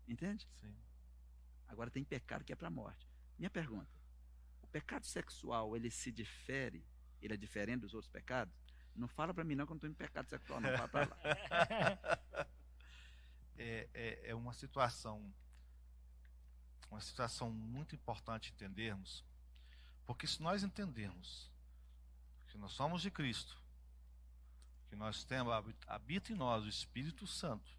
Entende? 0.06 0.48
Sim. 0.60 0.76
Agora 1.68 1.90
tem 1.90 2.04
pecado 2.04 2.44
que 2.44 2.52
é 2.52 2.56
para 2.56 2.68
a 2.68 2.70
morte. 2.70 3.08
Minha 3.38 3.50
pergunta: 3.50 3.90
o 4.62 4.66
pecado 4.68 5.06
sexual, 5.06 5.76
ele 5.76 5.90
se 5.90 6.12
difere? 6.12 6.84
Ele 7.20 7.34
é 7.34 7.36
diferente 7.36 7.80
dos 7.80 7.94
outros 7.94 8.10
pecados? 8.10 8.54
Não 8.94 9.08
fala 9.08 9.32
para 9.32 9.44
mim 9.44 9.54
não 9.54 9.64
que 9.64 9.72
eu 9.72 9.74
não 9.74 9.78
estou 9.78 9.90
em 9.90 9.94
pecado 9.94 10.28
sexual, 10.28 10.60
não. 10.60 10.70
Fala 10.76 10.88
para 10.88 11.08
lá. 11.08 12.48
É, 13.54 13.88
é, 13.92 14.30
é 14.30 14.34
uma 14.34 14.54
situação 14.54 15.32
uma 16.92 17.00
situação 17.00 17.50
muito 17.50 17.94
importante 17.94 18.52
entendermos, 18.52 19.24
porque 20.04 20.26
se 20.26 20.42
nós 20.42 20.62
entendermos 20.62 21.50
que 22.48 22.58
nós 22.58 22.72
somos 22.72 23.00
de 23.00 23.10
Cristo, 23.10 23.61
que 24.92 24.96
nós 24.96 25.24
temos 25.24 25.50
habita 25.86 26.34
em 26.34 26.36
nós 26.36 26.66
o 26.66 26.68
Espírito 26.68 27.26
Santo, 27.26 27.74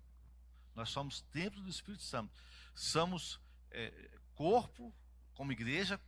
nós 0.74 0.90
somos 0.90 1.22
templo 1.22 1.62
do 1.62 1.70
Espírito 1.70 2.02
Santo, 2.02 2.34
somos 2.74 3.40
é, 3.70 4.18
corpo, 4.34 4.92
como 5.36 5.52
igreja, 5.52 6.02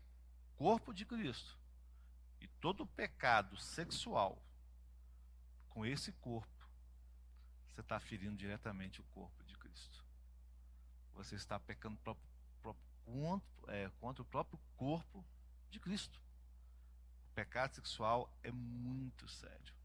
corpo 0.56 0.92
de 0.92 1.06
Cristo. 1.06 1.60
E 2.42 2.48
todo 2.48 2.88
pecado 2.88 3.56
sexual 3.56 4.44
com 5.70 5.86
esse 5.86 6.12
corpo, 6.14 6.68
você 7.70 7.82
está 7.82 8.00
ferindo 8.00 8.36
diretamente 8.36 9.00
o 9.00 9.04
corpo 9.14 9.44
de 9.44 9.56
Cristo. 9.60 10.04
Você 11.14 11.36
está 11.36 11.60
pecando 11.60 11.98
próprio, 11.98 12.28
próprio, 12.64 12.84
contra, 13.04 13.76
é, 13.76 13.92
contra 14.00 14.24
o 14.24 14.26
próprio 14.26 14.60
corpo 14.76 15.24
de 15.70 15.80
Cristo. 15.80 16.20
O 17.30 17.36
pecado 17.36 17.76
sexual 17.76 18.36
é 18.42 18.52
muito 18.52 19.28
sério. 19.28 19.85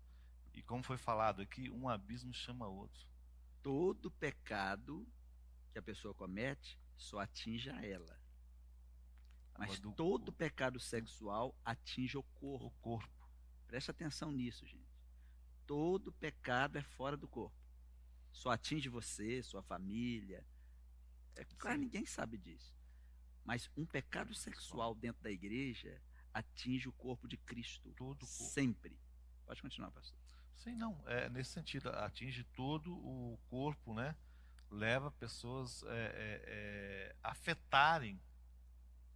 E 0.60 0.62
como 0.62 0.82
foi 0.82 0.98
falado 0.98 1.40
aqui, 1.40 1.70
um 1.70 1.88
abismo 1.88 2.34
chama 2.34 2.68
outro. 2.68 3.08
Todo 3.62 4.10
pecado 4.10 5.08
que 5.72 5.78
a 5.78 5.82
pessoa 5.82 6.12
comete 6.12 6.78
só 6.98 7.18
atinge 7.18 7.70
a 7.70 7.82
ela. 7.82 8.20
Mas 9.58 9.80
do 9.80 9.90
todo 9.90 10.26
corpo. 10.26 10.32
pecado 10.32 10.78
sexual 10.78 11.58
atinge 11.64 12.18
o 12.18 12.22
corpo. 12.22 12.66
O 12.66 12.70
corpo. 12.72 13.30
Preste 13.68 13.90
atenção 13.90 14.30
nisso, 14.30 14.66
gente. 14.66 15.00
Todo 15.66 16.12
pecado 16.12 16.76
é 16.76 16.82
fora 16.82 17.16
do 17.16 17.26
corpo. 17.26 17.56
Só 18.30 18.50
atinge 18.50 18.90
você, 18.90 19.42
sua 19.42 19.62
família. 19.62 20.46
É 21.36 21.44
claro, 21.56 21.78
Sim. 21.78 21.84
ninguém 21.84 22.04
sabe 22.04 22.36
disso. 22.36 22.76
Mas 23.46 23.70
um 23.74 23.86
pecado 23.86 24.34
sexual 24.34 24.94
dentro 24.94 25.22
da 25.22 25.30
igreja 25.30 26.02
atinge 26.34 26.86
o 26.86 26.92
corpo 26.92 27.26
de 27.26 27.38
Cristo. 27.38 27.94
Todo 27.96 28.24
o 28.24 28.26
corpo. 28.26 28.52
Sempre. 28.52 29.00
Pode 29.46 29.62
continuar, 29.62 29.90
pastor. 29.90 30.19
Sim, 30.62 30.74
não. 30.74 31.02
É, 31.06 31.28
nesse 31.30 31.52
sentido, 31.52 31.88
atinge 31.88 32.44
todo 32.44 32.92
o 32.92 33.38
corpo, 33.48 33.94
né? 33.94 34.14
Leva 34.70 35.10
pessoas 35.10 35.82
é, 35.84 35.88
é, 35.88 36.42
é, 36.46 37.16
a 37.22 37.30
afetarem 37.30 38.20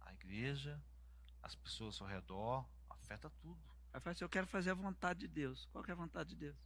a 0.01 0.11
igreja, 0.13 0.83
as 1.41 1.55
pessoas 1.55 2.01
ao 2.01 2.07
redor, 2.07 2.67
afeta 2.89 3.29
tudo. 3.41 3.61
Aí 3.93 4.01
fala 4.01 4.11
assim, 4.13 4.23
eu 4.23 4.29
quero 4.29 4.47
fazer 4.47 4.71
a 4.71 4.73
vontade 4.73 5.19
de 5.19 5.27
Deus. 5.27 5.67
Qual 5.71 5.83
que 5.83 5.91
é 5.91 5.93
a 5.93 5.97
vontade 5.97 6.29
de 6.29 6.35
Deus? 6.35 6.57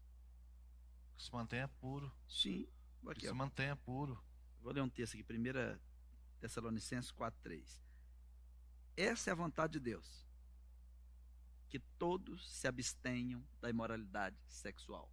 Que 1.17 1.23
se 1.23 1.31
mantenha 1.33 1.67
puro. 1.67 2.11
Sim. 2.27 2.65
Que 3.01 3.11
Aqui, 3.11 3.21
se 3.21 3.29
ó. 3.29 3.35
mantenha 3.35 3.75
puro. 3.75 4.17
Vou 4.61 4.71
ler 4.71 4.81
um 4.81 4.89
texto 4.89 5.15
aqui, 5.15 5.25
1 5.29 5.77
Tessalonicenses 6.39 7.11
4,3. 7.11 7.81
Essa 8.95 9.29
é 9.29 9.33
a 9.33 9.35
vontade 9.35 9.73
de 9.73 9.79
Deus. 9.81 10.25
Que 11.69 11.79
todos 11.97 12.51
se 12.51 12.67
abstenham 12.67 13.45
da 13.61 13.69
imoralidade 13.69 14.37
sexual. 14.47 15.11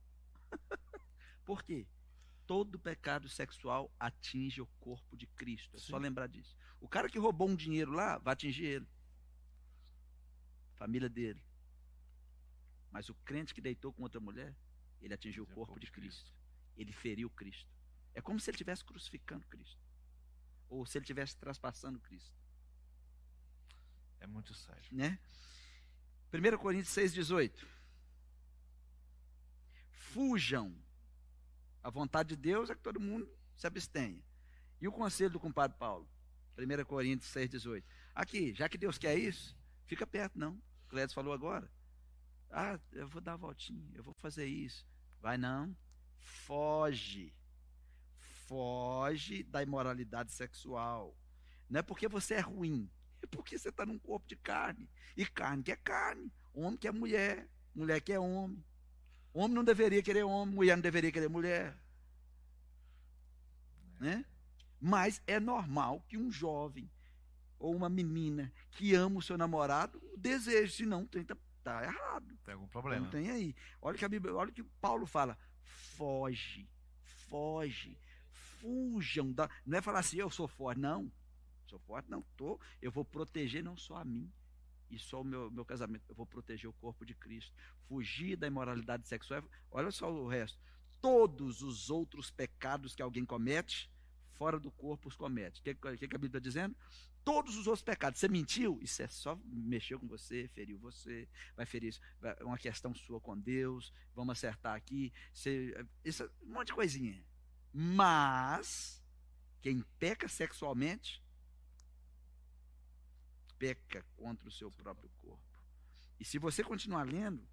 Por 1.44 1.62
quê? 1.62 1.86
Todo 2.46 2.78
pecado 2.78 3.28
sexual 3.28 3.94
atinge 4.00 4.60
o 4.60 4.66
corpo 4.80 5.16
de 5.16 5.26
Cristo. 5.26 5.76
É 5.76 5.78
só 5.78 5.96
Sim. 5.96 6.04
lembrar 6.04 6.28
disso. 6.28 6.56
O 6.80 6.88
cara 6.88 7.08
que 7.08 7.18
roubou 7.18 7.48
um 7.48 7.56
dinheiro 7.56 7.92
lá, 7.92 8.18
vai 8.18 8.32
atingir 8.32 8.64
ele. 8.64 8.88
Família 10.74 11.08
dele. 11.08 11.42
Mas 12.90 13.08
o 13.08 13.14
crente 13.14 13.54
que 13.54 13.60
deitou 13.60 13.92
com 13.92 14.02
outra 14.02 14.20
mulher, 14.20 14.54
ele 15.00 15.12
atingiu 15.12 15.42
o 15.42 15.46
Atingiu 15.46 15.66
corpo 15.66 15.78
de 15.78 15.90
Cristo. 15.90 16.32
Ele 16.76 16.92
feriu 16.92 17.28
Cristo. 17.30 17.70
É 18.14 18.20
como 18.20 18.40
se 18.40 18.48
ele 18.48 18.56
estivesse 18.56 18.84
crucificando 18.84 19.46
Cristo. 19.46 19.80
Ou 20.68 20.86
se 20.86 20.96
ele 20.98 21.04
estivesse 21.04 21.36
traspassando 21.36 22.00
Cristo. 22.00 22.34
É 24.20 24.26
muito 24.26 24.54
sério. 24.54 24.88
Né? 24.90 25.18
1 26.32 26.58
Coríntios 26.58 26.94
6,18. 26.94 27.66
Fujam. 29.90 30.74
A 31.82 31.90
vontade 31.90 32.30
de 32.30 32.36
Deus 32.36 32.68
é 32.70 32.74
que 32.74 32.82
todo 32.82 33.00
mundo 33.00 33.30
se 33.56 33.66
abstenha. 33.66 34.22
E 34.80 34.88
o 34.88 34.92
conselho 34.92 35.30
do 35.30 35.40
compadre 35.40 35.76
Paulo? 35.78 36.08
1 36.58 36.84
Coríntios 36.84 37.30
6,18. 37.32 37.84
Aqui, 38.14 38.54
já 38.54 38.68
que 38.68 38.78
Deus 38.78 38.98
quer 38.98 39.16
isso, 39.16 39.56
fica 39.84 40.06
perto, 40.06 40.38
não. 40.38 40.54
O 40.84 40.88
Clédio 40.88 41.14
falou 41.14 41.32
agora. 41.32 41.70
Ah, 42.50 42.78
eu 42.92 43.08
vou 43.08 43.20
dar 43.20 43.34
a 43.34 43.36
voltinha, 43.36 43.90
eu 43.94 44.02
vou 44.02 44.14
fazer 44.14 44.46
isso. 44.46 44.86
Vai 45.20 45.36
não. 45.36 45.76
Foge. 46.18 47.34
Foge 48.46 49.42
da 49.42 49.62
imoralidade 49.62 50.32
sexual. 50.32 51.16
Não 51.68 51.80
é 51.80 51.82
porque 51.82 52.08
você 52.08 52.34
é 52.34 52.40
ruim, 52.40 52.90
é 53.22 53.26
porque 53.26 53.58
você 53.58 53.68
está 53.68 53.84
num 53.86 53.98
corpo 53.98 54.26
de 54.26 54.36
carne. 54.36 54.88
E 55.16 55.24
carne 55.24 55.62
que 55.62 55.72
é 55.72 55.76
carne, 55.76 56.32
homem 56.52 56.76
que 56.76 56.88
é 56.88 56.92
mulher, 56.92 57.48
mulher 57.74 58.00
que 58.00 58.12
é 58.12 58.18
homem. 58.18 58.64
Homem 59.32 59.54
não 59.54 59.64
deveria 59.64 60.02
querer 60.02 60.22
homem, 60.22 60.54
mulher 60.54 60.76
não 60.76 60.82
deveria 60.82 61.12
querer 61.12 61.28
mulher. 61.28 61.76
Né? 64.00 64.24
Mas 64.80 65.22
é 65.26 65.40
normal 65.40 66.04
que 66.08 66.16
um 66.16 66.30
jovem 66.30 66.90
ou 67.58 67.74
uma 67.74 67.88
menina 67.88 68.52
que 68.70 68.94
ama 68.94 69.18
o 69.18 69.22
seu 69.22 69.38
namorado 69.38 70.00
o 70.12 70.16
deseje, 70.16 70.76
senão 70.76 71.06
tem 71.06 71.24
tá, 71.24 71.82
errado. 71.82 72.38
Tem 72.44 72.54
algum 72.54 72.64
Não 72.64 72.70
problema. 72.70 73.08
tem 73.08 73.30
aí. 73.30 73.54
Olha 73.80 73.98
que 73.98 74.04
a 74.04 74.08
Bíblia, 74.08 74.34
olha 74.34 74.52
que 74.52 74.62
Paulo 74.62 75.06
fala: 75.06 75.38
foge, 75.62 76.68
foge, 77.28 77.98
fujam 78.60 79.32
da. 79.32 79.48
Não 79.64 79.78
é 79.78 79.82
falar 79.82 80.00
assim, 80.00 80.18
eu 80.18 80.30
sou 80.30 80.46
forte, 80.46 80.80
não. 80.80 81.10
Sou 81.66 81.78
forte, 81.80 82.10
não 82.10 82.22
tô. 82.36 82.60
Eu 82.80 82.90
vou 82.90 83.04
proteger 83.04 83.62
não 83.62 83.76
só 83.76 83.96
a 83.96 84.04
mim 84.04 84.32
e 84.90 84.98
só 84.98 85.20
o 85.20 85.24
meu, 85.24 85.50
meu 85.50 85.64
casamento. 85.64 86.04
Eu 86.08 86.14
vou 86.14 86.26
proteger 86.26 86.68
o 86.68 86.72
corpo 86.74 87.04
de 87.04 87.14
Cristo. 87.14 87.52
Fugir 87.88 88.36
da 88.36 88.46
imoralidade 88.46 89.06
sexual. 89.06 89.42
Olha 89.70 89.90
só 89.90 90.10
o 90.10 90.28
resto. 90.28 90.58
Todos 91.00 91.62
os 91.62 91.90
outros 91.90 92.30
pecados 92.30 92.94
que 92.94 93.02
alguém 93.02 93.24
comete, 93.24 93.90
fora 94.34 94.58
do 94.58 94.70
corpo 94.70 95.08
os 95.08 95.16
comete. 95.16 95.60
O 95.60 95.64
que, 95.64 95.74
que, 95.74 96.08
que 96.08 96.16
a 96.16 96.18
Bíblia 96.18 96.28
está 96.28 96.38
dizendo? 96.38 96.76
Todos 97.24 97.56
os 97.56 97.66
outros 97.66 97.82
pecados. 97.82 98.20
Você 98.20 98.28
mentiu? 98.28 98.78
Isso 98.80 99.02
é 99.02 99.08
só 99.08 99.38
mexeu 99.44 99.98
com 99.98 100.06
você, 100.06 100.48
feriu 100.54 100.78
você, 100.78 101.28
vai 101.56 101.66
ferir 101.66 101.88
isso. 101.88 102.00
É 102.22 102.44
uma 102.44 102.58
questão 102.58 102.94
sua 102.94 103.20
com 103.20 103.36
Deus. 103.36 103.92
Vamos 104.14 104.32
acertar 104.32 104.76
aqui. 104.76 105.12
Você, 105.34 105.74
isso 106.04 106.22
é 106.22 106.30
um 106.44 106.52
monte 106.52 106.68
de 106.68 106.74
coisinha. 106.74 107.24
Mas 107.72 109.02
quem 109.60 109.84
peca 109.98 110.28
sexualmente 110.28 111.22
peca 113.58 114.04
contra 114.16 114.48
o 114.48 114.52
seu 114.52 114.70
próprio 114.70 115.10
corpo. 115.20 115.42
E 116.18 116.24
se 116.24 116.38
você 116.38 116.62
continuar 116.62 117.04
lendo, 117.04 117.46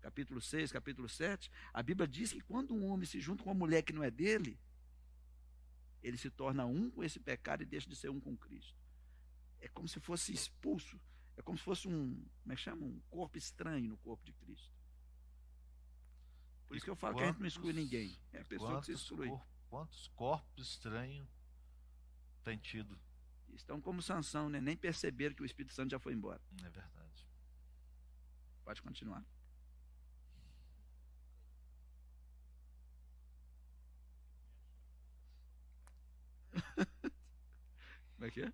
capítulo 0.00 0.40
6, 0.40 0.72
capítulo 0.72 1.08
7, 1.08 1.50
a 1.72 1.82
Bíblia 1.82 2.06
diz 2.06 2.32
que 2.32 2.40
quando 2.40 2.74
um 2.74 2.86
homem 2.86 3.06
se 3.06 3.20
junta 3.20 3.42
com 3.42 3.50
uma 3.50 3.58
mulher 3.58 3.82
que 3.82 3.92
não 3.92 4.02
é 4.02 4.10
dele, 4.10 4.58
ele 6.02 6.16
se 6.16 6.30
torna 6.30 6.66
um 6.66 6.90
com 6.90 7.04
esse 7.04 7.20
pecado 7.20 7.62
e 7.62 7.66
deixa 7.66 7.88
de 7.88 7.96
ser 7.96 8.10
um 8.10 8.20
com 8.20 8.36
Cristo. 8.36 8.78
É 9.60 9.68
como 9.68 9.86
se 9.86 10.00
fosse 10.00 10.32
expulso, 10.32 10.98
é 11.36 11.42
como 11.42 11.56
se 11.58 11.64
fosse 11.64 11.88
um, 11.88 12.14
como 12.42 12.52
é 12.52 12.56
que 12.56 12.62
chama? 12.62 12.84
Um 12.84 13.00
corpo 13.10 13.36
estranho 13.36 13.88
no 13.88 13.98
corpo 13.98 14.24
de 14.24 14.32
Cristo. 14.32 14.72
Por 16.66 16.76
isso 16.76 16.84
que 16.84 16.90
eu 16.90 16.96
falo 16.96 17.14
quantos, 17.14 17.22
que 17.22 17.28
a 17.28 17.32
gente 17.32 17.40
não 17.40 17.48
exclui 17.48 17.72
ninguém. 17.72 18.18
É 18.32 18.40
a 18.40 18.44
pessoa 18.44 18.80
que 18.80 18.86
se 18.86 18.92
exclui. 18.92 19.28
Corpo, 19.28 19.46
quantos 19.68 20.08
corpos 20.08 20.68
estranhos 20.68 21.28
tem 22.44 22.56
tido? 22.58 22.98
Estão 23.54 23.80
como 23.80 24.02
sanção, 24.02 24.48
né? 24.48 24.60
Nem 24.60 24.76
perceberam 24.76 25.34
que 25.34 25.42
o 25.42 25.46
Espírito 25.46 25.74
Santo 25.74 25.90
já 25.90 25.98
foi 25.98 26.12
embora. 26.12 26.40
É 26.64 26.70
verdade. 26.70 27.26
Pode 28.64 28.82
continuar. 28.82 29.24
Como 38.14 38.26
é 38.26 38.30
que 38.30 38.42
é? 38.42 38.52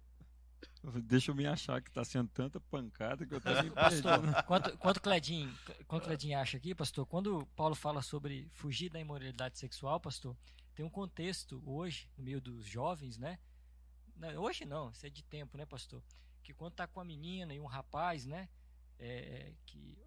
Deixa 1.03 1.33
eu 1.33 1.35
me 1.35 1.47
achar 1.47 1.83
que 1.83 1.91
está 1.91 2.05
sendo 2.05 2.29
tanta 2.29 2.61
pancada 2.61 3.27
que 3.27 3.35
eu 3.35 3.39
estou 3.39 3.63
me 3.63 3.71
Pastor, 3.73 4.45
quanto, 4.45 4.79
quanto, 4.79 5.01
Cledinho, 5.03 5.53
quanto 5.89 6.05
Cledinho 6.05 6.39
acha 6.39 6.57
aqui, 6.57 6.75
pastor, 6.75 7.05
quando 7.07 7.45
Paulo 7.57 7.75
fala 7.75 8.01
sobre 8.03 8.49
fugir 8.53 8.89
da 8.89 9.01
imoralidade 9.01 9.59
sexual, 9.59 9.99
pastor, 9.99 10.37
tem 10.77 10.87
um 10.87 10.91
contexto 10.91 11.61
hoje, 11.67 12.09
no 12.17 12.23
meio 12.23 12.41
dos 12.41 12.65
jovens, 12.65 13.19
né? 13.19 13.39
Hoje 14.39 14.65
não, 14.65 14.91
isso 14.91 15.07
é 15.07 15.11
de 15.11 15.23
tempo, 15.23 15.57
né, 15.57 15.67
pastor? 15.67 16.03
Que 16.43 16.55
quando 16.55 16.73
está 16.73 16.87
com 16.87 17.01
a 17.01 17.05
menina 17.05 17.55
e 17.55 17.61
um 17.61 17.67
rapaz, 17.67 18.25
né? 18.25 18.49
É, 18.99 19.53
que 19.67 19.99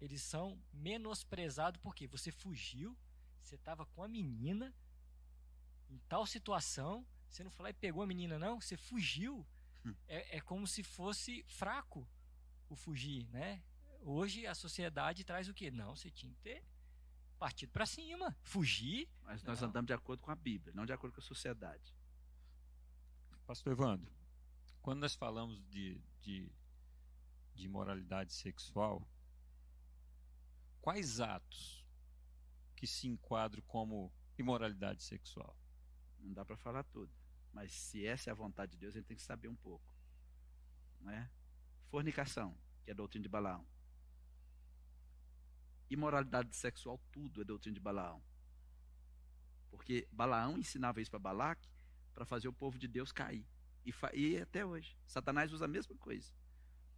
eles 0.00 0.22
são 0.22 0.58
menosprezados 0.72 1.80
porque 1.82 2.06
você 2.06 2.30
fugiu, 2.30 2.96
você 3.42 3.56
estava 3.56 3.84
com 3.86 4.02
a 4.02 4.08
menina 4.08 4.74
em 5.88 5.98
tal 6.08 6.24
situação, 6.26 7.04
você 7.28 7.42
não 7.42 7.50
foi 7.50 7.64
lá 7.64 7.70
e 7.70 7.74
pegou 7.74 8.02
a 8.02 8.06
menina, 8.06 8.38
não, 8.38 8.60
você 8.60 8.76
fugiu. 8.76 9.46
Hum. 9.84 9.94
É, 10.06 10.36
é 10.36 10.40
como 10.40 10.66
se 10.66 10.82
fosse 10.82 11.42
fraco 11.44 12.08
o 12.68 12.76
fugir, 12.76 13.26
né? 13.30 13.62
Hoje 14.02 14.46
a 14.46 14.54
sociedade 14.54 15.24
traz 15.24 15.48
o 15.48 15.54
quê? 15.54 15.70
Não, 15.70 15.96
você 15.96 16.10
tinha 16.10 16.32
que 16.32 16.40
ter 16.40 16.64
partido 17.38 17.70
para 17.70 17.86
cima, 17.86 18.36
fugir. 18.42 19.08
Mas 19.24 19.42
nós 19.42 19.60
não. 19.60 19.68
andamos 19.68 19.86
de 19.86 19.92
acordo 19.92 20.20
com 20.20 20.30
a 20.30 20.36
Bíblia, 20.36 20.72
não 20.74 20.86
de 20.86 20.92
acordo 20.92 21.14
com 21.14 21.20
a 21.20 21.24
sociedade. 21.24 21.94
Pastor 23.50 23.72
Evandro, 23.72 24.08
quando 24.80 25.00
nós 25.00 25.16
falamos 25.16 25.60
de, 25.68 26.00
de, 26.20 26.48
de 27.52 27.64
imoralidade 27.64 28.32
sexual, 28.32 29.04
quais 30.80 31.18
atos 31.18 31.84
que 32.76 32.86
se 32.86 33.08
enquadram 33.08 33.60
como 33.66 34.14
imoralidade 34.38 35.02
sexual? 35.02 35.58
Não 36.20 36.32
dá 36.32 36.44
para 36.44 36.56
falar 36.56 36.84
tudo. 36.84 37.12
Mas 37.52 37.72
se 37.72 38.06
essa 38.06 38.30
é 38.30 38.32
a 38.32 38.36
vontade 38.36 38.70
de 38.70 38.78
Deus, 38.78 38.94
a 38.94 39.00
gente 39.00 39.08
tem 39.08 39.16
que 39.16 39.22
saber 39.24 39.48
um 39.48 39.56
pouco. 39.56 39.98
Né? 41.00 41.28
Fornicação, 41.88 42.56
que 42.84 42.90
é 42.90 42.92
a 42.92 42.96
doutrina 42.96 43.24
de 43.24 43.28
Balaão. 43.28 43.66
Imoralidade 45.90 46.54
sexual, 46.54 47.00
tudo 47.10 47.42
é 47.42 47.44
doutrina 47.44 47.74
de 47.74 47.80
Balaão. 47.80 48.22
Porque 49.72 50.06
Balaão 50.12 50.56
ensinava 50.56 51.00
isso 51.00 51.10
para 51.10 51.18
Balaque 51.18 51.68
para 52.14 52.24
fazer 52.24 52.48
o 52.48 52.52
povo 52.52 52.78
de 52.78 52.88
Deus 52.88 53.12
cair. 53.12 53.46
E, 53.84 53.92
e, 54.14 54.38
até 54.38 54.64
hoje. 54.64 54.96
Satanás 55.06 55.52
usa 55.52 55.64
a 55.64 55.68
mesma 55.68 55.96
coisa. 55.96 56.32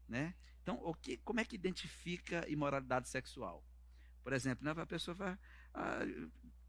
Né? 0.09 0.35
Então, 0.63 0.81
o 0.83 0.95
que, 0.95 1.17
como 1.19 1.41
é 1.41 1.45
que 1.45 1.55
identifica 1.55 2.49
imoralidade 2.49 3.09
sexual? 3.09 3.65
Por 4.23 4.33
exemplo, 4.33 4.65
né, 4.65 4.71
a 4.71 4.87
pessoa 4.87 5.15
vai. 5.15 5.39
Ah, 5.75 6.01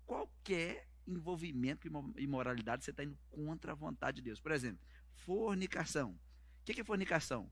qualquer 0.06 0.88
envolvimento 1.06 1.90
com 1.90 2.14
imoralidade, 2.18 2.84
você 2.84 2.92
está 2.92 3.04
indo 3.04 3.18
contra 3.30 3.74
a 3.74 3.76
vontade 3.76 4.18
de 4.18 4.24
Deus. 4.24 4.40
Por 4.40 4.52
exemplo, 4.52 4.82
fornicação. 5.14 6.12
O 6.62 6.64
que 6.66 6.80
é 6.80 6.84
fornicação? 6.84 7.52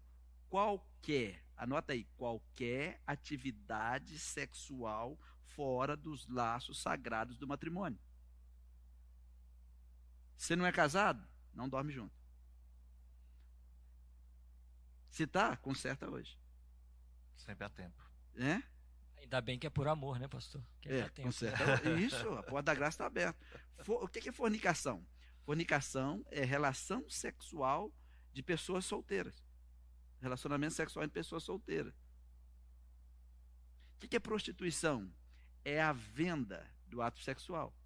Qualquer, 0.49 1.43
anota 1.55 1.93
aí, 1.93 2.05
qualquer 2.17 3.01
atividade 3.05 4.17
sexual 4.17 5.19
fora 5.55 5.95
dos 5.95 6.27
laços 6.27 6.81
sagrados 6.81 7.37
do 7.37 7.47
matrimônio. 7.47 7.99
Você 10.41 10.55
não 10.55 10.65
é 10.65 10.71
casado? 10.71 11.23
Não 11.53 11.69
dorme 11.69 11.93
junto. 11.93 12.19
Se 15.11 15.27
tá, 15.27 15.55
conserta 15.55 16.09
hoje. 16.09 16.35
Sempre 17.37 17.63
há 17.63 17.69
tempo. 17.69 18.03
É? 18.33 18.63
Ainda 19.17 19.39
bem 19.39 19.59
que 19.59 19.67
é 19.67 19.69
por 19.69 19.87
amor, 19.87 20.19
né, 20.19 20.27
pastor? 20.27 20.65
Que 20.81 20.89
é, 20.89 21.09
com 21.09 21.31
certeza. 21.31 21.93
Isso, 21.95 22.27
a 22.33 22.41
porta 22.41 22.63
da 22.63 22.73
graça 22.73 22.95
está 22.95 23.05
aberta. 23.05 23.39
For, 23.83 24.03
o 24.03 24.07
que 24.07 24.27
é 24.27 24.31
fornicação? 24.31 25.05
Fornicação 25.45 26.25
é 26.31 26.43
relação 26.43 27.07
sexual 27.07 27.93
de 28.33 28.41
pessoas 28.41 28.83
solteiras. 28.83 29.43
Relacionamento 30.19 30.73
sexual 30.73 31.05
de 31.05 31.13
pessoas 31.13 31.43
solteiras. 31.43 31.93
O 34.03 34.07
que 34.07 34.15
é 34.15 34.19
prostituição? 34.19 35.13
É 35.63 35.79
a 35.79 35.93
venda 35.93 36.67
do 36.87 36.99
ato 36.99 37.19
sexual. 37.19 37.77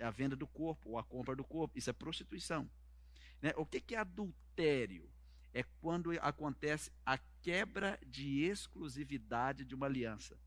É 0.00 0.04
a 0.06 0.10
venda 0.10 0.34
do 0.34 0.46
corpo 0.46 0.90
ou 0.90 0.98
a 0.98 1.04
compra 1.04 1.36
do 1.36 1.44
corpo. 1.44 1.78
Isso 1.78 1.90
é 1.90 1.92
prostituição. 1.92 2.68
Né? 3.40 3.52
O 3.56 3.66
que 3.66 3.94
é 3.94 3.98
adultério? 3.98 5.08
É 5.52 5.62
quando 5.80 6.10
acontece 6.20 6.90
a 7.04 7.18
quebra 7.42 7.98
de 8.06 8.44
exclusividade 8.44 9.64
de 9.64 9.74
uma 9.74 9.86
aliança. 9.86 10.38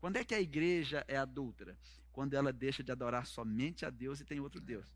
Quando 0.00 0.16
é 0.16 0.24
que 0.24 0.34
a 0.34 0.40
igreja 0.40 1.04
é 1.06 1.16
adúltera? 1.16 1.78
Quando 2.12 2.34
ela 2.34 2.52
deixa 2.52 2.82
de 2.82 2.90
adorar 2.90 3.26
somente 3.26 3.86
a 3.86 3.90
Deus 3.90 4.20
e 4.20 4.24
tem 4.24 4.40
outro 4.40 4.60
Deus. 4.60 4.92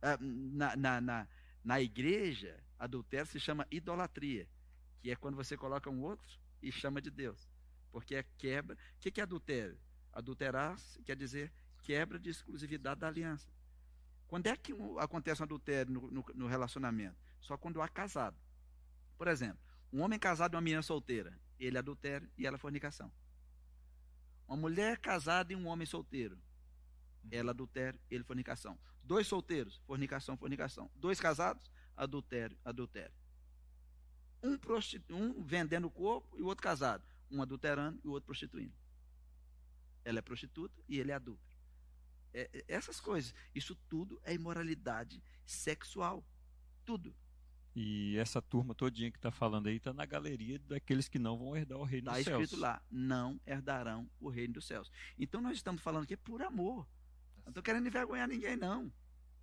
Ah, 0.00 0.16
na, 0.20 0.76
na, 0.76 1.00
na, 1.00 1.28
na 1.62 1.80
igreja, 1.80 2.62
adultério 2.78 3.26
se 3.26 3.40
chama 3.40 3.66
idolatria, 3.70 4.48
que 5.00 5.10
é 5.10 5.16
quando 5.16 5.36
você 5.36 5.56
coloca 5.56 5.90
um 5.90 6.02
outro 6.02 6.38
e 6.62 6.70
chama 6.70 7.00
de 7.00 7.10
Deus. 7.10 7.48
Porque 7.90 8.14
é 8.14 8.22
quebra. 8.38 8.76
O 8.96 9.00
que 9.00 9.20
é 9.20 9.24
adultério? 9.24 9.78
Adulterar 10.12 10.76
quer 11.04 11.16
dizer 11.16 11.52
quebra 11.90 12.20
de 12.20 12.30
exclusividade 12.30 13.00
da 13.00 13.08
aliança. 13.08 13.50
Quando 14.28 14.46
é 14.46 14.56
que 14.56 14.72
acontece 15.00 15.42
um 15.42 15.44
adultério 15.44 15.92
no, 15.92 16.08
no, 16.08 16.24
no 16.36 16.46
relacionamento? 16.46 17.16
Só 17.40 17.58
quando 17.58 17.82
há 17.82 17.88
casado. 17.88 18.36
Por 19.18 19.26
exemplo, 19.26 19.58
um 19.92 20.00
homem 20.00 20.16
casado 20.16 20.54
e 20.54 20.56
uma 20.56 20.60
menina 20.60 20.82
solteira, 20.82 21.36
ele 21.58 21.76
é 21.76 21.80
adultério 21.80 22.30
e 22.38 22.46
ela 22.46 22.54
é 22.54 22.58
fornicação. 22.60 23.12
Uma 24.46 24.56
mulher 24.56 24.98
casada 24.98 25.52
e 25.52 25.56
um 25.56 25.66
homem 25.66 25.84
solteiro, 25.84 26.36
uhum. 27.24 27.30
ela 27.32 27.50
é 27.50 27.54
adultério, 27.54 27.98
ele 28.08 28.22
é 28.22 28.24
fornicação. 28.24 28.78
Dois 29.02 29.26
solteiros, 29.26 29.82
fornicação, 29.84 30.36
fornicação. 30.36 30.88
Dois 30.94 31.18
casados, 31.20 31.68
adultério, 31.96 32.56
adultério. 32.64 33.16
Um, 34.44 34.56
um 35.10 35.42
vendendo 35.42 35.88
o 35.88 35.90
corpo 35.90 36.38
e 36.38 36.42
o 36.42 36.46
outro 36.46 36.62
casado. 36.62 37.04
Um 37.28 37.42
adulterando 37.42 38.00
e 38.04 38.06
o 38.06 38.12
outro 38.12 38.26
prostituindo. 38.26 38.76
Ela 40.04 40.20
é 40.20 40.22
prostituta 40.22 40.80
e 40.88 41.00
ele 41.00 41.10
é 41.10 41.14
adulto. 41.14 41.49
É, 42.32 42.48
é, 42.52 42.64
essas 42.68 43.00
coisas. 43.00 43.34
Isso 43.54 43.74
tudo 43.88 44.20
é 44.24 44.34
imoralidade 44.34 45.22
sexual. 45.44 46.24
Tudo. 46.84 47.14
E 47.74 48.16
essa 48.18 48.42
turma 48.42 48.74
todinha 48.74 49.10
que 49.10 49.18
está 49.18 49.30
falando 49.30 49.68
aí 49.68 49.76
está 49.76 49.92
na 49.92 50.04
galeria 50.04 50.58
daqueles 50.58 51.08
que 51.08 51.18
não 51.18 51.38
vão 51.38 51.56
herdar 51.56 51.78
o 51.78 51.84
reino 51.84 52.06
tá 52.06 52.16
dos 52.16 52.24
céus. 52.24 52.34
Está 52.34 52.44
escrito 52.44 52.60
lá, 52.60 52.82
não 52.90 53.40
herdarão 53.46 54.10
o 54.18 54.28
reino 54.28 54.54
dos 54.54 54.66
céus. 54.66 54.90
Então 55.16 55.40
nós 55.40 55.56
estamos 55.56 55.80
falando 55.80 56.04
aqui 56.04 56.16
por 56.16 56.42
amor. 56.42 56.88
Não 57.44 57.50
estou 57.50 57.62
querendo 57.62 57.86
envergonhar 57.86 58.28
ninguém, 58.28 58.56
não. 58.56 58.92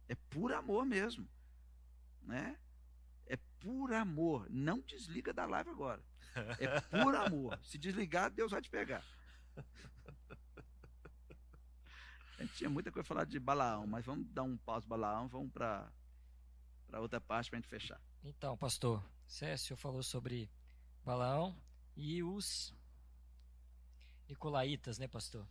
É 0.10 0.16
por 0.30 0.52
amor 0.54 0.86
mesmo. 0.86 1.28
Né? 2.22 2.58
É 3.26 3.38
por 3.60 3.94
amor. 3.94 4.48
Não 4.50 4.82
desliga 4.82 5.34
da 5.34 5.46
live 5.46 5.70
agora. 5.70 6.04
É 6.60 6.82
por 6.82 7.16
amor. 7.16 7.58
Se 7.64 7.78
desligar, 7.78 8.30
Deus 8.30 8.52
vai 8.52 8.62
te 8.62 8.70
pegar. 8.70 9.04
A 12.38 12.44
gente 12.44 12.54
tinha 12.54 12.70
muita 12.70 12.92
coisa 12.92 13.06
a 13.06 13.08
falar 13.08 13.26
de 13.26 13.40
Balaão, 13.40 13.88
mas 13.88 14.06
vamos 14.06 14.28
dar 14.28 14.44
um 14.44 14.56
pause 14.58 14.88
Balaão, 14.88 15.28
vamos 15.28 15.52
para 15.52 15.90
outra 16.94 17.20
parte 17.20 17.50
para 17.50 17.58
a 17.58 17.62
gente 17.62 17.70
fechar. 17.70 18.00
Então, 18.24 18.56
pastor, 18.56 19.04
Cécio 19.26 19.76
falou 19.76 20.04
sobre 20.04 20.50
Balaão 21.04 21.56
e 21.96 22.22
os 22.22 22.76
Nicolaitas, 24.30 25.00
né, 25.00 25.08
pastor? 25.08 25.48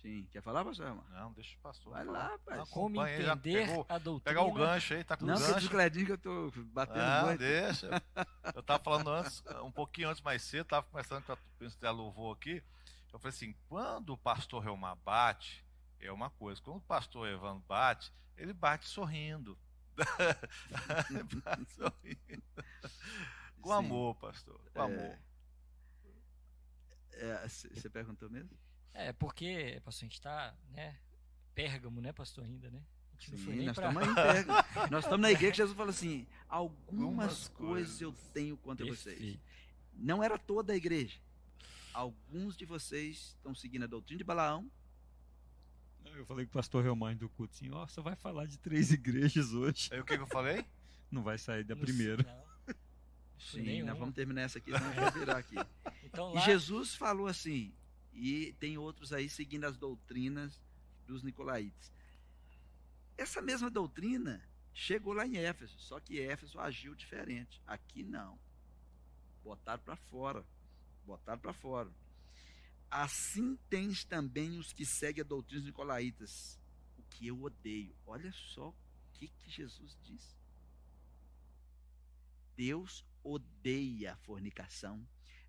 Sim. 0.00 0.28
Quer 0.30 0.42
falar, 0.42 0.62
pastor? 0.64 0.94
Não, 1.10 1.32
deixa 1.32 1.56
o 1.56 1.60
pastor. 1.60 1.92
Vai 1.92 2.04
falar, 2.04 2.28
rapaz. 2.28 2.58
Não, 2.58 2.66
Como 2.66 3.06
entender 3.06 3.66
pegou, 3.66 3.86
a 3.88 3.98
doutrina. 3.98 4.38
Pegar 4.38 4.42
o 4.42 4.52
gancho 4.52 4.94
aí, 4.94 5.02
tá 5.02 5.16
com 5.16 5.24
não, 5.24 5.34
o 5.34 5.38
gancho. 5.38 5.60
Não, 5.62 5.70
Cledinho 5.70 6.06
que 6.06 6.12
eu 6.12 6.18
tô 6.18 6.52
batendo 6.66 6.98
Não, 6.98 7.26
muito. 7.26 7.38
deixa. 7.38 7.88
Eu 8.54 8.62
tava 8.62 8.84
falando 8.84 9.10
antes, 9.10 9.42
um 9.62 9.72
pouquinho 9.72 10.10
antes, 10.10 10.20
mais 10.20 10.42
cedo, 10.42 10.66
tava 10.66 10.86
conversando 10.86 11.24
com 11.24 11.32
a 11.32 11.38
ministra 11.58 11.90
louvor 11.90 12.36
aqui. 12.36 12.62
Eu 13.10 13.18
falei 13.18 13.34
assim, 13.34 13.54
quando 13.68 14.10
o 14.10 14.18
pastor 14.18 14.62
Relmar 14.62 14.94
bate, 14.96 15.63
é 16.06 16.12
uma 16.12 16.30
coisa. 16.30 16.60
Quando 16.62 16.78
o 16.78 16.82
pastor 16.82 17.28
Evandro 17.28 17.64
bate, 17.66 18.12
ele 18.36 18.52
bate 18.52 18.86
sorrindo 18.88 19.58
Com 23.60 23.68
Sim. 23.70 23.74
amor, 23.76 24.14
pastor. 24.16 24.60
Com 24.72 24.80
É. 24.80 24.84
amor. 24.84 25.18
É, 27.12 27.48
Você 27.48 27.88
perguntou 27.88 28.28
mesmo? 28.28 28.50
É, 28.92 29.12
porque, 29.12 29.80
pastor, 29.84 30.02
a 30.02 30.06
gente 30.06 30.14
está, 30.14 30.54
né, 30.70 30.98
Pérgamo, 31.54 32.00
né, 32.00 32.12
pastor, 32.12 32.44
ainda, 32.44 32.70
né? 32.70 32.82
Sim, 33.20 33.64
nós 33.64 33.76
pra... 33.76 33.88
estamos 33.88 34.08
em 34.08 34.14
Pérgamo. 34.14 34.58
Nós 34.90 35.04
estamos 35.04 35.20
na 35.20 35.30
igreja 35.30 35.52
que 35.52 35.56
Jesus 35.58 35.76
falou 35.76 35.90
assim: 35.90 36.26
algumas 36.48 37.48
coisas 37.48 38.00
eu 38.00 38.12
tenho 38.32 38.56
contra 38.56 38.84
vocês. 38.84 39.38
Não 39.94 40.22
era 40.22 40.36
toda 40.36 40.72
a 40.72 40.76
igreja. 40.76 41.20
Alguns 41.92 42.56
de 42.56 42.64
vocês 42.64 43.18
estão 43.36 43.54
seguindo 43.54 43.84
a 43.84 43.86
doutrina 43.86 44.18
de 44.18 44.24
Balaão. 44.24 44.68
Eu 46.04 46.26
falei 46.26 46.44
com 46.46 46.50
o 46.50 46.52
pastor 46.54 46.82
Reumães 46.82 47.18
do 47.18 47.28
culto 47.28 47.54
assim, 47.54 47.70
ó, 47.72 47.86
você 47.86 48.00
vai 48.00 48.16
falar 48.16 48.46
de 48.46 48.58
três 48.58 48.90
igrejas 48.92 49.52
hoje. 49.52 49.88
Aí 49.92 50.00
o 50.00 50.04
que, 50.04 50.16
que 50.16 50.22
eu 50.22 50.26
falei? 50.26 50.64
Não 51.10 51.22
vai 51.22 51.38
sair 51.38 51.64
da 51.64 51.76
primeira. 51.76 52.22
não. 52.22 52.44
Sim, 53.38 53.62
nenhuma. 53.62 53.90
nós 53.90 53.98
vamos 53.98 54.14
terminar 54.14 54.42
essa 54.42 54.58
aqui, 54.58 54.72
senão 54.72 54.92
vai 54.92 55.10
virar 55.10 55.38
aqui. 55.38 55.54
Então 56.04 56.30
E 56.30 56.34
lá, 56.36 56.40
Jesus 56.42 56.94
falou 56.94 57.26
assim, 57.26 57.74
e 58.12 58.54
tem 58.60 58.78
outros 58.78 59.12
aí 59.12 59.28
seguindo 59.28 59.64
as 59.64 59.76
doutrinas 59.76 60.62
dos 61.06 61.24
nicolaítas. 61.24 61.92
Essa 63.16 63.42
mesma 63.42 63.68
doutrina 63.68 64.40
chegou 64.72 65.12
lá 65.12 65.26
em 65.26 65.36
Éfeso, 65.36 65.78
só 65.78 65.98
que 65.98 66.20
Éfeso 66.20 66.60
agiu 66.60 66.94
diferente. 66.94 67.60
Aqui 67.66 68.04
não. 68.04 68.38
Botaram 69.42 69.82
para 69.82 69.96
fora. 69.96 70.44
Botaram 71.04 71.40
para 71.40 71.52
fora. 71.52 71.90
Assim 72.96 73.56
tens 73.68 74.04
também 74.04 74.56
os 74.56 74.72
que 74.72 74.86
seguem 74.86 75.20
a 75.20 75.26
doutrina 75.26 75.64
nicolaítas, 75.64 76.60
o 76.96 77.02
que 77.02 77.26
eu 77.26 77.42
odeio. 77.42 77.92
Olha 78.06 78.32
só 78.32 78.68
o 78.68 78.76
que, 79.14 79.26
que 79.26 79.50
Jesus 79.50 79.98
diz. 80.00 80.38
Deus 82.54 83.04
odeia 83.24 84.12
a 84.12 84.16
fornicação, 84.18 85.04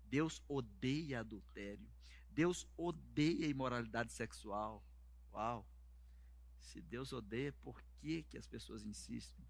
Deus 0.06 0.42
odeia 0.48 1.20
adultério. 1.20 1.88
Deus 2.32 2.66
odeia 2.76 3.46
a 3.46 3.50
imoralidade 3.50 4.12
sexual. 4.12 4.84
Uau! 5.32 5.64
Se 6.58 6.80
Deus 6.82 7.12
odeia, 7.12 7.52
por 7.62 7.80
que, 8.00 8.24
que 8.24 8.36
as 8.36 8.48
pessoas 8.48 8.82
insistem? 8.82 9.46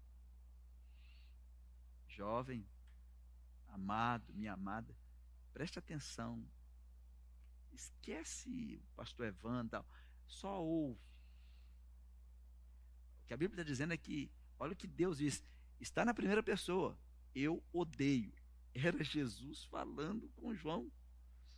Jovem, 2.07 2.63
amado, 3.69 4.31
minha 4.35 4.53
amada, 4.53 4.95
preste 5.51 5.79
atenção. 5.79 6.47
Esquece 7.77 8.81
o 8.81 8.95
pastor 8.95 9.27
Evandro, 9.27 9.69
tal. 9.69 9.85
só 10.25 10.61
ouve. 10.61 10.99
O 13.23 13.27
que 13.27 13.33
a 13.33 13.37
Bíblia 13.37 13.61
está 13.61 13.63
dizendo 13.63 13.93
é 13.93 13.97
que, 13.97 14.31
olha 14.57 14.73
o 14.73 14.75
que 14.75 14.87
Deus 14.87 15.19
diz, 15.19 15.43
está 15.79 16.03
na 16.03 16.13
primeira 16.13 16.41
pessoa. 16.41 16.97
Eu 17.35 17.63
odeio 17.71 18.33
era 18.85 19.03
Jesus 19.03 19.63
falando 19.65 20.29
com 20.35 20.53
João. 20.53 20.91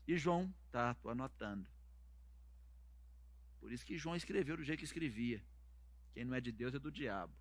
E 0.08 0.18
João, 0.18 0.54
tá, 0.72 0.94
tô 0.96 1.10
anotando. 1.10 1.68
Por 3.60 3.72
isso 3.72 3.86
que 3.86 3.98
João 3.98 4.16
escreveu 4.16 4.56
do 4.56 4.64
jeito 4.64 4.80
que 4.80 4.86
escrevia. 4.86 5.44
Quem 6.14 6.24
não 6.24 6.34
é 6.34 6.42
de 6.42 6.52
Deus 6.52 6.74
é 6.74 6.80
do 6.80 6.92
diabo. 6.92 7.34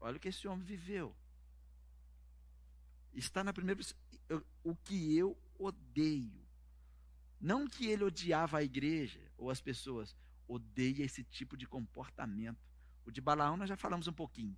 Olha 0.00 0.16
o 0.16 0.20
que 0.20 0.28
esse 0.28 0.46
homem 0.46 0.64
viveu. 0.64 1.14
Está 3.12 3.44
na 3.44 3.52
primeira 3.52 3.80
O 4.64 4.74
que 4.76 5.16
eu 5.16 5.36
odeio. 5.64 6.42
Não 7.40 7.66
que 7.68 7.86
ele 7.86 8.04
odiava 8.04 8.58
a 8.58 8.62
igreja 8.62 9.20
ou 9.36 9.50
as 9.50 9.60
pessoas. 9.60 10.16
Odeia 10.46 11.04
esse 11.04 11.24
tipo 11.24 11.56
de 11.56 11.66
comportamento. 11.66 12.58
O 13.04 13.10
de 13.10 13.20
Balaão 13.20 13.56
nós 13.56 13.68
já 13.68 13.76
falamos 13.76 14.06
um 14.06 14.12
pouquinho. 14.12 14.56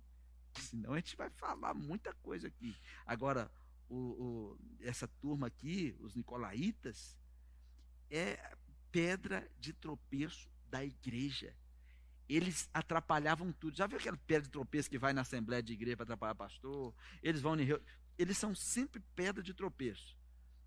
Senão 0.59 0.93
a 0.93 0.97
gente 0.97 1.15
vai 1.15 1.29
falar 1.31 1.73
muita 1.73 2.13
coisa 2.15 2.47
aqui. 2.47 2.75
Agora, 3.05 3.51
o, 3.89 3.95
o- 3.97 4.59
essa 4.81 5.07
turma 5.07 5.47
aqui, 5.47 5.95
os 5.99 6.15
nicolaítas, 6.15 7.17
é 8.09 8.55
pedra 8.91 9.49
de 9.59 9.73
tropeço 9.73 10.47
da 10.69 10.83
igreja. 10.85 11.55
Eles 12.27 12.69
atrapalhavam 12.73 13.51
tudo. 13.51 13.75
Já 13.77 13.85
viu 13.87 13.97
aquela 13.97 14.17
pedra 14.17 14.43
de 14.43 14.49
tropeço 14.51 14.89
que 14.89 14.97
vai 14.97 15.13
na 15.13 15.21
assembleia 15.21 15.61
de 15.61 15.73
igreja 15.73 15.97
para 15.97 16.03
atrapalhar 16.05 16.35
pastor? 16.35 16.93
Eles 17.21 17.41
vão 17.41 17.59
em 17.59 17.67
Eles 18.17 18.37
são 18.37 18.55
sempre 18.55 19.01
pedra 19.15 19.43
de 19.43 19.53
tropeço. 19.53 20.15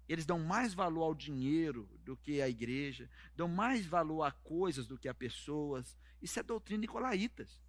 Eles 0.09 0.25
dão 0.25 0.39
mais 0.39 0.73
valor 0.73 1.03
ao 1.05 1.15
dinheiro 1.15 1.89
do 2.05 2.17
que 2.17 2.41
à 2.41 2.49
igreja, 2.49 3.11
dão 3.37 3.47
mais 3.47 3.85
valor 3.85 4.23
a 4.23 4.33
coisas 4.33 4.87
do 4.87 4.97
que 4.99 5.09
a 5.09 5.15
pessoas. 5.15 5.97
Isso 6.23 6.41
é 6.41 6.43
doutrina 6.43 6.81
nicolaítas. 6.81 7.61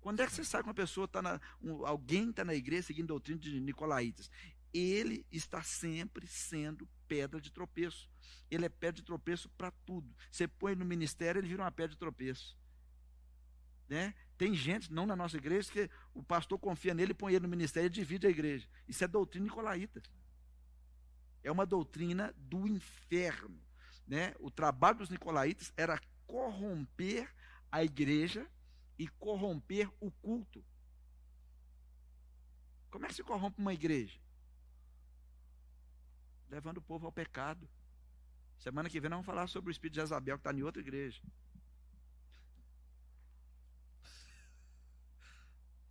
Quando 0.00 0.20
é 0.20 0.26
que 0.26 0.32
você 0.32 0.44
sabe 0.44 0.64
que 0.64 0.68
uma 0.68 0.74
pessoa 0.74 1.06
está 1.06 1.20
na. 1.20 1.40
um- 1.60 1.84
alguém 1.84 2.30
está 2.30 2.44
na 2.44 2.54
igreja 2.54 2.84
seguindo 2.88 3.08
doutrina 3.08 3.40
de 3.40 3.60
Nicolaitas? 3.60 4.30
Ele 4.72 5.26
está 5.32 5.62
sempre 5.62 6.26
sendo 6.26 6.88
pedra 7.08 7.40
de 7.40 7.50
tropeço. 7.50 8.08
Ele 8.50 8.66
é 8.66 8.68
pedra 8.68 9.00
de 9.00 9.02
tropeço 9.02 9.48
para 9.50 9.70
tudo. 9.70 10.14
Você 10.30 10.46
põe 10.46 10.74
no 10.74 10.84
ministério, 10.84 11.40
ele 11.40 11.48
vira 11.48 11.62
uma 11.62 11.72
pedra 11.72 11.92
de 11.92 11.98
tropeço. 11.98 12.56
Né? 13.88 14.14
Tem 14.36 14.54
gente, 14.54 14.92
não 14.92 15.06
na 15.06 15.16
nossa 15.16 15.36
igreja, 15.36 15.70
que 15.72 15.90
o 16.12 16.22
pastor 16.22 16.58
confia 16.58 16.92
nele, 16.92 17.14
põe 17.14 17.32
ele 17.32 17.44
no 17.44 17.48
ministério 17.48 17.86
e 17.86 17.90
divide 17.90 18.26
a 18.26 18.30
igreja. 18.30 18.68
Isso 18.86 19.02
é 19.02 19.08
doutrina 19.08 19.44
nicolaíta. 19.46 20.02
É 21.46 21.52
uma 21.52 21.64
doutrina 21.64 22.34
do 22.36 22.66
inferno. 22.66 23.56
Né? 24.04 24.34
O 24.40 24.50
trabalho 24.50 24.98
dos 24.98 25.10
nicolaítas 25.10 25.72
era 25.76 26.00
corromper 26.26 27.32
a 27.70 27.84
igreja 27.84 28.50
e 28.98 29.06
corromper 29.06 29.88
o 30.00 30.10
culto. 30.10 30.64
Como 32.90 33.04
é 33.04 33.08
que 33.08 33.14
se 33.14 33.22
corrompe 33.22 33.60
uma 33.60 33.72
igreja? 33.72 34.18
Levando 36.50 36.78
o 36.78 36.82
povo 36.82 37.06
ao 37.06 37.12
pecado. 37.12 37.70
Semana 38.58 38.90
que 38.90 38.98
vem 38.98 39.08
nós 39.08 39.18
vamos 39.18 39.26
falar 39.26 39.46
sobre 39.46 39.70
o 39.70 39.72
espírito 39.72 39.94
de 39.94 40.00
Jezabel 40.00 40.38
que 40.38 40.40
está 40.40 40.52
em 40.52 40.64
outra 40.64 40.82
igreja. 40.82 41.22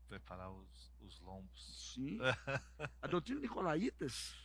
Preparar 0.09 0.51
os, 0.51 0.93
os 0.99 1.17
lombos. 1.21 1.93
Sim. 1.93 2.19
A 3.01 3.07
doutrina 3.07 3.39
de 3.39 3.47
Nicolaitas 3.47 4.44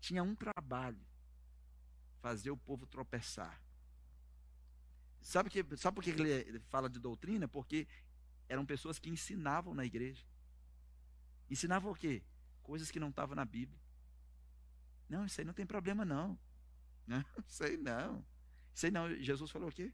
tinha 0.00 0.22
um 0.22 0.34
trabalho: 0.34 1.00
fazer 2.20 2.50
o 2.50 2.56
povo 2.56 2.86
tropeçar. 2.86 3.62
Sabe, 5.20 5.50
que, 5.50 5.64
sabe 5.76 5.94
por 5.94 6.02
que 6.02 6.10
ele 6.10 6.60
fala 6.70 6.88
de 6.88 6.98
doutrina? 6.98 7.46
Porque 7.46 7.86
eram 8.48 8.64
pessoas 8.64 8.98
que 8.98 9.10
ensinavam 9.10 9.74
na 9.74 9.84
igreja. 9.84 10.24
Ensinavam 11.48 11.92
o 11.92 11.94
quê? 11.94 12.22
Coisas 12.62 12.90
que 12.90 12.98
não 12.98 13.10
estavam 13.10 13.36
na 13.36 13.44
Bíblia. 13.44 13.78
Não, 15.08 15.26
isso 15.26 15.40
aí 15.40 15.44
não 15.44 15.52
tem 15.52 15.66
problema, 15.66 16.04
não. 16.04 16.38
Não, 17.06 17.24
isso 17.46 17.64
aí 17.64 17.76
não. 17.76 18.24
Isso 18.74 18.86
aí 18.86 18.92
não. 18.92 19.14
Jesus 19.16 19.50
falou 19.50 19.68
o 19.68 19.72
quê? 19.72 19.92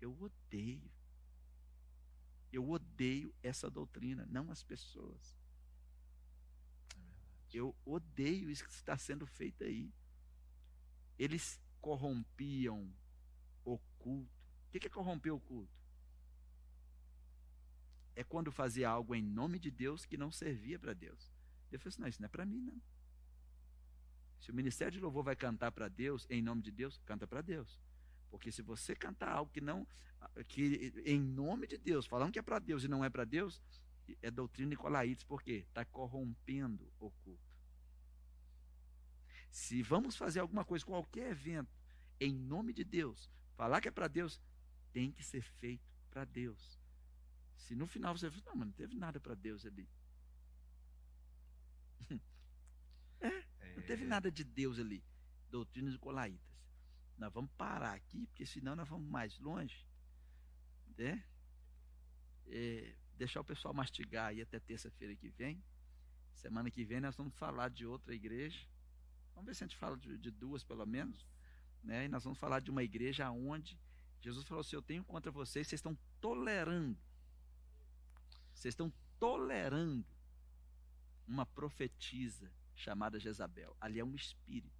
Eu 0.00 0.16
odeio. 0.20 0.90
Eu 2.52 2.68
odeio 2.68 3.34
essa 3.42 3.70
doutrina, 3.70 4.26
não 4.28 4.50
as 4.50 4.62
pessoas. 4.62 5.36
Eu 7.52 7.74
odeio 7.84 8.50
isso 8.50 8.64
que 8.64 8.70
está 8.70 8.96
sendo 8.96 9.26
feito 9.26 9.64
aí. 9.64 9.92
Eles 11.18 11.60
corrompiam 11.80 12.92
o 13.64 13.78
culto. 13.98 14.30
O 14.68 14.78
que 14.78 14.86
é 14.86 14.90
corromper 14.90 15.32
o 15.32 15.40
culto? 15.40 15.72
É 18.14 18.24
quando 18.24 18.50
fazia 18.50 18.88
algo 18.88 19.14
em 19.14 19.22
nome 19.22 19.58
de 19.58 19.70
Deus 19.70 20.04
que 20.04 20.16
não 20.16 20.30
servia 20.30 20.78
para 20.78 20.92
Deus. 20.92 21.32
Eu 21.70 21.78
falei 21.78 21.88
assim: 21.88 22.02
não, 22.02 22.08
isso 22.08 22.20
não 22.20 22.26
é 22.26 22.30
para 22.30 22.46
mim, 22.46 22.60
não. 22.60 22.80
Se 24.40 24.50
o 24.50 24.54
ministério 24.54 24.92
de 24.92 25.00
louvor 25.00 25.24
vai 25.24 25.36
cantar 25.36 25.72
para 25.72 25.88
Deus, 25.88 26.26
em 26.30 26.42
nome 26.42 26.62
de 26.62 26.70
Deus, 26.70 27.00
canta 27.04 27.26
para 27.26 27.40
Deus. 27.40 27.80
Porque 28.30 28.52
se 28.52 28.62
você 28.62 28.94
cantar 28.94 29.30
algo 29.30 29.50
que 29.50 29.60
não, 29.60 29.86
que 30.48 30.92
em 31.04 31.20
nome 31.20 31.66
de 31.66 31.78
Deus, 31.78 32.06
falando 32.06 32.32
que 32.32 32.38
é 32.38 32.42
para 32.42 32.58
Deus 32.58 32.84
e 32.84 32.88
não 32.88 33.04
é 33.04 33.10
para 33.10 33.24
Deus, 33.24 33.62
é 34.22 34.30
doutrina 34.30 34.70
Nicolaites, 34.70 35.24
por 35.24 35.42
quê? 35.42 35.64
Está 35.68 35.84
corrompendo 35.84 36.92
o 36.98 37.10
culto. 37.10 37.40
Se 39.50 39.82
vamos 39.82 40.16
fazer 40.16 40.40
alguma 40.40 40.64
coisa, 40.64 40.84
qualquer 40.84 41.30
evento, 41.30 41.70
em 42.20 42.32
nome 42.34 42.72
de 42.72 42.84
Deus, 42.84 43.30
falar 43.54 43.80
que 43.80 43.88
é 43.88 43.90
para 43.90 44.08
Deus, 44.08 44.40
tem 44.92 45.10
que 45.12 45.22
ser 45.24 45.42
feito 45.42 45.84
para 46.10 46.24
Deus. 46.24 46.78
Se 47.56 47.74
no 47.74 47.86
final 47.86 48.16
você 48.16 48.30
fala, 48.30 48.44
não, 48.46 48.56
mas 48.56 48.68
não 48.68 48.74
teve 48.74 48.94
nada 48.94 49.18
para 49.20 49.34
Deus 49.34 49.64
ali. 49.66 49.88
Não 53.74 53.82
teve 53.82 54.04
É, 54.04 54.06
nada 54.06 54.30
de 54.30 54.44
Deus 54.44 54.78
ali. 54.78 55.04
Doutrinas 55.50 55.92
Nicolaitas. 55.92 56.40
Nós 57.18 57.32
vamos 57.32 57.50
parar 57.56 57.94
aqui, 57.94 58.26
porque 58.26 58.46
senão 58.46 58.76
nós 58.76 58.88
vamos 58.88 59.08
mais 59.08 59.38
longe. 59.38 59.86
Né? 60.96 61.24
É, 62.46 62.94
deixar 63.16 63.40
o 63.40 63.44
pessoal 63.44 63.74
mastigar 63.74 64.28
aí 64.28 64.40
até 64.40 64.60
terça-feira 64.60 65.14
que 65.16 65.28
vem. 65.28 65.62
Semana 66.34 66.70
que 66.70 66.84
vem 66.84 67.00
nós 67.00 67.16
vamos 67.16 67.34
falar 67.34 67.70
de 67.70 67.86
outra 67.86 68.14
igreja. 68.14 68.66
Vamos 69.34 69.46
ver 69.46 69.54
se 69.54 69.64
a 69.64 69.66
gente 69.66 69.76
fala 69.76 69.96
de, 69.96 70.16
de 70.18 70.30
duas, 70.30 70.62
pelo 70.62 70.86
menos. 70.86 71.26
Né? 71.82 72.04
E 72.04 72.08
nós 72.08 72.24
vamos 72.24 72.38
falar 72.38 72.60
de 72.60 72.70
uma 72.70 72.82
igreja 72.82 73.30
onde 73.30 73.78
Jesus 74.20 74.46
falou 74.46 74.60
assim: 74.60 74.76
Eu 74.76 74.82
tenho 74.82 75.04
contra 75.04 75.30
vocês, 75.30 75.66
vocês 75.66 75.78
estão 75.78 75.96
tolerando. 76.20 76.98
Vocês 78.54 78.72
estão 78.72 78.92
tolerando 79.18 80.06
uma 81.26 81.44
profetisa 81.44 82.50
chamada 82.74 83.18
Jezabel. 83.18 83.76
Ali 83.80 83.98
é 83.98 84.04
um 84.04 84.14
espírito. 84.14 84.74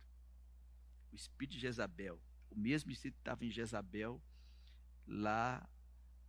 O 1.12 1.16
espírito 1.16 1.54
de 1.54 1.60
Jezabel. 1.60 2.20
O 2.50 2.58
mesmo 2.58 2.90
espírito 2.90 3.16
que 3.16 3.20
estava 3.20 3.44
em 3.44 3.50
Jezabel, 3.50 4.22
lá 5.06 5.68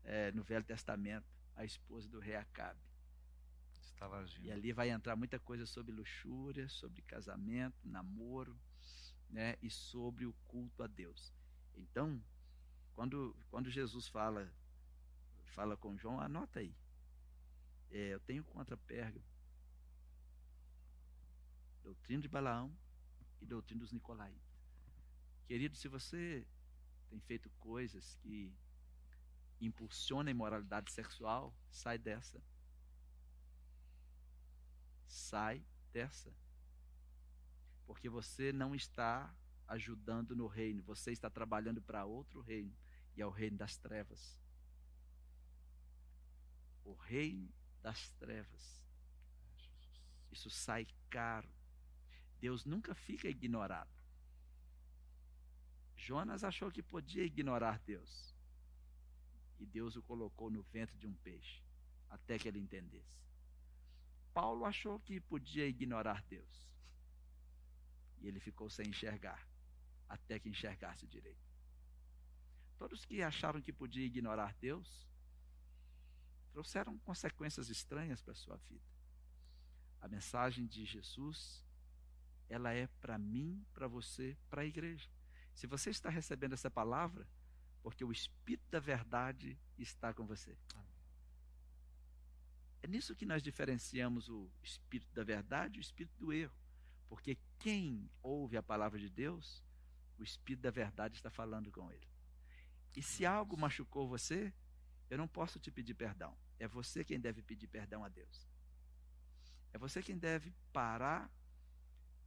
é, 0.04 0.32
no 0.32 0.44
Velho 0.44 0.64
Testamento, 0.64 1.37
a 1.58 1.66
esposa 1.66 2.08
do 2.08 2.20
rei 2.20 2.36
Acabe. 2.36 2.80
Estava 3.82 4.20
agindo. 4.20 4.46
E 4.46 4.52
ali 4.52 4.72
vai 4.72 4.90
entrar 4.90 5.18
muita 5.18 5.38
coisa 5.38 5.66
sobre 5.66 5.92
luxúria, 5.92 6.70
sobre 6.70 7.02
casamento, 7.02 7.78
namoro, 7.84 8.58
né, 9.30 9.58
e 9.62 9.70
sobre 9.70 10.26
o 10.26 10.34
culto 10.48 10.82
a 10.82 10.88
Deus. 10.88 11.34
Então, 11.76 12.24
quando, 12.94 13.36
quando 13.50 13.70
Jesus 13.70 14.08
fala 14.08 14.50
fala 15.48 15.76
com 15.76 15.98
João, 15.98 16.22
anota 16.22 16.60
aí. 16.60 16.74
É, 17.90 18.14
eu 18.14 18.20
tenho 18.20 18.44
contra 18.46 18.78
Pérgamo 18.78 19.26
doutrina 21.88 22.22
de 22.22 22.28
Balaão 22.28 22.78
e 23.42 23.46
doutrina 23.46 23.80
dos 23.80 23.94
Nicolaitas. 23.94 24.42
Querido, 25.46 25.78
se 25.78 25.88
você 25.88 26.46
tem 27.10 27.20
feito 27.22 27.50
coisas 27.52 28.16
que 28.16 28.54
impulsionam 29.66 30.30
a 30.30 30.32
imoralidade 30.32 30.92
sexual, 30.92 31.56
sai 31.70 31.98
dessa. 31.98 32.42
Sai 35.08 35.66
dessa. 35.92 36.34
Porque 37.86 38.10
você 38.10 38.52
não 38.52 38.76
está 38.76 39.34
ajudando 39.68 40.36
no 40.36 40.48
reino, 40.48 40.84
você 40.84 41.12
está 41.12 41.30
trabalhando 41.30 41.82
para 41.82 42.06
outro 42.06 42.42
reino, 42.42 42.76
e 43.16 43.22
é 43.22 43.26
o 43.26 43.32
reino 43.32 43.58
das 43.58 43.78
trevas. 43.78 44.40
O 46.84 46.94
reino 46.94 47.52
das 47.82 48.10
trevas. 48.12 48.84
Isso 50.32 50.50
sai 50.50 50.88
caro. 51.10 51.50
Deus 52.40 52.66
nunca 52.66 52.94
fica 52.94 53.28
ignorado. 53.28 53.90
Jonas 55.96 56.44
achou 56.44 56.72
que 56.72 56.84
podia 56.84 57.24
ignorar 57.24 57.80
Deus. 57.80 58.37
E 59.60 59.66
Deus 59.66 59.96
o 59.96 60.04
colocou 60.04 60.50
no 60.50 60.62
ventre 60.64 60.98
de 60.98 61.08
um 61.08 61.14
peixe, 61.16 61.64
até 62.10 62.38
que 62.38 62.48
ele 62.48 62.60
entendesse. 62.60 63.18
Paulo 64.34 64.66
achou 64.66 65.00
que 65.00 65.20
podia 65.20 65.68
ignorar 65.68 66.24
Deus. 66.24 66.68
E 68.20 68.28
ele 68.28 68.40
ficou 68.40 68.70
sem 68.70 68.88
enxergar, 68.88 69.48
até 70.08 70.40
que 70.40 70.50
enxergasse 70.50 71.08
direito. 71.08 71.48
Todos 72.78 73.06
que 73.06 73.22
acharam 73.24 73.62
que 73.62 73.74
podia 73.74 74.06
ignorar 74.06 74.54
Deus, 74.56 75.08
trouxeram 76.52 76.98
consequências 77.00 77.70
estranhas 77.70 78.22
para 78.22 78.34
a 78.34 78.36
sua 78.36 78.58
vida. 78.70 78.86
A 80.00 80.08
mensagem 80.08 80.68
de 80.68 80.86
Jesus 80.86 81.66
ela 82.50 82.74
é 82.74 82.88
para 83.02 83.18
mim, 83.18 83.66
para 83.74 83.88
você, 83.88 84.38
para 84.50 84.62
a 84.62 84.66
igreja. 84.66 85.10
Se 85.54 85.68
você 85.68 85.90
está 85.90 86.10
recebendo 86.10 86.54
essa 86.54 86.72
palavra, 86.72 87.28
porque 87.88 88.04
o 88.04 88.12
Espírito 88.12 88.70
da 88.70 88.82
verdade 88.82 89.58
está 89.78 90.14
com 90.14 90.26
você. 90.26 90.58
É 92.82 92.88
nisso 92.88 93.16
que 93.16 93.26
nós 93.26 93.42
diferenciamos 93.42 94.28
o 94.28 94.52
Espírito 94.62 95.10
da 95.14 95.24
verdade 95.24 95.78
e 95.78 95.80
o 95.80 95.82
Espírito 95.88 96.14
do 96.18 96.34
erro. 96.34 96.54
Porque 97.08 97.38
quem 97.58 98.12
ouve 98.22 98.58
a 98.58 98.62
palavra 98.62 99.00
de 99.00 99.10
Deus, 99.10 99.64
o 100.18 100.24
Espírito 100.24 100.64
da 100.64 100.70
verdade 100.70 101.16
está 101.16 101.30
falando 101.30 101.72
com 101.72 101.90
ele. 101.90 102.06
E 102.94 103.02
se 103.02 103.26
algo 103.26 103.56
machucou 103.56 104.06
você, 104.06 104.54
eu 105.10 105.18
não 105.18 105.26
posso 105.26 105.58
te 105.58 105.72
pedir 105.72 105.94
perdão. 105.94 106.38
É 106.60 106.68
você 106.68 107.06
quem 107.06 107.22
deve 107.22 107.42
pedir 107.42 107.68
perdão 107.68 108.04
a 108.04 108.10
Deus. 108.10 108.46
É 109.72 109.78
você 109.78 110.04
quem 110.04 110.18
deve 110.18 110.54
parar 110.74 111.32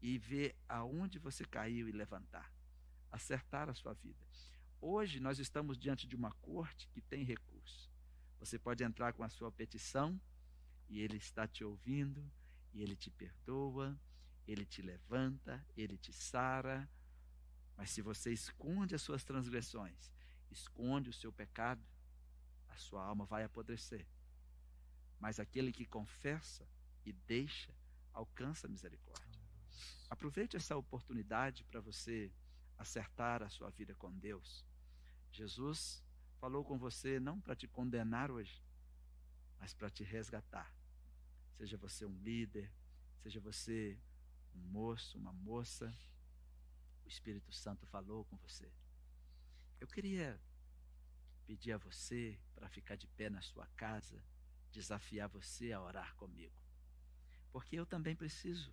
e 0.00 0.16
ver 0.16 0.56
aonde 0.66 1.18
você 1.18 1.44
caiu 1.44 1.86
e 1.86 1.92
levantar, 1.92 2.50
acertar 3.12 3.68
a 3.68 3.74
sua 3.74 3.92
vida. 3.92 4.30
Hoje 4.82 5.20
nós 5.20 5.38
estamos 5.38 5.76
diante 5.76 6.06
de 6.06 6.16
uma 6.16 6.32
corte 6.32 6.88
que 6.88 7.02
tem 7.02 7.22
recurso. 7.22 7.90
Você 8.38 8.58
pode 8.58 8.82
entrar 8.82 9.12
com 9.12 9.22
a 9.22 9.28
sua 9.28 9.52
petição 9.52 10.18
e 10.88 11.00
ele 11.00 11.18
está 11.18 11.46
te 11.46 11.62
ouvindo, 11.62 12.32
e 12.72 12.82
ele 12.82 12.96
te 12.96 13.10
perdoa, 13.10 14.00
ele 14.46 14.64
te 14.64 14.80
levanta, 14.80 15.62
ele 15.76 15.98
te 15.98 16.12
sara. 16.14 16.88
Mas 17.76 17.90
se 17.90 18.00
você 18.00 18.32
esconde 18.32 18.94
as 18.94 19.02
suas 19.02 19.22
transgressões, 19.22 20.10
esconde 20.50 21.10
o 21.10 21.12
seu 21.12 21.30
pecado, 21.30 21.84
a 22.68 22.76
sua 22.76 23.04
alma 23.04 23.26
vai 23.26 23.44
apodrecer. 23.44 24.06
Mas 25.18 25.38
aquele 25.38 25.72
que 25.72 25.84
confessa 25.84 26.66
e 27.04 27.12
deixa, 27.12 27.74
alcança 28.14 28.66
a 28.66 28.70
misericórdia. 28.70 29.40
Aproveite 30.08 30.56
essa 30.56 30.74
oportunidade 30.74 31.64
para 31.64 31.80
você 31.80 32.32
acertar 32.78 33.42
a 33.42 33.50
sua 33.50 33.70
vida 33.70 33.94
com 33.94 34.10
Deus. 34.10 34.69
Jesus 35.32 36.02
falou 36.38 36.64
com 36.64 36.78
você 36.78 37.20
não 37.20 37.40
para 37.40 37.54
te 37.54 37.68
condenar 37.68 38.30
hoje, 38.30 38.62
mas 39.58 39.74
para 39.74 39.90
te 39.90 40.02
resgatar. 40.02 40.74
Seja 41.56 41.76
você 41.76 42.04
um 42.04 42.16
líder, 42.18 42.72
seja 43.22 43.40
você 43.40 43.98
um 44.54 44.60
moço, 44.60 45.18
uma 45.18 45.32
moça, 45.32 45.94
o 47.04 47.08
Espírito 47.08 47.52
Santo 47.52 47.86
falou 47.86 48.24
com 48.24 48.36
você. 48.38 48.72
Eu 49.80 49.86
queria 49.86 50.40
pedir 51.46 51.72
a 51.72 51.78
você 51.78 52.38
para 52.54 52.68
ficar 52.68 52.96
de 52.96 53.06
pé 53.06 53.28
na 53.28 53.42
sua 53.42 53.66
casa, 53.76 54.22
desafiar 54.72 55.28
você 55.28 55.72
a 55.72 55.80
orar 55.80 56.14
comigo. 56.16 56.54
Porque 57.52 57.76
eu 57.76 57.86
também 57.86 58.14
preciso 58.14 58.72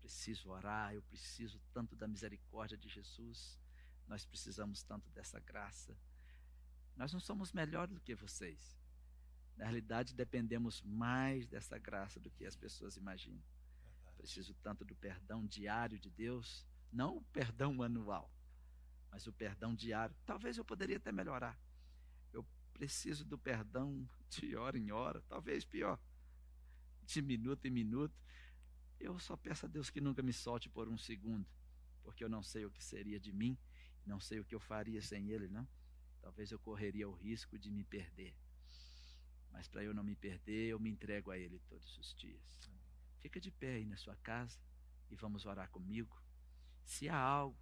preciso 0.00 0.50
orar, 0.50 0.94
eu 0.94 1.02
preciso 1.02 1.60
tanto 1.72 1.94
da 1.94 2.08
misericórdia 2.08 2.76
de 2.76 2.88
Jesus, 2.88 3.58
nós 4.10 4.26
precisamos 4.26 4.82
tanto 4.82 5.08
dessa 5.10 5.38
graça. 5.38 5.96
Nós 6.96 7.12
não 7.12 7.20
somos 7.20 7.52
melhores 7.52 7.94
do 7.94 8.00
que 8.00 8.12
vocês. 8.12 8.76
Na 9.56 9.66
realidade, 9.66 10.16
dependemos 10.16 10.82
mais 10.82 11.46
dessa 11.46 11.78
graça 11.78 12.18
do 12.18 12.28
que 12.28 12.44
as 12.44 12.56
pessoas 12.56 12.96
imaginam. 12.96 13.40
Verdade. 14.02 14.16
Preciso 14.16 14.52
tanto 14.54 14.84
do 14.84 14.96
perdão 14.96 15.46
diário 15.46 15.96
de 15.96 16.10
Deus, 16.10 16.66
não 16.90 17.18
o 17.18 17.22
perdão 17.26 17.80
anual, 17.84 18.28
mas 19.12 19.28
o 19.28 19.32
perdão 19.32 19.76
diário. 19.76 20.16
Talvez 20.26 20.58
eu 20.58 20.64
poderia 20.64 20.96
até 20.96 21.12
melhorar. 21.12 21.56
Eu 22.32 22.44
preciso 22.72 23.24
do 23.24 23.38
perdão 23.38 24.10
de 24.28 24.56
hora 24.56 24.76
em 24.76 24.90
hora, 24.90 25.22
talvez 25.28 25.64
pior, 25.64 26.00
de 27.04 27.22
minuto 27.22 27.64
em 27.64 27.70
minuto. 27.70 28.20
Eu 28.98 29.20
só 29.20 29.36
peço 29.36 29.66
a 29.66 29.68
Deus 29.68 29.88
que 29.88 30.00
nunca 30.00 30.20
me 30.20 30.32
solte 30.32 30.68
por 30.68 30.88
um 30.88 30.98
segundo, 30.98 31.46
porque 32.02 32.24
eu 32.24 32.28
não 32.28 32.42
sei 32.42 32.66
o 32.66 32.70
que 32.72 32.82
seria 32.82 33.20
de 33.20 33.32
mim, 33.32 33.56
não 34.06 34.20
sei 34.20 34.40
o 34.40 34.44
que 34.44 34.54
eu 34.54 34.60
faria 34.60 35.00
sem 35.02 35.30
Ele, 35.30 35.48
não. 35.48 35.66
Talvez 36.20 36.50
eu 36.50 36.58
correria 36.58 37.08
o 37.08 37.12
risco 37.12 37.58
de 37.58 37.70
me 37.70 37.84
perder. 37.84 38.34
Mas 39.50 39.68
para 39.68 39.82
eu 39.82 39.94
não 39.94 40.04
me 40.04 40.14
perder, 40.14 40.68
eu 40.68 40.78
me 40.78 40.90
entrego 40.90 41.30
a 41.30 41.38
Ele 41.38 41.58
todos 41.68 41.98
os 41.98 42.14
dias. 42.14 42.70
Fica 43.18 43.40
de 43.40 43.50
pé 43.50 43.74
aí 43.74 43.84
na 43.84 43.96
sua 43.96 44.16
casa 44.16 44.58
e 45.10 45.16
vamos 45.16 45.46
orar 45.46 45.68
comigo. 45.70 46.20
Se 46.84 47.08
há 47.08 47.18
algo 47.18 47.58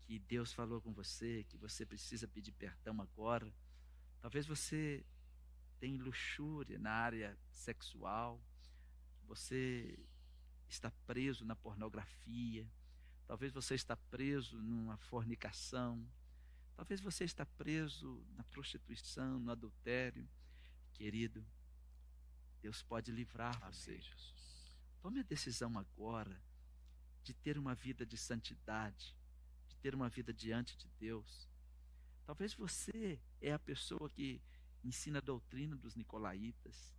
que 0.00 0.18
Deus 0.18 0.52
falou 0.52 0.80
com 0.80 0.92
você, 0.92 1.44
que 1.44 1.56
você 1.56 1.86
precisa 1.86 2.28
pedir 2.28 2.52
perdão 2.52 3.00
agora, 3.00 3.52
talvez 4.20 4.46
você 4.46 5.04
tenha 5.78 6.02
luxúria 6.02 6.78
na 6.78 6.92
área 6.92 7.38
sexual, 7.50 8.40
você 9.26 9.98
está 10.68 10.90
preso 11.06 11.44
na 11.44 11.56
pornografia, 11.56 12.68
talvez 13.26 13.52
você 13.52 13.74
está 13.74 13.96
preso 13.96 14.60
numa 14.62 14.96
fornicação, 14.96 16.06
talvez 16.76 17.00
você 17.00 17.24
está 17.24 17.46
preso 17.46 18.24
na 18.36 18.44
prostituição, 18.44 19.38
no 19.38 19.50
adultério. 19.50 20.28
Querido, 20.94 21.44
Deus 22.60 22.82
pode 22.82 23.10
livrar 23.10 23.56
Amém, 23.56 23.72
você. 23.72 24.00
Jesus. 24.00 24.76
Tome 25.00 25.20
a 25.20 25.24
decisão 25.24 25.76
agora 25.78 26.40
de 27.24 27.34
ter 27.34 27.58
uma 27.58 27.74
vida 27.74 28.04
de 28.04 28.16
santidade, 28.16 29.16
de 29.68 29.76
ter 29.76 29.94
uma 29.94 30.08
vida 30.08 30.32
diante 30.32 30.76
de 30.76 30.88
Deus. 30.98 31.48
Talvez 32.24 32.54
você 32.54 33.20
é 33.40 33.52
a 33.52 33.58
pessoa 33.58 34.08
que 34.10 34.40
ensina 34.84 35.18
a 35.18 35.22
doutrina 35.22 35.76
dos 35.76 35.94
nicolaítas, 35.94 36.94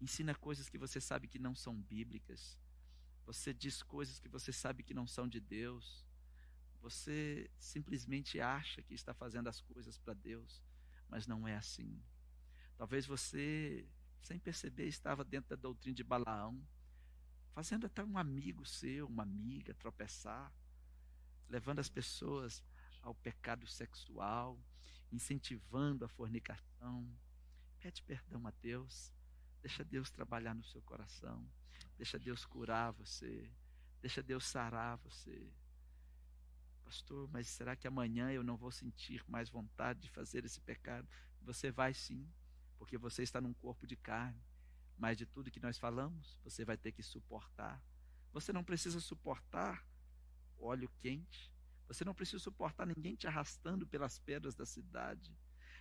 ensina 0.00 0.34
coisas 0.34 0.68
que 0.68 0.78
você 0.78 1.00
sabe 1.00 1.28
que 1.28 1.38
não 1.38 1.54
são 1.54 1.80
bíblicas, 1.80 2.58
você 3.24 3.52
diz 3.52 3.82
coisas 3.82 4.18
que 4.18 4.28
você 4.28 4.52
sabe 4.52 4.82
que 4.82 4.94
não 4.94 5.06
são 5.06 5.28
de 5.28 5.40
Deus. 5.40 6.04
Você 6.80 7.50
simplesmente 7.58 8.40
acha 8.40 8.82
que 8.82 8.94
está 8.94 9.14
fazendo 9.14 9.48
as 9.48 9.60
coisas 9.60 9.98
para 9.98 10.14
Deus, 10.14 10.62
mas 11.08 11.26
não 11.26 11.46
é 11.46 11.56
assim. 11.56 12.02
Talvez 12.76 13.06
você, 13.06 13.88
sem 14.20 14.38
perceber, 14.38 14.88
estava 14.88 15.24
dentro 15.24 15.50
da 15.50 15.56
doutrina 15.56 15.94
de 15.94 16.02
Balaão, 16.02 16.60
fazendo 17.52 17.86
até 17.86 18.02
um 18.02 18.18
amigo 18.18 18.66
seu, 18.66 19.06
uma 19.06 19.22
amiga 19.22 19.74
tropeçar, 19.74 20.52
levando 21.48 21.78
as 21.78 21.88
pessoas 21.88 22.62
ao 23.00 23.14
pecado 23.14 23.66
sexual, 23.66 24.58
incentivando 25.12 26.04
a 26.04 26.08
fornicação. 26.08 27.08
Pede 27.78 28.02
perdão 28.02 28.46
a 28.46 28.50
Deus. 28.62 29.12
Deixa 29.60 29.84
Deus 29.84 30.10
trabalhar 30.10 30.54
no 30.54 30.64
seu 30.64 30.82
coração. 30.82 31.48
Deixa 32.02 32.18
Deus 32.18 32.44
curar 32.44 32.90
você. 32.90 33.48
Deixa 34.00 34.20
Deus 34.20 34.44
sarar 34.44 34.98
você. 34.98 35.52
Pastor, 36.82 37.28
mas 37.30 37.46
será 37.46 37.76
que 37.76 37.86
amanhã 37.86 38.32
eu 38.32 38.42
não 38.42 38.56
vou 38.56 38.72
sentir 38.72 39.22
mais 39.28 39.48
vontade 39.48 40.00
de 40.00 40.10
fazer 40.10 40.44
esse 40.44 40.60
pecado? 40.60 41.06
Você 41.42 41.70
vai 41.70 41.94
sim, 41.94 42.28
porque 42.76 42.98
você 42.98 43.22
está 43.22 43.40
num 43.40 43.54
corpo 43.54 43.86
de 43.86 43.94
carne. 43.94 44.42
Mas 44.98 45.16
de 45.16 45.24
tudo 45.26 45.48
que 45.48 45.60
nós 45.60 45.78
falamos, 45.78 46.40
você 46.42 46.64
vai 46.64 46.76
ter 46.76 46.90
que 46.90 47.04
suportar. 47.04 47.80
Você 48.32 48.52
não 48.52 48.64
precisa 48.64 48.98
suportar 48.98 49.86
óleo 50.58 50.90
quente. 50.98 51.52
Você 51.86 52.04
não 52.04 52.16
precisa 52.16 52.40
suportar 52.40 52.84
ninguém 52.84 53.14
te 53.14 53.28
arrastando 53.28 53.86
pelas 53.86 54.18
pedras 54.18 54.56
da 54.56 54.66
cidade. 54.66 55.38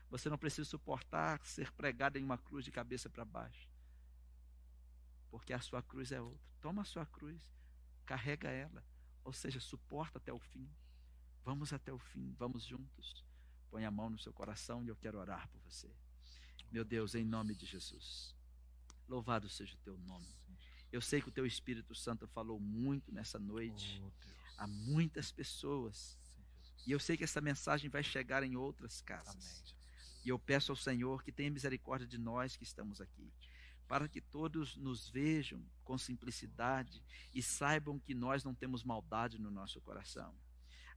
Você 0.07 0.29
não 0.29 0.37
precisa 0.37 0.69
suportar 0.69 1.43
ser 1.43 1.71
pregado 1.71 2.19
em 2.19 2.23
uma 2.23 2.37
cruz 2.37 2.63
de 2.63 2.71
cabeça 2.71 3.09
para 3.09 3.25
baixo. 3.25 3.70
Porque 5.31 5.53
a 5.53 5.59
sua 5.59 5.81
cruz 5.81 6.11
é 6.11 6.21
outra. 6.21 6.51
Toma 6.61 6.83
a 6.83 6.85
sua 6.85 7.05
cruz, 7.07 7.41
carrega 8.05 8.49
ela. 8.49 8.85
Ou 9.23 9.33
seja, 9.33 9.59
suporta 9.59 10.19
até 10.19 10.31
o 10.31 10.39
fim. 10.39 10.69
Vamos 11.43 11.73
até 11.73 11.91
o 11.91 11.97
fim, 11.97 12.35
vamos 12.37 12.63
juntos. 12.63 13.25
Põe 13.71 13.85
a 13.85 13.89
mão 13.89 14.09
no 14.09 14.19
seu 14.19 14.33
coração 14.33 14.83
e 14.83 14.89
eu 14.89 14.95
quero 14.95 15.17
orar 15.17 15.47
por 15.49 15.59
você. 15.61 15.89
Meu 16.71 16.83
Deus, 16.83 17.15
em 17.15 17.25
nome 17.25 17.55
de 17.55 17.65
Jesus. 17.65 18.35
Louvado 19.07 19.49
seja 19.49 19.73
o 19.75 19.79
teu 19.79 19.97
nome. 19.97 20.27
Eu 20.91 21.01
sei 21.01 21.21
que 21.21 21.29
o 21.29 21.31
teu 21.31 21.45
Espírito 21.45 21.95
Santo 21.95 22.27
falou 22.27 22.59
muito 22.59 23.11
nessa 23.11 23.39
noite 23.39 24.03
a 24.57 24.67
muitas 24.67 25.31
pessoas. 25.31 26.19
E 26.85 26.91
eu 26.91 26.99
sei 26.99 27.15
que 27.15 27.23
essa 27.23 27.41
mensagem 27.41 27.89
vai 27.89 28.03
chegar 28.03 28.43
em 28.43 28.55
outras 28.55 29.01
casas. 29.01 29.63
E 30.23 30.29
eu 30.29 30.37
peço 30.37 30.71
ao 30.71 30.75
Senhor 30.75 31.23
que 31.23 31.31
tenha 31.31 31.49
misericórdia 31.49 32.07
de 32.07 32.17
nós 32.17 32.55
que 32.55 32.63
estamos 32.63 33.01
aqui, 33.01 33.33
para 33.91 34.07
que 34.07 34.21
todos 34.21 34.77
nos 34.77 35.09
vejam 35.09 35.61
com 35.83 35.97
simplicidade 35.97 37.03
e 37.33 37.43
saibam 37.43 37.99
que 37.99 38.15
nós 38.15 38.41
não 38.41 38.55
temos 38.55 38.85
maldade 38.85 39.37
no 39.37 39.51
nosso 39.51 39.81
coração. 39.81 40.33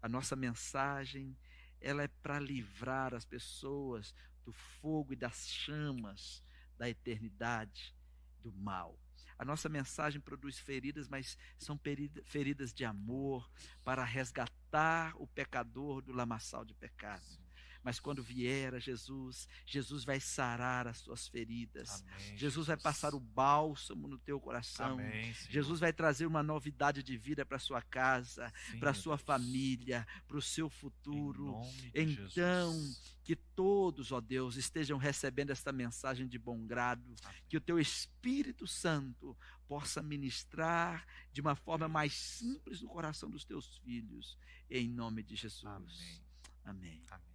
A 0.00 0.08
nossa 0.08 0.36
mensagem, 0.36 1.36
ela 1.80 2.04
é 2.04 2.06
para 2.06 2.38
livrar 2.38 3.12
as 3.12 3.24
pessoas 3.24 4.14
do 4.44 4.52
fogo 4.52 5.12
e 5.12 5.16
das 5.16 5.48
chamas 5.48 6.40
da 6.78 6.88
eternidade, 6.88 7.92
do 8.40 8.52
mal. 8.52 8.96
A 9.36 9.44
nossa 9.44 9.68
mensagem 9.68 10.20
produz 10.20 10.60
feridas, 10.60 11.08
mas 11.08 11.36
são 11.58 11.76
feridas 12.24 12.72
de 12.72 12.84
amor 12.84 13.50
para 13.82 14.04
resgatar 14.04 15.12
o 15.16 15.26
pecador 15.26 16.00
do 16.00 16.12
lamaçal 16.12 16.64
de 16.64 16.74
pecado. 16.74 17.43
Mas 17.84 18.00
quando 18.00 18.22
vier 18.22 18.74
a 18.74 18.78
Jesus, 18.78 19.46
Jesus 19.66 20.04
vai 20.04 20.18
sarar 20.18 20.88
as 20.88 20.98
suas 20.98 21.28
feridas. 21.28 22.02
Amém, 22.02 22.36
Jesus 22.38 22.66
vai 22.66 22.76
passar 22.78 23.14
o 23.14 23.20
bálsamo 23.20 24.08
no 24.08 24.18
teu 24.18 24.40
coração. 24.40 24.94
Amém, 24.94 25.32
Jesus 25.50 25.80
vai 25.80 25.92
trazer 25.92 26.24
uma 26.24 26.42
novidade 26.42 27.02
de 27.02 27.16
vida 27.18 27.44
para 27.44 27.58
sua 27.58 27.82
casa, 27.82 28.50
para 28.80 28.94
sua 28.94 29.18
família, 29.18 30.06
para 30.26 30.38
o 30.38 30.42
seu 30.42 30.70
futuro. 30.70 31.60
Então, 31.94 32.74
que 33.22 33.36
todos, 33.36 34.12
ó 34.12 34.20
Deus, 34.20 34.56
estejam 34.56 34.98
recebendo 34.98 35.50
esta 35.50 35.72
mensagem 35.72 36.26
de 36.26 36.38
bom 36.38 36.66
grado, 36.66 37.14
Amém. 37.24 37.42
que 37.48 37.56
o 37.56 37.60
teu 37.60 37.78
Espírito 37.78 38.66
Santo 38.66 39.36
possa 39.66 40.02
ministrar 40.02 41.06
de 41.32 41.40
uma 41.40 41.54
forma 41.54 41.88
mais 41.88 42.14
simples 42.14 42.80
no 42.80 42.88
coração 42.88 43.30
dos 43.30 43.44
teus 43.44 43.78
filhos, 43.78 44.38
em 44.70 44.88
nome 44.88 45.22
de 45.22 45.36
Jesus. 45.36 45.64
Amém. 45.64 46.22
Amém. 46.64 47.02
Amém. 47.10 47.33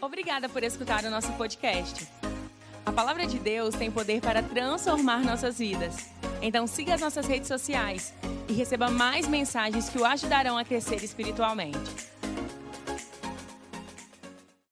Obrigada 0.00 0.48
por 0.48 0.62
escutar 0.62 1.04
o 1.04 1.10
nosso 1.10 1.32
podcast. 1.32 2.06
A 2.84 2.92
palavra 2.92 3.26
de 3.26 3.38
Deus 3.38 3.74
tem 3.74 3.90
poder 3.90 4.20
para 4.20 4.42
transformar 4.42 5.22
nossas 5.22 5.58
vidas. 5.58 6.10
Então 6.40 6.66
siga 6.66 6.94
as 6.94 7.00
nossas 7.00 7.26
redes 7.26 7.48
sociais 7.48 8.12
e 8.48 8.52
receba 8.52 8.90
mais 8.90 9.28
mensagens 9.28 9.88
que 9.88 9.98
o 9.98 10.04
ajudarão 10.04 10.58
a 10.58 10.64
crescer 10.64 11.02
espiritualmente. 11.04 12.11